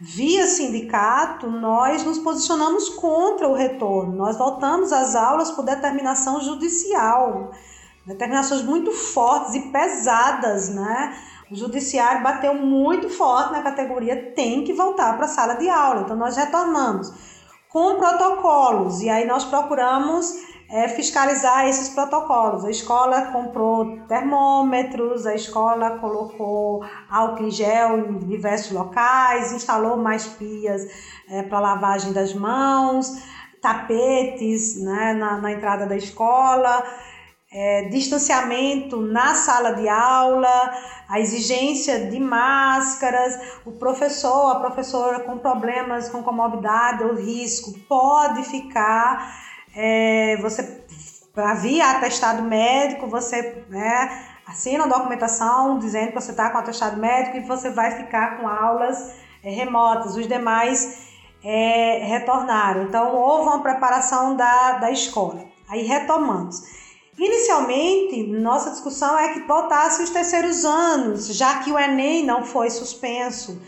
via 0.00 0.46
sindicato, 0.46 1.50
nós 1.50 2.04
nos 2.04 2.18
posicionamos 2.18 2.90
contra 2.90 3.48
o 3.48 3.54
retorno. 3.54 4.14
Nós 4.14 4.36
voltamos 4.36 4.92
às 4.92 5.14
aulas 5.14 5.50
por 5.50 5.64
determinação 5.64 6.40
judicial, 6.40 7.50
determinações 8.06 8.62
muito 8.62 8.92
fortes 8.92 9.54
e 9.54 9.60
pesadas, 9.70 10.68
né? 10.68 11.16
O 11.50 11.54
judiciário 11.54 12.22
bateu 12.22 12.54
muito 12.54 13.08
forte 13.08 13.52
na 13.52 13.62
categoria 13.62 14.32
tem 14.34 14.64
que 14.64 14.72
voltar 14.72 15.16
para 15.16 15.26
a 15.26 15.28
sala 15.28 15.54
de 15.54 15.68
aula. 15.68 16.02
Então 16.02 16.16
nós 16.16 16.36
retornamos 16.36 17.12
com 17.68 17.96
protocolos 17.96 19.00
e 19.00 19.08
aí 19.08 19.26
nós 19.26 19.44
procuramos 19.44 20.34
é, 20.68 20.88
fiscalizar 20.88 21.68
esses 21.68 21.88
protocolos. 21.90 22.64
A 22.64 22.70
escola 22.70 23.26
comprou 23.32 24.00
termômetros, 24.08 25.26
a 25.26 25.34
escola 25.34 25.98
colocou 25.98 26.84
álcool 27.08 27.44
em 27.44 27.50
gel 27.50 27.98
em 27.98 28.18
diversos 28.18 28.72
locais, 28.72 29.52
instalou 29.52 29.96
mais 29.96 30.26
pias 30.26 30.82
é, 31.28 31.42
para 31.42 31.60
lavagem 31.60 32.12
das 32.12 32.34
mãos, 32.34 33.12
tapetes 33.62 34.82
né, 34.82 35.12
na, 35.14 35.38
na 35.38 35.52
entrada 35.52 35.86
da 35.86 35.96
escola. 35.96 36.84
É, 37.58 37.88
distanciamento 37.88 39.00
na 39.00 39.34
sala 39.34 39.70
de 39.70 39.88
aula, 39.88 40.74
a 41.08 41.20
exigência 41.20 42.10
de 42.10 42.18
máscaras, 42.18 43.38
o 43.64 43.72
professor, 43.72 44.50
a 44.50 44.60
professora 44.60 45.20
com 45.20 45.38
problemas 45.38 46.08
com 46.08 46.24
comorbidade 46.24 47.04
ou 47.04 47.14
risco 47.14 47.72
pode 47.88 48.42
ficar 48.42 49.45
é, 49.76 50.38
você 50.38 50.84
via 51.60 51.90
atestado 51.90 52.42
médico, 52.42 53.06
você 53.06 53.62
né, 53.68 54.26
assina 54.46 54.84
a 54.84 54.88
documentação 54.88 55.78
dizendo 55.78 56.08
que 56.08 56.14
você 56.14 56.30
está 56.30 56.48
com 56.48 56.56
atestado 56.56 56.96
médico 56.96 57.36
e 57.36 57.40
você 57.40 57.68
vai 57.68 57.90
ficar 57.90 58.38
com 58.38 58.48
aulas 58.48 59.12
é, 59.44 59.50
remotas. 59.50 60.16
Os 60.16 60.26
demais 60.26 61.08
é, 61.44 61.98
retornaram. 62.06 62.84
Então, 62.84 63.14
houve 63.14 63.48
uma 63.48 63.62
preparação 63.62 64.34
da, 64.34 64.78
da 64.78 64.90
escola. 64.90 65.44
Aí 65.68 65.82
retomamos. 65.82 66.62
Inicialmente, 67.18 68.26
nossa 68.28 68.70
discussão 68.70 69.18
é 69.18 69.34
que 69.34 69.40
voltasse 69.40 70.02
os 70.02 70.10
terceiros 70.10 70.64
anos, 70.64 71.34
já 71.34 71.58
que 71.60 71.72
o 71.72 71.78
Enem 71.78 72.24
não 72.24 72.44
foi 72.44 72.70
suspenso. 72.70 73.60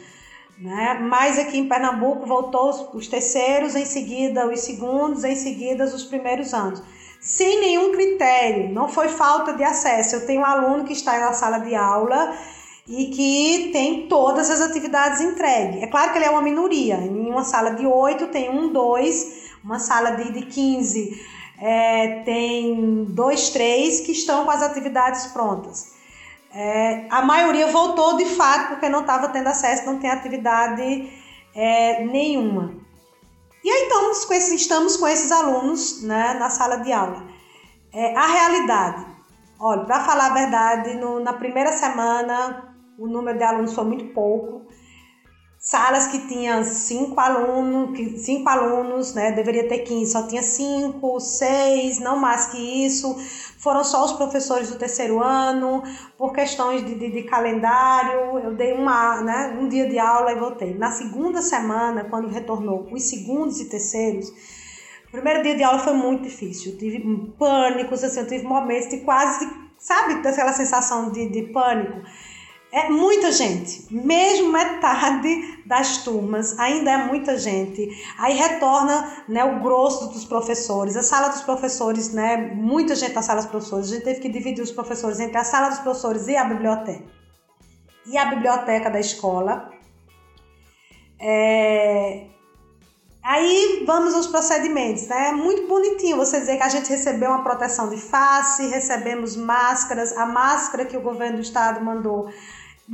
Né? 0.61 0.99
Mas 1.01 1.39
aqui 1.39 1.59
em 1.59 1.69
Pernambuco 1.69 2.27
voltou 2.27 2.91
os 2.93 3.07
terceiros, 3.07 3.77
em 3.77 3.85
seguida 3.85 4.47
os 4.47 4.61
segundos, 4.61 5.25
em 5.25 5.37
seguida 5.37 5.85
os 5.85 6.05
primeiros 6.05 6.53
anos. 6.53 6.83
Sem 7.21 7.61
nenhum 7.61 7.93
critério, 7.93 8.73
não 8.73 8.89
foi 8.89 9.09
falta 9.09 9.53
de 9.53 9.63
acesso. 9.63 10.17
Eu 10.17 10.27
tenho 10.27 10.41
um 10.41 10.45
aluno 10.45 10.85
que 10.85 10.93
está 10.93 11.19
na 11.19 11.33
sala 11.33 11.59
de 11.59 11.75
aula 11.75 12.35
e 12.87 13.07
que 13.07 13.71
tem 13.73 14.09
todas 14.09 14.51
as 14.51 14.61
atividades 14.61 15.21
entregues. 15.21 15.83
É 15.83 15.87
claro 15.87 16.13
que 16.13 16.19
ele 16.19 16.25
é 16.25 16.31
uma 16.31 16.43
minoria. 16.43 16.97
Em 16.97 17.29
uma 17.29 17.45
sala 17.45 17.71
de 17.71 17.87
8 17.87 18.29
tem 18.29 18.51
um, 18.51 18.73
dois, 18.73 19.51
uma 19.63 19.79
sala 19.79 20.13
de, 20.13 20.33
de 20.33 20.47
15 20.47 21.39
é, 21.61 22.23
tem 22.23 23.05
dois, 23.05 23.51
três 23.51 24.01
que 24.01 24.13
estão 24.13 24.45
com 24.45 24.51
as 24.51 24.63
atividades 24.63 25.27
prontas. 25.27 25.98
É, 26.53 27.07
a 27.11 27.23
maioria 27.23 27.71
voltou 27.71 28.17
de 28.17 28.25
fato 28.25 28.69
porque 28.69 28.89
não 28.89 29.01
estava 29.01 29.29
tendo 29.29 29.49
acesso, 29.49 29.87
não 29.87 29.99
tem 29.99 30.11
atividade 30.11 31.13
é, 31.55 32.05
nenhuma. 32.05 32.75
E 33.63 33.71
aí 33.71 33.85
então, 33.87 34.13
estamos 34.13 34.97
com 34.97 35.07
esses 35.07 35.31
alunos 35.31 36.03
né, 36.03 36.35
na 36.35 36.49
sala 36.49 36.77
de 36.77 36.93
aula. 36.93 37.27
É, 37.93 38.17
a 38.17 38.27
realidade, 38.27 39.07
olha, 39.61 39.85
para 39.85 40.01
falar 40.01 40.27
a 40.27 40.35
verdade, 40.35 40.95
no, 40.95 41.21
na 41.21 41.33
primeira 41.33 41.73
semana 41.73 42.75
o 42.99 43.07
número 43.07 43.37
de 43.37 43.45
alunos 43.45 43.75
foi 43.75 43.85
muito 43.85 44.07
pouco 44.13 44.67
salas 45.59 46.07
que 46.07 46.27
tinham 46.29 46.63
cinco 46.63 47.19
alunos, 47.19 48.23
cinco 48.23 48.49
alunos, 48.49 49.13
né, 49.13 49.33
deveria 49.33 49.69
ter 49.69 49.81
15, 49.81 50.13
só 50.13 50.27
tinha 50.27 50.43
cinco, 50.43 51.19
seis, 51.19 51.99
não 51.99 52.17
mais 52.17 52.47
que 52.47 52.87
isso. 52.87 53.17
Foram 53.59 53.83
só 53.83 54.05
os 54.05 54.13
professores 54.13 54.71
do 54.71 54.79
terceiro 54.79 55.21
ano, 55.21 55.83
por 56.17 56.33
questões 56.33 56.87
de, 56.87 56.95
de, 56.95 57.11
de 57.11 57.23
calendário. 57.25 58.39
Eu 58.39 58.55
dei 58.55 58.73
uma, 58.73 59.21
né, 59.21 59.59
um 59.61 59.69
dia 59.69 59.89
de 59.89 59.99
aula 59.99 60.31
e 60.31 60.37
voltei. 60.37 60.75
Na 60.75 60.93
segunda 60.93 61.43
semana, 61.43 62.05
quando 62.05 62.29
retornou 62.29 62.89
os 62.93 63.03
segundos 63.03 63.61
e 63.61 63.65
terceiros, 63.65 64.29
o 65.09 65.11
primeiro 65.11 65.43
dia 65.43 65.57
de 65.57 65.65
aula 65.65 65.81
foi 65.81 65.95
muito 65.95 66.23
difícil. 66.23 66.73
Eu 66.73 66.79
tive 66.79 67.01
pânicos, 67.37 68.05
assim, 68.05 68.21
eu 68.21 68.29
tive 68.29 68.45
momentos 68.45 68.91
de 68.91 68.99
quase, 68.99 69.51
sabe, 69.77 70.27
aquela 70.27 70.53
sensação 70.53 71.11
de, 71.11 71.29
de 71.29 71.43
pânico 71.53 72.01
é 72.71 72.89
muita 72.91 73.33
gente, 73.33 73.87
mesmo 73.91 74.53
metade 74.53 75.63
das 75.65 75.99
turmas, 75.99 76.59
ainda 76.59 76.91
é 76.91 76.97
muita 76.99 77.39
gente. 77.39 77.89
Aí 78.19 78.35
retorna 78.35 79.25
né, 79.27 79.43
o 79.43 79.61
grosso 79.61 80.09
dos 80.09 80.25
professores, 80.25 80.95
a 80.97 81.03
sala 81.03 81.29
dos 81.29 81.43
professores, 81.43 82.13
né, 82.13 82.37
muita 82.55 82.95
gente 82.95 83.15
na 83.15 83.23
sala 83.23 83.41
dos 83.41 83.51
professores. 83.51 83.91
A 83.91 83.95
gente 83.95 84.05
teve 84.05 84.21
que 84.21 84.29
dividir 84.29 84.63
os 84.63 84.71
professores 84.71 85.19
entre 85.19 85.39
a 85.39 85.45
sala 85.45 85.71
dos 85.71 85.79
professores 85.79 86.29
e 86.29 86.37
a 86.37 86.45
biblioteca. 86.45 87.05
E 88.07 88.19
a 88.19 88.27
biblioteca 88.27 88.91
da 88.91 89.01
escola. 89.01 89.71
É, 91.21 92.27
Aí 93.29 93.85
vamos 93.87 94.15
aos 94.15 94.27
procedimentos, 94.27 95.07
né? 95.07 95.29
É 95.29 95.33
muito 95.33 95.67
bonitinho 95.67 96.17
você 96.17 96.41
dizer 96.41 96.57
que 96.57 96.63
a 96.63 96.69
gente 96.71 96.89
recebeu 96.89 97.29
uma 97.29 97.43
proteção 97.43 97.91
de 97.91 97.99
face, 97.99 98.67
recebemos 98.69 99.37
máscaras, 99.37 100.17
a 100.17 100.25
máscara 100.25 100.87
que 100.87 100.97
o 100.97 101.03
governo 101.03 101.37
do 101.37 101.43
estado 101.43 101.85
mandou 101.85 102.31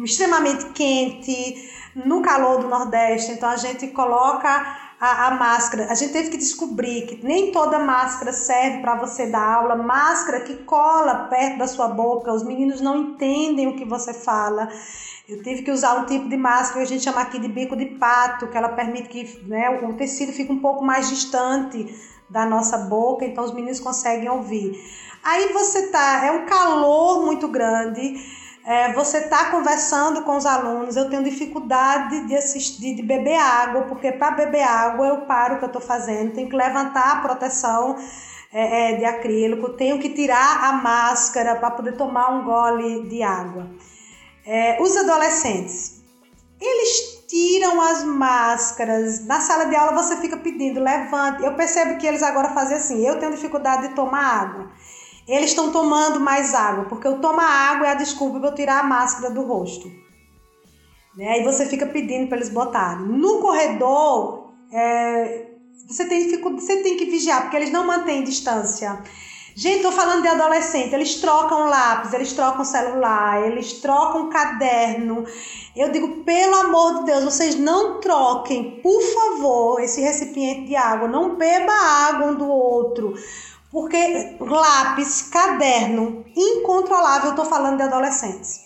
extremamente 0.02 0.66
quente, 0.70 1.70
no 1.94 2.22
calor 2.22 2.60
do 2.60 2.68
Nordeste, 2.68 3.32
então 3.32 3.48
a 3.48 3.56
gente 3.56 3.88
coloca 3.88 4.48
a, 5.00 5.28
a, 5.28 5.30
máscara. 5.32 5.86
A 5.90 5.94
gente 5.94 6.12
teve 6.12 6.30
que 6.30 6.36
descobrir 6.36 7.06
que 7.06 7.24
nem 7.24 7.52
toda 7.52 7.78
máscara 7.78 8.32
serve 8.32 8.78
para 8.78 8.96
você 8.96 9.26
dar 9.26 9.54
aula. 9.56 9.76
Máscara 9.76 10.40
que 10.40 10.56
cola 10.64 11.26
perto 11.28 11.58
da 11.58 11.66
sua 11.66 11.88
boca, 11.88 12.32
os 12.32 12.42
meninos 12.42 12.80
não 12.80 12.96
entendem 12.96 13.68
o 13.68 13.76
que 13.76 13.84
você 13.84 14.14
fala. 14.14 14.68
Eu 15.28 15.42
tive 15.42 15.62
que 15.62 15.70
usar 15.70 15.94
um 16.00 16.06
tipo 16.06 16.28
de 16.28 16.36
máscara 16.36 16.80
que 16.80 16.92
a 16.92 16.96
gente 16.96 17.04
chama 17.04 17.20
aqui 17.20 17.38
de 17.38 17.48
bico 17.48 17.76
de 17.76 17.86
pato, 17.86 18.48
que 18.48 18.56
ela 18.56 18.70
permite 18.70 19.08
que 19.08 19.46
né, 19.46 19.70
o 19.82 19.94
tecido 19.94 20.32
fique 20.32 20.52
um 20.52 20.60
pouco 20.60 20.84
mais 20.84 21.08
distante 21.08 21.86
da 22.28 22.44
nossa 22.44 22.78
boca, 22.78 23.24
então 23.24 23.44
os 23.44 23.52
meninos 23.52 23.80
conseguem 23.80 24.28
ouvir. 24.28 24.78
Aí 25.22 25.52
você 25.52 25.88
tá, 25.88 26.26
é 26.26 26.32
um 26.32 26.44
calor 26.44 27.24
muito 27.24 27.48
grande, 27.48 28.14
é, 28.66 28.92
você 28.94 29.18
está 29.18 29.50
conversando 29.50 30.22
com 30.22 30.36
os 30.36 30.46
alunos, 30.46 30.96
eu 30.96 31.10
tenho 31.10 31.22
dificuldade 31.22 32.26
de 32.26 32.34
assistir, 32.34 32.94
de 32.94 33.02
beber 33.02 33.36
água, 33.36 33.82
porque 33.82 34.10
para 34.12 34.30
beber 34.30 34.62
água 34.62 35.06
eu 35.06 35.20
paro 35.22 35.56
o 35.56 35.58
que 35.58 35.64
eu 35.64 35.68
estou 35.68 35.82
fazendo, 35.82 36.32
tenho 36.32 36.48
que 36.48 36.56
levantar 36.56 37.18
a 37.18 37.20
proteção 37.20 37.96
é, 38.52 38.92
é, 38.92 38.96
de 38.96 39.04
acrílico, 39.04 39.70
tenho 39.70 39.98
que 39.98 40.08
tirar 40.08 40.64
a 40.64 40.72
máscara 40.72 41.56
para 41.56 41.72
poder 41.72 41.96
tomar 41.96 42.30
um 42.30 42.44
gole 42.44 43.06
de 43.08 43.22
água. 43.22 43.68
É, 44.46 44.80
os 44.80 44.96
adolescentes, 44.96 46.02
eles 46.60 47.24
tiram 47.28 47.80
as 47.80 48.04
máscaras. 48.04 49.26
Na 49.26 49.40
sala 49.40 49.64
de 49.64 49.76
aula 49.76 49.92
você 49.92 50.16
fica 50.18 50.36
pedindo, 50.36 50.80
levante. 50.80 51.42
Eu 51.42 51.54
percebo 51.54 51.98
que 51.98 52.06
eles 52.06 52.22
agora 52.22 52.50
fazem 52.50 52.76
assim. 52.76 53.06
Eu 53.06 53.18
tenho 53.18 53.32
dificuldade 53.32 53.88
de 53.88 53.94
tomar 53.94 54.24
água. 54.24 54.70
Eles 55.26 55.50
estão 55.50 55.72
tomando 55.72 56.20
mais 56.20 56.54
água, 56.54 56.84
porque 56.84 57.06
eu 57.06 57.18
tomar 57.18 57.48
água 57.48 57.86
é 57.86 57.90
a 57.90 57.94
desculpa 57.94 58.38
para 58.38 58.50
eu 58.50 58.54
tirar 58.54 58.80
a 58.80 58.84
máscara 58.84 59.32
do 59.32 59.42
rosto. 59.42 59.90
Né? 61.16 61.28
Aí 61.28 61.44
você 61.44 61.66
fica 61.66 61.86
pedindo 61.86 62.28
para 62.28 62.36
eles 62.36 62.50
botarem. 62.50 63.06
No 63.06 63.40
corredor, 63.40 64.52
é, 64.72 65.46
você 65.88 66.06
tem 66.06 66.30
você 66.40 66.82
tem 66.82 66.96
que 66.96 67.06
vigiar, 67.06 67.42
porque 67.42 67.56
eles 67.56 67.70
não 67.70 67.86
mantêm 67.86 68.24
distância. 68.24 69.02
Gente, 69.56 69.82
tô 69.82 69.92
falando 69.92 70.22
de 70.22 70.26
adolescente, 70.26 70.92
eles 70.92 71.14
trocam 71.20 71.68
lápis, 71.68 72.12
eles 72.12 72.32
trocam 72.32 72.64
celular, 72.64 73.46
eles 73.46 73.74
trocam 73.74 74.28
caderno. 74.28 75.24
Eu 75.76 75.92
digo, 75.92 76.24
pelo 76.24 76.56
amor 76.56 76.98
de 76.98 77.04
Deus, 77.04 77.22
vocês 77.22 77.54
não 77.54 78.00
troquem, 78.00 78.80
por 78.82 79.00
favor, 79.00 79.80
esse 79.80 80.00
recipiente 80.00 80.66
de 80.66 80.74
água, 80.74 81.06
não 81.06 81.36
beba 81.36 81.72
água 81.72 82.32
um 82.32 82.34
do 82.34 82.48
outro. 82.48 83.14
Porque 83.74 84.36
lápis, 84.38 85.22
caderno, 85.22 86.24
incontrolável, 86.36 87.30
eu 87.30 87.34
tô 87.34 87.44
falando 87.44 87.78
de 87.78 87.82
adolescentes. 87.82 88.60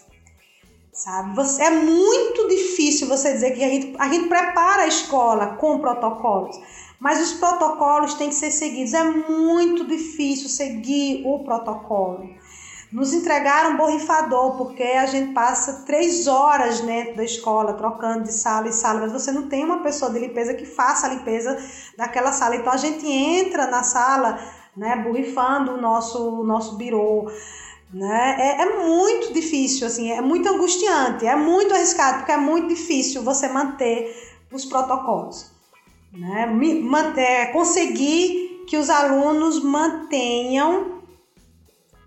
Sabe? 0.93 1.35
Você, 1.35 1.63
é 1.63 1.71
muito 1.71 2.47
difícil 2.47 3.09
você 3.09 3.33
dizer 3.33 3.53
que 3.53 3.65
a 3.65 3.69
gente, 3.71 3.97
a 3.99 4.07
gente 4.07 4.29
prepara 4.29 4.83
a 4.83 4.87
escola 4.87 5.57
com 5.57 5.79
protocolos. 5.79 6.61
Mas 7.01 7.23
os 7.23 7.39
protocolos 7.39 8.15
têm 8.15 8.29
que 8.29 8.35
ser 8.35 8.51
seguidos. 8.51 8.93
É 8.93 9.03
muito 9.03 9.87
difícil 9.87 10.51
seguir 10.51 11.23
o 11.25 11.43
protocolo. 11.43 12.29
Nos 12.93 13.15
entregaram 13.15 13.71
um 13.71 13.77
borrifador, 13.79 14.59
porque 14.59 14.83
a 14.83 15.07
gente 15.07 15.33
passa 15.33 15.85
três 15.87 16.27
horas 16.27 16.81
dentro 16.81 17.17
da 17.17 17.25
escola, 17.25 17.73
trocando 17.73 18.25
de 18.25 18.33
sala 18.33 18.69
em 18.69 18.73
sala, 18.73 19.01
mas 19.01 19.13
você 19.13 19.33
não 19.33 19.49
tem 19.49 19.65
uma 19.65 19.83
pessoa 19.83 20.11
de 20.11 20.19
limpeza 20.19 20.53
que 20.53 20.67
faça 20.67 21.07
a 21.07 21.11
limpeza 21.11 21.59
daquela 21.97 22.33
sala. 22.33 22.57
Então 22.57 22.73
a 22.73 22.79
gente 22.79 23.07
entra 23.07 23.67
na 23.67 23.83
sala, 23.83 24.39
né, 24.79 24.97
borrifando 24.97 25.73
o 25.73 25.81
nosso, 25.81 26.41
o 26.41 26.45
nosso 26.45 26.77
birô. 26.77 27.31
Né? 27.93 28.37
É, 28.39 28.63
é 28.63 28.77
muito 28.87 29.33
difícil, 29.33 29.87
assim, 29.87 30.11
é 30.13 30.21
muito 30.21 30.49
angustiante, 30.49 31.27
é 31.27 31.35
muito 31.37 31.75
arriscado, 31.75 32.19
porque 32.19 32.33
é 32.33 32.37
muito 32.37 32.69
difícil 32.69 33.23
você 33.23 33.49
manter 33.49 34.15
os 34.53 34.65
protocolos 34.65 35.59
né? 36.13 36.47
Manter, 36.47 37.53
conseguir 37.53 38.65
que 38.67 38.77
os 38.77 38.91
alunos 38.91 39.63
mantenham 39.63 40.99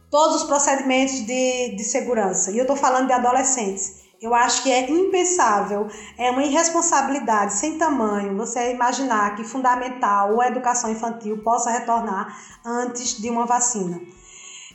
todos 0.09 0.37
os 0.37 0.43
procedimentos 0.43 1.25
de, 1.25 1.75
de 1.75 1.83
segurança. 1.83 2.51
E 2.51 2.57
eu 2.57 2.63
estou 2.63 2.75
falando 2.75 3.07
de 3.07 3.13
adolescentes. 3.13 4.00
Eu 4.21 4.35
acho 4.35 4.61
que 4.61 4.71
é 4.71 4.87
impensável, 4.87 5.87
é 6.15 6.29
uma 6.29 6.43
irresponsabilidade 6.43 7.53
sem 7.53 7.79
tamanho 7.79 8.37
você 8.37 8.71
imaginar 8.71 9.35
que 9.35 9.43
fundamental 9.43 10.35
ou 10.35 10.43
educação 10.43 10.91
infantil 10.91 11.39
possa 11.39 11.71
retornar 11.71 12.37
antes 12.63 13.19
de 13.19 13.29
uma 13.31 13.47
vacina. 13.47 13.99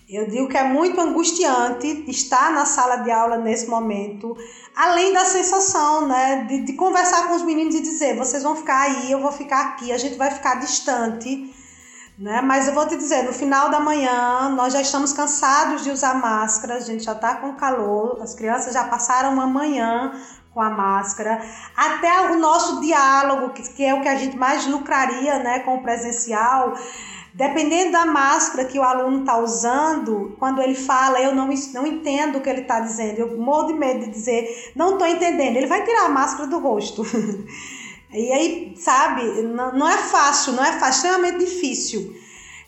Eu 0.09 0.29
digo 0.29 0.49
que 0.49 0.57
é 0.57 0.65
muito 0.65 1.01
angustiante 1.01 2.05
estar 2.09 2.53
na 2.53 2.65
sala 2.65 2.97
de 2.97 3.11
aula 3.11 3.39
nesse 3.39 3.69
momento, 3.69 4.37
além 4.75 5.13
da 5.13 5.25
sensação 5.25 6.09
né, 6.09 6.45
de, 6.49 6.63
de 6.63 6.73
conversar 6.73 7.29
com 7.29 7.35
os 7.35 7.43
meninos 7.43 7.75
e 7.77 7.83
dizer: 7.83 8.17
vocês 8.17 8.43
vão 8.43 8.57
ficar 8.57 8.83
aí, 8.83 9.13
eu 9.13 9.21
vou 9.21 9.33
ficar 9.33 9.61
aqui, 9.61 9.93
a 9.93 9.99
gente 9.99 10.17
vai 10.17 10.31
ficar 10.31 10.57
distante. 10.57 11.53
Né? 12.19 12.41
Mas 12.41 12.67
eu 12.67 12.75
vou 12.75 12.87
te 12.87 12.97
dizer, 12.97 13.25
no 13.25 13.33
final 13.33 13.69
da 13.69 13.79
manhã, 13.79 14.49
nós 14.51 14.73
já 14.73 14.81
estamos 14.81 15.13
cansados 15.13 15.85
de 15.85 15.91
usar 15.91 16.15
máscara, 16.15 16.77
a 16.77 16.81
gente 16.81 17.05
já 17.05 17.13
está 17.13 17.37
com 17.37 17.55
calor, 17.55 18.19
as 18.23 18.35
crianças 18.35 18.73
já 18.73 18.85
passaram 18.85 19.35
uma 19.35 19.47
manhã 19.47 20.13
com 20.55 20.63
a 20.63 20.71
máscara, 20.71 21.43
até 21.77 22.31
o 22.31 22.39
nosso 22.39 22.81
diálogo, 22.81 23.51
que, 23.51 23.85
é 23.85 23.93
o 23.93 24.01
que 24.01 24.09
a 24.09 24.17
gente 24.17 24.35
mais 24.35 24.67
lucraria 24.67 25.39
né, 25.41 25.59
com 25.59 25.75
o 25.75 25.83
presencial, 25.83 26.75
Dependendo 27.37 27.93
da 27.93 28.07
máscara 28.07 28.65
que 28.65 28.79
o 28.79 28.83
aluno 28.83 29.21
está 29.21 29.37
usando, 29.37 30.35
quando 30.39 30.63
ele 30.63 30.75
fala, 30.75 31.21
eu 31.21 31.35
não, 31.35 31.51
não 31.75 31.87
entendo 31.87 32.39
o 32.39 32.41
que 32.41 32.49
ele 32.49 32.63
está 32.63 32.81
dizendo, 32.81 33.19
eu 33.19 33.37
morro 33.37 33.67
de 33.67 33.75
medo 33.75 34.07
de 34.07 34.11
dizer, 34.11 34.73
não 34.75 34.93
estou 34.93 35.07
entendendo, 35.07 35.55
ele 35.55 35.67
vai 35.67 35.85
tirar 35.85 36.07
a 36.07 36.09
máscara 36.09 36.49
do 36.49 36.59
rosto. 36.59 37.03
e 38.17 38.33
aí, 38.33 38.75
sabe, 38.77 39.23
não, 39.43 39.89
é 39.89 39.99
fácil, 39.99 40.55
não 40.55 40.65
é 40.65 40.73
fácil, 40.73 40.87
é 40.87 40.91
extremamente 40.91 41.39
difícil. 41.39 42.15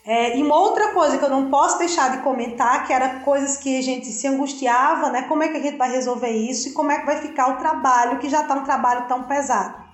É, 0.04 0.38
e 0.38 0.42
uma 0.42 0.56
outra 0.56 0.92
coisa 0.92 1.18
que 1.18 1.24
eu 1.24 1.28
não 1.28 1.50
posso 1.50 1.78
deixar 1.78 2.10
de 2.10 2.22
comentar, 2.22 2.86
que 2.86 2.92
era 2.92 3.20
coisas 3.20 3.56
que 3.56 3.78
a 3.78 3.82
gente 3.82 4.06
se 4.06 4.26
angustiava, 4.26 5.10
né? 5.10 5.22
Como 5.22 5.42
é 5.42 5.48
que 5.48 5.56
a 5.58 5.60
gente 5.60 5.76
vai 5.76 5.90
resolver 5.90 6.30
isso 6.30 6.68
e 6.68 6.72
como 6.72 6.90
é 6.90 7.00
que 7.00 7.06
vai 7.06 7.20
ficar 7.20 7.48
o 7.48 7.56
trabalho, 7.56 8.18
que 8.18 8.30
já 8.30 8.42
está 8.42 8.54
um 8.54 8.64
trabalho 8.64 9.06
tão 9.06 9.24
pesado. 9.24 9.88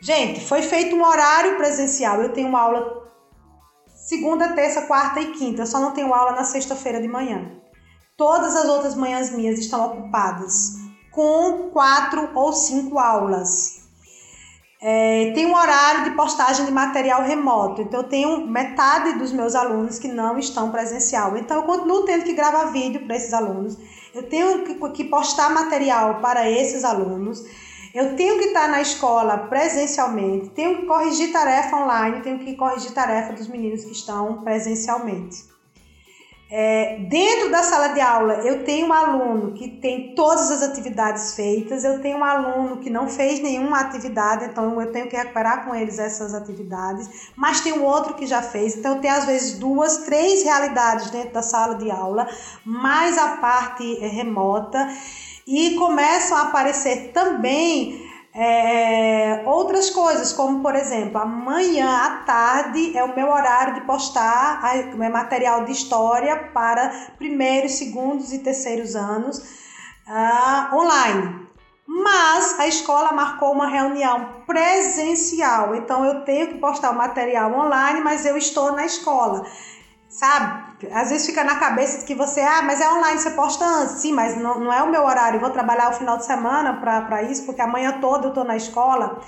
Gente, 0.00 0.40
foi 0.44 0.62
feito 0.62 0.94
um 0.94 1.04
horário 1.04 1.56
presencial. 1.56 2.22
Eu 2.22 2.32
tenho 2.32 2.48
uma 2.48 2.60
aula 2.60 3.10
segunda, 3.86 4.52
terça, 4.52 4.82
quarta 4.82 5.20
e 5.20 5.32
quinta. 5.32 5.62
Eu 5.62 5.66
só 5.66 5.80
não 5.80 5.90
tenho 5.90 6.14
aula 6.14 6.32
na 6.32 6.44
sexta-feira 6.44 7.00
de 7.00 7.08
manhã. 7.08 7.50
Todas 8.16 8.54
as 8.54 8.66
outras 8.66 8.94
manhãs 8.94 9.30
minhas 9.30 9.58
estão 9.58 9.84
ocupadas 9.86 10.86
com 11.10 11.70
quatro 11.70 12.30
ou 12.34 12.52
cinco 12.52 12.98
aulas. 12.98 13.75
É, 14.80 15.32
tem 15.34 15.46
um 15.46 15.56
horário 15.56 16.04
de 16.04 16.10
postagem 16.10 16.66
de 16.66 16.70
material 16.70 17.22
remoto, 17.22 17.80
então 17.80 18.00
eu 18.00 18.08
tenho 18.08 18.46
metade 18.46 19.18
dos 19.18 19.32
meus 19.32 19.54
alunos 19.54 19.98
que 19.98 20.08
não 20.08 20.38
estão 20.38 20.70
presencial. 20.70 21.36
Então 21.36 21.56
eu 21.56 21.62
continuo 21.62 22.04
tendo 22.04 22.24
que 22.24 22.34
gravar 22.34 22.66
vídeo 22.66 23.06
para 23.06 23.16
esses 23.16 23.32
alunos, 23.32 23.76
eu 24.14 24.28
tenho 24.28 24.64
que, 24.64 24.74
que 24.90 25.04
postar 25.04 25.50
material 25.50 26.20
para 26.20 26.50
esses 26.50 26.84
alunos, 26.84 27.42
eu 27.94 28.14
tenho 28.16 28.38
que 28.38 28.46
estar 28.46 28.68
na 28.68 28.82
escola 28.82 29.38
presencialmente, 29.38 30.50
tenho 30.50 30.76
que 30.76 30.86
corrigir 30.86 31.32
tarefa 31.32 31.76
online, 31.76 32.20
tenho 32.20 32.38
que 32.38 32.54
corrigir 32.54 32.92
tarefa 32.92 33.32
dos 33.32 33.48
meninos 33.48 33.82
que 33.82 33.92
estão 33.92 34.42
presencialmente. 34.42 35.55
É, 36.48 36.98
dentro 37.08 37.50
da 37.50 37.60
sala 37.64 37.88
de 37.88 38.00
aula, 38.00 38.34
eu 38.34 38.64
tenho 38.64 38.86
um 38.86 38.92
aluno 38.92 39.52
que 39.52 39.68
tem 39.68 40.14
todas 40.14 40.48
as 40.48 40.62
atividades 40.62 41.34
feitas, 41.34 41.82
eu 41.82 42.00
tenho 42.00 42.18
um 42.18 42.24
aluno 42.24 42.76
que 42.76 42.88
não 42.88 43.08
fez 43.08 43.40
nenhuma 43.40 43.80
atividade, 43.80 44.44
então 44.44 44.80
eu 44.80 44.92
tenho 44.92 45.08
que 45.08 45.16
recuperar 45.16 45.64
com 45.64 45.74
eles 45.74 45.98
essas 45.98 46.34
atividades, 46.34 47.32
mas 47.34 47.62
tem 47.62 47.72
um 47.72 47.84
outro 47.84 48.14
que 48.14 48.28
já 48.28 48.40
fez, 48.42 48.76
então 48.76 48.94
eu 48.94 49.00
tenho 49.00 49.14
às 49.14 49.24
vezes 49.24 49.58
duas, 49.58 49.98
três 50.04 50.44
realidades 50.44 51.10
dentro 51.10 51.32
da 51.32 51.42
sala 51.42 51.74
de 51.74 51.90
aula, 51.90 52.28
mais 52.64 53.18
a 53.18 53.38
parte 53.38 53.98
é, 54.00 54.06
remota, 54.06 54.88
e 55.44 55.74
começam 55.74 56.36
a 56.36 56.42
aparecer 56.42 57.10
também 57.12 58.05
é, 58.38 59.44
outras 59.46 59.88
coisas, 59.88 60.30
como 60.34 60.60
por 60.60 60.74
exemplo, 60.74 61.18
amanhã 61.18 61.88
à 62.04 62.10
tarde 62.26 62.94
é 62.94 63.02
o 63.02 63.16
meu 63.16 63.30
horário 63.30 63.76
de 63.76 63.80
postar 63.86 64.60
a, 64.62 65.08
material 65.08 65.64
de 65.64 65.72
história 65.72 66.50
para 66.52 66.90
primeiros, 67.16 67.72
segundos 67.72 68.34
e 68.34 68.40
terceiros 68.40 68.94
anos 68.94 69.38
uh, 70.06 70.76
online. 70.76 71.46
Mas 71.86 72.60
a 72.60 72.66
escola 72.66 73.12
marcou 73.12 73.52
uma 73.52 73.68
reunião 73.68 74.42
presencial, 74.46 75.74
então 75.74 76.04
eu 76.04 76.22
tenho 76.24 76.48
que 76.48 76.58
postar 76.58 76.90
o 76.90 76.94
material 76.94 77.50
online, 77.54 78.02
mas 78.02 78.26
eu 78.26 78.36
estou 78.36 78.72
na 78.72 78.84
escola 78.84 79.46
sabe? 80.16 80.88
Às 80.92 81.10
vezes 81.10 81.26
fica 81.26 81.44
na 81.44 81.56
cabeça 81.56 82.04
que 82.06 82.14
você, 82.14 82.40
ah, 82.40 82.62
mas 82.62 82.80
é 82.80 82.90
online, 82.90 83.18
você 83.18 83.30
posta 83.30 83.64
antes. 83.64 83.96
Sim, 83.96 84.12
mas 84.12 84.36
não, 84.36 84.58
não 84.58 84.72
é 84.72 84.82
o 84.82 84.90
meu 84.90 85.04
horário, 85.04 85.36
eu 85.36 85.40
vou 85.40 85.50
trabalhar 85.50 85.90
o 85.90 85.92
final 85.92 86.16
de 86.16 86.24
semana 86.24 86.72
para 86.74 87.22
isso, 87.22 87.44
porque 87.44 87.60
amanhã 87.60 87.98
toda 88.00 88.28
eu 88.28 88.32
tô 88.32 88.42
na 88.42 88.56
escola. 88.56 89.20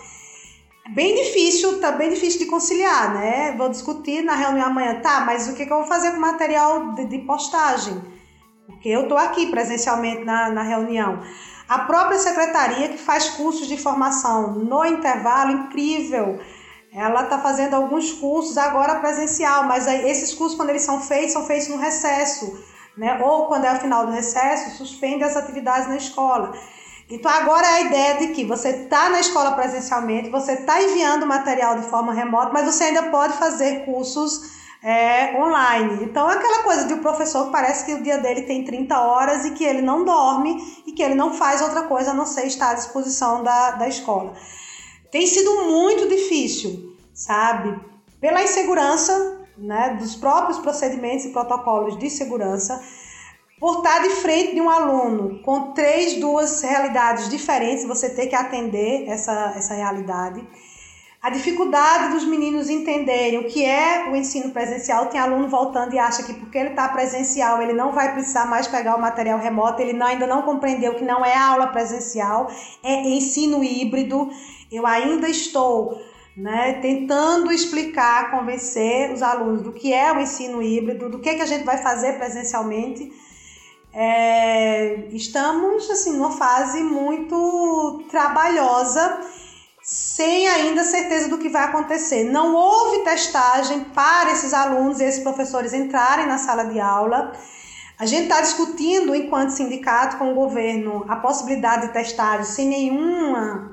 Bem 0.94 1.14
difícil, 1.14 1.78
tá 1.80 1.92
bem 1.92 2.08
difícil 2.08 2.40
de 2.40 2.46
conciliar, 2.46 3.12
né? 3.12 3.54
Vou 3.58 3.68
discutir 3.68 4.22
na 4.22 4.34
reunião 4.34 4.68
amanhã, 4.68 5.00
tá, 5.02 5.20
mas 5.20 5.46
o 5.46 5.54
que, 5.54 5.66
que 5.66 5.72
eu 5.72 5.78
vou 5.78 5.86
fazer 5.86 6.12
com 6.12 6.16
o 6.16 6.20
material 6.20 6.94
de, 6.94 7.04
de 7.04 7.18
postagem? 7.18 8.00
Porque 8.66 8.88
eu 8.88 9.06
tô 9.06 9.16
aqui 9.18 9.50
presencialmente 9.50 10.24
na, 10.24 10.48
na 10.48 10.62
reunião. 10.62 11.20
A 11.68 11.80
própria 11.80 12.18
secretaria 12.18 12.88
que 12.88 12.96
faz 12.96 13.28
cursos 13.28 13.66
de 13.66 13.76
formação 13.76 14.52
no 14.52 14.82
intervalo, 14.86 15.50
incrível 15.50 16.38
ela 16.92 17.22
está 17.22 17.38
fazendo 17.38 17.74
alguns 17.74 18.12
cursos 18.12 18.56
agora 18.56 18.96
presencial, 18.96 19.64
mas 19.64 19.86
esses 19.86 20.34
cursos, 20.34 20.56
quando 20.56 20.70
eles 20.70 20.82
são 20.82 21.00
feitos, 21.00 21.32
são 21.32 21.46
feitos 21.46 21.68
no 21.68 21.76
recesso, 21.76 22.64
né? 22.96 23.20
ou 23.22 23.46
quando 23.46 23.64
é 23.64 23.72
o 23.72 23.80
final 23.80 24.06
do 24.06 24.12
recesso, 24.12 24.76
suspende 24.76 25.22
as 25.22 25.36
atividades 25.36 25.88
na 25.88 25.96
escola. 25.96 26.52
Então, 27.10 27.30
agora 27.30 27.66
é 27.66 27.70
a 27.70 27.80
ideia 27.80 28.14
de 28.18 28.28
que 28.28 28.44
você 28.44 28.68
está 28.68 29.08
na 29.08 29.20
escola 29.20 29.52
presencialmente, 29.52 30.28
você 30.28 30.52
está 30.52 30.82
enviando 30.82 31.26
material 31.26 31.78
de 31.78 31.86
forma 31.86 32.12
remota, 32.12 32.52
mas 32.52 32.66
você 32.66 32.84
ainda 32.84 33.04
pode 33.04 33.32
fazer 33.34 33.86
cursos 33.86 34.58
é, 34.82 35.34
online. 35.40 36.04
Então, 36.04 36.30
é 36.30 36.34
aquela 36.34 36.62
coisa 36.62 36.84
de 36.86 36.92
um 36.94 36.98
professor 36.98 37.50
parece 37.50 37.86
que 37.86 37.94
o 37.94 38.02
dia 38.02 38.18
dele 38.18 38.42
tem 38.42 38.62
30 38.62 39.00
horas 39.00 39.46
e 39.46 39.52
que 39.52 39.64
ele 39.64 39.80
não 39.80 40.04
dorme 40.04 40.82
e 40.86 40.92
que 40.92 41.02
ele 41.02 41.14
não 41.14 41.32
faz 41.32 41.62
outra 41.62 41.84
coisa 41.84 42.10
a 42.10 42.14
não 42.14 42.26
ser 42.26 42.46
estar 42.46 42.70
à 42.70 42.74
disposição 42.74 43.42
da, 43.42 43.72
da 43.72 43.88
escola. 43.88 44.34
Tem 45.10 45.26
sido 45.26 45.64
muito 45.64 46.08
difícil, 46.08 46.96
sabe? 47.14 47.78
Pela 48.20 48.42
insegurança 48.42 49.38
né, 49.56 49.96
dos 49.98 50.14
próprios 50.14 50.58
procedimentos 50.58 51.24
e 51.24 51.30
protocolos 51.30 51.98
de 51.98 52.10
segurança, 52.10 52.82
por 53.58 53.78
estar 53.78 54.02
de 54.02 54.10
frente 54.10 54.54
de 54.54 54.60
um 54.60 54.70
aluno 54.70 55.42
com 55.42 55.72
três, 55.72 56.20
duas 56.20 56.62
realidades 56.62 57.28
diferentes, 57.28 57.84
você 57.84 58.10
ter 58.10 58.28
que 58.28 58.36
atender 58.36 59.08
essa, 59.08 59.52
essa 59.56 59.74
realidade. 59.74 60.46
A 61.20 61.30
dificuldade 61.30 62.14
dos 62.14 62.24
meninos 62.24 62.70
entenderem 62.70 63.40
o 63.40 63.48
que 63.48 63.64
é 63.64 64.08
o 64.08 64.14
ensino 64.14 64.52
presencial. 64.52 65.06
Tem 65.06 65.18
aluno 65.18 65.48
voltando 65.48 65.92
e 65.92 65.98
acha 65.98 66.22
que 66.22 66.32
porque 66.32 66.56
ele 66.56 66.70
está 66.70 66.88
presencial, 66.88 67.60
ele 67.60 67.72
não 67.72 67.90
vai 67.90 68.12
precisar 68.12 68.46
mais 68.46 68.68
pegar 68.68 68.94
o 68.94 69.00
material 69.00 69.36
remoto, 69.36 69.82
ele 69.82 69.92
não, 69.92 70.06
ainda 70.06 70.28
não 70.28 70.42
compreendeu 70.42 70.94
que 70.94 71.04
não 71.04 71.24
é 71.24 71.36
aula 71.36 71.66
presencial, 71.66 72.48
é 72.84 73.00
ensino 73.08 73.64
híbrido. 73.64 74.30
Eu 74.70 74.86
ainda 74.86 75.28
estou 75.28 76.00
né, 76.38 76.74
tentando 76.80 77.50
explicar, 77.50 78.30
convencer 78.30 79.12
os 79.12 79.22
alunos 79.22 79.62
do 79.62 79.72
que 79.72 79.92
é 79.92 80.12
o 80.12 80.20
ensino 80.20 80.62
híbrido, 80.62 81.10
do 81.10 81.18
que, 81.18 81.34
que 81.34 81.42
a 81.42 81.46
gente 81.46 81.64
vai 81.64 81.78
fazer 81.78 82.16
presencialmente. 82.16 83.12
É, 83.92 85.08
estamos 85.10 85.90
assim 85.90 86.12
numa 86.12 86.30
fase 86.30 86.80
muito 86.80 88.04
trabalhosa, 88.08 89.20
sem 89.82 90.46
ainda 90.46 90.84
certeza 90.84 91.28
do 91.28 91.38
que 91.38 91.48
vai 91.48 91.64
acontecer. 91.64 92.22
Não 92.22 92.54
houve 92.54 93.02
testagem 93.02 93.84
para 93.86 94.30
esses 94.30 94.54
alunos 94.54 95.00
e 95.00 95.04
esses 95.04 95.22
professores 95.22 95.72
entrarem 95.72 96.26
na 96.26 96.38
sala 96.38 96.64
de 96.64 96.78
aula. 96.78 97.32
A 97.98 98.06
gente 98.06 98.24
está 98.24 98.40
discutindo, 98.40 99.12
enquanto 99.12 99.50
sindicato, 99.50 100.18
com 100.18 100.30
o 100.30 100.34
governo, 100.36 101.04
a 101.08 101.16
possibilidade 101.16 101.88
de 101.88 101.92
testagem 101.92 102.44
sem 102.44 102.68
nenhuma 102.68 103.67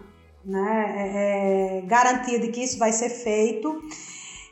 né, 0.46 0.94
é, 0.96 1.78
é, 1.78 1.82
garantia 1.82 2.40
de 2.40 2.50
que 2.50 2.64
isso 2.64 2.78
vai 2.78 2.92
ser 2.92 3.10
feito. 3.10 3.82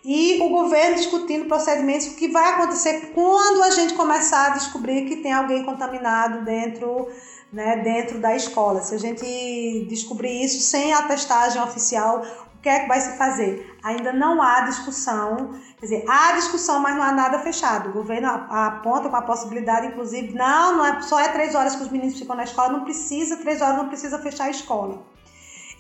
E 0.03 0.41
o 0.41 0.49
governo 0.49 0.95
discutindo 0.95 1.45
procedimentos, 1.45 2.07
o 2.07 2.15
que 2.15 2.27
vai 2.27 2.53
acontecer 2.53 3.11
quando 3.13 3.63
a 3.63 3.71
gente 3.71 3.93
começar 3.93 4.47
a 4.47 4.49
descobrir 4.49 5.05
que 5.05 5.17
tem 5.17 5.31
alguém 5.31 5.63
contaminado 5.63 6.43
dentro, 6.43 7.07
né, 7.53 7.77
dentro 7.77 8.19
da 8.19 8.35
escola. 8.35 8.81
Se 8.81 8.95
a 8.95 8.97
gente 8.97 9.85
descobrir 9.87 10.43
isso 10.43 10.59
sem 10.59 10.93
a 10.93 11.03
testagem 11.03 11.61
oficial, 11.61 12.21
o 12.53 12.61
que 12.61 12.67
é 12.67 12.79
que 12.81 12.87
vai 12.89 12.99
se 12.99 13.17
fazer? 13.17 13.77
Ainda 13.81 14.11
não 14.11 14.41
há 14.41 14.61
discussão, 14.61 15.53
quer 15.79 15.85
dizer, 15.85 16.05
há 16.05 16.33
discussão, 16.33 16.81
mas 16.81 16.97
não 16.97 17.03
há 17.03 17.11
nada 17.13 17.39
fechado. 17.39 17.89
O 17.89 17.93
governo 17.93 18.27
aponta 18.27 19.07
com 19.07 19.15
a 19.15 19.21
possibilidade, 19.21 19.87
inclusive, 19.87 20.33
não, 20.33 20.77
não 20.77 20.85
é 20.85 21.01
só 21.01 21.17
é 21.17 21.29
três 21.29 21.55
horas 21.55 21.77
que 21.77 21.81
os 21.81 21.89
meninos 21.89 22.19
ficam 22.19 22.35
na 22.35 22.43
escola, 22.43 22.73
não 22.73 22.83
precisa, 22.83 23.37
três 23.37 23.61
horas 23.61 23.77
não 23.77 23.87
precisa 23.87 24.19
fechar 24.19 24.45
a 24.45 24.49
escola. 24.49 25.12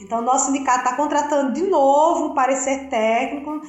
Então, 0.03 0.21
nosso 0.21 0.47
sindicato 0.47 0.79
está 0.79 0.95
contratando 0.95 1.53
de 1.53 1.63
novo 1.63 2.27
um 2.27 2.33
parecer 2.33 2.89
técnico 2.89 3.61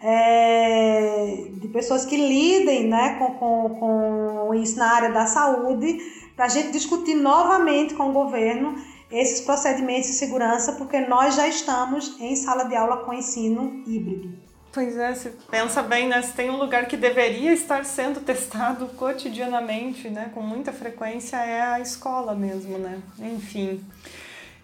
é, 0.00 1.46
de 1.52 1.68
pessoas 1.68 2.04
que 2.04 2.16
lidem 2.16 2.88
né, 2.88 3.16
com, 3.18 3.30
com, 3.34 3.76
com 3.78 4.54
isso 4.54 4.78
na 4.78 4.94
área 4.94 5.10
da 5.10 5.26
saúde, 5.26 5.98
para 6.34 6.46
a 6.46 6.48
gente 6.48 6.70
discutir 6.70 7.14
novamente 7.14 7.94
com 7.94 8.10
o 8.10 8.12
governo 8.12 8.76
esses 9.10 9.40
procedimentos 9.40 10.10
de 10.10 10.16
segurança, 10.16 10.72
porque 10.72 11.00
nós 11.00 11.36
já 11.36 11.46
estamos 11.46 12.20
em 12.20 12.34
sala 12.34 12.64
de 12.64 12.74
aula 12.74 12.98
com 12.98 13.12
ensino 13.12 13.82
híbrido. 13.86 14.46
Pois 14.72 14.94
é, 14.98 15.14
se 15.14 15.30
pensa 15.50 15.82
bem, 15.82 16.06
né? 16.06 16.20
Se 16.20 16.34
tem 16.34 16.50
um 16.50 16.58
lugar 16.58 16.86
que 16.86 16.98
deveria 16.98 17.50
estar 17.52 17.82
sendo 17.86 18.20
testado 18.20 18.86
cotidianamente, 18.88 20.10
né? 20.10 20.30
Com 20.34 20.42
muita 20.42 20.70
frequência, 20.70 21.36
é 21.38 21.62
a 21.62 21.80
escola 21.80 22.34
mesmo, 22.34 22.76
né? 22.76 23.00
Enfim. 23.18 23.82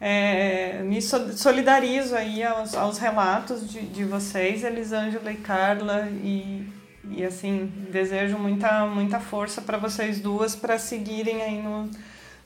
É, 0.04 0.82
me 0.82 1.00
solidarizo 1.00 2.16
aí 2.16 2.42
aos, 2.42 2.74
aos 2.74 2.98
relatos 2.98 3.70
de, 3.70 3.82
de 3.82 4.04
vocês, 4.04 4.64
Elisângela 4.64 5.30
e 5.30 5.36
Carla, 5.36 6.08
e, 6.10 6.66
e 7.08 7.24
assim, 7.24 7.72
desejo 7.88 8.36
muita, 8.36 8.84
muita 8.84 9.20
força 9.20 9.62
para 9.62 9.78
vocês 9.78 10.18
duas 10.18 10.56
para 10.56 10.76
seguirem 10.76 11.40
aí 11.40 11.62
no, 11.62 11.88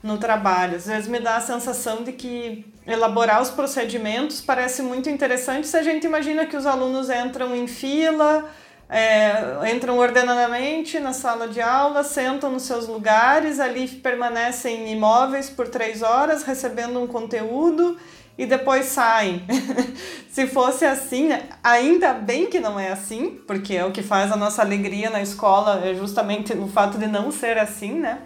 no 0.02 0.18
trabalho. 0.18 0.76
Às 0.76 0.86
vezes 0.86 1.08
me 1.08 1.18
dá 1.18 1.36
a 1.36 1.40
sensação 1.40 2.04
de 2.04 2.12
que 2.12 2.66
elaborar 2.86 3.40
os 3.40 3.48
procedimentos 3.48 4.42
parece 4.42 4.82
muito 4.82 5.08
interessante 5.08 5.66
se 5.66 5.78
a 5.78 5.82
gente 5.82 6.04
imagina 6.04 6.44
que 6.44 6.58
os 6.58 6.66
alunos 6.66 7.08
entram 7.08 7.56
em 7.56 7.66
fila, 7.66 8.50
é, 8.88 9.70
entram 9.74 9.98
ordenadamente 9.98 11.00
na 11.00 11.12
sala 11.12 11.48
de 11.48 11.60
aula, 11.60 12.04
sentam 12.04 12.50
nos 12.50 12.62
seus 12.62 12.86
lugares, 12.86 13.58
ali 13.58 13.88
permanecem 13.88 14.92
imóveis 14.92 15.50
por 15.50 15.68
três 15.68 16.02
horas, 16.02 16.44
recebendo 16.44 17.00
um 17.00 17.06
conteúdo 17.06 17.96
e 18.38 18.46
depois 18.46 18.86
saem. 18.86 19.44
Se 20.30 20.46
fosse 20.46 20.84
assim, 20.84 21.30
ainda 21.64 22.12
bem 22.12 22.46
que 22.46 22.60
não 22.60 22.78
é 22.78 22.92
assim, 22.92 23.40
porque 23.46 23.74
é 23.74 23.84
o 23.84 23.90
que 23.90 24.02
faz 24.02 24.30
a 24.30 24.36
nossa 24.36 24.62
alegria 24.62 25.10
na 25.10 25.20
escola, 25.20 25.82
é 25.84 25.94
justamente 25.94 26.52
o 26.52 26.68
fato 26.68 26.98
de 26.98 27.06
não 27.06 27.32
ser 27.32 27.58
assim, 27.58 27.94
né? 27.94 28.20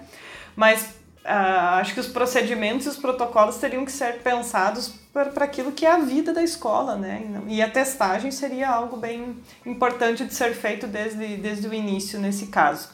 Mas 0.54 0.99
Uh, 1.24 1.76
acho 1.80 1.92
que 1.92 2.00
os 2.00 2.06
procedimentos 2.06 2.86
e 2.86 2.88
os 2.88 2.96
protocolos 2.96 3.56
teriam 3.58 3.84
que 3.84 3.92
ser 3.92 4.22
pensados 4.22 4.94
para 5.12 5.44
aquilo 5.44 5.70
que 5.72 5.84
é 5.84 5.92
a 5.92 5.98
vida 5.98 6.32
da 6.32 6.42
escola, 6.42 6.96
né? 6.96 7.42
E 7.46 7.60
a 7.60 7.70
testagem 7.70 8.30
seria 8.30 8.70
algo 8.70 8.96
bem 8.96 9.36
importante 9.66 10.24
de 10.24 10.32
ser 10.32 10.54
feito 10.54 10.86
desde, 10.86 11.36
desde 11.36 11.68
o 11.68 11.74
início 11.74 12.18
nesse 12.18 12.46
caso. 12.46 12.88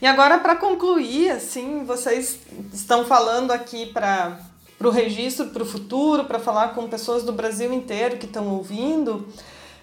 E 0.00 0.06
agora, 0.06 0.38
para 0.38 0.56
concluir, 0.56 1.30
assim, 1.30 1.84
vocês 1.84 2.40
estão 2.72 3.04
falando 3.04 3.52
aqui 3.52 3.86
para 3.86 4.38
o 4.80 4.90
registro, 4.90 5.46
para 5.46 5.62
o 5.62 5.66
futuro, 5.66 6.24
para 6.24 6.38
falar 6.38 6.74
com 6.74 6.88
pessoas 6.88 7.22
do 7.22 7.32
Brasil 7.32 7.72
inteiro 7.72 8.16
que 8.16 8.26
estão 8.26 8.48
ouvindo. 8.48 9.28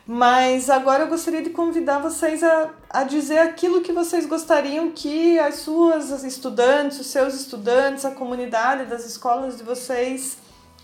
Mas 0.06 0.70
agora 0.70 1.04
eu 1.04 1.08
gostaria 1.08 1.42
de 1.42 1.50
convidar 1.50 2.00
vocês 2.00 2.44
a, 2.44 2.72
a 2.90 3.04
dizer 3.04 3.38
aquilo 3.38 3.82
que 3.82 3.94
vocês 3.94 4.26
gostariam 4.26 4.92
que 4.92 5.40
as 5.40 5.56
suas 5.56 6.24
estudantes, 6.24 7.00
os 7.00 7.08
seus 7.08 7.34
estudantes, 7.34 8.04
a 8.04 8.12
comunidade 8.12 8.86
das 8.86 9.06
escolas 9.06 9.58
de 9.58 9.64
vocês, 9.64 10.38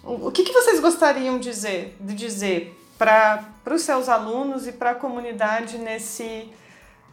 o, 0.03 0.27
o 0.27 0.31
que, 0.31 0.43
que 0.43 0.53
vocês 0.53 0.79
gostariam 0.79 1.37
dizer, 1.37 1.97
de 1.99 2.13
dizer 2.13 2.77
para 2.97 3.45
os 3.69 3.81
seus 3.81 4.07
alunos 4.07 4.67
e 4.67 4.71
para 4.71 4.91
a 4.91 4.95
comunidade 4.95 5.77
nesse, 5.77 6.49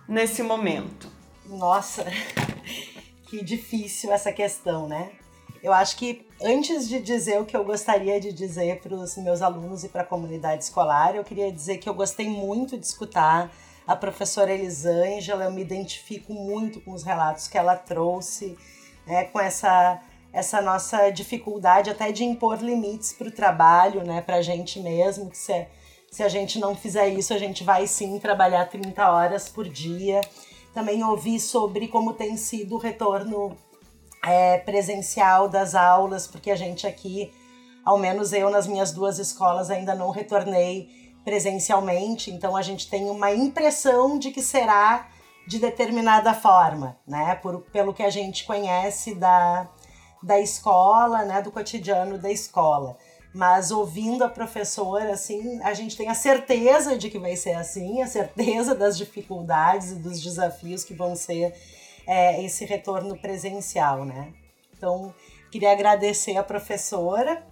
nesse 0.08 0.44
momento? 0.44 1.08
Nossa, 1.44 2.04
que 3.28 3.42
difícil 3.42 4.12
essa 4.12 4.32
questão, 4.32 4.88
né? 4.88 5.10
Eu 5.66 5.72
acho 5.72 5.97
que 5.97 6.24
antes 6.40 6.88
de 6.88 7.01
dizer 7.01 7.40
o 7.40 7.44
que 7.44 7.56
eu 7.56 7.64
gostaria 7.64 8.20
de 8.20 8.32
dizer 8.32 8.78
para 8.80 8.94
os 8.94 9.16
meus 9.16 9.43
alunos 9.43 9.82
e 9.82 9.88
para 9.88 10.02
a 10.02 10.05
comunidade 10.05 10.62
escolar, 10.62 11.16
eu 11.16 11.24
queria 11.24 11.51
dizer 11.51 11.78
que 11.78 11.88
eu 11.88 11.93
gostei 11.93 12.28
muito 12.28 12.78
de 12.78 12.86
escutar 12.86 13.52
a 13.84 13.97
professora 13.97 14.52
Elisângela, 14.52 15.43
eu 15.43 15.51
me 15.51 15.60
identifico 15.60 16.32
muito 16.32 16.80
com 16.80 16.93
os 16.93 17.02
relatos 17.02 17.48
que 17.48 17.59
ela 17.59 17.74
trouxe, 17.74 18.56
né, 19.05 19.24
com 19.24 19.40
essa, 19.40 20.01
essa 20.32 20.62
nossa 20.62 21.10
dificuldade 21.10 21.90
até 21.90 22.12
de 22.12 22.22
impor 22.22 22.62
limites 22.62 23.12
para 23.12 23.26
o 23.26 23.32
trabalho, 23.32 24.05
né, 24.05 24.20
para 24.20 24.36
a 24.36 24.43
gente 24.43 24.78
mesmo, 24.78 25.28
que 25.28 25.36
se, 25.36 25.66
se 26.12 26.22
a 26.22 26.28
gente 26.28 26.60
não 26.60 26.76
fizer 26.76 27.09
isso, 27.09 27.34
a 27.34 27.38
gente 27.38 27.64
vai 27.64 27.88
sim 27.88 28.20
trabalhar 28.20 28.66
30 28.66 29.10
horas 29.10 29.48
por 29.48 29.68
dia. 29.68 30.20
Também 30.72 31.02
ouvi 31.02 31.40
sobre 31.40 31.88
como 31.88 32.12
tem 32.12 32.36
sido 32.36 32.76
o 32.76 32.78
retorno 32.78 33.56
é, 34.24 34.59
presencial 34.59 35.48
das 35.48 35.74
aulas, 35.74 36.26
porque 36.26 36.51
a 36.51 36.56
gente 36.56 36.86
aqui, 36.86 37.32
ao 37.84 37.98
menos 37.98 38.32
eu 38.32 38.51
nas 38.51 38.66
minhas 38.66 38.93
duas 38.93 39.18
escolas, 39.18 39.70
ainda 39.70 39.94
não 39.94 40.10
retornei 40.10 40.88
presencialmente, 41.24 42.30
então 42.30 42.56
a 42.56 42.62
gente 42.62 42.88
tem 42.88 43.10
uma 43.10 43.32
impressão 43.32 44.18
de 44.18 44.30
que 44.30 44.40
será 44.40 45.09
de 45.47 45.59
determinada 45.59 46.34
forma, 46.34 46.97
né? 47.06 47.36
Por, 47.36 47.62
pelo 47.72 47.94
que 47.94 48.02
a 48.02 48.10
gente 48.10 48.44
conhece 48.44 49.14
da, 49.14 49.68
da 50.22 50.40
escola, 50.40 51.24
né? 51.24 51.40
Do 51.40 51.52
cotidiano 51.52 52.18
da 52.18 52.30
escola. 52.30 52.97
Mas 53.34 53.70
ouvindo 53.70 54.24
a 54.24 54.28
professora, 54.28 55.12
assim, 55.12 55.60
a 55.62 55.74
gente 55.74 55.97
tem 55.97 56.09
a 56.09 56.14
certeza 56.14 56.97
de 56.97 57.10
que 57.10 57.18
vai 57.18 57.36
ser 57.36 57.52
assim, 57.52 58.02
a 58.02 58.06
certeza 58.06 58.74
das 58.74 58.97
dificuldades 58.97 59.93
e 59.93 59.97
dos 59.97 60.20
desafios 60.20 60.82
que 60.82 60.94
vão 60.94 61.14
ser 61.14 61.55
é, 62.06 62.42
esse 62.44 62.64
retorno 62.64 63.16
presencial, 63.18 64.04
né? 64.04 64.32
Então, 64.76 65.14
queria 65.50 65.72
agradecer 65.72 66.36
a 66.36 66.42
professora 66.42 67.44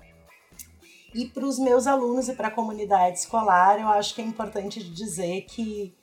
e 1.15 1.27
para 1.27 1.45
os 1.45 1.59
meus 1.59 1.87
alunos 1.87 2.29
e 2.29 2.35
para 2.35 2.49
a 2.49 2.51
comunidade 2.51 3.19
escolar, 3.19 3.81
eu 3.81 3.89
acho 3.89 4.15
que 4.15 4.21
é 4.21 4.25
importante 4.25 4.83
dizer 4.83 5.43
que 5.43 5.95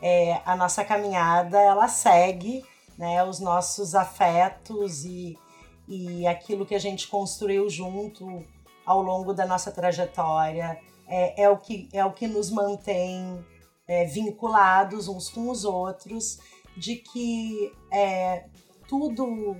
é, 0.00 0.40
a 0.44 0.54
nossa 0.54 0.84
caminhada 0.84 1.58
ela 1.60 1.88
segue, 1.88 2.64
né? 2.96 3.22
Os 3.24 3.40
nossos 3.40 3.94
afetos 3.94 5.04
e, 5.04 5.36
e 5.88 6.26
aquilo 6.26 6.64
que 6.64 6.74
a 6.74 6.78
gente 6.78 7.08
construiu 7.08 7.68
junto 7.68 8.44
ao 8.86 9.02
longo 9.02 9.32
da 9.32 9.44
nossa 9.44 9.70
trajetória 9.70 10.78
é, 11.06 11.42
é 11.42 11.50
o, 11.50 11.58
que, 11.58 11.88
é 11.92 12.04
o 12.04 12.12
que 12.12 12.28
nos 12.28 12.50
mantém 12.50 13.44
é, 13.88 14.04
vinculados 14.04 15.08
uns 15.08 15.28
com 15.28 15.50
os 15.50 15.64
outros 15.64 16.38
de 16.80 16.96
que 16.96 17.70
é, 17.92 18.44
tudo 18.88 19.54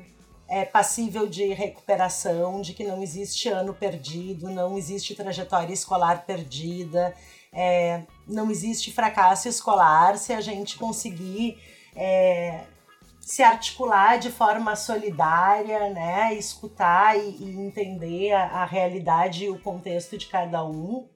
é 0.48 0.64
passível 0.64 1.28
de 1.28 1.52
recuperação, 1.52 2.62
de 2.62 2.72
que 2.72 2.82
não 2.82 3.02
existe 3.02 3.50
ano 3.50 3.74
perdido, 3.74 4.48
não 4.48 4.76
existe 4.78 5.14
trajetória 5.14 5.72
escolar 5.72 6.24
perdida, 6.24 7.14
é, 7.52 8.04
não 8.26 8.50
existe 8.50 8.90
fracasso 8.90 9.48
escolar 9.48 10.16
se 10.16 10.32
a 10.32 10.40
gente 10.40 10.78
conseguir 10.78 11.58
é, 11.94 12.64
se 13.20 13.42
articular 13.42 14.18
de 14.18 14.30
forma 14.30 14.74
solidária, 14.74 15.90
né, 15.90 16.32
escutar 16.34 17.18
e, 17.18 17.36
e 17.38 17.60
entender 17.60 18.32
a, 18.32 18.62
a 18.62 18.64
realidade 18.64 19.44
e 19.44 19.50
o 19.50 19.60
contexto 19.60 20.16
de 20.16 20.26
cada 20.26 20.64
um 20.64 21.06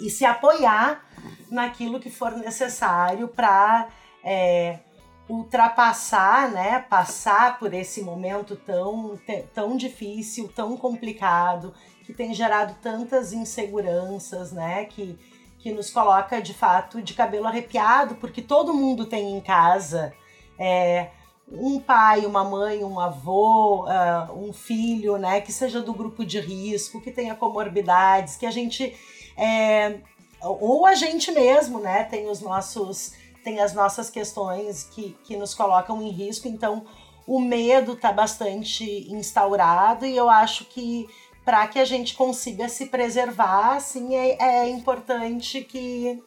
e 0.00 0.08
se 0.08 0.24
apoiar 0.24 1.04
naquilo 1.50 1.98
que 1.98 2.10
for 2.10 2.30
necessário 2.32 3.26
para 3.26 3.88
é, 4.24 4.78
ultrapassar, 5.28 6.50
né, 6.50 6.84
passar 6.88 7.58
por 7.58 7.72
esse 7.72 8.02
momento 8.02 8.56
tão, 8.56 9.18
tão 9.54 9.76
difícil, 9.76 10.50
tão 10.54 10.76
complicado, 10.76 11.72
que 12.04 12.12
tem 12.12 12.34
gerado 12.34 12.76
tantas 12.82 13.32
inseguranças, 13.32 14.52
né, 14.52 14.84
que, 14.84 15.18
que 15.58 15.72
nos 15.72 15.90
coloca 15.90 16.42
de 16.42 16.52
fato 16.52 17.00
de 17.00 17.14
cabelo 17.14 17.46
arrepiado, 17.46 18.16
porque 18.16 18.42
todo 18.42 18.74
mundo 18.74 19.06
tem 19.06 19.32
em 19.36 19.40
casa 19.40 20.12
é, 20.58 21.10
um 21.50 21.78
pai, 21.78 22.24
uma 22.26 22.44
mãe, 22.44 22.82
um 22.82 22.98
avô, 22.98 23.84
uh, 23.84 24.32
um 24.36 24.52
filho, 24.52 25.18
né, 25.18 25.40
que 25.40 25.52
seja 25.52 25.80
do 25.80 25.92
grupo 25.92 26.24
de 26.24 26.40
risco, 26.40 27.00
que 27.00 27.10
tenha 27.10 27.34
comorbidades, 27.34 28.36
que 28.36 28.46
a 28.46 28.50
gente 28.50 28.96
é, 29.36 29.98
ou 30.40 30.86
a 30.86 30.94
gente 30.94 31.30
mesmo, 31.30 31.78
né, 31.78 32.04
tem 32.04 32.28
os 32.28 32.40
nossos 32.40 33.14
tem 33.42 33.60
as 33.60 33.74
nossas 33.74 34.08
questões 34.08 34.84
que, 34.84 35.16
que 35.24 35.36
nos 35.36 35.54
colocam 35.54 36.00
em 36.02 36.10
risco, 36.10 36.48
então 36.48 36.84
o 37.26 37.40
medo 37.40 37.92
está 37.92 38.12
bastante 38.12 38.84
instaurado 39.12 40.04
e 40.06 40.16
eu 40.16 40.28
acho 40.28 40.64
que 40.66 41.06
para 41.44 41.66
que 41.66 41.78
a 41.78 41.84
gente 41.84 42.14
consiga 42.14 42.68
se 42.68 42.86
preservar, 42.86 43.76
assim, 43.76 44.14
é, 44.14 44.36
é 44.40 44.68
importante 44.68 45.62
que, 45.62 46.22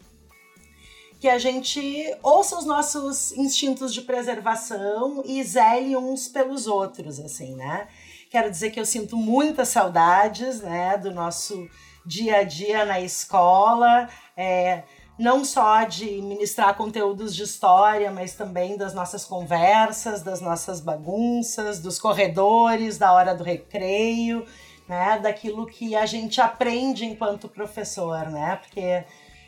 que 1.20 1.30
a 1.30 1.38
gente 1.38 1.82
ouça 2.22 2.58
os 2.58 2.66
nossos 2.66 3.32
instintos 3.32 3.94
de 3.94 4.02
preservação 4.02 5.24
e 5.26 5.42
zele 5.44 5.96
uns 5.96 6.28
pelos 6.28 6.68
outros, 6.68 7.20
assim, 7.20 7.56
né? 7.56 7.88
Quero 8.30 8.52
dizer 8.52 8.72
que 8.72 8.80
eu 8.80 8.86
sinto 8.86 9.16
muitas 9.16 9.70
saudades, 9.70 10.60
né, 10.60 10.98
do 10.98 11.12
nosso 11.12 11.70
dia 12.06 12.40
a 12.40 12.44
dia 12.44 12.84
na 12.84 13.00
escola, 13.00 14.10
é, 14.36 14.84
não 15.18 15.46
só 15.46 15.84
de 15.84 16.22
ministrar 16.22 16.76
conteúdos 16.76 17.34
de 17.34 17.44
história, 17.44 18.12
mas 18.12 18.34
também 18.34 18.78
das 18.78 18.94
nossas 18.94 19.24
conversas, 19.24 20.22
das 20.22 20.42
nossas 20.42 20.82
bagunças, 20.82 21.80
dos 21.80 21.98
corredores, 21.98 22.98
da 22.98 23.14
hora 23.14 23.34
do 23.34 23.44
recreio, 23.44 24.46
né, 24.88 25.18
daquilo 25.20 25.66
que 25.66 25.96
a 25.96 26.06
gente 26.06 26.42
aprende 26.42 27.06
enquanto 27.06 27.48
professor, 27.48 28.30
né? 28.30 28.58
Porque 28.58 29.04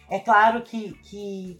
é 0.10 0.19
claro 0.19 0.61
que, 0.61 0.94
que, 1.03 1.60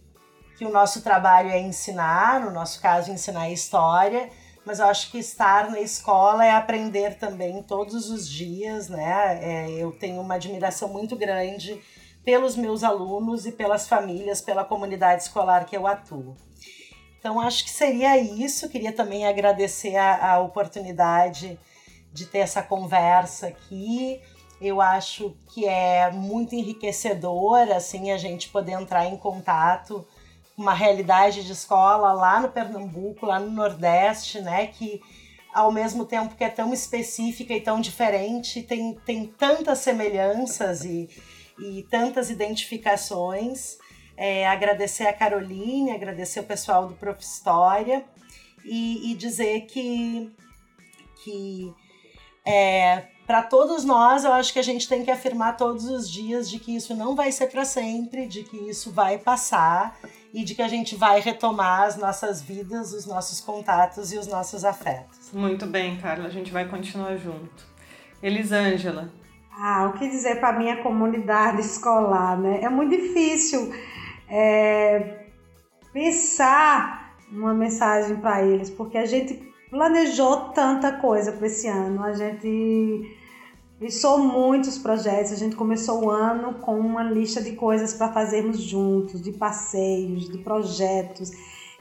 que 0.56 0.64
o 0.64 0.70
nosso 0.72 1.02
trabalho 1.02 1.50
é 1.50 1.60
ensinar, 1.60 2.40
no 2.40 2.50
nosso 2.50 2.80
caso, 2.80 3.12
ensinar 3.12 3.50
história, 3.50 4.30
mas 4.64 4.80
eu 4.80 4.86
acho 4.86 5.10
que 5.10 5.18
estar 5.18 5.70
na 5.70 5.80
escola 5.80 6.44
é 6.44 6.50
aprender 6.50 7.18
também 7.18 7.62
todos 7.62 8.10
os 8.10 8.28
dias, 8.28 8.88
né? 8.88 9.38
É, 9.42 9.70
eu 9.70 9.92
tenho 9.92 10.20
uma 10.20 10.34
admiração 10.34 10.88
muito 10.88 11.14
grande 11.14 11.80
pelos 12.28 12.56
meus 12.56 12.84
alunos 12.84 13.46
e 13.46 13.52
pelas 13.52 13.88
famílias, 13.88 14.42
pela 14.42 14.62
comunidade 14.62 15.22
escolar 15.22 15.64
que 15.64 15.74
eu 15.74 15.86
atuo. 15.86 16.36
Então, 17.18 17.40
acho 17.40 17.64
que 17.64 17.70
seria 17.70 18.18
isso. 18.18 18.68
Queria 18.68 18.92
também 18.92 19.26
agradecer 19.26 19.96
a, 19.96 20.34
a 20.34 20.38
oportunidade 20.38 21.58
de 22.12 22.26
ter 22.26 22.40
essa 22.40 22.62
conversa 22.62 23.46
aqui. 23.46 24.20
Eu 24.60 24.78
acho 24.78 25.34
que 25.54 25.66
é 25.66 26.10
muito 26.10 26.54
enriquecedor 26.54 27.72
assim 27.74 28.10
a 28.10 28.18
gente 28.18 28.50
poder 28.50 28.72
entrar 28.72 29.06
em 29.06 29.16
contato 29.16 30.06
com 30.54 30.60
uma 30.60 30.74
realidade 30.74 31.42
de 31.42 31.52
escola 31.52 32.12
lá 32.12 32.40
no 32.40 32.50
Pernambuco, 32.50 33.24
lá 33.24 33.40
no 33.40 33.50
Nordeste, 33.50 34.42
né, 34.42 34.66
que 34.66 35.00
ao 35.54 35.72
mesmo 35.72 36.04
tempo 36.04 36.36
que 36.36 36.44
é 36.44 36.50
tão 36.50 36.74
específica 36.74 37.54
e 37.54 37.60
tão 37.62 37.80
diferente, 37.80 38.62
tem, 38.62 38.92
tem 39.06 39.24
tantas 39.24 39.78
semelhanças 39.78 40.84
e, 40.84 41.08
e 41.58 41.86
tantas 41.90 42.30
identificações. 42.30 43.78
É, 44.16 44.48
agradecer 44.48 45.06
a 45.06 45.12
Caroline, 45.12 45.92
agradecer 45.92 46.40
o 46.40 46.44
pessoal 46.44 46.88
do 46.88 46.94
Prof. 46.94 47.22
História 47.22 48.04
e, 48.64 49.12
e 49.12 49.14
dizer 49.14 49.62
que, 49.66 50.30
que 51.22 51.72
é, 52.44 53.04
para 53.28 53.42
todos 53.42 53.84
nós, 53.84 54.24
eu 54.24 54.32
acho 54.32 54.52
que 54.54 54.58
a 54.58 54.62
gente 54.62 54.88
tem 54.88 55.04
que 55.04 55.10
afirmar 55.10 55.58
todos 55.58 55.84
os 55.84 56.10
dias 56.10 56.48
de 56.48 56.58
que 56.58 56.74
isso 56.74 56.94
não 56.94 57.14
vai 57.14 57.30
ser 57.30 57.48
para 57.48 57.62
sempre, 57.64 58.26
de 58.26 58.42
que 58.42 58.56
isso 58.56 58.90
vai 58.90 59.18
passar 59.18 59.98
e 60.32 60.42
de 60.42 60.54
que 60.54 60.62
a 60.62 60.68
gente 60.68 60.96
vai 60.96 61.20
retomar 61.20 61.82
as 61.82 61.96
nossas 61.96 62.40
vidas, 62.40 62.92
os 62.94 63.04
nossos 63.04 63.40
contatos 63.40 64.12
e 64.12 64.18
os 64.18 64.26
nossos 64.26 64.64
afetos. 64.64 65.30
Muito 65.32 65.66
bem, 65.66 65.98
Carla, 65.98 66.26
a 66.26 66.30
gente 66.30 66.50
vai 66.50 66.66
continuar 66.66 67.16
junto. 67.16 67.66
Elisângela, 68.22 69.12
ah, 69.60 69.90
o 69.92 69.98
que 69.98 70.08
dizer 70.08 70.38
para 70.38 70.50
a 70.50 70.58
minha 70.58 70.76
comunidade 70.82 71.60
escolar, 71.66 72.38
né? 72.38 72.60
É 72.62 72.68
muito 72.68 72.96
difícil 72.96 73.72
é, 74.28 75.26
pensar 75.92 77.16
uma 77.32 77.52
mensagem 77.52 78.16
para 78.16 78.42
eles, 78.42 78.70
porque 78.70 78.96
a 78.96 79.04
gente 79.04 79.34
planejou 79.68 80.50
tanta 80.50 80.92
coisa 80.92 81.32
para 81.32 81.46
esse 81.48 81.66
ano. 81.66 82.04
A 82.04 82.12
gente 82.12 83.16
pensou 83.80 84.18
muitos 84.18 84.78
projetos. 84.78 85.32
A 85.32 85.36
gente 85.36 85.56
começou 85.56 86.04
o 86.04 86.10
ano 86.10 86.54
com 86.60 86.78
uma 86.78 87.02
lista 87.02 87.42
de 87.42 87.52
coisas 87.52 87.92
para 87.92 88.12
fazermos 88.12 88.60
juntos, 88.60 89.20
de 89.20 89.32
passeios, 89.32 90.28
de 90.28 90.38
projetos. 90.38 91.32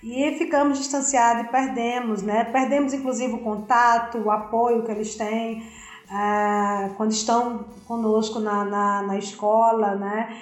E 0.03 0.35
ficamos 0.37 0.79
distanciados 0.79 1.45
e 1.45 1.47
perdemos, 1.49 2.23
né? 2.23 2.43
Perdemos 2.43 2.93
inclusive 2.93 3.33
o 3.33 3.39
contato, 3.39 4.17
o 4.17 4.31
apoio 4.31 4.83
que 4.83 4.91
eles 4.91 5.15
têm 5.15 5.63
ah, 6.09 6.89
quando 6.97 7.11
estão 7.11 7.65
conosco 7.87 8.39
na, 8.39 8.63
na, 8.63 9.01
na 9.03 9.17
escola, 9.17 9.95
né? 9.95 10.35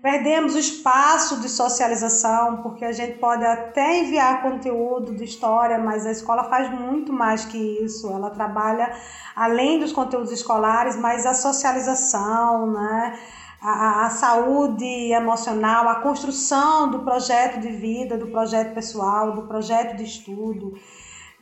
Perdemos 0.00 0.54
o 0.54 0.58
espaço 0.58 1.40
de 1.40 1.48
socialização, 1.48 2.62
porque 2.62 2.84
a 2.84 2.92
gente 2.92 3.18
pode 3.18 3.44
até 3.44 3.98
enviar 3.98 4.42
conteúdo 4.42 5.12
de 5.14 5.24
história, 5.24 5.76
mas 5.76 6.06
a 6.06 6.12
escola 6.12 6.44
faz 6.44 6.70
muito 6.70 7.12
mais 7.12 7.44
que 7.44 7.58
isso. 7.58 8.08
Ela 8.08 8.30
trabalha 8.30 8.92
além 9.34 9.80
dos 9.80 9.92
conteúdos 9.92 10.30
escolares, 10.30 10.96
mas 10.96 11.26
a 11.26 11.34
socialização, 11.34 12.70
né? 12.70 13.18
a, 13.60 14.06
a 14.06 14.10
saúde 14.10 15.12
emocional, 15.12 15.88
a 15.88 15.96
construção 15.96 16.90
do 16.90 17.00
projeto 17.00 17.60
de 17.60 17.68
vida, 17.68 18.16
do 18.16 18.28
projeto 18.28 18.74
pessoal, 18.74 19.32
do 19.32 19.42
projeto 19.42 19.96
de 19.96 20.04
estudo. 20.04 20.78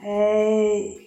É, 0.03 1.06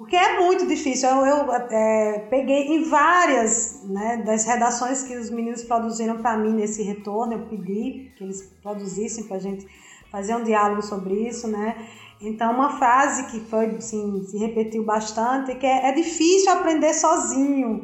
porque 0.00 0.16
é 0.16 0.40
muito 0.40 0.66
difícil. 0.66 1.10
Eu, 1.10 1.26
eu 1.26 1.52
é, 1.52 2.26
peguei 2.30 2.68
em 2.68 2.84
várias 2.88 3.82
né, 3.84 4.16
das 4.24 4.46
redações 4.46 5.02
que 5.02 5.14
os 5.14 5.28
meninos 5.28 5.62
produziram 5.62 6.22
para 6.22 6.38
mim 6.38 6.54
nesse 6.54 6.82
retorno, 6.82 7.34
eu 7.34 7.46
pedi 7.46 8.10
que 8.16 8.24
eles 8.24 8.50
produzissem 8.62 9.24
para 9.24 9.36
a 9.36 9.40
gente 9.40 9.66
fazer 10.10 10.34
um 10.34 10.42
diálogo 10.42 10.80
sobre 10.80 11.28
isso, 11.28 11.46
né? 11.46 11.76
Então, 12.18 12.50
uma 12.54 12.78
frase 12.78 13.30
que 13.30 13.40
foi, 13.40 13.66
assim, 13.76 14.24
se 14.24 14.38
repetiu 14.38 14.84
bastante, 14.84 15.54
que 15.56 15.66
é, 15.66 15.90
é 15.90 15.92
difícil 15.92 16.50
aprender 16.50 16.94
sozinho, 16.94 17.82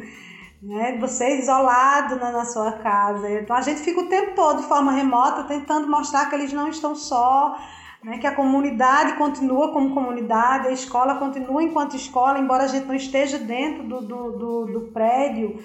né? 0.62 0.96
Você 0.98 1.38
isolado 1.38 2.16
na, 2.16 2.32
na 2.32 2.46
sua 2.46 2.72
casa. 2.72 3.30
Então, 3.30 3.54
a 3.54 3.60
gente 3.60 3.82
fica 3.82 4.00
o 4.00 4.08
tempo 4.08 4.34
todo 4.34 4.62
de 4.62 4.66
forma 4.66 4.90
remota 4.90 5.44
tentando 5.44 5.86
mostrar 5.86 6.30
que 6.30 6.34
eles 6.34 6.50
não 6.50 6.68
estão 6.70 6.94
só, 6.94 7.58
né, 8.06 8.18
que 8.18 8.26
a 8.26 8.36
comunidade 8.36 9.14
continua 9.14 9.72
como 9.72 9.92
comunidade, 9.92 10.68
a 10.68 10.70
escola 10.70 11.16
continua 11.16 11.60
enquanto 11.60 11.96
escola, 11.96 12.38
embora 12.38 12.62
a 12.62 12.68
gente 12.68 12.86
não 12.86 12.94
esteja 12.94 13.36
dentro 13.36 13.82
do, 13.82 14.00
do, 14.00 14.30
do, 14.30 14.66
do 14.66 14.80
prédio, 14.92 15.58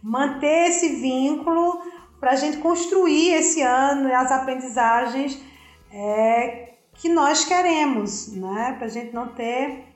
manter 0.00 0.68
esse 0.68 0.90
vínculo 1.00 1.82
para 2.20 2.30
a 2.30 2.36
gente 2.36 2.58
construir 2.58 3.34
esse 3.34 3.62
ano 3.62 4.08
e 4.08 4.12
as 4.12 4.30
aprendizagens 4.30 5.42
é, 5.92 6.74
que 6.94 7.08
nós 7.08 7.44
queremos, 7.44 8.32
né, 8.32 8.76
para 8.78 8.86
a 8.86 8.90
gente 8.90 9.12
não 9.12 9.26
ter 9.26 9.86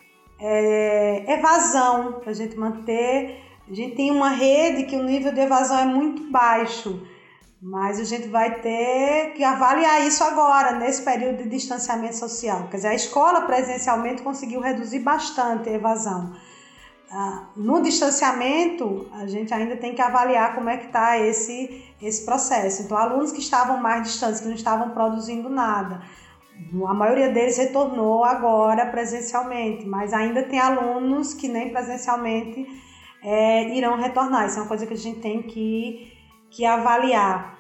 é, 0.41 1.35
evasão, 1.35 2.15
para 2.15 2.33
a 2.33 2.35
gente 2.35 2.59
manter. 2.59 3.41
A 3.71 3.73
gente 3.73 3.95
tem 3.95 4.11
uma 4.11 4.31
rede 4.31 4.87
que 4.87 4.97
o 4.97 5.05
nível 5.05 5.33
de 5.33 5.39
evasão 5.39 5.79
é 5.79 5.87
muito 5.87 6.29
baixo. 6.33 7.07
Mas 7.65 8.01
a 8.01 8.05
gente 8.05 8.27
vai 8.27 8.61
ter 8.61 9.35
que 9.35 9.45
avaliar 9.45 10.05
isso 10.05 10.25
agora, 10.25 10.73
nesse 10.73 11.01
período 11.03 11.45
de 11.45 11.49
distanciamento 11.49 12.17
social. 12.17 12.67
Quer 12.69 12.79
dizer, 12.79 12.89
a 12.89 12.95
escola 12.95 13.43
presencialmente 13.43 14.21
conseguiu 14.21 14.61
reduzir 14.61 14.99
bastante 14.99 15.69
a 15.69 15.73
evasão. 15.73 16.35
Ah, 17.09 17.45
no 17.55 17.81
distanciamento, 17.81 19.09
a 19.13 19.29
gente 19.29 19.55
ainda 19.55 19.77
tem 19.77 19.95
que 19.95 20.03
avaliar 20.03 20.57
como 20.57 20.69
é 20.71 20.77
que 20.77 20.87
está 20.87 21.17
esse, 21.21 21.85
esse 22.03 22.25
processo. 22.25 22.83
Então, 22.83 22.99
alunos 22.99 23.31
que 23.31 23.41
estavam 23.41 23.77
mais 23.81 24.03
distantes, 24.03 24.41
que 24.41 24.49
não 24.49 24.57
estavam 24.57 24.91
produzindo 24.91 25.49
nada, 25.49 26.03
a 26.89 26.95
maioria 26.95 27.29
deles 27.29 27.59
retornou 27.59 28.25
agora 28.25 28.87
presencialmente, 28.87 29.87
mas 29.87 30.13
ainda 30.13 30.43
tem 30.43 30.59
alunos 30.59 31.33
que 31.33 31.47
nem 31.47 31.71
presencialmente 31.71 32.67
é, 33.23 33.69
irão 33.77 33.97
retornar. 33.97 34.47
Isso 34.47 34.59
é 34.59 34.63
uma 34.63 34.69
coisa 34.69 34.85
que 34.85 34.95
a 34.95 34.97
gente 34.97 35.21
tem 35.21 35.43
que 35.43 36.12
que 36.53 36.65
avaliar. 36.65 37.59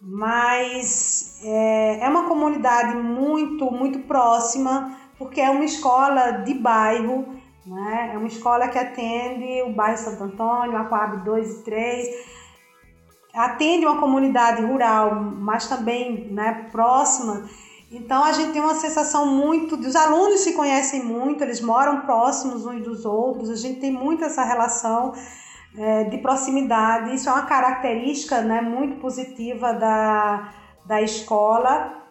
Mas 0.00 1.40
é, 1.42 2.00
é 2.00 2.08
uma 2.08 2.28
comunidade 2.28 2.96
muito, 2.96 3.70
muito 3.70 4.00
próxima, 4.00 4.96
porque 5.18 5.40
é 5.40 5.50
uma 5.50 5.64
escola 5.64 6.30
de 6.30 6.52
bairro, 6.54 7.26
né? 7.66 8.10
é 8.12 8.18
uma 8.18 8.26
escola 8.26 8.68
que 8.68 8.78
atende 8.78 9.62
o 9.62 9.72
bairro 9.72 9.96
Santo 9.96 10.24
Antônio, 10.24 10.76
a 10.76 10.84
Coab 10.84 11.24
2 11.24 11.60
e 11.60 11.64
3, 11.64 12.08
atende 13.34 13.86
uma 13.86 13.98
comunidade 13.98 14.62
rural, 14.62 15.14
mas 15.14 15.66
também 15.66 16.28
né, 16.30 16.68
próxima. 16.70 17.48
Então 17.90 18.24
a 18.24 18.32
gente 18.32 18.52
tem 18.52 18.60
uma 18.60 18.74
sensação 18.74 19.24
muito. 19.24 19.76
Os 19.76 19.96
alunos 19.96 20.40
se 20.40 20.52
conhecem 20.52 21.02
muito, 21.02 21.42
eles 21.42 21.60
moram 21.60 22.02
próximos 22.02 22.66
uns 22.66 22.82
dos 22.82 23.06
outros, 23.06 23.48
a 23.48 23.56
gente 23.56 23.80
tem 23.80 23.90
muito 23.90 24.22
essa 24.22 24.44
relação 24.44 25.14
é, 25.76 26.04
de 26.04 26.18
proximidade. 26.18 27.14
Isso 27.14 27.28
é 27.28 27.32
uma 27.32 27.46
característica 27.46 28.40
né, 28.40 28.60
muito 28.60 28.96
positiva 29.00 29.72
da, 29.72 30.52
da 30.86 31.02
escola 31.02 32.04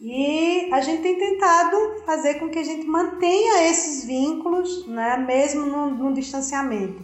e 0.00 0.72
a 0.72 0.80
gente 0.80 1.02
tem 1.02 1.18
tentado 1.18 2.04
fazer 2.06 2.34
com 2.34 2.48
que 2.48 2.58
a 2.58 2.64
gente 2.64 2.86
mantenha 2.86 3.68
esses 3.68 4.04
vínculos, 4.04 4.86
né, 4.86 5.16
mesmo 5.16 5.66
no, 5.66 5.90
no 5.90 6.14
distanciamento. 6.14 7.02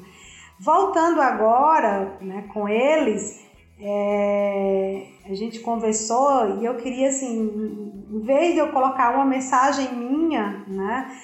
Voltando 0.61 1.21
agora 1.21 2.17
né, 2.21 2.49
com 2.53 2.69
eles, 2.69 3.45
é, 3.81 5.09
a 5.29 5.35
gente 5.35 5.59
conversou 5.59 6.61
e 6.61 6.65
eu 6.65 6.77
queria, 6.77 7.09
assim, 7.09 8.03
em 8.09 8.21
vez 8.21 8.55
de 8.55 8.61
eu 8.61 8.71
colocar 8.71 9.13
uma 9.17 9.25
mensagem 9.25 9.93
minha, 9.93 10.65
né, 10.69 11.19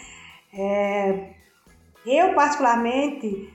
é, 0.53 1.31
eu 2.05 2.35
particularmente 2.35 3.49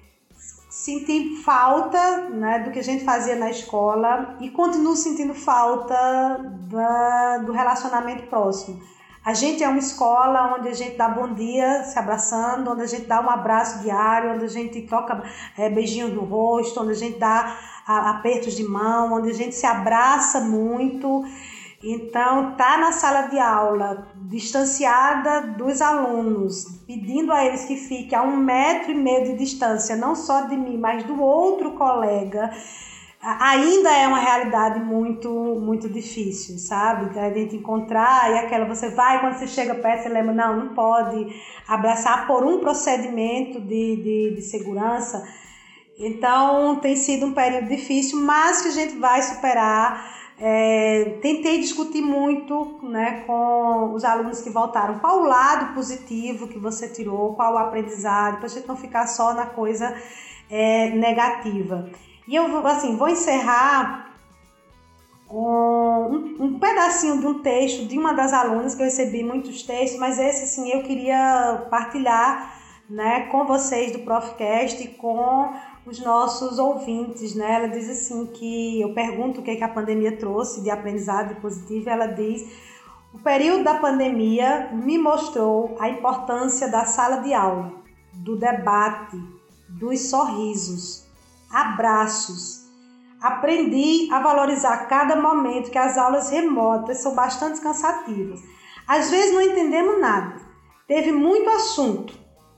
senti 0.76 1.38
falta 1.38 2.28
né, 2.32 2.60
do 2.60 2.70
que 2.70 2.80
a 2.80 2.84
gente 2.84 3.06
fazia 3.06 3.38
na 3.38 3.50
escola 3.50 4.36
e 4.42 4.50
continuo 4.50 4.94
sentindo 4.94 5.34
falta 5.34 5.96
da, 6.70 7.38
do 7.38 7.54
relacionamento 7.54 8.24
próximo. 8.28 8.84
A 9.24 9.34
gente 9.34 9.64
é 9.64 9.70
uma 9.70 9.80
escola 9.80 10.58
onde 10.60 10.68
a 10.68 10.74
gente 10.74 10.98
dá 10.98 11.08
bom 11.08 11.34
dia 11.34 11.86
se 11.86 11.98
abraçando, 11.98 12.72
onde 12.72 12.82
a 12.82 12.88
gente 12.88 13.06
dá 13.06 13.22
um 13.22 13.30
abraço 13.30 13.80
diário, 13.84 14.34
onde 14.34 14.44
a 14.44 14.50
gente 14.50 14.82
troca 14.82 15.24
é, 15.58 15.70
no 15.70 16.26
rosto, 16.26 16.82
onde 16.82 16.92
a 16.92 16.96
gente 16.96 17.20
dá 17.20 17.58
apertos 17.88 18.54
de 18.54 18.66
mão, 18.66 19.14
onde 19.14 19.30
a 19.30 19.34
gente 19.34 19.56
se 19.56 19.66
abraça 19.66 20.42
muito. 20.42 21.24
Então, 21.84 22.56
tá 22.56 22.78
na 22.78 22.92
sala 22.92 23.24
de 23.24 23.38
aula, 23.38 24.08
distanciada 24.16 25.54
dos 25.58 25.82
alunos, 25.82 26.66
pedindo 26.88 27.32
a 27.32 27.46
eles 27.46 27.66
que 27.66 27.76
fiquem 27.76 28.18
a 28.18 28.24
um 28.24 28.38
metro 28.38 28.92
e 28.92 28.96
meio 28.96 29.26
de 29.26 29.38
distância, 29.38 29.96
não 29.96 30.16
só 30.16 30.42
de 30.42 30.56
mim, 30.56 30.78
mas 30.78 31.04
do 31.04 31.22
outro 31.22 31.72
colega, 31.72 32.50
ainda 33.22 33.90
é 33.92 34.08
uma 34.08 34.20
realidade 34.20 34.80
muito, 34.80 35.30
muito 35.30 35.90
difícil, 35.90 36.58
sabe? 36.60 37.20
A 37.20 37.34
gente 37.34 37.56
encontrar 37.56 38.32
e 38.32 38.38
aquela, 38.38 38.66
você 38.66 38.90
vai, 38.90 39.20
quando 39.20 39.34
você 39.34 39.48
chega 39.48 39.76
perto, 39.76 40.04
você 40.04 40.10
lembra, 40.10 40.34
não, 40.34 40.58
não 40.58 40.74
pode 40.76 41.28
abraçar 41.68 42.28
por 42.28 42.44
um 42.46 42.60
procedimento 42.60 43.60
de, 43.60 43.96
de, 43.96 44.36
de 44.36 44.42
segurança. 44.42 45.28
Então, 45.98 46.76
tem 46.78 46.96
sido 46.96 47.26
um 47.26 47.34
período 47.34 47.68
difícil, 47.68 48.20
mas 48.22 48.62
que 48.62 48.68
a 48.68 48.72
gente 48.72 48.98
vai 48.98 49.22
superar 49.22 50.25
é, 50.38 51.18
tentei 51.22 51.60
discutir 51.60 52.02
muito 52.02 52.80
né, 52.84 53.24
com 53.26 53.94
os 53.94 54.04
alunos 54.04 54.42
que 54.42 54.50
voltaram. 54.50 55.00
Qual 55.00 55.22
o 55.22 55.26
lado 55.26 55.74
positivo 55.74 56.48
que 56.48 56.60
você 56.60 56.90
tirou, 56.90 57.34
qual 57.36 57.54
o 57.54 57.58
aprendizado, 57.58 58.38
para 58.38 58.46
a 58.46 58.50
gente 58.50 58.68
não 58.68 58.76
ficar 58.76 59.08
só 59.08 59.34
na 59.34 59.46
coisa 59.46 59.96
é, 60.50 60.90
negativa. 60.90 61.90
E 62.28 62.36
eu 62.36 62.68
assim, 62.68 62.96
vou 62.98 63.08
encerrar 63.08 64.14
com 65.28 66.08
um, 66.12 66.46
um, 66.46 66.60
pedacinho 66.60 67.20
de 67.20 67.28
um 67.28 67.42
texto 67.42 67.86
de 67.86 67.98
uma 67.98 68.14
das 68.14 68.34
alunas, 68.34 68.76
que 68.76 68.82
eu 68.82 68.86
recebi 68.86 69.24
muitos 69.24 69.64
textos, 69.64 70.00
mas 70.00 70.20
esse 70.20 70.44
assim, 70.44 70.70
eu 70.70 70.84
queria 70.84 71.66
partilhar 71.70 72.54
né, 72.90 73.28
com 73.32 73.46
vocês 73.46 73.92
do 73.92 74.00
Profcast 74.00 74.84
e 74.84 74.88
com 74.88 75.54
os 75.86 76.00
nossos 76.00 76.58
ouvintes, 76.58 77.36
né? 77.36 77.56
Ela 77.56 77.68
diz 77.68 77.90
assim 77.90 78.26
que 78.28 78.82
eu 78.82 78.94
pergunto 78.94 79.40
o 79.40 79.44
que, 79.44 79.52
é 79.52 79.56
que 79.56 79.64
a 79.64 79.70
pandemia 79.70 80.18
trouxe 80.18 80.62
de 80.62 80.70
aprendizado 80.70 81.40
positivo, 81.40 81.88
e 81.88 81.92
ela 81.92 82.08
diz: 82.08 82.44
"O 83.14 83.20
período 83.20 83.64
da 83.64 83.76
pandemia 83.76 84.72
me 84.74 84.98
mostrou 84.98 85.76
a 85.80 85.88
importância 85.88 86.68
da 86.70 86.86
sala 86.86 87.18
de 87.18 87.34
aula, 87.34 87.72
do 88.14 88.36
debate, 88.36 89.18
dos 89.70 90.10
sorrisos, 90.10 91.06
abraços. 91.52 92.66
Aprendi 93.22 94.10
a 94.12 94.20
valorizar 94.20 94.88
cada 94.88 95.16
momento 95.16 95.72
que 95.72 95.78
as 95.78 95.98
aulas 95.98 96.30
remotas 96.30 96.98
são 96.98 97.16
bastante 97.16 97.62
cansativas. 97.62 98.40
Às 98.88 99.10
vezes 99.10 99.34
não 99.34 99.42
entendemos 99.42 100.00
nada. 100.00 100.36
Teve 100.88 101.12
muito 101.12 101.50
assunto, 101.50 102.14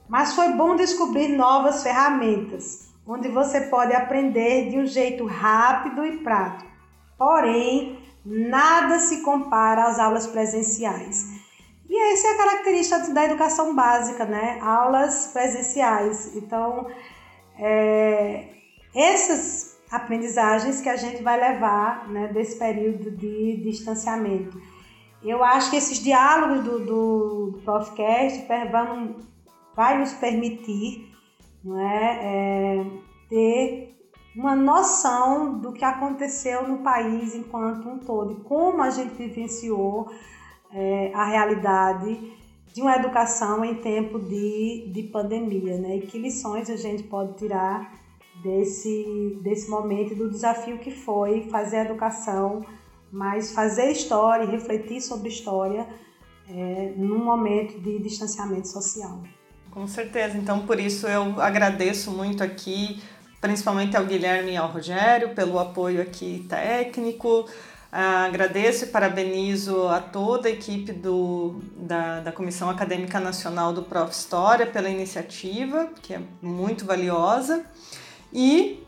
mas 0.10 0.34
foi 0.34 0.50
bom 0.54 0.78
descobrir 0.78 1.28
novas 1.36 1.84
ferramentas." 1.84 2.87
Onde 3.08 3.30
você 3.30 3.62
pode 3.62 3.94
aprender 3.94 4.70
de 4.70 4.78
um 4.78 4.86
jeito 4.86 5.26
rápido 5.26 6.06
e 6.06 6.18
prático. 6.18 6.70
Porém, 7.18 7.98
nada 8.26 9.00
se 9.00 9.22
compara 9.22 9.86
às 9.86 9.98
aulas 9.98 10.28
presenciais. 10.28 11.38
E 11.90 12.14
essa 12.14 12.28
é 12.28 12.32
a 12.32 12.38
característica 12.38 13.14
da 13.14 13.24
educação 13.24 13.74
básica, 13.74 14.26
né? 14.26 14.60
Aulas 14.62 15.30
presenciais. 15.32 16.36
Então, 16.36 16.88
é, 17.58 18.50
essas 18.94 19.78
aprendizagens 19.90 20.82
que 20.82 20.90
a 20.90 20.98
gente 20.98 21.24
vai 21.24 21.40
levar 21.40 22.10
né, 22.10 22.28
desse 22.28 22.58
período 22.60 23.10
de 23.10 23.58
distanciamento. 23.64 24.62
Eu 25.24 25.44
acho 25.44 25.70
que 25.70 25.78
esses 25.78 26.00
diálogos 26.00 26.64
do, 26.64 26.80
do, 26.80 27.52
do 27.52 27.62
Profcast 27.64 28.46
vão, 28.70 29.16
vai 29.74 29.98
nos 29.98 30.14
permitir 30.14 31.07
não 31.68 31.78
é, 31.78 32.20
é, 32.24 32.86
ter 33.28 33.98
uma 34.34 34.56
noção 34.56 35.60
do 35.60 35.74
que 35.74 35.84
aconteceu 35.84 36.66
no 36.66 36.78
país 36.78 37.36
enquanto 37.36 37.90
um 37.90 38.00
todo, 38.00 38.36
como 38.44 38.82
a 38.82 38.90
gente 38.90 39.14
vivenciou 39.16 40.10
é, 40.72 41.12
a 41.14 41.26
realidade 41.26 42.34
de 42.74 42.82
uma 42.82 42.96
educação 42.96 43.66
em 43.66 43.76
tempo 43.76 44.18
de, 44.18 44.90
de 44.94 45.04
pandemia, 45.04 45.78
né? 45.78 45.98
E 45.98 46.02
que 46.02 46.18
lições 46.18 46.70
a 46.70 46.78
gente 46.78 47.04
pode 47.04 47.34
tirar 47.34 47.94
desse, 48.42 49.38
desse 49.42 49.70
momento 49.70 50.16
do 50.16 50.30
desafio 50.30 50.78
que 50.78 50.92
foi 50.92 51.50
fazer 51.50 51.78
a 51.78 51.86
educação, 51.86 52.64
mas 53.12 53.52
fazer 53.52 53.92
história 53.92 54.46
e 54.46 54.52
refletir 54.52 55.02
sobre 55.02 55.28
história 55.28 55.86
é, 56.50 56.94
num 56.96 57.26
momento 57.26 57.78
de 57.82 58.00
distanciamento 58.00 58.70
social. 58.70 59.22
Com 59.78 59.88
certeza, 59.88 60.36
então 60.36 60.66
por 60.66 60.80
isso 60.80 61.06
eu 61.06 61.40
agradeço 61.40 62.10
muito 62.10 62.44
aqui, 62.44 63.00
principalmente 63.40 63.96
ao 63.96 64.04
Guilherme 64.08 64.54
e 64.54 64.58
ao 64.58 64.68
Rogério, 64.68 65.36
pelo 65.36 65.60
apoio 65.60 66.02
aqui 66.02 66.44
técnico. 66.50 67.42
Uh, 67.42 68.26
agradeço 68.26 68.86
e 68.86 68.88
parabenizo 68.88 69.88
a 69.88 70.00
toda 70.00 70.48
a 70.48 70.52
equipe 70.52 70.92
do, 70.92 71.62
da, 71.76 72.22
da 72.22 72.32
Comissão 72.32 72.72
Acadêmica 72.72 73.20
Nacional 73.20 73.72
do 73.72 73.84
Prof. 73.84 74.12
História 74.12 74.66
pela 74.66 74.90
iniciativa, 74.90 75.88
que 76.02 76.16
é 76.16 76.22
muito 76.42 76.84
valiosa. 76.84 77.64
E 78.34 78.84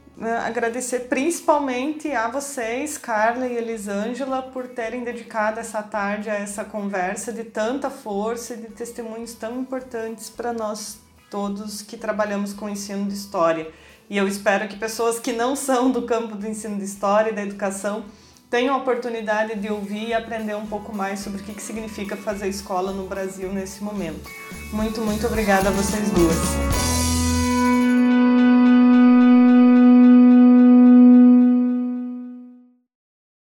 agradecer 0.45 1.07
principalmente 1.07 2.11
a 2.11 2.27
vocês, 2.29 2.97
Carla 2.97 3.47
e 3.47 3.55
Elisângela, 3.55 4.41
por 4.41 4.67
terem 4.67 5.03
dedicado 5.03 5.59
essa 5.59 5.81
tarde 5.81 6.29
a 6.29 6.35
essa 6.35 6.65
conversa 6.65 7.31
de 7.31 7.43
tanta 7.43 7.89
força 7.89 8.53
e 8.53 8.57
de 8.57 8.67
testemunhos 8.67 9.33
tão 9.33 9.61
importantes 9.61 10.29
para 10.29 10.51
nós 10.51 10.99
todos 11.29 11.81
que 11.81 11.95
trabalhamos 11.95 12.53
com 12.53 12.65
o 12.65 12.69
ensino 12.69 13.05
de 13.05 13.13
história. 13.13 13.71
E 14.09 14.17
eu 14.17 14.27
espero 14.27 14.67
que 14.67 14.77
pessoas 14.77 15.19
que 15.19 15.31
não 15.31 15.55
são 15.55 15.91
do 15.91 16.01
campo 16.01 16.35
do 16.35 16.47
ensino 16.47 16.77
de 16.77 16.85
história 16.85 17.29
e 17.29 17.33
da 17.33 17.43
educação 17.43 18.03
tenham 18.49 18.73
a 18.73 18.77
oportunidade 18.79 19.55
de 19.55 19.69
ouvir 19.69 20.07
e 20.07 20.13
aprender 20.13 20.55
um 20.55 20.65
pouco 20.65 20.93
mais 20.93 21.19
sobre 21.19 21.41
o 21.41 21.43
que 21.43 21.61
significa 21.61 22.17
fazer 22.17 22.47
escola 22.47 22.91
no 22.91 23.05
Brasil 23.05 23.53
nesse 23.53 23.83
momento. 23.83 24.29
Muito, 24.73 25.01
muito 25.01 25.27
obrigada 25.27 25.69
a 25.69 25.71
vocês 25.71 26.09
duas. 26.09 26.98